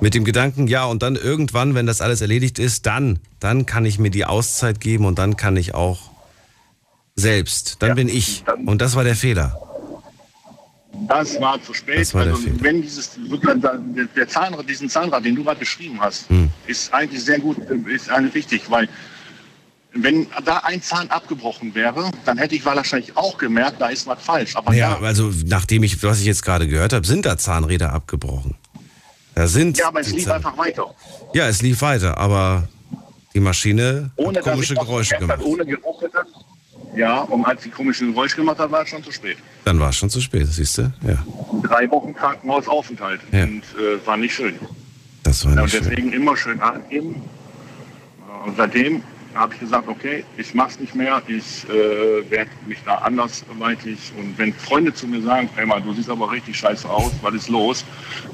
Mit 0.00 0.14
dem 0.14 0.24
Gedanken, 0.24 0.68
ja, 0.68 0.84
und 0.84 1.02
dann 1.02 1.16
irgendwann, 1.16 1.74
wenn 1.74 1.86
das 1.86 2.00
alles 2.00 2.20
erledigt 2.20 2.58
ist, 2.58 2.86
dann, 2.86 3.18
dann 3.40 3.66
kann 3.66 3.84
ich 3.84 3.98
mir 3.98 4.10
die 4.10 4.24
Auszeit 4.24 4.80
geben 4.80 5.04
und 5.04 5.18
dann 5.18 5.36
kann 5.36 5.56
ich 5.56 5.74
auch 5.74 6.10
selbst. 7.14 7.76
Dann 7.80 7.94
bin 7.94 8.08
ich. 8.08 8.44
Und 8.64 8.80
das 8.80 8.94
war 8.94 9.04
der 9.04 9.16
Fehler. 9.16 9.71
Das 11.08 11.40
war 11.40 11.60
zu 11.62 11.72
spät. 11.74 12.00
Das 12.00 12.14
war 12.14 12.22
also, 12.22 12.38
wenn 12.60 12.82
dieses 12.82 13.12
der, 14.16 14.28
Zahnrad, 14.28 14.68
diesen 14.68 14.88
Zahnrad, 14.88 15.24
den 15.24 15.34
du 15.34 15.42
gerade 15.44 15.58
beschrieben 15.60 15.98
hast, 16.00 16.28
Hm. 16.28 16.50
ist 16.66 16.92
eigentlich 16.92 17.24
sehr 17.24 17.38
gut, 17.40 17.56
äh, 17.70 17.92
ist 17.94 18.10
eigentlich 18.10 18.34
wichtig, 18.34 18.70
weil 18.70 18.88
wenn 19.94 20.26
da 20.44 20.58
ein 20.58 20.80
Zahn 20.82 21.10
abgebrochen 21.10 21.74
wäre, 21.74 22.10
dann 22.24 22.38
hätte 22.38 22.54
ich 22.54 22.64
wahrscheinlich 22.64 23.14
auch 23.16 23.36
gemerkt, 23.36 23.80
da 23.80 23.88
ist 23.88 24.06
was 24.06 24.22
falsch. 24.22 24.56
Aber 24.56 24.72
Ja, 24.74 24.98
also 25.00 25.30
nachdem 25.46 25.82
ich, 25.82 26.02
was 26.02 26.20
ich 26.20 26.26
jetzt 26.26 26.42
gerade 26.42 26.66
gehört 26.66 26.92
habe, 26.92 27.06
sind 27.06 27.26
da 27.26 27.36
Zahnräder 27.36 27.92
abgebrochen. 27.92 28.54
Da 29.34 29.46
sind. 29.46 29.78
ja, 29.78 29.88
aber 29.88 30.00
es 30.00 30.10
lief 30.12 30.24
Zahn- 30.24 30.36
einfach 30.36 30.56
weiter. 30.58 30.94
Ja, 31.34 31.48
es 31.48 31.62
lief 31.62 31.80
weiter, 31.82 32.16
aber 32.18 32.68
die 33.34 33.40
Maschine 33.40 34.10
Ohne 34.16 34.38
hat 34.38 34.44
komische 34.44 34.74
Geräusche 34.74 35.16
gemacht. 35.16 35.38
habe, 35.38 35.46
Ohne 35.48 35.64
Geruch 35.64 36.02
hätte. 36.02 36.21
Ja, 36.94 37.20
und 37.22 37.44
als 37.44 37.62
die 37.62 37.70
komischen 37.70 38.12
Geräusche 38.12 38.36
gemacht 38.36 38.58
hat, 38.58 38.70
war 38.70 38.82
es 38.82 38.88
schon 38.90 39.02
zu 39.02 39.10
spät. 39.12 39.38
Dann 39.64 39.80
war 39.80 39.88
es 39.90 39.96
schon 39.96 40.10
zu 40.10 40.20
spät, 40.20 40.46
siehst 40.46 40.76
du? 40.78 40.92
Ja, 41.06 41.24
Drei 41.62 41.90
Wochen 41.90 42.12
Krankenhausaufenthalt 42.14 43.20
Ja. 43.32 43.44
und 43.44 43.62
äh, 43.78 44.04
war 44.06 44.16
nicht 44.16 44.34
schön. 44.34 44.58
das 45.22 45.44
war 45.44 45.54
Ja, 45.54 45.62
nicht 45.62 45.74
und 45.74 45.80
schön. 45.84 45.88
deswegen 45.90 46.12
immer 46.12 46.36
schön 46.36 46.60
Acht 46.60 46.88
geben. 46.90 47.14
Äh, 48.44 48.48
Und 48.48 48.56
seitdem 48.56 49.02
habe 49.34 49.54
ich 49.54 49.60
gesagt, 49.60 49.88
okay, 49.88 50.22
ich 50.36 50.52
mach's 50.54 50.78
nicht 50.78 50.94
mehr, 50.94 51.22
ich 51.26 51.64
äh, 51.70 52.30
werde 52.30 52.50
mich 52.66 52.76
da 52.84 52.96
andersweitig 52.96 54.12
und 54.18 54.36
wenn 54.36 54.52
Freunde 54.52 54.92
zu 54.92 55.06
mir 55.06 55.22
sagen, 55.22 55.48
Emma, 55.56 55.80
du 55.80 55.94
siehst 55.94 56.10
aber 56.10 56.30
richtig 56.30 56.58
scheiße 56.58 56.86
aus, 56.86 57.12
was 57.22 57.32
ist 57.34 57.48
los? 57.48 57.82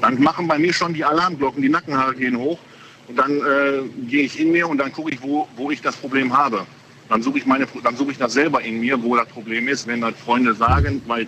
Dann 0.01 0.21
machen 0.21 0.45
bei 0.49 0.59
mir 0.59 0.73
schon 0.73 0.93
die 0.93 1.05
Alarmglocken, 1.05 1.61
die 1.61 1.69
Nackenhaare 1.69 2.13
gehen 2.15 2.37
hoch 2.37 2.59
und 3.07 3.15
dann 3.17 3.31
äh, 3.31 3.81
gehe 4.09 4.23
ich 4.23 4.37
in 4.37 4.51
mir 4.51 4.67
und 4.67 4.77
dann 4.79 4.91
gucke 4.91 5.11
ich, 5.13 5.21
wo, 5.21 5.47
wo 5.55 5.71
ich 5.71 5.81
das 5.81 5.95
Problem 5.95 6.35
habe. 6.37 6.65
Dann 7.09 7.23
suche 7.23 7.39
ich 7.39 7.45
meine, 7.45 7.67
dann 7.83 7.97
suche 7.97 8.11
ich 8.11 8.17
das 8.17 8.33
selber 8.33 8.61
in 8.61 8.79
mir, 8.79 9.01
wo 9.01 9.15
das 9.15 9.27
Problem 9.27 9.67
ist, 9.67 9.87
wenn 9.87 10.01
das 10.01 10.13
Freunde 10.23 10.53
sagen, 10.53 11.01
weil 11.07 11.27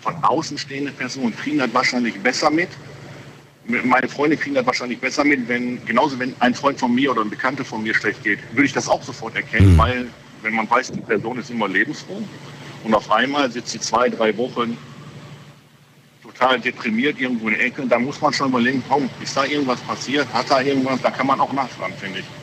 von 0.00 0.14
außen 0.22 0.56
stehende 0.56 0.92
Personen 0.92 1.36
kriegen 1.36 1.58
das 1.58 1.72
wahrscheinlich 1.74 2.18
besser 2.20 2.50
mit, 2.50 2.70
meine 3.84 4.08
Freunde 4.08 4.36
kriegen 4.36 4.54
das 4.54 4.66
wahrscheinlich 4.66 4.98
besser 4.98 5.24
mit, 5.24 5.46
wenn, 5.46 5.84
genauso 5.84 6.18
wenn 6.18 6.34
ein 6.40 6.54
Freund 6.54 6.78
von 6.78 6.94
mir 6.94 7.10
oder 7.12 7.20
ein 7.20 7.30
Bekannter 7.30 7.64
von 7.64 7.82
mir 7.82 7.94
schlecht 7.94 8.24
geht, 8.24 8.38
würde 8.52 8.64
ich 8.64 8.72
das 8.72 8.88
auch 8.88 9.02
sofort 9.02 9.36
erkennen, 9.36 9.76
weil 9.76 10.08
wenn 10.42 10.54
man 10.54 10.68
weiß, 10.68 10.92
die 10.92 11.00
Person 11.00 11.38
ist 11.38 11.50
immer 11.50 11.68
lebensfroh 11.68 12.22
und 12.84 12.94
auf 12.94 13.10
einmal 13.10 13.50
sitzt 13.50 13.70
sie 13.70 13.80
zwei, 13.80 14.08
drei 14.08 14.36
Wochen 14.38 14.76
total 16.22 16.58
deprimiert 16.58 17.20
irgendwo 17.20 17.48
in 17.48 17.54
der 17.54 17.66
Ecke, 17.66 17.86
dann 17.86 18.04
muss 18.04 18.20
man 18.20 18.32
schon 18.32 18.48
überlegen, 18.48 18.82
komm, 18.88 19.10
ist 19.22 19.36
da 19.36 19.44
irgendwas 19.44 19.80
passiert, 19.80 20.26
hat 20.32 20.50
da 20.50 20.60
irgendwas, 20.62 21.00
da 21.02 21.10
kann 21.10 21.26
man 21.26 21.38
auch 21.40 21.52
nachfragen, 21.52 21.94
finde 21.94 22.20
ich. 22.20 22.39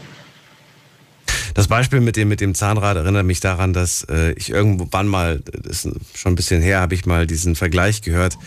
Das 1.58 1.68
Beispiel 1.68 2.02
mit 2.02 2.16
dem, 2.18 2.28
mit 2.28 2.40
dem 2.40 2.54
Zahnrad 2.54 2.98
erinnert 2.98 3.26
mich 3.26 3.40
daran, 3.40 3.74
dass 3.74 4.04
äh, 4.12 4.34
ich 4.34 4.52
irgendwann 4.52 5.08
mal, 5.08 5.40
das 5.40 5.86
ist 5.86 5.98
schon 6.14 6.34
ein 6.34 6.36
bisschen 6.36 6.62
her, 6.62 6.82
habe 6.82 6.94
ich 6.94 7.08
mal 7.08 7.26
diesen 7.26 7.56
Vergleich 7.56 8.04
gehört, 8.04 8.38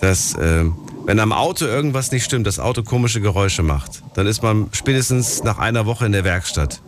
dass 0.00 0.36
äh, 0.36 0.64
wenn 1.04 1.18
am 1.18 1.32
Auto 1.32 1.64
irgendwas 1.64 2.12
nicht 2.12 2.22
stimmt, 2.22 2.46
das 2.46 2.60
Auto 2.60 2.84
komische 2.84 3.20
Geräusche 3.20 3.64
macht, 3.64 4.04
dann 4.14 4.28
ist 4.28 4.44
man 4.44 4.68
spätestens 4.70 5.42
nach 5.42 5.58
einer 5.58 5.84
Woche 5.84 6.06
in 6.06 6.12
der 6.12 6.22
Werkstatt. 6.22 6.80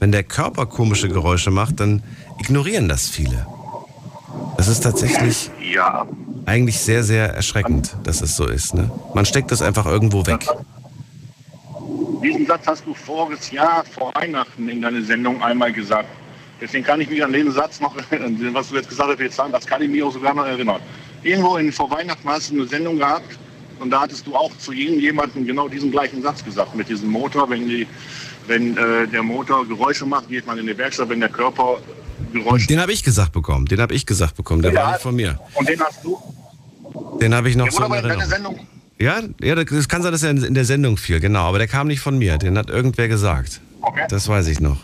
Wenn 0.00 0.10
der 0.10 0.24
Körper 0.24 0.66
komische 0.66 1.08
Geräusche 1.08 1.52
macht, 1.52 1.78
dann 1.78 2.02
ignorieren 2.40 2.88
das 2.88 3.08
viele. 3.08 3.46
Das 4.56 4.66
ist 4.66 4.80
tatsächlich 4.80 5.52
Ja, 5.72 6.04
eigentlich 6.46 6.80
sehr, 6.80 7.04
sehr 7.04 7.32
erschreckend, 7.32 7.96
dass 8.02 8.22
es 8.22 8.34
so 8.34 8.48
ist. 8.48 8.74
Ne? 8.74 8.90
Man 9.14 9.24
steckt 9.24 9.52
das 9.52 9.62
einfach 9.62 9.86
irgendwo 9.86 10.26
weg. 10.26 10.48
Diesen 12.22 12.46
Satz 12.46 12.66
hast 12.66 12.86
du 12.86 12.94
voriges 12.94 13.50
Jahr 13.50 13.84
vor 13.84 14.12
Weihnachten 14.14 14.68
in 14.68 14.82
deiner 14.82 15.02
Sendung 15.02 15.42
einmal 15.42 15.72
gesagt. 15.72 16.08
Deswegen 16.60 16.84
kann 16.84 17.00
ich 17.00 17.10
mich 17.10 17.22
an 17.24 17.32
den 17.32 17.50
Satz 17.50 17.80
noch, 17.80 17.94
was 18.52 18.68
du 18.68 18.76
jetzt 18.76 18.88
gesagt 18.88 19.10
hast, 19.10 19.20
jetzt 19.20 19.36
sagen, 19.36 19.52
das 19.52 19.66
kann 19.66 19.82
ich 19.82 19.88
mich 19.90 20.02
auch 20.02 20.12
sogar 20.12 20.32
noch 20.34 20.46
erinnern. 20.46 20.80
Irgendwo 21.22 21.56
in, 21.56 21.72
vor 21.72 21.90
Weihnachten 21.90 22.28
hast 22.28 22.50
du 22.50 22.54
eine 22.54 22.66
Sendung 22.66 22.98
gehabt 22.98 23.38
und 23.80 23.90
da 23.90 24.02
hattest 24.02 24.26
du 24.26 24.34
auch 24.36 24.56
zu 24.58 24.72
jedem 24.72 25.00
jemanden 25.00 25.44
genau 25.46 25.66
diesen 25.68 25.90
gleichen 25.90 26.22
Satz 26.22 26.44
gesagt 26.44 26.74
mit 26.76 26.88
diesem 26.88 27.10
Motor. 27.10 27.50
Wenn, 27.50 27.66
die, 27.68 27.86
wenn 28.46 28.76
äh, 28.76 29.08
der 29.08 29.22
Motor 29.24 29.66
Geräusche 29.66 30.06
macht, 30.06 30.28
geht 30.28 30.46
man 30.46 30.56
in 30.58 30.66
die 30.66 30.76
Werkstatt. 30.78 31.08
Wenn 31.08 31.20
der 31.20 31.28
Körper 31.30 31.78
Geräusche 32.32 32.68
Den 32.68 32.80
habe 32.80 32.92
ich 32.92 33.02
gesagt 33.02 33.32
bekommen. 33.32 33.66
Den 33.66 33.80
habe 33.80 33.94
ich 33.94 34.06
gesagt 34.06 34.36
bekommen. 34.36 34.62
Der 34.62 34.72
Ja. 34.72 34.82
war 34.84 34.92
nicht 34.92 35.02
von 35.02 35.16
mir. 35.16 35.38
und 35.54 35.68
den 35.68 35.80
hast 35.80 36.04
du. 36.04 36.16
Den 37.20 37.34
habe 37.34 37.48
ich 37.48 37.56
noch 37.56 37.64
Der 37.64 37.72
so 37.72 37.84
in 37.84 37.92
Erinnerung. 37.92 38.24
Sendung. 38.24 38.60
Ja, 39.02 39.20
ja, 39.42 39.56
das 39.56 39.88
kann 39.88 40.02
sein, 40.02 40.12
dass 40.12 40.22
er 40.22 40.30
in 40.30 40.54
der 40.54 40.64
Sendung 40.64 40.96
fiel, 40.96 41.18
genau. 41.18 41.40
Aber 41.40 41.58
der 41.58 41.66
kam 41.66 41.88
nicht 41.88 41.98
von 41.98 42.16
mir. 42.18 42.38
Den 42.38 42.56
hat 42.56 42.70
irgendwer 42.70 43.08
gesagt. 43.08 43.60
Okay. 43.80 44.04
Das 44.08 44.28
weiß 44.28 44.46
ich 44.46 44.60
noch. 44.60 44.78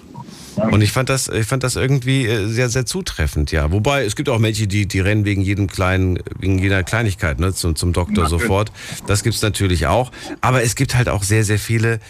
Und 0.57 0.83
ich 0.83 0.91
fand 0.91 1.09
das, 1.09 1.29
ich 1.29 1.47
fand 1.47 1.63
das 1.63 1.77
irgendwie 1.77 2.27
äh, 2.27 2.49
sehr, 2.49 2.69
sehr 2.69 2.85
zutreffend, 2.85 3.53
ja. 3.53 3.71
Wobei 3.71 4.05
es 4.05 4.17
gibt 4.17 4.29
auch 4.29 4.41
Menschen, 4.41 4.69
die, 4.69 4.87
die 4.87 4.99
rennen 4.99 5.25
wegen 5.25 5.41
jedem 5.41 5.69
kleinen, 5.69 6.19
wegen 6.41 6.59
jeder 6.59 6.83
Kleinigkeit, 6.83 7.39
ne, 7.39 7.55
zum, 7.55 7.77
zum 7.77 7.93
Doktor 7.93 8.25
Natürlich. 8.25 8.43
sofort. 8.43 8.73
Das 9.07 9.23
gibt's 9.23 9.41
natürlich 9.41 9.87
auch. 9.87 10.11
Aber 10.41 10.65
es 10.65 10.75
gibt 10.75 10.97
halt 10.97 11.09
auch 11.09 11.23
sehr, 11.23 11.45
sehr 11.45 11.61
viele, 11.61 12.01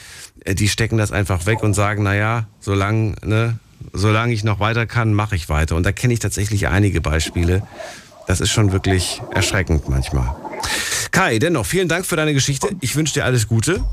äh, 0.47 0.55
die 0.55 0.69
stecken 0.69 0.97
das 0.97 1.13
einfach 1.13 1.45
weg 1.45 1.63
und 1.63 1.75
sagen, 1.75 2.05
na 2.05 2.15
ja, 2.15 2.47
solange, 2.59 3.17
ne, 3.23 3.59
solange 3.93 4.33
ich 4.33 4.45
noch 4.45 4.61
weiter 4.61 4.87
kann, 4.87 5.13
mache 5.13 5.37
ich 5.37 5.51
weiter. 5.51 5.77
Und 5.77 5.85
da 5.85 5.93
kenne 5.93 6.15
ich 6.15 6.21
tatsächlich 6.21 6.69
einige 6.69 7.03
Beispiele. 7.03 7.63
Das 8.27 8.41
ist 8.41 8.51
schon 8.51 8.73
wirklich 8.73 9.21
erschreckend 9.35 9.91
manchmal. 9.91 10.35
Kai, 11.11 11.39
dennoch, 11.39 11.67
vielen 11.67 11.89
Dank 11.89 12.07
für 12.07 12.17
deine 12.17 12.35
Geschichte. 12.35 12.69
Ich 12.81 12.95
wünsche 12.97 13.15
dir 13.15 13.25
alles 13.25 13.49
Gute. 13.49 13.85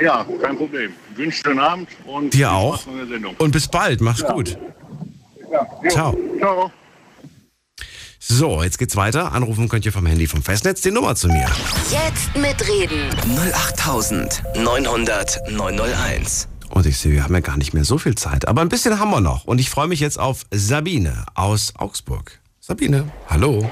Ja, 0.00 0.24
kein 0.40 0.56
Problem. 0.56 0.92
Wünsche 1.14 1.42
schönen 1.42 1.60
Abend 1.60 1.88
und 2.06 2.32
Dir 2.32 2.52
auch. 2.52 2.80
Und 3.38 3.50
bis 3.52 3.68
bald. 3.68 4.00
Mach's 4.00 4.24
gut. 4.24 4.56
Ja. 5.52 5.66
Ciao. 5.90 6.16
Ciao. 6.38 6.70
So, 8.18 8.62
jetzt 8.62 8.78
geht's 8.78 8.96
weiter. 8.96 9.32
Anrufen 9.32 9.68
könnt 9.68 9.84
ihr 9.86 9.92
vom 9.92 10.06
Handy 10.06 10.26
vom 10.26 10.42
Festnetz 10.42 10.82
die 10.82 10.90
Nummer 10.90 11.16
zu 11.16 11.28
mir. 11.28 11.46
Jetzt 11.90 12.36
mitreden. 12.36 13.10
08900 13.54 15.40
901. 15.50 16.48
Und 16.70 16.86
ich 16.86 16.98
sehe, 16.98 17.12
wir 17.12 17.24
haben 17.24 17.34
ja 17.34 17.40
gar 17.40 17.56
nicht 17.56 17.74
mehr 17.74 17.84
so 17.84 17.98
viel 17.98 18.14
Zeit. 18.14 18.46
Aber 18.46 18.60
ein 18.62 18.68
bisschen 18.68 19.00
haben 19.00 19.10
wir 19.10 19.20
noch. 19.20 19.44
Und 19.44 19.58
ich 19.58 19.70
freue 19.70 19.88
mich 19.88 20.00
jetzt 20.00 20.18
auf 20.18 20.44
Sabine 20.52 21.24
aus 21.34 21.74
Augsburg. 21.76 22.38
Sabine, 22.60 23.10
hallo. 23.28 23.68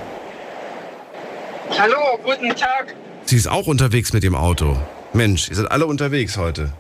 Hallo, 1.77 2.19
guten 2.25 2.55
Tag. 2.55 2.95
Sie 3.25 3.37
ist 3.37 3.47
auch 3.47 3.67
unterwegs 3.67 4.13
mit 4.13 4.23
dem 4.23 4.35
Auto. 4.35 4.77
Mensch, 5.13 5.49
ihr 5.49 5.57
seid 5.57 5.71
alle 5.71 5.87
unterwegs 5.87 6.37
heute. 6.37 6.73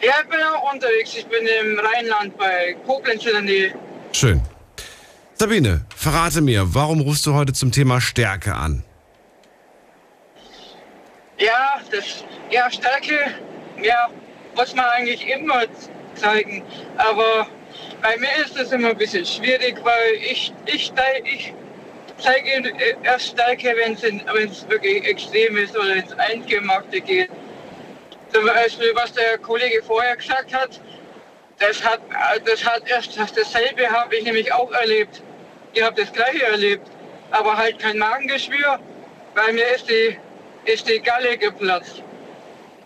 Ja, 0.00 0.12
ich 0.22 0.28
bin 0.28 0.40
auch 0.40 0.72
unterwegs. 0.72 1.14
Ich 1.16 1.26
bin 1.26 1.46
im 1.46 1.78
Rheinland 1.78 2.36
bei 2.38 2.76
Koblenz 2.86 3.24
in 3.26 3.32
der 3.32 3.42
Nähe. 3.42 3.74
Schön. 4.12 4.40
Sabine, 5.34 5.84
verrate 5.96 6.40
mir, 6.40 6.74
warum 6.74 7.00
rufst 7.00 7.26
du 7.26 7.34
heute 7.34 7.52
zum 7.52 7.72
Thema 7.72 8.00
Stärke 8.00 8.54
an? 8.54 8.84
Ja, 11.38 11.80
das, 11.90 12.24
ja, 12.50 12.70
Stärke, 12.70 13.18
ja, 13.82 14.08
muss 14.54 14.74
man 14.74 14.84
eigentlich 14.86 15.28
immer 15.28 15.62
zeigen. 16.14 16.62
Aber 16.96 17.46
bei 18.00 18.16
mir 18.18 18.44
ist 18.44 18.56
es 18.56 18.70
immer 18.72 18.90
ein 18.90 18.96
bisschen 18.96 19.26
schwierig, 19.26 19.76
weil 19.82 20.14
ich, 20.30 20.52
ich, 20.66 20.92
ich 21.24 21.54
zeige 22.22 22.72
erst 23.02 23.28
Stärke, 23.28 23.74
wenn 23.76 23.94
es 23.94 24.68
wirklich 24.68 25.04
extrem 25.06 25.56
ist 25.56 25.76
oder 25.76 25.96
ins 25.96 26.12
Eingemachte 26.12 27.00
geht. 27.00 27.30
Zum 28.32 28.46
Beispiel, 28.46 28.92
was 28.94 29.12
der 29.12 29.38
Kollege 29.38 29.82
vorher 29.82 30.16
gesagt 30.16 30.54
hat, 30.54 30.80
das 31.58 31.84
hat, 31.84 32.00
das 32.44 32.64
hat 32.64 32.88
erst 32.88 33.18
dasselbe 33.18 33.88
habe 33.90 34.16
ich 34.16 34.24
nämlich 34.24 34.52
auch 34.52 34.70
erlebt. 34.72 35.22
Ich 35.74 35.82
habe 35.82 36.00
das 36.00 36.12
gleiche 36.12 36.44
erlebt, 36.44 36.86
aber 37.30 37.56
halt 37.56 37.78
kein 37.78 37.98
Magengeschwür. 37.98 38.78
Bei 39.34 39.52
mir 39.52 39.66
ist 39.74 39.88
die, 39.88 40.18
ist 40.64 40.88
die 40.88 41.00
Galle 41.00 41.36
geplatzt. 41.36 42.02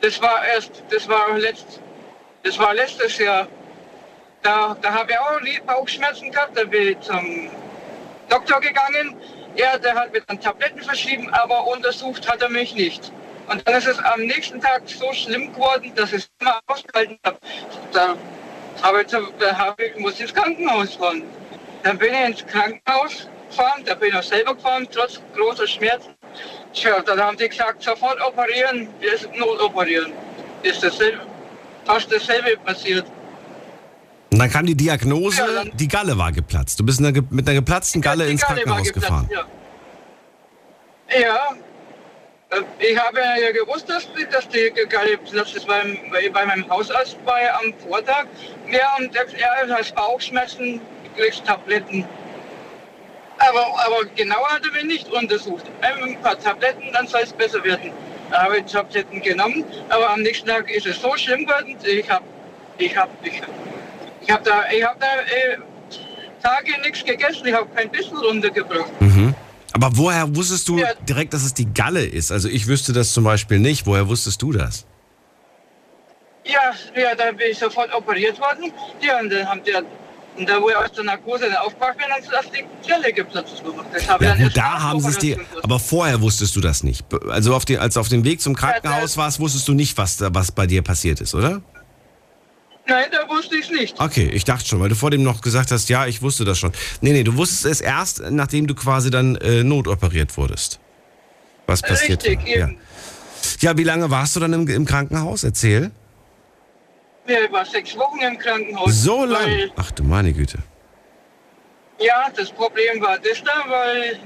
Das 0.00 0.20
war 0.20 0.44
erst, 0.46 0.82
das 0.90 1.08
war 1.08 1.38
letzt, 1.38 1.80
das 2.42 2.58
war 2.58 2.74
letztes 2.74 3.18
Jahr. 3.18 3.48
Da, 4.42 4.76
da 4.80 4.92
habe 4.92 5.12
ich 5.12 5.18
auch 5.18 5.66
Bauchschmerzen 5.66 6.30
gehabt, 6.30 6.56
da 6.56 6.64
bin 6.64 6.88
ich 6.88 7.00
zum 7.00 7.50
Doktor 8.28 8.60
gegangen. 8.60 9.16
Ja, 9.56 9.78
der 9.78 9.94
hat 9.94 10.12
mir 10.12 10.20
dann 10.22 10.40
Tabletten 10.40 10.82
verschrieben, 10.82 11.28
aber 11.32 11.66
untersucht 11.66 12.30
hat 12.30 12.42
er 12.42 12.48
mich 12.48 12.74
nicht. 12.74 13.10
Und 13.48 13.66
dann 13.66 13.76
ist 13.76 13.86
es 13.86 13.98
am 13.98 14.20
nächsten 14.20 14.60
Tag 14.60 14.82
so 14.86 15.12
schlimm 15.12 15.52
geworden, 15.52 15.92
dass 15.94 16.12
ich 16.12 16.24
es 16.24 16.30
immer 16.40 16.60
ausgehalten 16.66 17.18
habe. 17.24 17.38
Da, 17.92 18.16
habe 18.82 19.02
ich, 19.02 19.08
da 19.08 19.56
habe 19.56 19.84
ich, 19.84 19.96
muss 19.98 20.18
ins 20.20 20.34
Krankenhaus 20.34 20.94
fahren. 20.96 21.22
Dann 21.82 21.96
bin 21.98 22.12
ich 22.12 22.20
ins 22.20 22.46
Krankenhaus 22.46 23.28
gefahren, 23.48 23.82
da 23.84 23.94
bin 23.94 24.08
ich 24.08 24.14
auch 24.16 24.22
selber 24.22 24.54
gefahren, 24.54 24.88
trotz 24.90 25.20
großer 25.34 25.66
Schmerzen. 25.66 26.14
Tja, 26.72 27.00
dann 27.00 27.20
haben 27.20 27.36
die 27.36 27.48
gesagt, 27.48 27.82
sofort 27.82 28.20
operieren, 28.20 28.88
jetzt 29.00 29.32
notoperieren. 29.34 30.12
Ist 30.62 30.82
dasselbe, 30.82 31.20
fast 31.84 32.12
dasselbe 32.12 32.56
passiert. 32.58 33.06
Und 34.36 34.40
dann 34.40 34.50
kam 34.50 34.66
die 34.66 34.74
Diagnose, 34.74 35.40
ja, 35.40 35.64
die 35.64 35.88
Galle 35.88 36.18
war 36.18 36.30
geplatzt. 36.30 36.78
Du 36.78 36.84
bist 36.84 36.98
eine, 36.98 37.10
mit 37.30 37.48
einer 37.48 37.58
geplatzten 37.58 38.02
Galle 38.02 38.28
ins 38.28 38.42
Galle 38.42 38.64
Krankenhaus 38.64 38.92
gefahren. 38.92 39.30
Ja. 39.32 39.46
ja. 41.18 41.56
Äh, 42.50 42.60
ich 42.78 42.98
habe 42.98 43.18
ja 43.18 43.50
gewusst, 43.52 43.88
dass, 43.88 44.06
dass 44.30 44.46
die 44.50 44.70
Galle 44.90 45.16
platzt 45.16 45.56
ist. 45.56 45.66
Bei, 45.66 46.28
bei 46.34 46.44
meinem 46.44 46.68
Hausarzt 46.68 47.16
war 47.24 47.38
am 47.64 47.72
Vortag. 47.88 48.26
Ja, 48.70 48.94
und 48.98 49.16
er 49.16 49.74
hat 49.74 49.94
Bauchschmerzen, 49.94 50.82
kriegst 51.16 51.46
Tabletten. 51.46 52.04
Aber, 53.38 53.64
aber 53.86 54.04
genauer 54.16 54.50
hat 54.50 54.66
er 54.66 54.72
mich 54.72 54.84
nicht 54.84 55.08
untersucht. 55.12 55.64
Ein 55.80 56.20
paar 56.20 56.38
Tabletten, 56.38 56.92
dann 56.92 57.06
soll 57.06 57.22
es 57.22 57.32
besser 57.32 57.64
werden. 57.64 57.90
Da 58.30 58.42
habe 58.42 58.58
ich 58.58 58.70
Tabletten 58.70 59.22
genommen, 59.22 59.64
aber 59.88 60.10
am 60.10 60.20
nächsten 60.20 60.46
Tag 60.46 60.70
ist 60.70 60.84
es 60.84 61.00
so 61.00 61.16
schlimm 61.16 61.46
geworden, 61.46 61.74
ich 61.82 62.10
habe 62.10 62.24
ich 62.78 62.94
hab, 62.94 63.08
ich, 63.22 63.40
ich 64.26 64.32
hab 64.32 64.44
da, 64.44 64.64
ich 64.70 64.84
hab 64.84 65.00
da 65.00 65.06
äh, 65.06 65.58
Tage 66.42 66.80
nichts 66.82 67.04
gegessen, 67.04 67.46
ich 67.46 67.54
habe 67.54 67.68
kein 67.74 67.90
bisschen 67.90 68.16
runtergebracht. 68.16 69.00
Mhm. 69.00 69.34
Aber 69.72 69.90
woher 69.92 70.34
wusstest 70.34 70.68
du 70.68 70.78
ja. 70.78 70.88
direkt, 71.08 71.34
dass 71.34 71.44
es 71.44 71.54
die 71.54 71.72
Galle 71.72 72.04
ist? 72.04 72.32
Also 72.32 72.48
ich 72.48 72.66
wüsste 72.66 72.92
das 72.92 73.12
zum 73.12 73.24
Beispiel 73.24 73.58
nicht. 73.58 73.86
Woher 73.86 74.08
wusstest 74.08 74.40
du 74.40 74.52
das? 74.52 74.86
Ja, 76.44 76.72
ja, 77.00 77.14
dann 77.14 77.36
bin 77.36 77.48
ich 77.50 77.58
sofort 77.58 77.92
operiert 77.94 78.38
worden. 78.40 78.72
Ja, 79.02 79.20
und 79.20 79.30
dann 79.30 79.46
haben 79.46 79.60
die 79.64 79.72
und 80.38 80.46
da, 80.46 80.60
wo 80.60 80.68
ich 80.68 80.76
aus 80.76 80.92
der 80.92 81.04
Narkose 81.04 81.46
aufgewacht 81.60 81.96
bin, 81.96 82.06
dann 82.10 82.22
ist 82.22 82.30
das 82.30 82.44
die 82.50 82.64
Zelle 82.86 83.10
geplatzt. 83.12 83.62
Habe 84.06 84.24
ja, 84.24 84.34
gut, 84.34 84.54
da 84.54 84.82
haben 84.82 85.00
sie 85.00 85.08
es 85.08 85.18
dir. 85.18 85.40
Aber 85.62 85.78
vorher 85.78 86.20
wusstest 86.20 86.54
du 86.56 86.60
das 86.60 86.82
nicht. 86.82 87.04
Also 87.30 87.54
auf 87.54 87.64
den, 87.64 87.78
als 87.78 87.94
du 87.94 88.00
auf 88.00 88.08
dem 88.08 88.22
Weg 88.24 88.42
zum 88.42 88.54
Krankenhaus 88.54 89.16
ja, 89.16 89.22
warst, 89.22 89.40
wusstest 89.40 89.66
du 89.66 89.72
nicht, 89.72 89.96
was, 89.96 90.18
was 90.20 90.52
bei 90.52 90.66
dir 90.66 90.82
passiert 90.82 91.22
ist, 91.22 91.34
oder? 91.34 91.62
Nein, 92.88 93.06
da 93.10 93.28
wusste 93.28 93.56
ich 93.56 93.64
es 93.64 93.70
nicht. 93.70 94.00
Okay, 94.00 94.30
ich 94.32 94.44
dachte 94.44 94.66
schon, 94.66 94.80
weil 94.80 94.88
du 94.88 94.94
vor 94.94 95.10
dem 95.10 95.22
noch 95.22 95.40
gesagt 95.40 95.72
hast, 95.72 95.88
ja, 95.88 96.06
ich 96.06 96.22
wusste 96.22 96.44
das 96.44 96.58
schon. 96.58 96.72
Nee, 97.00 97.12
nee, 97.12 97.24
du 97.24 97.36
wusstest 97.36 97.66
es 97.66 97.80
erst, 97.80 98.22
nachdem 98.30 98.66
du 98.66 98.74
quasi 98.74 99.10
dann 99.10 99.36
äh, 99.36 99.64
notoperiert 99.64 100.36
wurdest. 100.36 100.78
Was 101.66 101.82
passiert? 101.82 102.24
Richtig. 102.24 102.56
Ja. 102.56 102.70
ja, 103.60 103.76
wie 103.76 103.82
lange 103.82 104.10
warst 104.10 104.36
du 104.36 104.40
dann 104.40 104.52
im, 104.52 104.68
im 104.68 104.84
Krankenhaus? 104.84 105.42
Erzähl. 105.42 105.90
Ich 107.26 107.52
war 107.52 107.64
sechs 107.64 107.96
Wochen 107.96 108.20
im 108.20 108.38
Krankenhaus. 108.38 109.02
So 109.02 109.24
lange? 109.24 109.70
Ach 109.76 109.90
du 109.90 110.04
meine 110.04 110.32
Güte. 110.32 110.58
Ja, 111.98 112.28
das 112.36 112.52
Problem 112.52 113.00
war 113.00 113.18
das 113.18 113.42
da, 113.42 113.64
weil 113.68 114.20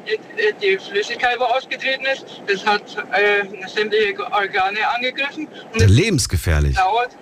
die 0.61 0.77
Flüssigkeit 0.77 1.39
wo 1.39 1.45
ausgetreten 1.45 2.05
ist. 2.13 2.27
Das 2.47 2.67
hat 2.67 2.83
äh, 3.13 3.69
sämtliche 3.69 4.21
Organe 4.21 4.87
angegriffen. 4.97 5.49
Und 5.73 5.89
lebensgefährlich. 5.89 6.77
Dauert. 6.77 7.17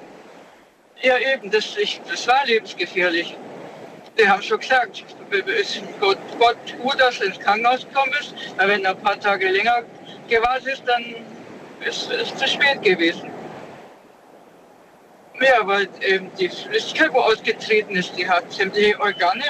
Ja, 1.00 1.16
eben, 1.18 1.50
das, 1.50 1.76
ich, 1.76 2.00
das 2.08 2.26
war 2.26 2.44
lebensgefährlich. 2.46 3.36
Die 4.18 4.28
haben 4.28 4.42
schon 4.42 4.58
gesagt, 4.58 5.04
es 5.46 5.76
ist 5.76 5.82
Gott, 6.00 6.18
Gott 6.40 6.56
gut, 6.82 6.98
dass 6.98 7.18
du 7.18 7.24
ins 7.24 7.38
Krankenhaus 7.38 7.86
gekommen 7.86 8.12
bist, 8.18 8.34
weil 8.56 8.68
wenn 8.68 8.82
du 8.82 8.90
ein 8.90 8.98
paar 8.98 9.18
Tage 9.20 9.48
länger 9.48 9.82
gewartet 10.28 10.66
ist, 10.66 10.82
dann 10.86 11.04
ist 11.86 12.10
es 12.10 12.34
zu 12.34 12.48
spät 12.48 12.82
gewesen. 12.82 13.30
Ja, 15.40 15.64
weil 15.64 15.88
ähm, 16.00 16.32
die 16.36 16.48
Flüssigkeit, 16.48 17.12
wo 17.12 17.20
ausgetreten 17.20 17.94
ist, 17.94 18.12
die 18.18 18.28
hat 18.28 18.50
sämtliche 18.52 18.98
Organe 18.98 19.44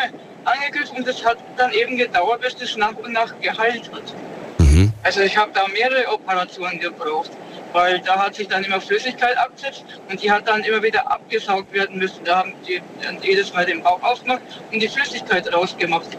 angegriffen 0.44 0.98
und 0.98 1.08
das 1.08 1.24
hat 1.24 1.38
dann 1.56 1.72
eben 1.72 1.96
gedauert, 1.96 2.42
bis 2.42 2.56
das 2.56 2.76
nach 2.76 2.94
und 2.94 3.12
nach 3.12 3.32
geheilt 3.40 3.90
hat. 3.90 4.14
Mhm. 4.58 4.92
Also 5.02 5.20
ich 5.22 5.34
habe 5.34 5.50
da 5.54 5.66
mehrere 5.68 6.12
Operationen 6.12 6.78
gebraucht, 6.78 7.30
weil 7.72 8.00
da 8.00 8.18
hat 8.18 8.34
sich 8.34 8.48
dann 8.48 8.64
immer 8.64 8.80
Flüssigkeit 8.80 9.36
abgesetzt 9.36 9.84
und 10.08 10.22
die 10.22 10.30
hat 10.30 10.48
dann 10.48 10.62
immer 10.64 10.82
wieder 10.82 11.10
abgesaugt 11.10 11.72
werden 11.72 11.98
müssen. 11.98 12.24
Da 12.24 12.38
haben 12.38 12.54
die 12.66 12.80
dann 13.02 13.20
jedes 13.22 13.52
Mal 13.52 13.66
den 13.66 13.82
Bauch 13.82 14.02
aufgemacht 14.02 14.42
und 14.72 14.80
die 14.80 14.88
Flüssigkeit 14.88 15.52
rausgemacht. 15.52 16.16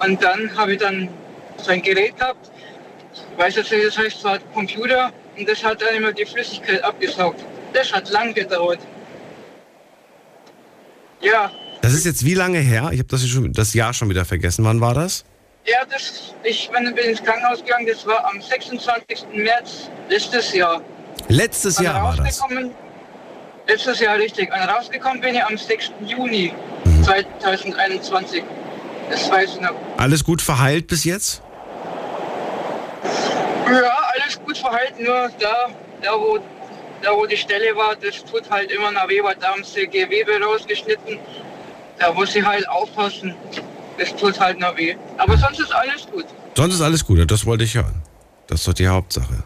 Und 0.00 0.22
dann 0.22 0.56
habe 0.56 0.72
ich 0.74 0.78
dann 0.78 1.08
so 1.56 1.70
ein 1.70 1.82
Gerät 1.82 2.16
gehabt, 2.16 2.50
ich 3.12 3.38
weiß 3.38 3.56
jetzt 3.56 3.72
nicht, 3.72 3.86
das 3.86 3.98
heißt, 3.98 4.20
zwar 4.20 4.38
Computer 4.54 5.12
und 5.36 5.48
das 5.48 5.62
hat 5.64 5.82
dann 5.82 5.94
immer 5.94 6.12
die 6.12 6.24
Flüssigkeit 6.24 6.82
abgesaugt. 6.82 7.44
Das 7.72 7.92
hat 7.92 8.10
lang 8.10 8.34
gedauert. 8.34 8.80
Ja. 11.20 11.50
Das 11.82 11.92
ist 11.92 12.04
jetzt 12.04 12.24
wie 12.24 12.34
lange 12.34 12.58
her? 12.58 12.90
Ich 12.92 12.98
habe 12.98 13.08
das, 13.08 13.26
das 13.52 13.74
Jahr 13.74 13.94
schon 13.94 14.08
wieder 14.08 14.24
vergessen. 14.24 14.64
Wann 14.64 14.80
war 14.80 14.94
das? 14.94 15.24
Ja, 15.64 15.84
das, 15.90 16.34
ich 16.42 16.70
bin 16.70 16.86
ins 16.96 17.22
Krankenhaus 17.22 17.62
gegangen, 17.62 17.86
das 17.86 18.06
war 18.06 18.24
am 18.24 18.40
26. 18.40 19.26
März 19.34 19.90
letztes 20.08 20.54
Jahr. 20.54 20.82
Letztes 21.28 21.78
Jahr 21.78 22.02
war 22.02 22.16
das? 22.16 22.42
Letztes 23.66 24.00
Jahr, 24.00 24.16
richtig. 24.16 24.50
Und 24.52 24.58
rausgekommen 24.58 25.20
bin 25.20 25.34
ich 25.34 25.44
am 25.44 25.56
6. 25.56 25.92
Juni 26.06 26.52
mhm. 26.84 27.04
2021. 27.04 28.42
Das 29.10 29.30
weiß 29.30 29.54
ich 29.54 29.60
noch. 29.60 29.74
Alles 29.96 30.24
gut 30.24 30.40
verheilt 30.40 30.86
bis 30.86 31.04
jetzt? 31.04 31.42
Ja, 33.66 33.96
alles 34.14 34.40
gut 34.44 34.58
verheilt, 34.58 34.98
nur 34.98 35.30
da, 35.38 35.68
da 36.02 36.12
wo 36.18 36.40
da 37.02 37.16
wo 37.16 37.26
die 37.26 37.36
Stelle 37.36 37.74
war, 37.76 37.96
das 37.96 38.24
tut 38.24 38.50
halt 38.50 38.70
immer 38.70 38.90
noch 38.90 39.08
weh, 39.08 39.22
weil 39.22 39.36
da 39.36 39.48
haben 39.48 39.64
sie 39.64 39.86
Gewebe 39.86 40.40
rausgeschnitten. 40.40 41.18
Da 41.98 42.12
muss 42.12 42.34
ich 42.34 42.44
halt 42.44 42.68
aufpassen. 42.68 43.34
Das 44.00 44.16
tut 44.16 44.40
halt 44.40 44.58
noch 44.58 44.74
weh. 44.78 44.96
Aber 45.18 45.36
sonst 45.36 45.60
ist 45.60 45.74
alles 45.74 46.06
gut. 46.10 46.24
Sonst 46.56 46.76
ist 46.76 46.80
alles 46.80 47.04
gut, 47.04 47.30
das 47.30 47.44
wollte 47.44 47.64
ich 47.64 47.74
hören. 47.74 48.00
Das 48.46 48.60
ist 48.60 48.68
doch 48.68 48.72
die 48.72 48.88
Hauptsache. 48.88 49.44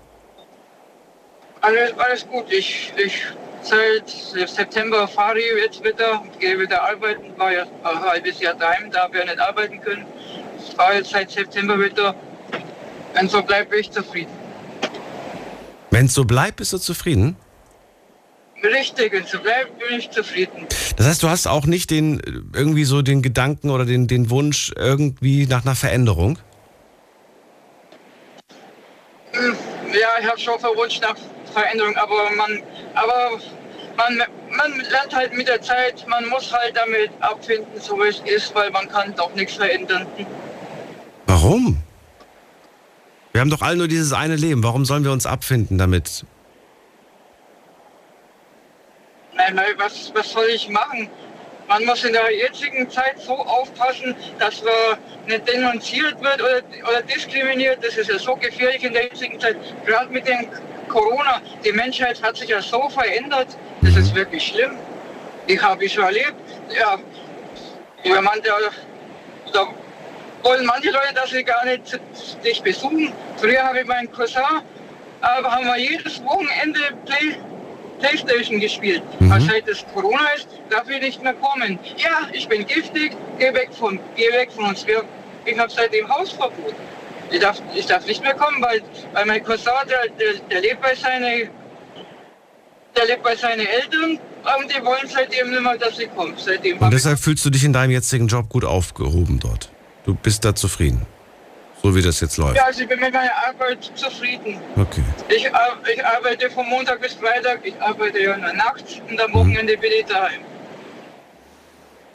Alles, 1.61 1.93
alles 1.99 2.29
gut. 2.29 2.45
Ich, 2.53 2.93
ich 2.97 3.25
seit 3.63 4.09
September 4.09 5.09
fahre 5.09 5.41
ich 5.41 5.45
jetzt 5.65 5.83
wieder, 5.83 6.23
gehe 6.39 6.57
wieder 6.61 6.85
arbeiten, 6.85 7.37
war 7.37 7.53
ja 7.53 7.63
ein 7.83 8.01
halbes 8.01 8.39
Jahr 8.39 8.55
daheim, 8.55 8.93
da 8.93 9.03
habe 9.03 9.19
ich 9.19 9.25
nicht 9.25 9.41
arbeiten 9.41 9.81
können. 9.81 10.07
Ich 10.57 10.75
fahre 10.77 10.95
jetzt 10.95 11.11
seit 11.11 11.33
September 11.33 11.77
wieder. 11.77 12.15
Und 13.21 13.31
so 13.31 13.43
bleibe 13.43 13.77
ich 13.77 13.91
zufrieden. 13.91 14.33
Wenn 15.91 16.07
es 16.07 16.15
so 16.15 16.25
bleibt, 16.25 16.59
bist 16.59 16.73
du 16.73 16.79
zufrieden? 16.79 17.37
Richtig, 18.65 19.13
und 19.13 19.29
so 19.29 19.39
bleibt 19.41 19.79
bin 19.79 19.99
ich 19.99 20.11
zufrieden. 20.11 20.67
Das 20.97 21.07
heißt, 21.07 21.23
du 21.23 21.29
hast 21.29 21.47
auch 21.47 21.67
nicht 21.67 21.91
den 21.91 22.23
irgendwie 22.55 22.85
so 22.85 23.03
den 23.03 23.21
Gedanken 23.21 23.71
oder 23.71 23.85
den, 23.85 24.07
den 24.07 24.31
Wunsch 24.31 24.73
irgendwie 24.77 25.47
nach 25.47 25.65
einer 25.65 25.75
Veränderung? 25.75 26.39
Hm, 29.33 29.55
ja, 29.93 30.09
ich 30.21 30.27
habe 30.27 30.39
schon 30.39 30.55
einen 30.55 30.77
Wunsch 30.77 31.01
nach 31.01 31.17
Veränderung, 31.53 31.95
aber 31.97 32.31
man, 32.37 32.63
aber 32.95 33.39
man, 33.97 34.23
man 34.57 34.81
lernt 34.91 35.15
halt 35.15 35.37
mit 35.37 35.47
der 35.47 35.61
Zeit, 35.61 36.07
man 36.09 36.27
muss 36.29 36.53
halt 36.53 36.75
damit 36.75 37.11
abfinden, 37.21 37.81
so 37.81 37.97
wie 37.99 38.09
es 38.09 38.21
ist, 38.21 38.55
weil 38.55 38.71
man 38.71 38.89
kann 38.89 39.15
doch 39.15 39.35
nichts 39.35 39.55
verändern. 39.55 40.07
Warum? 41.27 41.83
Wir 43.33 43.41
haben 43.41 43.51
doch 43.51 43.63
alle 43.63 43.77
nur 43.77 43.89
dieses 43.89 44.13
eine 44.13 44.37
Leben. 44.37 44.63
Warum 44.63 44.85
sollen 44.85 45.05
wir 45.05 45.11
uns 45.13 45.27
abfinden 45.27 45.77
damit? 45.77 46.25
Nein, 49.37 49.55
nein, 49.55 49.75
was, 49.79 50.13
was 50.15 50.31
soll 50.31 50.47
ich 50.47 50.69
machen? 50.69 51.09
Man 51.67 51.85
muss 51.87 52.05
in 52.05 52.13
der 52.13 52.31
jetzigen 52.31 52.89
Zeit 52.91 53.19
so 53.19 53.35
aufpassen, 53.35 54.15
dass 54.39 54.63
man 54.63 54.99
nicht 55.27 55.49
denunziert 55.49 56.21
wird 56.23 56.41
oder, 56.41 56.61
oder 56.89 57.03
diskriminiert. 57.03 57.83
Das 57.83 57.97
ist 57.97 58.11
ja 58.11 58.19
so 58.19 58.37
gefährlich 58.37 58.85
in 58.85 58.93
der 58.93 59.05
jetzigen 59.05 59.41
Zeit. 59.41 59.57
Gerade 59.87 60.11
mit 60.13 60.29
dem 60.29 60.47
Corona. 60.89 61.41
Die 61.65 61.73
Menschheit 61.73 62.23
hat 62.23 62.37
sich 62.37 62.51
ja 62.51 62.61
so 62.61 62.89
verändert. 62.91 63.49
Das 63.81 63.97
ist 63.97 64.15
wirklich 64.15 64.47
schlimm. 64.47 64.77
Ich 65.47 65.61
habe 65.61 65.85
ich 65.85 65.93
schon 65.95 66.05
erlebt. 66.05 66.35
Ja, 66.79 66.99
man, 68.21 68.43
der, 68.43 68.55
da 69.53 69.67
wollen 70.43 70.67
manche 70.67 70.91
Leute, 70.91 71.15
dass 71.15 71.31
sie 71.31 71.43
gar 71.43 71.65
nicht 71.65 71.99
dich 72.45 72.63
besuchen. 72.63 73.13
Früher 73.39 73.63
habe 73.63 73.81
ich 73.81 73.87
meinen 73.87 74.13
Cousin, 74.13 74.43
aber 75.23 75.51
haben 75.51 75.65
wir 75.65 75.79
jedes 75.79 76.23
Wochenende 76.23 76.81
Play 77.07 77.37
Playstation 78.01 78.61
gespielt. 78.61 79.03
Mhm. 79.21 79.33
Aber 79.33 79.41
seit 79.41 79.69
es 79.69 79.85
Corona 79.93 80.29
ist, 80.37 80.49
darf 80.71 80.89
ich 80.89 81.01
nicht 81.01 81.23
mehr 81.23 81.35
kommen. 81.35 81.79
Ja, 81.97 82.29
ich 82.33 82.49
bin 82.49 82.67
giftig, 82.67 83.17
geh 83.39 83.53
weg 83.55 83.71
von, 83.79 83.99
geh 84.17 84.31
weg 84.33 84.51
von 84.53 84.67
uns. 84.67 84.87
Wir, 84.87 85.05
ich 85.45 85.59
habe 85.59 85.71
seitdem 85.71 86.09
Hausverbot. 86.09 86.75
Ich 87.31 87.41
darf, 87.41 87.61
ich 87.75 87.87
darf 87.87 88.07
nicht 88.07 88.23
mehr 88.23 88.35
kommen, 88.35 88.63
weil, 88.63 88.83
weil 89.13 89.27
mein 89.27 89.43
Cousin, 89.43 89.73
der, 89.89 90.09
der, 90.19 90.41
der 90.51 90.61
lebt 90.61 90.81
bei 90.83 90.95
seinen 90.95 91.51
der 92.97 93.07
lebt 93.07 93.23
bei 93.23 93.35
seinen 93.35 93.67
Eltern 93.67 94.19
und 94.59 94.71
die 94.71 94.85
wollen 94.85 95.09
seitdem 95.09 95.51
nicht 95.51 95.63
mehr, 95.63 95.77
dass 95.77 95.97
sie 95.97 96.07
kommt. 96.07 96.39
Seitdem 96.39 96.79
Und 96.79 96.93
deshalb 96.93 97.19
fühlst 97.19 97.45
du 97.45 97.51
dich 97.51 97.65
in 97.65 97.73
deinem 97.73 97.91
jetzigen 97.91 98.29
Job 98.29 98.49
gut 98.49 98.65
aufgehoben 98.65 99.41
dort. 99.41 99.71
Du 100.05 100.15
bist 100.15 100.45
da 100.45 100.55
zufrieden. 100.55 101.07
So 101.85 101.95
wie 101.95 102.01
das 102.01 102.19
jetzt 102.21 102.39
läuft. 102.39 102.57
Ja, 102.57 102.65
also 102.65 102.81
ich 102.81 102.89
bin 102.89 102.99
mit 102.99 103.13
meiner 103.13 103.31
Arbeit 103.47 103.85
zufrieden. 103.95 104.57
Okay. 104.75 105.03
Ich, 105.29 105.45
ich 105.45 106.07
arbeite 106.07 106.49
von 106.49 106.67
Montag 106.67 106.99
bis 107.03 107.13
Freitag, 107.13 107.61
ich 107.63 107.79
arbeite 107.79 108.21
ja 108.21 108.39
nur 108.39 108.55
nachts 108.55 109.03
und 109.07 109.21
am 109.21 109.35
Wochenende 109.35 109.77
bin 109.77 109.91
ich 110.01 110.07
daheim. 110.07 110.41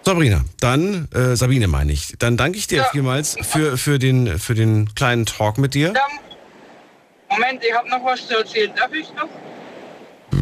Sabrina, 0.01 0.41
dann, 0.59 1.07
äh, 1.13 1.35
Sabine 1.35 1.67
meine 1.67 1.91
ich, 1.91 2.15
dann 2.17 2.35
danke 2.35 2.57
ich 2.57 2.65
dir 2.65 2.83
vielmals 2.85 3.37
für, 3.43 3.77
für, 3.77 3.99
den, 3.99 4.39
für 4.39 4.55
den 4.55 4.95
kleinen 4.95 5.27
Talk 5.27 5.59
mit 5.59 5.75
dir. 5.75 5.93
Moment, 7.29 7.63
ich 7.63 7.71
habe 7.71 7.87
noch 7.89 8.03
was 8.03 8.27
zu 8.27 8.39
erzählen. 8.39 8.71
Darf 8.75 8.91
ich 8.91 9.13
noch? 9.13 9.29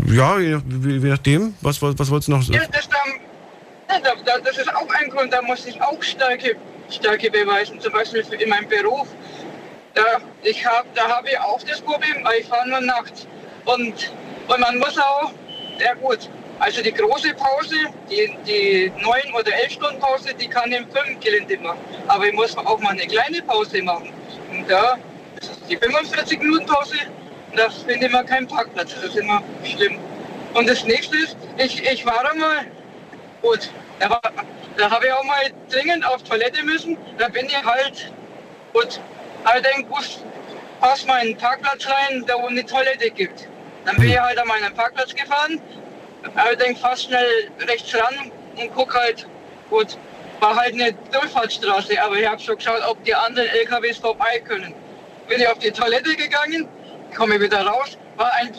Ja, 0.09 0.39
je, 0.39 0.57
nachdem. 1.09 1.53
Was, 1.59 1.81
was, 1.81 1.99
was 1.99 2.09
wolltest 2.09 2.29
du 2.29 2.31
noch 2.31 2.43
Ja, 2.43 2.61
sagen? 2.61 2.71
das, 2.71 2.87
dann, 2.87 3.19
ja, 4.03 4.15
da- 4.15 4.21
da- 4.23 4.39
das 4.39 4.57
ist 4.57 4.73
auch 4.75 4.89
ein 4.89 5.09
Grund, 5.09 5.33
da 5.33 5.41
muss 5.41 5.65
ich 5.65 5.81
auch 5.81 6.01
Stärke, 6.01 6.55
Stärke 6.89 7.29
beweisen. 7.31 7.79
Zum 7.79 7.93
Beispiel 7.93 8.23
in 8.39 8.49
meinem 8.49 8.67
Beruf. 8.67 9.07
Da, 9.93 10.03
ich 10.43 10.63
da 10.93 11.07
habe 11.07 11.29
ich 11.29 11.39
auch 11.39 11.61
das 11.63 11.81
Problem, 11.81 12.23
weil 12.23 12.39
ich 12.41 12.47
fahre 12.47 12.69
nur 12.69 12.81
nachts. 12.81 13.27
Und, 13.65 14.11
und 14.47 14.59
man 14.59 14.77
muss 14.77 14.97
auch, 14.97 15.31
ja 15.79 15.93
gut, 15.95 16.29
also 16.59 16.81
die 16.81 16.91
große 16.91 17.33
Pause, 17.33 17.75
die, 18.09 18.35
die 18.45 18.91
9 19.01 19.33
oder 19.33 19.53
11 19.53 19.71
Stunden 19.73 19.99
Pause, 19.99 20.33
die 20.39 20.47
kann 20.47 20.71
ich 20.71 20.77
im 20.79 20.91
Firmengelände 20.91 21.57
machen. 21.59 21.79
Aber 22.07 22.27
ich 22.27 22.33
muss 22.33 22.55
auch 22.57 22.79
mal 22.79 22.91
eine 22.91 23.07
kleine 23.07 23.41
Pause 23.43 23.81
machen. 23.83 24.13
Und 24.51 24.69
da 24.69 24.97
das 25.39 25.49
ist 25.49 25.61
die 25.69 25.77
45 25.77 26.39
Minuten 26.39 26.65
Pause, 26.65 26.95
da 27.55 27.69
findet 27.69 28.11
man 28.11 28.25
keinen 28.25 28.47
Parkplatz. 28.47 28.93
Das 28.95 29.03
ist 29.03 29.17
immer 29.17 29.41
schlimm. 29.63 29.97
Und 30.53 30.67
das 30.69 30.83
nächste 30.83 31.17
ist, 31.17 31.37
ich, 31.57 31.83
ich 31.91 32.05
war 32.05 32.29
einmal, 32.31 32.65
gut, 33.41 33.69
da, 33.99 34.19
da 34.77 34.91
habe 34.91 35.07
ich 35.07 35.13
auch 35.13 35.23
mal 35.23 35.51
dringend 35.69 36.05
auf 36.05 36.23
Toilette 36.23 36.63
müssen. 36.63 36.97
Da 37.17 37.27
bin 37.29 37.45
ich 37.45 37.63
halt, 37.63 38.11
gut, 38.73 38.99
halt 39.45 39.65
den 39.65 39.87
Bus, 39.87 40.23
pass 40.79 41.05
mal 41.05 41.19
in 41.19 41.33
den 41.33 41.37
Parkplatz 41.37 41.87
rein, 41.87 42.23
da 42.27 42.35
wo 42.41 42.47
eine 42.47 42.65
Toilette 42.65 43.09
gibt. 43.11 43.47
Dann 43.85 43.95
bin 43.95 44.09
ich 44.09 44.19
halt 44.19 44.37
an 44.37 44.47
meinen 44.47 44.73
Parkplatz 44.73 45.15
gefahren, 45.15 45.61
allerdings 46.35 46.79
fast 46.79 47.05
schnell 47.05 47.49
rechts 47.67 47.95
ran 47.95 48.31
und 48.57 48.73
guck 48.75 48.93
halt, 48.93 49.25
gut, 49.69 49.97
war 50.39 50.55
halt 50.55 50.73
eine 50.73 50.93
Durchfahrtsstraße, 51.11 52.01
aber 52.01 52.15
ich 52.17 52.27
habe 52.27 52.39
schon 52.41 52.57
geschaut, 52.57 52.81
ob 52.87 53.03
die 53.03 53.15
anderen 53.15 53.47
LKWs 53.49 53.97
vorbei 53.97 54.39
können. 54.39 54.73
Bin 55.27 55.39
ich 55.41 55.47
auf 55.47 55.59
die 55.59 55.71
Toilette 55.71 56.15
gegangen, 56.15 56.67
komme 57.15 57.39
wieder 57.39 57.65
raus, 57.65 57.97
war 58.17 58.31
ein 58.33 58.51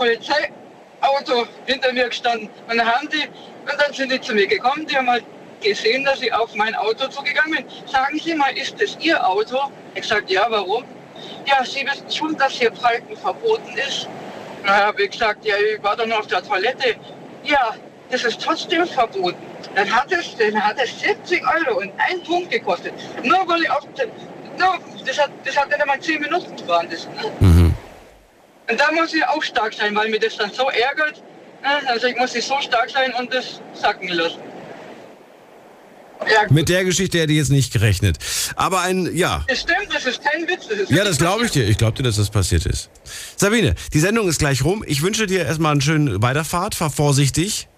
Polizeiauto 1.00 1.46
hinter 1.66 1.92
mir 1.92 2.08
gestanden. 2.08 2.48
Und 2.68 2.76
dann 2.76 2.86
haben 2.86 3.08
die, 3.08 3.26
und 3.70 3.80
dann 3.80 3.92
sind 3.92 4.12
die 4.12 4.20
zu 4.20 4.34
mir 4.34 4.46
gekommen, 4.46 4.86
die 4.86 4.96
haben 4.96 5.08
halt 5.08 5.24
gesehen, 5.60 6.04
dass 6.04 6.20
ich 6.22 6.32
auf 6.32 6.54
mein 6.54 6.74
Auto 6.74 7.08
zugegangen 7.08 7.56
bin. 7.56 7.64
Sagen 7.86 8.18
Sie 8.18 8.34
mal, 8.34 8.56
ist 8.56 8.80
das 8.80 8.96
Ihr 9.00 9.26
Auto? 9.26 9.58
Ich 9.94 10.06
sagte, 10.06 10.32
ja, 10.32 10.46
warum? 10.48 10.84
Ja, 11.46 11.64
Sie 11.64 11.84
wissen 11.86 12.10
schon, 12.10 12.36
dass 12.36 12.52
hier 12.52 12.70
Parken 12.70 13.16
verboten 13.16 13.76
ist. 13.76 14.08
Na, 14.64 14.86
habe 14.86 15.02
ich 15.02 15.10
gesagt, 15.10 15.44
ja, 15.44 15.54
ich 15.56 15.82
war 15.82 15.96
doch 15.96 16.06
noch 16.06 16.20
auf 16.20 16.26
der 16.26 16.42
Toilette. 16.42 16.96
Ja, 17.44 17.74
das 18.10 18.24
ist 18.24 18.40
trotzdem 18.40 18.86
verboten. 18.86 19.36
Dann 19.74 19.92
hat 19.94 20.12
es, 20.12 20.36
dann 20.36 20.62
hat 20.62 20.76
es 20.82 21.00
70 21.00 21.42
Euro 21.42 21.80
und 21.80 21.92
ein 21.98 22.22
Punkt 22.22 22.50
gekostet. 22.50 22.92
Nur 23.22 23.48
weil 23.48 23.62
ich 23.62 23.70
auf 23.70 23.86
der, 23.96 24.06
nur, 24.58 24.78
das 25.04 25.18
hat, 25.18 25.30
das 25.44 25.56
hat 25.56 25.68
nicht 25.68 25.80
einmal 25.80 26.00
10 26.00 26.20
Minuten 26.20 26.56
gefahren. 26.56 26.88
Das, 26.90 27.06
ne? 27.06 27.67
Und 28.70 28.78
da 28.78 28.92
muss 28.92 29.14
ich 29.14 29.24
auch 29.24 29.42
stark 29.42 29.74
sein, 29.74 29.94
weil 29.94 30.08
mir 30.10 30.20
das 30.20 30.36
dann 30.36 30.52
so 30.52 30.68
ärgert. 30.68 31.22
Also 31.86 32.06
ich 32.06 32.16
muss 32.16 32.34
ich 32.34 32.44
so 32.44 32.60
stark 32.60 32.90
sein 32.90 33.12
und 33.14 33.32
das 33.32 33.60
sacken 33.74 34.08
lassen. 34.08 34.38
Mit 36.50 36.68
der 36.68 36.84
Geschichte 36.84 37.18
hätte 37.18 37.32
ich 37.32 37.38
jetzt 37.38 37.50
nicht 37.50 37.72
gerechnet. 37.72 38.18
Aber 38.56 38.80
ein, 38.80 39.14
ja. 39.16 39.44
Das 39.48 39.60
stimmt, 39.60 39.94
das 39.94 40.04
ist 40.04 40.20
kein 40.22 40.46
Witz. 40.48 40.66
Das 40.68 40.78
ist 40.78 40.90
Ja, 40.90 41.04
das 41.04 41.18
glaube 41.18 41.44
ich 41.44 41.52
dir. 41.52 41.66
Ich 41.68 41.78
glaube 41.78 41.96
dir, 41.96 42.02
dass 42.02 42.16
das 42.16 42.28
passiert 42.30 42.66
ist. 42.66 42.90
Sabine, 43.36 43.74
die 43.92 44.00
Sendung 44.00 44.28
ist 44.28 44.38
gleich 44.38 44.64
rum. 44.64 44.84
Ich 44.86 45.02
wünsche 45.02 45.26
dir 45.26 45.44
erstmal 45.46 45.72
einen 45.72 45.80
schönen 45.80 46.20
Weiterfahrt. 46.22 46.74
Fahr 46.74 46.90
vorsichtig. 46.90 47.68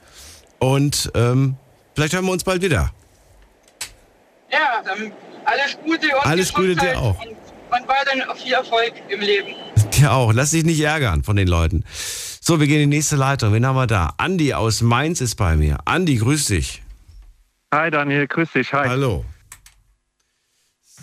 Und 0.59 1.11
ähm, 1.15 1.57
vielleicht 1.95 2.15
hören 2.15 2.25
wir 2.25 2.33
uns 2.33 2.45
bald 2.45 2.63
wieder. 2.63 2.93
Ja, 4.51 4.83
dann 4.85 5.13
alles 5.45 5.79
Gute 5.85 6.07
und 6.17 6.27
Alles 6.27 6.53
Gute 6.53 6.77
dir 6.77 6.99
auch. 6.99 7.21
Und, 7.21 7.29
und 7.29 7.89
weiterhin 7.89 8.23
viel 8.37 8.53
Erfolg 8.53 8.93
im 9.09 9.21
Leben. 9.21 9.55
Dir 10.01 10.13
auch. 10.13 10.33
Lass 10.33 10.53
dich 10.53 10.65
nicht 10.65 10.81
ärgern 10.81 11.23
von 11.25 11.37
den 11.37 11.47
Leuten. 11.47 11.85
So, 12.41 12.59
wir 12.59 12.67
gehen 12.67 12.81
in 12.81 12.91
die 12.91 12.97
nächste 12.97 13.17
Leitung. 13.17 13.53
Wen 13.53 13.67
haben 13.67 13.77
wir 13.77 13.87
da? 13.87 14.15
Andi 14.17 14.55
aus 14.55 14.81
Mainz 14.81 15.21
ist 15.21 15.35
bei 15.35 15.57
mir. 15.57 15.79
Andi, 15.85 16.17
grüß 16.17 16.47
dich. 16.47 16.83
Hi 17.73 17.91
Daniel, 17.91 18.27
grüß 18.27 18.51
dich. 18.53 18.73
Hi. 18.73 18.89
Hallo. 18.89 19.27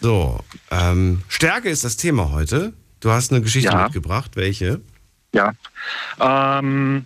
So, 0.02 0.40
ähm, 0.72 1.22
Stärke 1.30 1.70
ist 1.70 1.84
das 1.84 1.98
Thema 1.98 2.32
heute. 2.32 2.74
Du 3.00 3.12
hast 3.12 3.32
eine 3.32 3.42
Geschichte 3.42 3.72
Ja. 3.72 3.84
mitgebracht. 3.84 4.32
Welche? 4.36 4.82
Ja. 5.32 5.54
Ähm, 6.20 7.06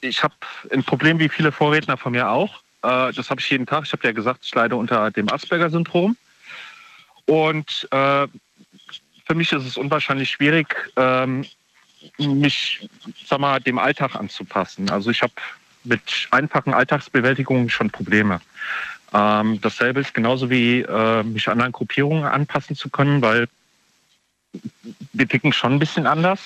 ich 0.00 0.22
habe 0.22 0.34
ein 0.70 0.84
Problem 0.84 1.18
wie 1.18 1.28
viele 1.28 1.50
Vorredner 1.50 1.96
von 1.96 2.12
mir 2.12 2.28
auch. 2.30 2.60
Äh, 2.82 3.12
das 3.12 3.28
habe 3.30 3.40
ich 3.40 3.50
jeden 3.50 3.66
Tag. 3.66 3.84
Ich 3.86 3.92
habe 3.92 4.06
ja 4.06 4.12
gesagt, 4.12 4.40
ich 4.44 4.54
leide 4.54 4.76
unter 4.76 5.10
dem 5.10 5.28
Asperger-Syndrom. 5.28 6.16
Und 7.26 7.88
äh, 7.90 8.28
für 9.24 9.34
mich 9.34 9.52
ist 9.52 9.64
es 9.64 9.76
unwahrscheinlich 9.76 10.30
schwierig, 10.30 10.90
ähm, 10.96 11.44
mich 12.18 12.88
sag 13.26 13.40
mal, 13.40 13.60
dem 13.60 13.78
Alltag 13.78 14.14
anzupassen. 14.14 14.90
Also 14.90 15.10
ich 15.10 15.22
habe 15.22 15.32
mit 15.84 16.28
einfachen 16.30 16.74
Alltagsbewältigungen 16.74 17.68
schon 17.70 17.90
Probleme. 17.90 18.40
Ähm, 19.12 19.60
dasselbe 19.60 20.00
ist 20.00 20.14
genauso 20.14 20.50
wie 20.50 20.80
äh, 20.80 21.22
mich 21.22 21.48
anderen 21.48 21.72
Gruppierungen 21.72 22.24
anpassen 22.24 22.76
zu 22.76 22.90
können, 22.90 23.22
weil 23.22 23.48
wir 25.12 25.28
ticken 25.28 25.52
schon 25.52 25.74
ein 25.74 25.78
bisschen 25.78 26.06
anders. 26.06 26.40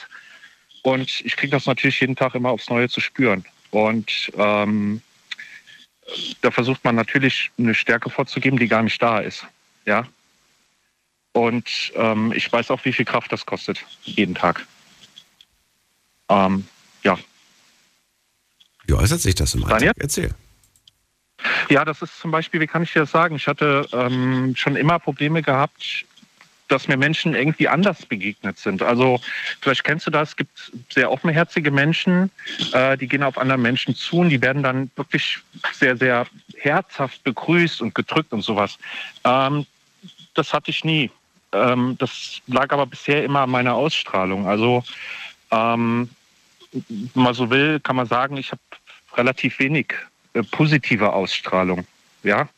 Und 0.82 1.20
ich 1.24 1.36
kriege 1.36 1.50
das 1.50 1.66
natürlich 1.66 2.00
jeden 2.00 2.16
Tag 2.16 2.34
immer 2.34 2.50
aufs 2.50 2.68
Neue 2.68 2.88
zu 2.88 3.00
spüren. 3.00 3.44
Und 3.70 4.30
ähm, 4.36 5.02
da 6.40 6.50
versucht 6.50 6.84
man 6.84 6.94
natürlich 6.94 7.50
eine 7.58 7.74
Stärke 7.74 8.10
vorzugeben, 8.10 8.58
die 8.58 8.68
gar 8.68 8.82
nicht 8.82 9.02
da 9.02 9.18
ist. 9.18 9.46
Ja. 9.84 10.06
Und 11.32 11.92
ähm, 11.94 12.32
ich 12.34 12.50
weiß 12.50 12.70
auch, 12.70 12.84
wie 12.84 12.92
viel 12.92 13.04
Kraft 13.04 13.32
das 13.32 13.46
kostet, 13.46 13.84
jeden 14.02 14.34
Tag. 14.34 14.66
Ähm, 16.28 16.66
ja. 17.02 17.18
Wie 18.86 18.94
äußert 18.94 19.20
sich 19.20 19.34
das 19.34 19.54
im 19.54 19.64
Alltag? 19.64 19.94
Erzähl. 19.98 20.34
Ja, 21.68 21.84
das 21.84 22.02
ist 22.02 22.18
zum 22.18 22.30
Beispiel, 22.30 22.60
wie 22.60 22.66
kann 22.66 22.82
ich 22.82 22.92
dir 22.92 23.00
das 23.00 23.10
sagen? 23.10 23.36
Ich 23.36 23.46
hatte 23.46 23.86
ähm, 23.92 24.56
schon 24.56 24.74
immer 24.74 24.98
Probleme 24.98 25.42
gehabt, 25.42 26.04
dass 26.68 26.88
mir 26.88 26.96
Menschen 26.96 27.34
irgendwie 27.34 27.68
anders 27.68 28.04
begegnet 28.06 28.58
sind. 28.58 28.82
Also 28.82 29.20
vielleicht 29.60 29.84
kennst 29.84 30.06
du 30.06 30.10
das, 30.10 30.30
es 30.30 30.36
gibt 30.36 30.72
sehr 30.90 31.10
offenherzige 31.10 31.70
Menschen, 31.70 32.30
äh, 32.72 32.96
die 32.96 33.08
gehen 33.08 33.22
auf 33.22 33.38
andere 33.38 33.58
Menschen 33.58 33.94
zu 33.94 34.18
und 34.18 34.28
die 34.28 34.40
werden 34.40 34.62
dann 34.62 34.90
wirklich 34.96 35.38
sehr, 35.72 35.96
sehr 35.96 36.26
herzhaft 36.56 37.22
begrüßt 37.24 37.80
und 37.80 37.94
gedrückt 37.94 38.32
und 38.32 38.42
sowas. 38.42 38.78
Ähm, 39.24 39.66
das 40.34 40.52
hatte 40.52 40.70
ich 40.70 40.84
nie. 40.84 41.10
Ähm, 41.52 41.96
das 41.98 42.40
lag 42.46 42.72
aber 42.72 42.86
bisher 42.86 43.24
immer 43.24 43.40
an 43.40 43.50
meiner 43.50 43.74
Ausstrahlung. 43.74 44.46
Also 44.46 44.84
ähm, 45.50 46.10
wenn 46.72 47.22
man 47.22 47.34
so 47.34 47.50
will, 47.50 47.80
kann 47.80 47.96
man 47.96 48.06
sagen, 48.06 48.36
ich 48.36 48.50
habe 48.50 48.60
relativ 49.14 49.58
wenig 49.58 49.94
äh, 50.34 50.42
positive 50.42 51.12
Ausstrahlung. 51.12 51.86
Ja, 52.22 52.48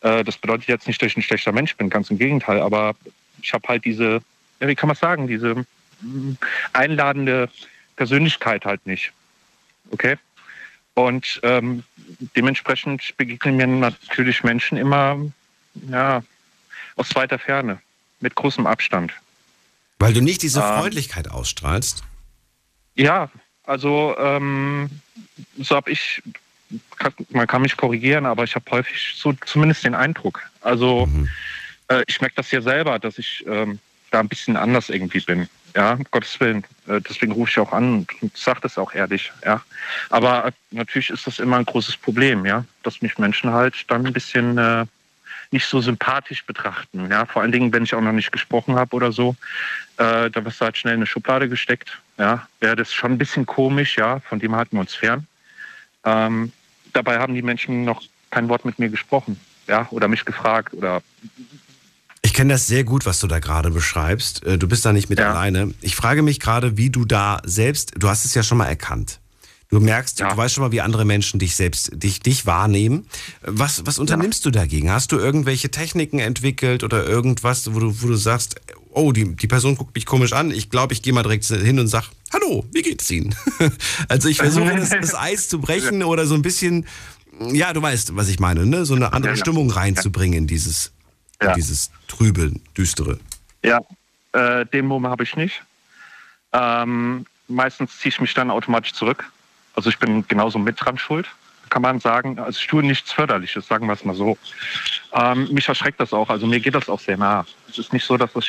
äh, 0.00 0.24
das 0.24 0.36
bedeutet 0.36 0.68
jetzt 0.68 0.86
nicht, 0.86 1.00
dass 1.00 1.08
ich 1.08 1.16
ein 1.16 1.22
schlechter 1.22 1.52
Mensch 1.52 1.76
bin, 1.76 1.90
ganz 1.90 2.10
im 2.10 2.18
Gegenteil. 2.18 2.60
Aber 2.60 2.94
ich 3.42 3.52
habe 3.52 3.66
halt 3.68 3.84
diese, 3.84 4.22
ja, 4.60 4.68
wie 4.68 4.74
kann 4.74 4.88
man 4.88 4.96
sagen, 4.96 5.26
diese 5.26 5.64
mm, 6.00 6.32
einladende 6.72 7.48
Persönlichkeit 7.96 8.64
halt 8.64 8.86
nicht. 8.86 9.12
Okay. 9.90 10.16
Und 10.94 11.40
ähm, 11.42 11.82
dementsprechend 12.36 13.16
begegnen 13.16 13.56
mir 13.56 13.66
natürlich 13.66 14.42
Menschen 14.42 14.78
immer 14.78 15.18
ja, 15.90 16.22
aus 16.96 17.14
weiter 17.14 17.38
Ferne, 17.38 17.80
mit 18.20 18.34
großem 18.34 18.66
Abstand. 18.66 19.12
Weil 19.98 20.12
du 20.12 20.20
nicht 20.20 20.42
diese 20.42 20.60
Ähm, 20.60 20.80
Freundlichkeit 20.80 21.30
ausstrahlst. 21.30 22.02
Ja, 22.94 23.30
also 23.64 24.14
ähm, 24.18 24.90
so 25.58 25.76
habe 25.76 25.90
ich, 25.90 26.22
man 27.30 27.46
kann 27.46 27.62
mich 27.62 27.76
korrigieren, 27.76 28.26
aber 28.26 28.44
ich 28.44 28.54
habe 28.54 28.70
häufig 28.70 29.14
so 29.16 29.32
zumindest 29.44 29.84
den 29.84 29.94
Eindruck. 29.94 30.42
Also 30.60 31.08
äh, 31.88 32.02
ich 32.06 32.20
merke 32.20 32.36
das 32.36 32.50
ja 32.50 32.60
selber, 32.60 32.98
dass 32.98 33.18
ich 33.18 33.44
ähm, 33.46 33.78
da 34.10 34.20
ein 34.20 34.28
bisschen 34.28 34.56
anders 34.56 34.88
irgendwie 34.88 35.20
bin. 35.20 35.48
Ja, 35.74 35.92
um 35.92 36.04
Gottes 36.10 36.40
Willen. 36.40 36.64
Äh, 36.86 37.02
deswegen 37.02 37.32
rufe 37.32 37.50
ich 37.50 37.58
auch 37.58 37.72
an 37.72 37.98
und, 37.98 38.22
und 38.22 38.36
sage 38.36 38.60
das 38.62 38.78
auch 38.78 38.94
ehrlich. 38.94 39.30
Ja, 39.44 39.62
aber 40.08 40.46
äh, 40.46 40.52
natürlich 40.70 41.10
ist 41.10 41.26
das 41.26 41.38
immer 41.38 41.58
ein 41.58 41.66
großes 41.66 41.98
Problem, 41.98 42.46
ja, 42.46 42.64
dass 42.82 43.02
mich 43.02 43.18
Menschen 43.18 43.50
halt 43.52 43.74
dann 43.88 44.06
ein 44.06 44.12
bisschen 44.12 44.56
äh, 44.56 44.86
nicht 45.50 45.66
so 45.66 45.80
sympathisch 45.80 46.44
betrachten. 46.44 47.10
Ja, 47.10 47.26
vor 47.26 47.42
allen 47.42 47.52
Dingen, 47.52 47.72
wenn 47.72 47.84
ich 47.84 47.94
auch 47.94 48.00
noch 48.00 48.12
nicht 48.12 48.32
gesprochen 48.32 48.76
habe 48.76 48.94
oder 48.94 49.12
so, 49.12 49.36
äh, 49.98 50.30
da 50.30 50.44
wirst 50.44 50.60
du 50.60 50.64
halt 50.64 50.76
schnell 50.76 50.94
in 50.94 51.00
eine 51.00 51.06
Schublade 51.06 51.48
gesteckt. 51.48 51.98
Ja, 52.18 52.46
wäre 52.60 52.76
das 52.76 52.92
schon 52.92 53.12
ein 53.12 53.18
bisschen 53.18 53.46
komisch. 53.46 53.96
Ja, 53.96 54.20
von 54.20 54.38
dem 54.38 54.54
halten 54.54 54.76
wir 54.76 54.80
uns 54.80 54.94
fern. 54.94 55.26
Ähm, 56.04 56.52
dabei 56.92 57.18
haben 57.18 57.34
die 57.34 57.42
Menschen 57.42 57.84
noch 57.84 58.02
kein 58.30 58.48
Wort 58.48 58.64
mit 58.64 58.78
mir 58.78 58.88
gesprochen, 58.88 59.38
ja, 59.66 59.86
oder 59.90 60.08
mich 60.08 60.24
gefragt 60.24 60.74
oder 60.74 61.02
ich 62.22 62.34
kenne 62.34 62.54
das 62.54 62.66
sehr 62.66 62.82
gut, 62.82 63.06
was 63.06 63.20
du 63.20 63.28
da 63.28 63.38
gerade 63.38 63.70
beschreibst. 63.70 64.44
Äh, 64.44 64.58
du 64.58 64.66
bist 64.66 64.84
da 64.84 64.92
nicht 64.92 65.08
mit 65.08 65.20
ja. 65.20 65.30
alleine. 65.30 65.72
Ich 65.80 65.94
frage 65.94 66.22
mich 66.22 66.40
gerade, 66.40 66.76
wie 66.76 66.90
du 66.90 67.04
da 67.04 67.40
selbst, 67.44 67.92
du 67.96 68.08
hast 68.08 68.24
es 68.24 68.34
ja 68.34 68.42
schon 68.42 68.58
mal 68.58 68.66
erkannt. 68.66 69.20
Du 69.68 69.80
merkst, 69.80 70.20
ja. 70.20 70.30
du 70.30 70.36
weißt 70.36 70.54
schon 70.54 70.64
mal, 70.64 70.72
wie 70.72 70.80
andere 70.80 71.04
Menschen 71.04 71.40
dich 71.40 71.56
selbst, 71.56 71.90
dich, 71.92 72.20
dich 72.20 72.46
wahrnehmen. 72.46 73.06
Was, 73.42 73.84
was 73.84 73.98
unternimmst 73.98 74.44
ja. 74.44 74.50
du 74.50 74.58
dagegen? 74.58 74.90
Hast 74.90 75.10
du 75.10 75.18
irgendwelche 75.18 75.70
Techniken 75.70 76.20
entwickelt 76.20 76.84
oder 76.84 77.04
irgendwas, 77.04 77.74
wo 77.74 77.80
du, 77.80 78.02
wo 78.02 78.06
du 78.06 78.14
sagst, 78.14 78.60
oh, 78.90 79.12
die, 79.12 79.34
die 79.34 79.48
Person 79.48 79.74
guckt 79.74 79.94
mich 79.94 80.06
komisch 80.06 80.32
an. 80.32 80.52
Ich 80.52 80.70
glaube, 80.70 80.92
ich 80.92 81.02
gehe 81.02 81.12
mal 81.12 81.24
direkt 81.24 81.44
hin 81.46 81.80
und 81.80 81.88
sag, 81.88 82.10
hallo, 82.32 82.64
wie 82.72 82.82
geht's 82.82 83.10
Ihnen? 83.10 83.34
also 84.08 84.28
ich 84.28 84.38
versuche 84.38 84.76
das, 84.76 84.90
das 84.90 85.14
Eis 85.18 85.48
zu 85.48 85.60
brechen 85.60 86.04
oder 86.04 86.26
so 86.26 86.34
ein 86.34 86.42
bisschen, 86.42 86.86
ja, 87.40 87.72
du 87.72 87.82
weißt, 87.82 88.14
was 88.14 88.28
ich 88.28 88.38
meine, 88.38 88.66
ne? 88.66 88.86
So 88.86 88.94
eine 88.94 89.12
andere 89.12 89.36
Stimmung 89.36 89.70
reinzubringen 89.70 90.38
in 90.38 90.46
dieses 90.46 90.92
ja. 91.42 91.54
dieses 91.54 91.90
trübe, 92.08 92.52
düstere. 92.76 93.18
Ja, 93.62 93.80
äh, 94.32 94.66
den 94.66 94.86
Moment 94.86 95.12
habe 95.12 95.22
ich 95.24 95.36
nicht. 95.36 95.62
Ähm, 96.52 97.26
meistens 97.48 97.98
ziehe 97.98 98.10
ich 98.10 98.20
mich 98.20 98.34
dann 98.34 98.50
automatisch 98.50 98.92
zurück. 98.92 99.24
Also 99.76 99.90
ich 99.90 99.98
bin 99.98 100.26
genauso 100.26 100.58
mit 100.58 100.80
dran 100.80 100.98
schuld, 100.98 101.28
kann 101.68 101.82
man 101.82 102.00
sagen. 102.00 102.38
Also 102.38 102.58
ich 102.58 102.66
tue 102.66 102.82
nichts 102.82 103.12
Förderliches, 103.12 103.68
sagen 103.68 103.86
wir 103.86 103.92
es 103.92 104.04
mal 104.04 104.16
so. 104.16 104.36
Ähm, 105.12 105.48
mich 105.52 105.68
erschreckt 105.68 106.00
das 106.00 106.12
auch, 106.12 106.28
also 106.28 106.46
mir 106.46 106.60
geht 106.60 106.74
das 106.74 106.88
auch 106.88 107.00
sehr 107.00 107.16
nah. 107.16 107.46
Es 107.68 107.78
ist 107.78 107.92
nicht 107.92 108.04
so, 108.04 108.16
dass 108.16 108.32
das 108.32 108.46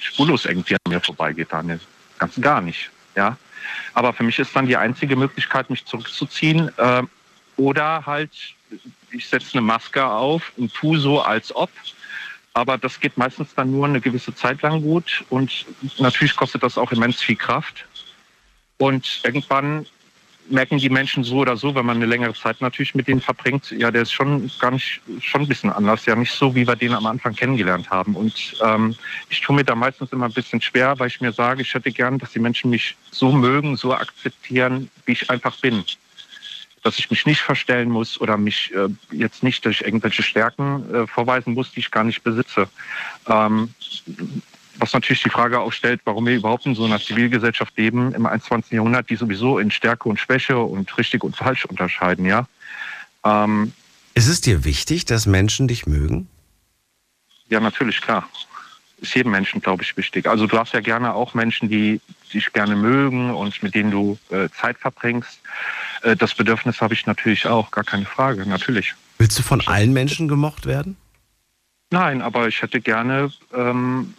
spurlos 0.00 0.46
irgendwie 0.46 0.74
an 0.74 0.80
mir 0.88 1.00
vorbeigeht, 1.00 1.52
Daniel. 1.52 1.80
Ganz 2.18 2.40
gar 2.40 2.60
nicht. 2.60 2.90
Ja. 3.14 3.36
Aber 3.94 4.12
für 4.12 4.22
mich 4.22 4.38
ist 4.38 4.56
dann 4.56 4.66
die 4.66 4.76
einzige 4.76 5.16
Möglichkeit, 5.16 5.68
mich 5.70 5.84
zurückzuziehen. 5.84 6.70
Äh, 6.78 7.02
oder 7.56 8.06
halt, 8.06 8.30
ich 9.10 9.28
setze 9.28 9.58
eine 9.58 9.62
Maske 9.62 10.04
auf 10.04 10.52
und 10.56 10.72
tue 10.72 10.98
so, 10.98 11.20
als 11.20 11.54
ob. 11.54 11.70
Aber 12.54 12.78
das 12.78 12.98
geht 12.98 13.16
meistens 13.16 13.54
dann 13.54 13.70
nur 13.70 13.86
eine 13.86 14.00
gewisse 14.00 14.34
Zeit 14.34 14.62
lang 14.62 14.82
gut 14.82 15.24
und 15.28 15.66
natürlich 15.98 16.34
kostet 16.34 16.62
das 16.62 16.78
auch 16.78 16.90
immens 16.90 17.20
viel 17.20 17.36
Kraft. 17.36 17.84
Und 18.78 19.20
irgendwann 19.24 19.86
merken 20.48 20.78
die 20.78 20.90
Menschen 20.90 21.22
so 21.22 21.36
oder 21.36 21.56
so, 21.56 21.74
wenn 21.74 21.86
man 21.86 21.96
eine 21.96 22.06
längere 22.06 22.34
Zeit 22.34 22.60
natürlich 22.60 22.94
mit 22.94 23.06
denen 23.06 23.20
verbringt, 23.20 23.70
ja, 23.70 23.90
der 23.90 24.02
ist 24.02 24.12
schon 24.12 24.50
gar 24.58 24.72
nicht, 24.72 25.00
schon 25.20 25.42
ein 25.42 25.48
bisschen 25.48 25.70
anders, 25.70 26.06
ja 26.06 26.16
nicht 26.16 26.32
so, 26.32 26.54
wie 26.54 26.66
wir 26.66 26.76
den 26.76 26.92
am 26.92 27.06
Anfang 27.06 27.34
kennengelernt 27.34 27.90
haben. 27.90 28.16
Und 28.16 28.56
ähm, 28.64 28.96
ich 29.28 29.40
tue 29.40 29.54
mir 29.54 29.64
da 29.64 29.74
meistens 29.74 30.12
immer 30.12 30.26
ein 30.26 30.32
bisschen 30.32 30.60
schwer, 30.60 30.98
weil 30.98 31.08
ich 31.08 31.20
mir 31.20 31.32
sage, 31.32 31.62
ich 31.62 31.72
hätte 31.74 31.92
gern, 31.92 32.18
dass 32.18 32.32
die 32.32 32.40
Menschen 32.40 32.70
mich 32.70 32.96
so 33.10 33.30
mögen, 33.30 33.76
so 33.76 33.94
akzeptieren, 33.94 34.90
wie 35.06 35.12
ich 35.12 35.30
einfach 35.30 35.56
bin 35.60 35.84
dass 36.82 36.98
ich 36.98 37.10
mich 37.10 37.26
nicht 37.26 37.40
verstellen 37.40 37.90
muss 37.90 38.20
oder 38.20 38.36
mich 38.36 38.72
äh, 38.74 38.88
jetzt 39.12 39.42
nicht 39.42 39.64
durch 39.64 39.82
irgendwelche 39.82 40.22
Stärken 40.22 40.94
äh, 40.94 41.06
vorweisen 41.06 41.54
muss, 41.54 41.72
die 41.72 41.80
ich 41.80 41.90
gar 41.90 42.04
nicht 42.04 42.22
besitze. 42.22 42.68
Ähm, 43.26 43.74
was 44.80 44.92
natürlich 44.92 45.22
die 45.22 45.30
Frage 45.30 45.60
auch 45.60 45.72
stellt, 45.72 46.00
warum 46.04 46.26
wir 46.26 46.36
überhaupt 46.36 46.66
in 46.66 46.74
so 46.74 46.84
einer 46.84 47.00
Zivilgesellschaft 47.00 47.76
leben 47.76 48.14
im 48.14 48.26
21. 48.26 48.72
Jahrhundert, 48.72 49.10
die 49.10 49.16
sowieso 49.16 49.58
in 49.58 49.70
Stärke 49.70 50.08
und 50.08 50.18
Schwäche 50.18 50.58
und 50.58 50.96
richtig 50.98 51.22
und 51.22 51.36
falsch 51.36 51.64
unterscheiden, 51.64 52.24
ja. 52.24 52.46
Ähm, 53.24 53.72
Ist 54.14 54.28
es 54.28 54.40
dir 54.40 54.64
wichtig, 54.64 55.04
dass 55.04 55.26
Menschen 55.26 55.68
dich 55.68 55.86
mögen? 55.86 56.28
Ja, 57.48 57.60
natürlich, 57.60 58.00
klar 58.00 58.28
ist 59.00 59.14
jedem 59.14 59.32
Menschen, 59.32 59.60
glaube 59.60 59.82
ich, 59.82 59.96
wichtig. 59.96 60.26
Also 60.26 60.46
du 60.46 60.58
hast 60.58 60.72
ja 60.72 60.80
gerne 60.80 61.14
auch 61.14 61.34
Menschen, 61.34 61.68
die 61.68 62.00
dich 62.32 62.52
gerne 62.52 62.76
mögen 62.76 63.30
und 63.34 63.62
mit 63.62 63.74
denen 63.74 63.90
du 63.90 64.18
äh, 64.30 64.48
Zeit 64.50 64.78
verbringst. 64.78 65.40
Äh, 66.02 66.16
das 66.16 66.34
Bedürfnis 66.34 66.80
habe 66.80 66.94
ich 66.94 67.06
natürlich 67.06 67.46
auch, 67.46 67.70
gar 67.70 67.84
keine 67.84 68.04
Frage, 68.04 68.46
natürlich. 68.46 68.94
Willst 69.18 69.38
du 69.38 69.42
von 69.42 69.60
allen 69.66 69.92
Menschen 69.92 70.28
gemocht 70.28 70.66
werden? 70.66 70.96
Nein, 71.90 72.22
aber 72.22 72.46
ich 72.46 72.62
hätte 72.62 72.80
gerne 72.80 73.32
ähm, 73.54 74.14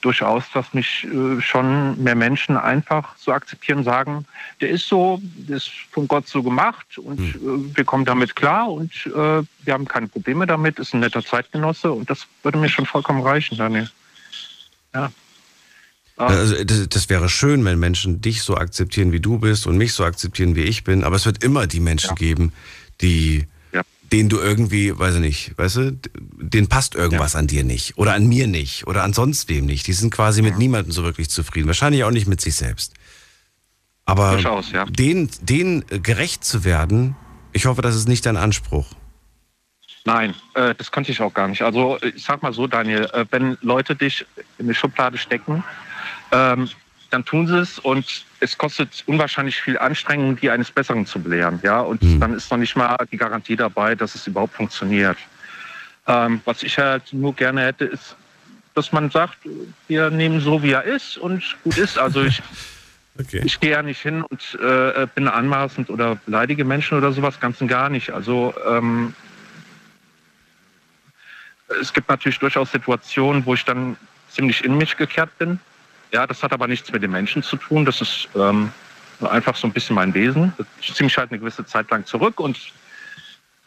durchaus, 0.00 0.44
dass 0.52 0.72
mich 0.74 1.04
äh, 1.04 1.40
schon 1.40 2.02
mehr 2.02 2.14
Menschen 2.14 2.56
einfach 2.56 3.16
so 3.16 3.32
akzeptieren, 3.32 3.84
sagen, 3.84 4.26
der 4.60 4.70
ist 4.70 4.88
so, 4.88 5.20
der 5.22 5.56
ist 5.56 5.70
von 5.90 6.08
Gott 6.08 6.28
so 6.28 6.42
gemacht 6.42 6.98
und 6.98 7.18
hm. 7.18 7.72
äh, 7.72 7.76
wir 7.76 7.84
kommen 7.84 8.04
damit 8.04 8.36
klar 8.36 8.70
und 8.70 8.92
äh, 9.06 9.42
wir 9.42 9.72
haben 9.72 9.86
keine 9.86 10.08
Probleme 10.08 10.46
damit, 10.46 10.78
ist 10.78 10.94
ein 10.94 11.00
netter 11.00 11.24
Zeitgenosse 11.24 11.92
und 11.92 12.08
das 12.10 12.26
würde 12.42 12.58
mir 12.58 12.68
schon 12.68 12.86
vollkommen 12.86 13.22
reichen, 13.22 13.56
Daniel. 13.56 13.90
Ja. 14.94 15.10
Also 16.16 16.64
das, 16.64 16.88
das, 16.88 17.08
wäre 17.08 17.30
schön, 17.30 17.64
wenn 17.64 17.78
Menschen 17.78 18.20
dich 18.20 18.42
so 18.42 18.54
akzeptieren, 18.54 19.10
wie 19.10 19.20
du 19.20 19.38
bist 19.38 19.66
und 19.66 19.78
mich 19.78 19.94
so 19.94 20.04
akzeptieren, 20.04 20.54
wie 20.54 20.64
ich 20.64 20.84
bin. 20.84 21.02
Aber 21.02 21.16
es 21.16 21.24
wird 21.24 21.42
immer 21.42 21.66
die 21.66 21.80
Menschen 21.80 22.10
ja. 22.10 22.14
geben, 22.14 22.52
die, 23.00 23.46
ja. 24.10 24.18
denen 24.18 24.28
du 24.28 24.38
irgendwie, 24.38 24.98
weiß 24.98 25.16
ich 25.16 25.20
nicht, 25.20 25.58
weißt 25.58 25.76
du, 25.76 25.98
denen 26.38 26.68
passt 26.68 26.94
irgendwas 26.94 27.34
ja. 27.34 27.38
an 27.40 27.46
dir 27.46 27.64
nicht 27.64 27.98
oder 27.98 28.14
an 28.14 28.26
mir 28.26 28.46
nicht 28.46 28.86
oder 28.86 29.02
an 29.04 29.12
sonst 29.12 29.48
wem 29.48 29.66
nicht. 29.66 29.86
Die 29.86 29.92
sind 29.92 30.12
quasi 30.12 30.42
mit 30.42 30.58
niemandem 30.58 30.92
so 30.92 31.02
wirklich 31.02 31.30
zufrieden. 31.30 31.66
Wahrscheinlich 31.66 32.04
auch 32.04 32.10
nicht 32.10 32.26
mit 32.26 32.40
sich 32.40 32.54
selbst. 32.54 32.94
Aber 34.04 34.38
denen, 34.88 35.30
denen 35.40 35.84
gerecht 36.02 36.44
zu 36.44 36.64
werden, 36.64 37.14
ich 37.52 37.66
hoffe, 37.66 37.82
das 37.82 37.94
ist 37.94 38.08
nicht 38.08 38.26
dein 38.26 38.36
Anspruch. 38.36 38.86
Nein, 40.04 40.34
äh, 40.54 40.74
das 40.74 40.90
konnte 40.90 41.12
ich 41.12 41.20
auch 41.20 41.32
gar 41.34 41.48
nicht. 41.48 41.62
Also 41.62 41.98
ich 42.02 42.24
sag 42.24 42.42
mal 42.42 42.52
so, 42.52 42.66
Daniel, 42.66 43.04
äh, 43.12 43.26
wenn 43.30 43.58
Leute 43.60 43.94
dich 43.94 44.26
in 44.58 44.66
eine 44.66 44.74
Schublade 44.74 45.18
stecken, 45.18 45.62
ähm, 46.32 46.68
dann 47.10 47.24
tun 47.24 47.46
sie 47.46 47.58
es 47.58 47.78
und 47.78 48.24
es 48.40 48.56
kostet 48.56 49.04
unwahrscheinlich 49.06 49.60
viel 49.60 49.78
Anstrengung, 49.78 50.36
die 50.36 50.50
eines 50.50 50.70
Besseren 50.70 51.06
zu 51.06 51.20
belehren. 51.20 51.60
Ja? 51.62 51.80
Und 51.80 52.02
mhm. 52.02 52.20
dann 52.20 52.34
ist 52.34 52.50
noch 52.50 52.58
nicht 52.58 52.74
mal 52.74 52.96
die 53.12 53.16
Garantie 53.16 53.56
dabei, 53.56 53.94
dass 53.94 54.14
es 54.14 54.26
überhaupt 54.26 54.54
funktioniert. 54.54 55.18
Ähm, 56.06 56.40
was 56.44 56.62
ich 56.62 56.78
halt 56.78 57.12
nur 57.12 57.34
gerne 57.34 57.64
hätte, 57.64 57.84
ist, 57.84 58.16
dass 58.74 58.92
man 58.92 59.10
sagt, 59.10 59.36
wir 59.88 60.10
nehmen 60.10 60.40
so, 60.40 60.62
wie 60.62 60.72
er 60.72 60.84
ist 60.84 61.18
und 61.18 61.42
gut 61.62 61.76
ist. 61.76 61.98
Also 61.98 62.22
ich, 62.22 62.42
okay. 63.18 63.42
ich 63.44 63.60
gehe 63.60 63.72
ja 63.72 63.82
nicht 63.82 64.00
hin 64.00 64.22
und 64.22 64.58
äh, 64.60 65.06
bin 65.14 65.28
anmaßend 65.28 65.90
oder 65.90 66.16
beleidige 66.16 66.64
Menschen 66.64 66.96
oder 66.96 67.12
sowas, 67.12 67.38
ganz 67.40 67.60
und 67.60 67.68
gar 67.68 67.90
nicht. 67.90 68.10
Also 68.10 68.54
ähm, 68.66 69.14
es 71.80 71.92
gibt 71.92 72.08
natürlich 72.08 72.38
durchaus 72.38 72.72
Situationen, 72.72 73.44
wo 73.44 73.54
ich 73.54 73.64
dann 73.64 73.96
ziemlich 74.30 74.64
in 74.64 74.76
mich 74.76 74.96
gekehrt 74.96 75.36
bin. 75.38 75.60
Ja, 76.12 76.26
das 76.26 76.42
hat 76.42 76.52
aber 76.52 76.66
nichts 76.66 76.90
mit 76.92 77.02
den 77.02 77.10
Menschen 77.10 77.42
zu 77.42 77.56
tun. 77.56 77.84
Das 77.84 78.00
ist 78.00 78.28
ähm, 78.34 78.72
einfach 79.20 79.56
so 79.56 79.66
ein 79.66 79.72
bisschen 79.72 79.94
mein 79.96 80.12
Wesen. 80.14 80.52
Ich 80.80 80.94
ziehe 80.94 81.04
mich 81.04 81.16
halt 81.16 81.30
eine 81.30 81.38
gewisse 81.38 81.64
Zeit 81.64 81.90
lang 81.90 82.04
zurück 82.04 82.40
und 82.40 82.56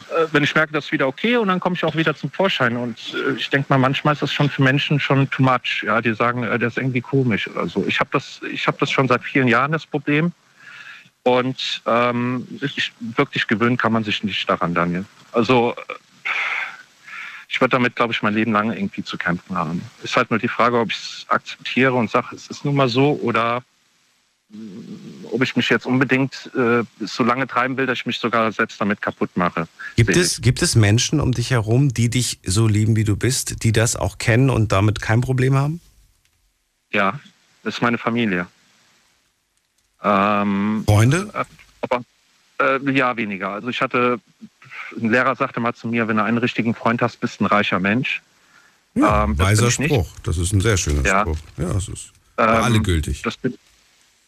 äh, 0.10 0.28
wenn 0.32 0.44
ich 0.44 0.54
merke, 0.56 0.74
das 0.74 0.86
ist 0.86 0.92
wieder 0.92 1.08
okay 1.08 1.38
und 1.38 1.48
dann 1.48 1.60
komme 1.60 1.76
ich 1.76 1.84
auch 1.84 1.96
wieder 1.96 2.16
zum 2.16 2.32
Vorschein. 2.32 2.76
Und 2.76 2.98
äh, 3.14 3.34
ich 3.38 3.50
denke 3.50 3.68
mal, 3.70 3.78
manchmal 3.78 4.14
ist 4.14 4.22
das 4.22 4.34
schon 4.34 4.50
für 4.50 4.62
Menschen 4.62 5.00
schon 5.00 5.30
too 5.30 5.44
much. 5.44 5.84
Ja, 5.84 6.02
die 6.02 6.14
sagen, 6.14 6.44
äh, 6.44 6.60
das 6.60 6.74
ist 6.74 6.78
irgendwie 6.78 7.02
komisch 7.02 7.48
oder 7.48 7.68
so. 7.68 7.86
Ich 7.88 8.00
habe 8.00 8.10
das, 8.12 8.42
ich 8.52 8.68
habe 8.68 8.78
das 8.80 8.92
schon 8.92 9.08
seit 9.08 9.24
vielen 9.24 9.48
Jahren 9.48 9.72
das 9.72 9.86
Problem. 9.86 10.32
Und 11.24 11.82
ähm, 11.86 12.46
ich, 12.62 12.92
wirklich 13.00 13.48
gewöhnen 13.48 13.78
kann 13.78 13.94
man 13.94 14.04
sich 14.04 14.24
nicht 14.24 14.50
daran, 14.50 14.74
Daniel. 14.74 15.06
Also 15.32 15.74
äh, 15.88 15.94
ich 17.54 17.62
werde 17.62 17.74
damit, 17.74 17.96
glaube 17.96 18.14
ich, 18.14 18.24
mein 18.24 18.34
Leben 18.34 18.52
lang 18.52 18.72
irgendwie 18.74 19.04
zu 19.04 19.16
kämpfen 19.16 19.56
haben. 19.56 19.84
Ist 20.02 20.18
halt 20.18 20.32
nur 20.32 20.40
die 20.40 20.48
Frage, 20.48 20.80
ob 20.80 20.90
ich 20.90 20.98
es 20.98 21.26
akzeptiere 21.30 21.94
und 21.94 22.10
sage, 22.10 22.36
es 22.36 22.48
ist 22.48 22.66
nun 22.66 22.76
mal 22.76 22.90
so 22.90 23.20
oder 23.22 23.64
mm, 24.50 25.26
ob 25.32 25.44
ich 25.44 25.56
mich 25.56 25.70
jetzt 25.70 25.86
unbedingt 25.86 26.50
äh, 26.56 26.84
so 27.00 27.24
lange 27.24 27.46
treiben 27.46 27.78
will, 27.78 27.86
dass 27.86 28.00
ich 28.00 28.06
mich 28.08 28.18
sogar 28.18 28.52
selbst 28.52 28.82
damit 28.82 29.04
kaputt 29.04 29.30
mache. 29.36 29.68
Gibt 29.96 30.16
es, 30.16 30.42
gibt 30.42 30.64
es 30.64 30.74
Menschen 30.74 31.20
um 31.20 31.32
dich 31.32 31.52
herum, 31.52 31.94
die 31.94 32.10
dich 32.10 32.40
so 32.44 32.68
lieben, 32.68 32.96
wie 32.96 33.04
du 33.04 33.16
bist, 33.16 33.64
die 33.64 33.72
das 33.72 33.96
auch 33.96 34.18
kennen 34.18 34.50
und 34.50 34.72
damit 34.72 35.00
kein 35.00 35.22
Problem 35.22 35.54
haben? 35.54 35.80
Ja, 36.92 37.20
das 37.62 37.76
ist 37.76 37.82
meine 37.84 38.00
Familie. 38.00 38.48
Ähm, 40.02 40.84
Freunde? 40.88 41.30
Äh, 41.36 41.44
aber, 41.82 42.04
äh, 42.60 42.92
ja, 42.92 43.16
weniger. 43.16 43.50
Also 43.50 43.70
ich 43.70 43.80
hatte 43.80 44.20
ein 45.02 45.12
Lehrer 45.12 45.36
sagte 45.36 45.60
mal 45.60 45.74
zu 45.74 45.88
mir, 45.88 46.08
wenn 46.08 46.18
du 46.18 46.24
einen 46.24 46.38
richtigen 46.38 46.76
Freund 46.76 47.02
hast, 47.02 47.20
bist 47.20 47.40
du 47.40 47.46
ein 47.46 47.48
reicher 47.48 47.80
Mensch. 47.80 48.22
Ja, 48.96 49.24
ähm, 49.24 49.38
weiser 49.38 49.72
Spruch. 49.72 50.08
Das 50.24 50.38
ist 50.38 50.54
ein 50.54 50.62
sehr 50.62 50.78
schöner 50.78 51.04
ja. 51.06 51.22
Spruch. 51.22 51.38
Ja, 51.58 51.74
das 51.74 51.88
ist 51.88 52.12
ähm, 52.38 52.48
alle 52.48 52.80
gültig. 52.80 53.24
Bin, 53.42 53.56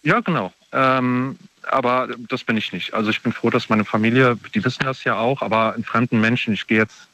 ja, 0.04 0.20
genau. 0.20 0.54
Ähm, 0.72 1.38
aber 1.68 2.10
das 2.30 2.44
bin 2.44 2.58
ich 2.58 2.72
nicht. 2.74 2.94
Also 2.94 3.10
ich 3.10 3.22
bin 3.22 3.32
froh, 3.32 3.50
dass 3.50 3.70
meine 3.70 3.86
Familie, 3.86 4.38
die 4.54 4.64
wissen 4.64 4.84
das 4.84 5.04
ja 5.04 5.18
auch, 5.18 5.42
aber 5.42 5.76
in 5.76 5.84
fremden 5.84 6.22
Menschen, 6.22 6.54
ich 6.54 6.68
gehe 6.68 6.78
jetzt, 6.78 7.08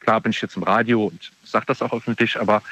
klar 0.00 0.20
bin 0.20 0.30
ich 0.30 0.40
jetzt 0.40 0.56
im 0.56 0.62
Radio 0.62 1.06
und 1.06 1.32
sage 1.44 1.66
das 1.66 1.82
auch 1.82 1.92
öffentlich, 1.92 2.38
aber 2.38 2.62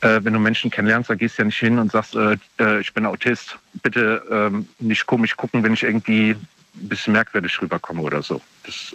äh, 0.00 0.20
wenn 0.22 0.32
du 0.32 0.38
Menschen 0.38 0.70
kennenlernst, 0.70 1.10
dann 1.10 1.18
gehst 1.18 1.36
du 1.38 1.42
ja 1.42 1.46
nicht 1.46 1.58
hin 1.58 1.78
und 1.78 1.92
sagst, 1.92 2.14
äh, 2.14 2.36
äh, 2.58 2.80
ich 2.80 2.94
bin 2.94 3.04
Autist, 3.04 3.58
bitte 3.82 4.22
ähm, 4.30 4.68
nicht 4.78 5.06
komisch 5.06 5.36
gucken, 5.36 5.62
wenn 5.62 5.74
ich 5.74 5.82
irgendwie 5.82 6.30
ein 6.30 6.88
bisschen 6.88 7.12
merkwürdig 7.12 7.60
rüberkomme 7.60 8.00
oder 8.00 8.22
so. 8.22 8.40
Das, 8.64 8.94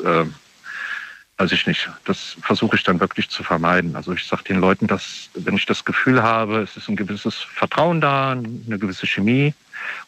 Weiß 1.38 1.51
ich 1.51 1.68
nicht. 1.68 1.89
Das 2.05 2.35
versuche 2.41 2.77
ich 2.77 2.84
dann 2.84 2.99
wirklich 2.99 3.30
zu 3.30 3.43
vermeiden. 3.43 3.95
Also 3.95 4.11
ich 4.14 4.26
sage 4.26 4.43
den 4.43 4.59
Leuten, 4.59 4.88
dass 4.88 5.30
wenn 5.35 5.55
ich 5.55 5.68
das 5.68 5.85
Gefühl 5.85 6.23
habe, 6.23 6.61
es 6.61 6.76
ist 6.76 6.89
ein 6.89 6.95
gewisses 6.95 7.35
Vertrauen 7.35 8.01
da, 8.01 8.31
eine 8.31 8.80
gewisse 8.80 9.05
Chemie, 9.05 9.53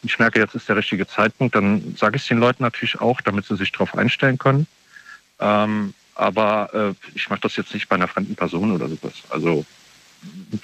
und 0.02 0.10
ich 0.10 0.18
merke, 0.18 0.40
jetzt 0.40 0.54
ist 0.54 0.68
der 0.68 0.76
richtige 0.76 1.06
Zeitpunkt, 1.06 1.54
dann 1.54 1.94
sage 1.96 2.16
ich 2.16 2.22
es 2.22 2.28
den 2.28 2.38
Leuten 2.38 2.62
natürlich 2.62 3.00
auch, 3.00 3.20
damit 3.20 3.46
sie 3.46 3.56
sich 3.56 3.70
darauf 3.72 3.96
einstellen 3.96 4.38
können. 4.38 4.66
Ähm, 5.38 5.94
aber 6.14 6.70
äh, 6.74 7.08
ich 7.14 7.30
mache 7.30 7.40
das 7.40 7.56
jetzt 7.56 7.72
nicht 7.72 7.88
bei 7.88 7.96
einer 7.96 8.08
fremden 8.08 8.34
Person 8.34 8.72
oder 8.72 8.88
sowas. 8.88 9.14
Also 9.30 9.64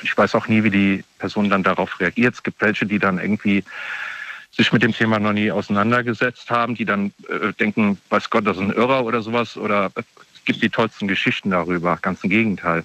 ich 0.03 0.17
weiß 0.17 0.35
auch 0.35 0.49
nie, 0.49 0.65
wie 0.65 0.71
die 0.71 1.05
Person 1.19 1.49
dann 1.49 1.63
darauf 1.63 1.99
reagiert. 2.01 2.35
Es 2.35 2.43
gibt 2.43 2.61
welche, 2.61 2.85
die 2.87 2.99
dann 2.99 3.19
irgendwie 3.19 3.65
sich 4.51 4.73
mit 4.73 4.83
dem 4.83 4.93
Thema 4.93 5.19
noch 5.19 5.33
nie 5.33 5.51
auseinandergesetzt 5.51 6.51
haben, 6.51 6.75
die 6.75 6.85
dann 6.85 7.13
äh, 7.29 7.53
denken, 7.55 7.99
weiß 8.11 8.31
Gott, 8.31 8.47
das 8.47 8.57
ist 8.57 8.63
ein 8.63 8.73
Irrer 8.73 9.05
oder 9.05 9.23
sowas. 9.23 9.57
Oder 9.57 9.91
gibt 10.47 10.63
die 10.63 10.71
tollsten 10.71 11.09
Geschichten 11.09 11.51
darüber, 11.51 11.99
ganz 12.01 12.25
im 12.25 12.31
Gegenteil. 12.31 12.85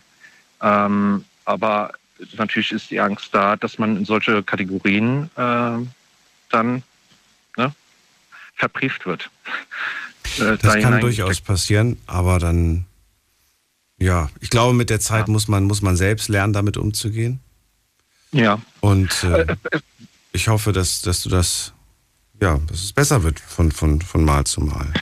Ähm, 0.62 1.24
aber 1.46 1.94
natürlich 2.38 2.72
ist 2.72 2.92
die 2.92 3.00
Angst 3.00 3.30
da, 3.32 3.56
dass 3.56 3.80
man 3.80 3.98
in 3.98 4.06
solche 4.06 4.44
Kategorien 4.44 5.30
äh, 5.36 5.78
dann 6.50 6.84
ne, 7.58 7.74
verbrieft 8.56 9.06
wird. 9.06 9.30
Äh, 10.40 10.58
das 10.62 10.82
kann 10.82 11.00
durchaus 11.00 11.42
passieren, 11.42 11.98
aber 12.06 12.40
dann, 12.40 12.86
ja, 13.98 14.30
ich 14.40 14.50
glaube, 14.50 14.74
mit 14.74 14.90
der 14.90 15.00
Zeit 15.00 15.28
ja. 15.28 15.32
muss, 15.32 15.48
man, 15.48 15.64
muss 15.64 15.82
man 15.82 15.96
selbst 15.96 16.28
lernen, 16.30 16.54
damit 16.54 16.78
umzugehen. 16.78 17.40
Ja. 18.32 18.62
Und 18.80 19.24
äh, 19.24 19.42
äh, 19.42 19.56
äh 19.72 19.80
ich 20.34 20.48
hoffe, 20.48 20.72
dass, 20.72 21.02
dass 21.02 21.24
du 21.24 21.30
das, 21.30 21.74
ja, 22.42 22.58
dass 22.68 22.84
es 22.84 22.94
besser 22.94 23.24
wird 23.24 23.40
von, 23.40 23.72
von, 23.72 24.02
von 24.02 24.24
Mal 24.24 24.46
zu 24.46 24.62
Mal. 24.62 24.94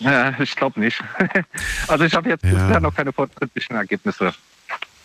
Ja, 0.00 0.38
ich 0.40 0.56
glaube 0.56 0.80
nicht. 0.80 1.02
also 1.88 2.04
ich 2.04 2.14
habe 2.14 2.28
jetzt 2.28 2.44
ja. 2.44 2.52
bisher 2.52 2.80
noch 2.80 2.94
keine 2.94 3.12
fortschrittlichen 3.12 3.76
Ergebnisse. 3.76 4.32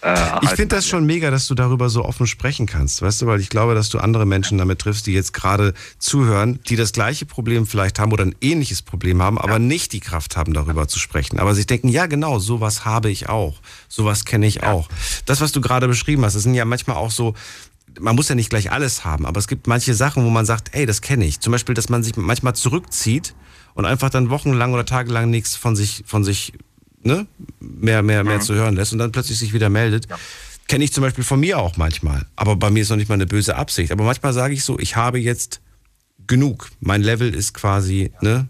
Äh, 0.02 0.16
ich 0.44 0.50
finde 0.52 0.76
das 0.76 0.88
schon 0.88 1.06
mega, 1.06 1.32
dass 1.32 1.48
du 1.48 1.56
darüber 1.56 1.90
so 1.90 2.06
offen 2.06 2.28
sprechen 2.28 2.68
kannst, 2.68 3.02
weißt 3.02 3.24
du, 3.24 3.26
weil 3.26 3.40
ich 3.40 3.50
glaube, 3.50 3.74
dass 3.74 3.90
du 3.90 3.98
andere 3.98 4.26
Menschen 4.26 4.58
damit 4.58 4.80
triffst, 4.80 5.08
die 5.08 5.14
jetzt 5.14 5.34
gerade 5.34 5.74
zuhören, 5.98 6.60
die 6.70 6.76
das 6.76 6.94
gleiche 6.94 7.26
Problem 7.26 7.66
vielleicht 7.66 7.98
haben 8.00 8.12
oder 8.12 8.24
ein 8.24 8.36
ähnliches 8.40 8.82
Problem 8.82 9.22
haben, 9.22 9.38
aber 9.38 9.54
ja. 9.54 9.60
nicht 9.60 9.94
die 9.94 10.00
Kraft 10.00 10.38
haben, 10.38 10.54
darüber 10.54 10.88
zu 10.88 11.00
sprechen. 11.00 11.40
Aber 11.40 11.56
sich 11.56 11.66
denken, 11.66 11.90
ja 11.90 12.06
genau, 12.06 12.40
sowas 12.40 12.86
habe 12.86 13.10
ich 13.10 13.30
auch, 13.30 13.60
sowas 13.90 14.26
kenne 14.26 14.46
ich 14.46 14.56
ja. 14.56 14.72
auch. 14.72 14.90
Das, 15.26 15.42
was 15.42 15.52
du 15.52 15.60
gerade 15.60 15.88
beschrieben 15.88 16.24
hast, 16.24 16.36
das 16.36 16.44
sind 16.44 16.54
ja 16.54 16.66
manchmal 16.66 16.98
auch 16.98 17.12
so 17.12 17.34
man 17.98 18.16
muss 18.18 18.28
ja 18.28 18.36
nicht 18.36 18.50
gleich 18.50 18.74
alles 18.74 19.06
haben, 19.06 19.26
aber 19.26 19.40
es 19.40 19.48
gibt 19.48 19.68
manche 19.68 19.94
Sachen, 19.94 20.26
wo 20.26 20.30
man 20.30 20.46
sagt, 20.46 20.76
ey, 20.76 20.86
das 20.86 21.02
kenne 21.02 21.24
ich. 21.24 21.40
Zum 21.40 21.52
Beispiel, 21.52 21.76
dass 21.76 21.88
man 21.88 22.04
sich 22.04 22.18
manchmal 22.18 22.54
zurückzieht 22.54 23.34
und 23.76 23.86
einfach 23.86 24.10
dann 24.10 24.30
wochenlang 24.32 24.74
oder 24.74 24.86
tagelang 24.86 25.30
nichts 25.30 25.56
von 25.56 25.76
sich, 25.76 26.04
von 26.08 26.24
sich, 26.24 26.54
ne, 27.04 27.28
mehr, 27.60 28.02
mehr, 28.02 28.24
mehr 28.24 28.38
mhm. 28.38 28.42
zu 28.42 28.56
hören 28.56 28.76
lässt 28.76 28.94
und 28.94 29.00
dann 29.00 29.12
plötzlich 29.12 29.38
sich 29.38 29.54
wieder 29.54 29.70
meldet. 29.70 30.10
Ja. 30.10 30.18
Kenne 30.68 30.84
ich 30.84 30.92
zum 30.92 31.04
Beispiel 31.04 31.24
von 31.24 31.40
mir 31.40 31.60
auch 31.60 31.78
manchmal. 31.78 32.26
Aber 32.36 32.56
bei 32.56 32.72
mir 32.72 32.82
ist 32.82 32.90
noch 32.90 32.98
nicht 32.98 33.10
mal 33.10 33.14
eine 33.14 33.28
böse 33.28 33.56
Absicht. 33.56 33.92
Aber 33.92 34.04
manchmal 34.04 34.34
sage 34.34 34.56
ich 34.56 34.64
so, 34.64 34.80
ich 34.80 34.96
habe 34.96 35.20
jetzt 35.20 35.62
genug. 36.26 36.72
Mein 36.80 37.04
Level 37.04 37.36
ist 37.36 37.54
quasi, 37.54 38.12
ne, 38.22 38.48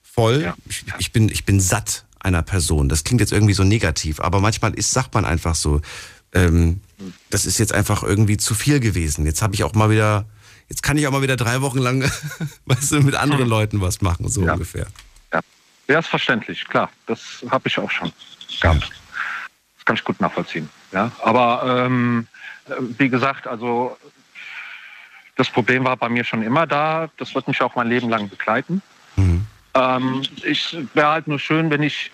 voll. 0.00 0.42
Ja. 0.42 0.54
Ich, 0.66 0.84
ich, 0.98 1.12
bin, 1.12 1.28
ich 1.28 1.44
bin 1.44 1.60
satt 1.60 2.06
einer 2.20 2.42
Person. 2.42 2.88
Das 2.88 3.04
klingt 3.04 3.20
jetzt 3.20 3.32
irgendwie 3.32 3.52
so 3.52 3.64
negativ, 3.64 4.20
aber 4.20 4.40
manchmal 4.40 4.72
ist, 4.74 4.92
sagt 4.92 5.12
man 5.12 5.24
einfach 5.24 5.56
so, 5.56 5.80
ähm, 6.32 6.80
das 7.30 7.44
ist 7.44 7.58
jetzt 7.58 7.74
einfach 7.74 8.02
irgendwie 8.02 8.36
zu 8.36 8.54
viel 8.54 8.80
gewesen. 8.80 9.26
Jetzt 9.26 9.42
habe 9.42 9.54
ich 9.54 9.64
auch 9.64 9.74
mal 9.74 9.90
wieder, 9.90 10.24
jetzt 10.68 10.82
kann 10.82 10.96
ich 10.96 11.06
auch 11.06 11.12
mal 11.12 11.22
wieder 11.22 11.36
drei 11.36 11.60
Wochen 11.60 11.78
lang, 11.78 12.02
weißt 12.66 12.92
du, 12.92 13.00
mit 13.00 13.14
anderen 13.14 13.48
Leuten 13.48 13.80
was 13.80 14.00
machen, 14.00 14.28
so 14.28 14.44
ja. 14.44 14.52
ungefähr. 14.52 14.86
Ja, 15.32 15.40
ja 15.88 15.98
ist 15.98 16.08
verständlich, 16.08 16.66
klar. 16.66 16.90
Das 17.06 17.44
habe 17.50 17.68
ich 17.68 17.78
auch 17.78 17.90
schon 17.90 18.12
gehabt. 18.60 18.90
Das 19.76 19.84
kann 19.84 19.96
ich 19.96 20.04
gut 20.04 20.20
nachvollziehen. 20.20 20.68
Ja, 20.92 21.10
aber 21.22 21.86
ähm, 21.86 22.26
wie 22.98 23.08
gesagt, 23.08 23.46
also 23.46 23.96
das 25.36 25.48
Problem 25.50 25.84
war 25.84 25.96
bei 25.96 26.08
mir 26.08 26.24
schon 26.24 26.42
immer 26.42 26.66
da. 26.66 27.08
Das 27.16 27.34
wird 27.34 27.48
mich 27.48 27.60
auch 27.62 27.74
mein 27.74 27.88
Leben 27.88 28.08
lang 28.08 28.28
begleiten. 28.28 28.82
Mhm. 29.16 29.46
Ähm, 29.74 30.22
ich 30.44 30.76
wäre 30.94 31.08
halt 31.08 31.26
nur 31.26 31.38
schön, 31.38 31.70
wenn 31.70 31.82
ich, 31.82 32.10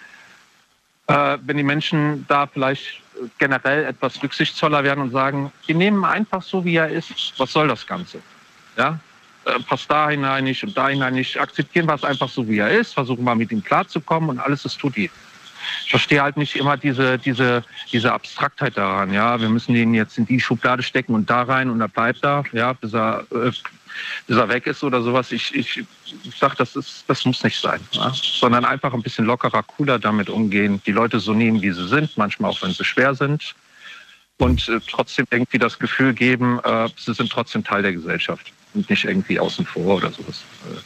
äh, 1.08 1.38
wenn 1.42 1.56
die 1.56 1.62
Menschen 1.62 2.24
da 2.28 2.46
vielleicht 2.46 3.02
generell 3.38 3.84
etwas 3.84 4.22
rücksichtsvoller 4.22 4.84
werden 4.84 5.00
und 5.00 5.10
sagen, 5.10 5.52
wir 5.66 5.74
nehmen 5.74 6.04
einfach 6.04 6.42
so, 6.42 6.64
wie 6.64 6.76
er 6.76 6.88
ist. 6.88 7.34
Was 7.38 7.52
soll 7.52 7.68
das 7.68 7.86
Ganze? 7.86 8.20
Ja? 8.78 9.00
Äh, 9.44 9.60
passt 9.60 9.90
da 9.90 10.10
hinein 10.10 10.44
nicht 10.44 10.62
und 10.64 10.76
da 10.76 10.88
hinein 10.88 11.14
nicht. 11.14 11.38
Akzeptieren 11.40 11.86
wir 11.86 11.94
es 11.94 12.04
einfach 12.04 12.28
so, 12.28 12.48
wie 12.48 12.58
er 12.58 12.70
ist, 12.70 12.94
versuchen 12.94 13.24
mal 13.24 13.34
mit 13.34 13.50
ihm 13.50 13.62
klarzukommen 13.62 14.30
und 14.30 14.38
alles 14.38 14.64
ist 14.64 14.78
tutti. 14.78 15.10
Ich 15.84 15.90
verstehe 15.90 16.22
halt 16.22 16.36
nicht 16.36 16.56
immer 16.56 16.76
diese, 16.76 17.18
diese, 17.18 17.64
diese 17.92 18.12
Abstraktheit 18.12 18.76
daran. 18.76 19.12
Ja, 19.12 19.40
wir 19.40 19.48
müssen 19.48 19.74
ihn 19.74 19.94
jetzt 19.94 20.16
in 20.16 20.26
die 20.26 20.40
Schublade 20.40 20.82
stecken 20.82 21.14
und 21.14 21.28
da 21.28 21.42
rein 21.42 21.70
und 21.70 21.80
er 21.80 21.88
bleibt 21.88 22.24
da, 22.24 22.44
ja, 22.52 22.72
bis 22.72 22.94
er 22.94 23.24
äh, 23.32 23.50
bis 24.26 24.36
er 24.36 24.48
weg 24.48 24.66
ist 24.66 24.84
oder 24.84 25.02
sowas. 25.02 25.32
Ich, 25.32 25.54
ich, 25.54 25.84
ich 26.22 26.36
sage, 26.38 26.54
das, 26.58 27.04
das 27.06 27.24
muss 27.24 27.42
nicht 27.42 27.60
sein. 27.60 27.80
Ja? 27.92 28.12
Sondern 28.14 28.64
einfach 28.64 28.94
ein 28.94 29.02
bisschen 29.02 29.24
lockerer, 29.24 29.62
cooler 29.64 29.98
damit 29.98 30.30
umgehen. 30.30 30.80
Die 30.86 30.92
Leute 30.92 31.18
so 31.18 31.32
nehmen, 31.32 31.60
wie 31.62 31.72
sie 31.72 31.88
sind, 31.88 32.16
manchmal 32.16 32.52
auch, 32.52 32.62
wenn 32.62 32.72
sie 32.72 32.84
schwer 32.84 33.14
sind. 33.14 33.54
Und 34.36 34.68
äh, 34.68 34.78
trotzdem 34.88 35.26
irgendwie 35.30 35.58
das 35.58 35.78
Gefühl 35.78 36.14
geben, 36.14 36.60
äh, 36.62 36.88
sie 36.96 37.12
sind 37.12 37.32
trotzdem 37.32 37.64
Teil 37.64 37.82
der 37.82 37.92
Gesellschaft 37.92 38.52
und 38.74 38.88
nicht 38.88 39.04
irgendwie 39.04 39.38
außen 39.40 39.66
vor 39.66 39.96
oder 39.96 40.12
sowas. 40.12 40.42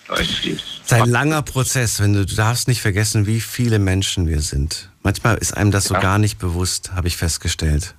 Äh, 0.09 0.53
ist 0.53 0.93
ein 0.93 1.09
langer 1.09 1.43
Prozess, 1.43 2.01
wenn 2.01 2.13
du, 2.13 2.27
du 2.27 2.35
darfst 2.35 2.69
nicht 2.69 2.81
vergessen, 2.81 3.27
wie 3.27 3.41
viele 3.41 3.79
Menschen 3.79 4.29
wir 4.29 4.41
sind. 4.41 4.91
Manchmal 5.03 5.39
ist 5.39 5.57
einem 5.57 5.71
das 5.71 5.85
so 5.85 5.95
ja. 5.95 6.01
gar 6.01 6.19
nicht 6.19 6.39
bewusst, 6.39 6.93
habe 6.93 7.09
ich 7.09 7.17
festgestellt. 7.17 7.95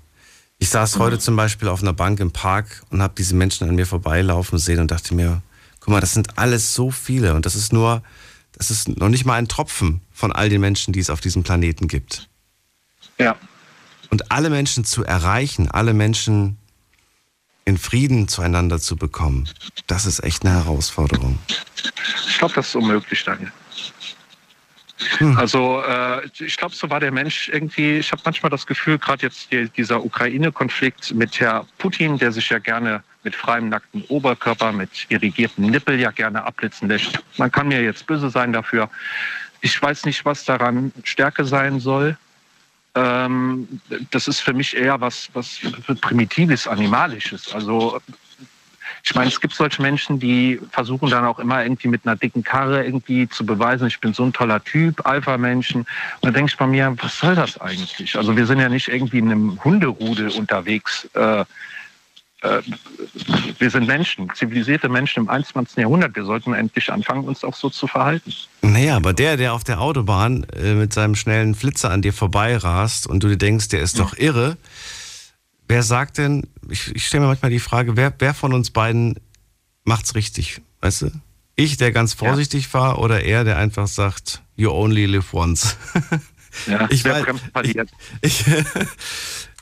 Ich 0.59 0.69
saß 0.69 0.97
heute 0.97 1.19
zum 1.19 1.35
Beispiel 1.35 1.67
auf 1.67 1.81
einer 1.81 1.93
Bank 1.93 2.19
im 2.19 2.31
Park 2.31 2.83
und 2.89 3.01
habe 3.01 3.13
diese 3.17 3.35
Menschen 3.35 3.67
an 3.67 3.75
mir 3.75 3.85
vorbeilaufen 3.85 4.57
sehen 4.57 4.79
und 4.79 4.91
dachte 4.91 5.13
mir, 5.13 5.41
guck 5.79 5.89
mal, 5.89 5.99
das 5.99 6.13
sind 6.13 6.37
alles 6.37 6.73
so 6.73 6.91
viele 6.91 7.33
und 7.33 7.45
das 7.45 7.55
ist 7.55 7.73
nur, 7.73 8.01
das 8.53 8.71
ist 8.71 8.87
noch 8.87 9.09
nicht 9.09 9.25
mal 9.25 9.35
ein 9.35 9.49
Tropfen 9.49 10.01
von 10.13 10.31
all 10.31 10.47
den 10.47 10.61
Menschen, 10.61 10.93
die 10.93 10.99
es 10.99 11.09
auf 11.09 11.19
diesem 11.19 11.43
Planeten 11.43 11.87
gibt. 11.87 12.29
Ja. 13.19 13.35
Und 14.09 14.31
alle 14.31 14.49
Menschen 14.49 14.85
zu 14.85 15.03
erreichen, 15.03 15.69
alle 15.69 15.93
Menschen 15.93 16.57
in 17.65 17.77
Frieden 17.77 18.27
zueinander 18.27 18.79
zu 18.79 18.95
bekommen, 18.95 19.49
das 19.87 20.05
ist 20.05 20.23
echt 20.23 20.45
eine 20.45 20.55
Herausforderung. 20.55 21.39
Ich 22.27 22.37
glaube, 22.37 22.53
das 22.53 22.67
ist 22.67 22.75
unmöglich, 22.75 23.23
Daniel. 23.23 23.51
Hm. 25.17 25.37
Also 25.37 25.81
äh, 25.85 26.25
ich 26.39 26.57
glaube, 26.57 26.75
so 26.75 26.89
war 26.89 26.99
der 26.99 27.11
Mensch 27.11 27.49
irgendwie, 27.49 27.97
ich 27.97 28.11
habe 28.11 28.21
manchmal 28.25 28.49
das 28.49 28.65
Gefühl, 28.65 28.97
gerade 28.97 29.23
jetzt 29.23 29.51
die, 29.51 29.69
dieser 29.69 30.03
Ukraine-Konflikt 30.03 31.13
mit 31.13 31.39
Herr 31.39 31.65
Putin, 31.77 32.17
der 32.17 32.31
sich 32.31 32.49
ja 32.49 32.59
gerne 32.59 33.03
mit 33.23 33.35
freiem 33.35 33.69
nackten 33.69 34.03
Oberkörper, 34.07 34.71
mit 34.71 34.89
irrigierten 35.09 35.65
Nippel 35.65 35.99
ja 35.99 36.11
gerne 36.11 36.43
abblitzen 36.43 36.87
lässt. 36.87 37.19
Man 37.37 37.51
kann 37.51 37.67
mir 37.67 37.81
jetzt 37.81 38.05
böse 38.05 38.29
sein 38.29 38.53
dafür. 38.53 38.89
Ich 39.61 39.81
weiß 39.81 40.05
nicht, 40.05 40.25
was 40.25 40.43
daran 40.43 40.91
Stärke 41.03 41.45
sein 41.45 41.79
soll. 41.79 42.17
Ähm, 42.95 43.81
das 44.11 44.27
ist 44.27 44.39
für 44.41 44.53
mich 44.53 44.75
eher 44.75 45.01
was, 45.01 45.29
was 45.33 45.59
primitives, 46.01 46.67
animalisches. 46.67 47.53
Also 47.53 47.99
ich 49.05 49.13
meine, 49.15 49.27
es 49.27 49.41
gibt 49.41 49.53
solche 49.53 49.81
Menschen, 49.81 50.17
die 50.17 50.61
versuchen 50.71 51.09
dann 51.09 51.25
auch 51.25 51.37
immer 51.37 51.61
irgendwie 51.61 51.89
mit 51.89 52.05
einer 52.05 52.15
dicken 52.15 52.41
Karre 52.41 52.85
irgendwie 52.85 53.27
zu 53.27 53.45
beweisen, 53.45 53.87
ich 53.87 53.99
bin 53.99 54.13
so 54.13 54.23
ein 54.23 54.31
toller 54.31 54.63
Typ, 54.63 55.05
Alpha-Menschen. 55.05 55.81
Und 55.81 55.87
dann 56.21 56.33
denke 56.33 56.51
ich 56.51 56.57
bei 56.57 56.67
mir, 56.67 56.95
was 57.01 57.19
soll 57.19 57.35
das 57.35 57.59
eigentlich? 57.59 58.15
Also 58.15 58.37
wir 58.37 58.45
sind 58.45 58.59
ja 58.59 58.69
nicht 58.69 58.87
irgendwie 58.87 59.19
in 59.19 59.29
einem 59.29 59.63
Hunderudel 59.63 60.29
unterwegs. 60.29 61.09
Äh, 61.15 61.43
wir 63.59 63.69
sind 63.69 63.87
Menschen, 63.87 64.29
zivilisierte 64.35 64.89
Menschen 64.89 65.23
im 65.23 65.29
21. 65.29 65.77
Jahrhundert. 65.77 66.15
Wir 66.15 66.25
sollten 66.25 66.53
endlich 66.53 66.91
anfangen, 66.91 67.23
uns 67.23 67.43
auch 67.43 67.55
so 67.55 67.69
zu 67.69 67.87
verhalten. 67.87 68.33
Naja, 68.61 68.97
aber 68.97 69.13
der, 69.13 69.37
der 69.37 69.53
auf 69.53 69.63
der 69.63 69.79
Autobahn 69.79 70.45
äh, 70.55 70.73
mit 70.73 70.93
seinem 70.93 71.15
schnellen 71.15 71.55
Flitzer 71.55 71.89
an 71.89 72.01
dir 72.01 72.13
vorbeirast 72.13 73.07
und 73.07 73.23
du 73.23 73.29
dir 73.29 73.37
denkst, 73.37 73.69
der 73.69 73.81
ist 73.81 73.99
doch 73.99 74.17
irre, 74.17 74.57
wer 75.67 75.83
sagt 75.83 76.17
denn, 76.17 76.47
ich, 76.69 76.93
ich 76.95 77.07
stelle 77.07 77.21
mir 77.21 77.27
manchmal 77.27 77.51
die 77.51 77.59
Frage, 77.59 77.95
wer, 77.95 78.13
wer 78.19 78.33
von 78.33 78.53
uns 78.53 78.71
beiden 78.71 79.19
macht's 79.85 80.15
richtig? 80.15 80.61
Weißt 80.81 81.03
du? 81.03 81.11
Ich, 81.55 81.77
der 81.77 81.91
ganz 81.91 82.13
vorsichtig 82.13 82.65
ja. 82.67 82.73
war, 82.73 82.99
oder 82.99 83.23
er, 83.23 83.43
der 83.43 83.57
einfach 83.57 83.87
sagt, 83.87 84.41
you 84.55 84.71
only 84.71 85.05
live 85.05 85.33
once? 85.33 85.77
Ja, 86.67 86.87
ich 86.89 87.05
weiß, 87.05 87.25
ich, 87.63 87.77
ich, 88.21 88.45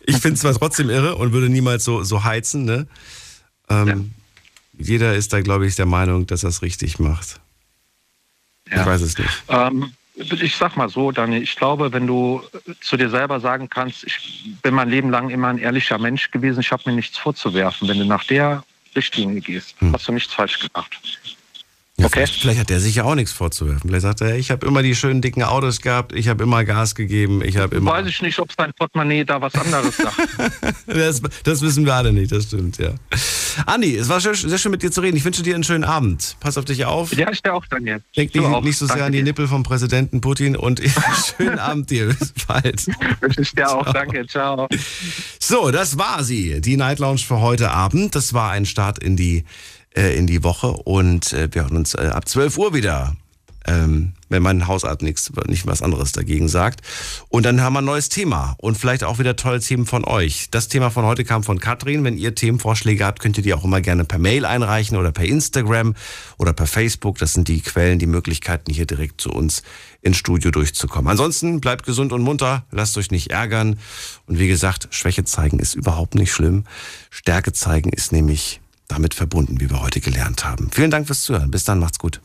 ich 0.06 0.18
finde 0.18 0.36
es 0.36 0.42
zwar 0.42 0.54
trotzdem 0.54 0.90
irre 0.90 1.16
und 1.16 1.34
würde 1.34 1.50
niemals 1.50 1.84
so, 1.84 2.04
so 2.04 2.24
heizen, 2.24 2.66
ne? 2.66 2.88
Ähm, 3.70 3.88
ja. 3.88 3.98
Jeder 4.78 5.16
ist 5.16 5.34
da, 5.34 5.42
glaube 5.42 5.68
ich, 5.68 5.76
der 5.76 5.86
Meinung, 5.86 6.26
dass 6.28 6.44
er 6.44 6.50
es 6.50 6.62
richtig 6.62 7.00
macht. 7.00 7.40
Ja. 8.70 8.82
Ich 8.82 8.86
weiß 8.86 9.02
es 9.02 9.18
nicht. 9.18 9.44
Ähm, 9.50 9.94
ich 10.16 10.56
sag 10.56 10.76
mal 10.76 10.90
so, 10.90 11.12
Daniel, 11.12 11.42
ich 11.42 11.56
glaube, 11.56 11.94
wenn 11.94 12.08
du 12.08 12.42
zu 12.82 12.98
dir 12.98 13.10
selber 13.10 13.40
sagen 13.40 13.70
kannst, 13.70 14.04
ich 14.04 14.54
bin 14.62 14.74
mein 14.74 14.90
Leben 14.90 15.10
lang 15.10 15.30
immer 15.30 15.48
ein 15.48 15.58
ehrlicher 15.58 15.98
Mensch 15.98 16.32
gewesen, 16.32 16.60
ich 16.62 16.72
habe 16.72 16.84
mir 16.86 16.96
nichts 16.96 17.18
vorzuwerfen. 17.18 17.88
Wenn 17.88 18.00
du 18.00 18.06
nach 18.06 18.24
der 18.26 18.64
Richtlinie 18.96 19.42
gehst, 19.42 19.76
hm. 19.80 19.94
hast 19.94 20.08
du 20.08 20.12
nichts 20.12 20.34
falsch 20.34 20.60
gemacht. 20.60 21.00
Ja, 22.02 22.08
okay. 22.08 22.26
Vielleicht, 22.26 22.42
vielleicht, 22.42 22.60
hat 22.60 22.70
der 22.70 22.80
sich 22.80 22.96
ja 22.96 23.04
auch 23.04 23.16
nichts 23.16 23.32
vorzuwerfen. 23.32 23.90
Vielleicht 23.90 24.02
sagt 24.02 24.22
er, 24.22 24.36
ich 24.36 24.50
habe 24.50 24.66
immer 24.66 24.82
die 24.82 24.96
schönen 24.96 25.22
dicken 25.22 25.44
Autos 25.44 25.82
gehabt, 25.82 26.14
ich 26.14 26.28
habe 26.28 26.44
immer 26.44 26.64
Gas 26.64 26.96
gegeben, 26.96 27.44
ich 27.44 27.58
habe 27.58 27.76
immer. 27.76 27.92
Weiß 27.92 28.08
ich 28.08 28.22
nicht, 28.22 28.40
ob 28.40 28.52
sein 28.52 28.72
Portemonnaie 28.74 29.24
da 29.24 29.40
was 29.40 29.54
anderes 29.54 29.98
sagt. 29.98 30.18
das, 30.88 31.22
das, 31.44 31.62
wissen 31.62 31.86
wir 31.86 31.94
alle 31.94 32.12
nicht, 32.12 32.32
das 32.32 32.46
stimmt, 32.46 32.80
ja. 32.80 32.94
Andi, 33.66 33.96
es 33.96 34.10
war 34.10 34.20
sehr, 34.20 34.34
sehr, 34.34 34.58
schön 34.58 34.72
mit 34.72 34.82
dir 34.82 34.92
zu 34.92 35.02
reden. 35.02 35.16
Ich 35.16 35.26
wünsche 35.26 35.44
dir 35.44 35.54
einen 35.54 35.64
schönen 35.64 35.84
Abend. 35.84 36.38
Pass 36.40 36.58
auf 36.58 36.66
dich 36.66 36.86
auf. 36.86 37.14
Ja, 37.14 37.32
ich 37.32 37.44
dir 37.44 37.54
auch, 37.54 37.66
Daniel. 37.68 38.02
Denk 38.16 38.34
nicht, 38.34 38.64
nicht, 38.64 38.78
so 38.78 38.88
sehr 38.88 39.06
an 39.06 39.12
die 39.12 39.20
dir. 39.20 39.26
Nippel 39.26 39.48
vom 39.48 39.64
Präsidenten 39.64 40.22
Putin 40.22 40.56
und 40.56 40.82
schönen 41.38 41.60
Abend 41.60 41.92
dir. 41.92 42.08
Bis 42.08 42.34
bald. 42.48 42.88
Wünsche 43.20 43.42
ich 43.42 43.52
dir 43.52 43.70
auch, 43.70 43.84
ciao. 43.84 43.94
danke, 43.94 44.26
ciao. 44.26 44.68
So, 45.40 45.70
das 45.70 45.98
war 45.98 46.24
sie, 46.24 46.62
die 46.62 46.78
Night 46.78 47.00
Lounge 47.00 47.20
für 47.20 47.42
heute 47.42 47.72
Abend. 47.72 48.16
Das 48.16 48.34
war 48.34 48.52
ein 48.52 48.66
Start 48.66 49.00
in 49.00 49.16
die 49.16 49.44
äh, 49.96 50.16
in 50.16 50.28
die 50.28 50.44
Woche 50.44 50.72
und 50.72 51.34
äh, 51.34 51.50
wir 51.52 51.64
hören 51.64 51.78
uns 51.78 51.96
äh, 51.96 52.10
ab 52.14 52.28
12 52.28 52.58
Uhr 52.58 52.74
wieder. 52.74 53.16
Ähm, 53.68 54.14
wenn 54.28 54.42
mein 54.42 54.66
Hausarzt 54.66 55.04
nichts, 55.04 55.32
nicht 55.46 55.68
was 55.68 55.84
anderes 55.84 56.14
dagegen 56.14 56.48
sagt. 56.48 56.82
Und 57.30 57.46
dann 57.46 57.62
haben 57.62 57.74
wir 57.74 57.80
ein 57.82 57.86
neues 57.86 58.10
Thema 58.10 58.56
und 58.58 58.76
vielleicht 58.76 59.04
auch 59.04 59.20
wieder 59.20 59.36
tolle 59.36 59.60
Themen 59.60 59.86
von 59.86 60.04
euch. 60.04 60.48
Das 60.50 60.68
Thema 60.68 60.90
von 60.90 61.06
heute 61.06 61.24
kam 61.26 61.44
von 61.44 61.60
Katrin. 61.60 62.04
Wenn 62.04 62.18
ihr 62.18 62.34
Themenvorschläge 62.34 63.06
habt, 63.06 63.20
könnt 63.20 63.38
ihr 63.38 63.44
die 63.44 63.54
auch 63.54 63.64
immer 63.64 63.82
gerne 63.82 64.04
per 64.04 64.18
Mail 64.18 64.46
einreichen 64.46 64.98
oder 64.98 65.12
per 65.12 65.26
Instagram 65.26 65.94
oder 66.40 66.54
per 66.54 66.66
Facebook. 66.66 67.20
Das 67.20 67.34
sind 67.34 67.50
die 67.50 67.62
Quellen, 67.62 68.00
die 68.00 68.08
Möglichkeiten, 68.08 68.74
hier 68.74 68.88
direkt 68.88 69.22
zu 69.22 69.30
uns 69.30 69.62
ins 70.02 70.18
Studio 70.18 70.50
durchzukommen. 70.50 71.12
Ansonsten 71.12 71.62
bleibt 71.62 71.86
gesund 71.86 72.14
und 72.14 72.24
munter, 72.24 72.66
lasst 72.72 72.98
euch 72.98 73.12
nicht 73.12 73.30
ärgern. 73.30 73.78
Und 74.26 74.40
wie 74.40 74.48
gesagt, 74.48 74.88
Schwäche 74.90 75.24
zeigen 75.24 75.60
ist 75.60 75.76
überhaupt 75.76 76.16
nicht 76.16 76.32
schlimm. 76.32 76.64
Stärke 77.12 77.54
zeigen 77.54 77.92
ist 77.92 78.12
nämlich 78.12 78.60
damit 78.92 79.14
verbunden, 79.14 79.60
wie 79.60 79.70
wir 79.70 79.82
heute 79.82 80.02
gelernt 80.02 80.46
haben. 80.46 80.70
Vielen 80.72 80.92
Dank 80.92 81.08
fürs 81.08 81.24
Zuhören. 81.24 81.52
Bis 81.52 81.64
dann, 81.64 81.80
macht's 81.80 82.00
gut. 82.00 82.22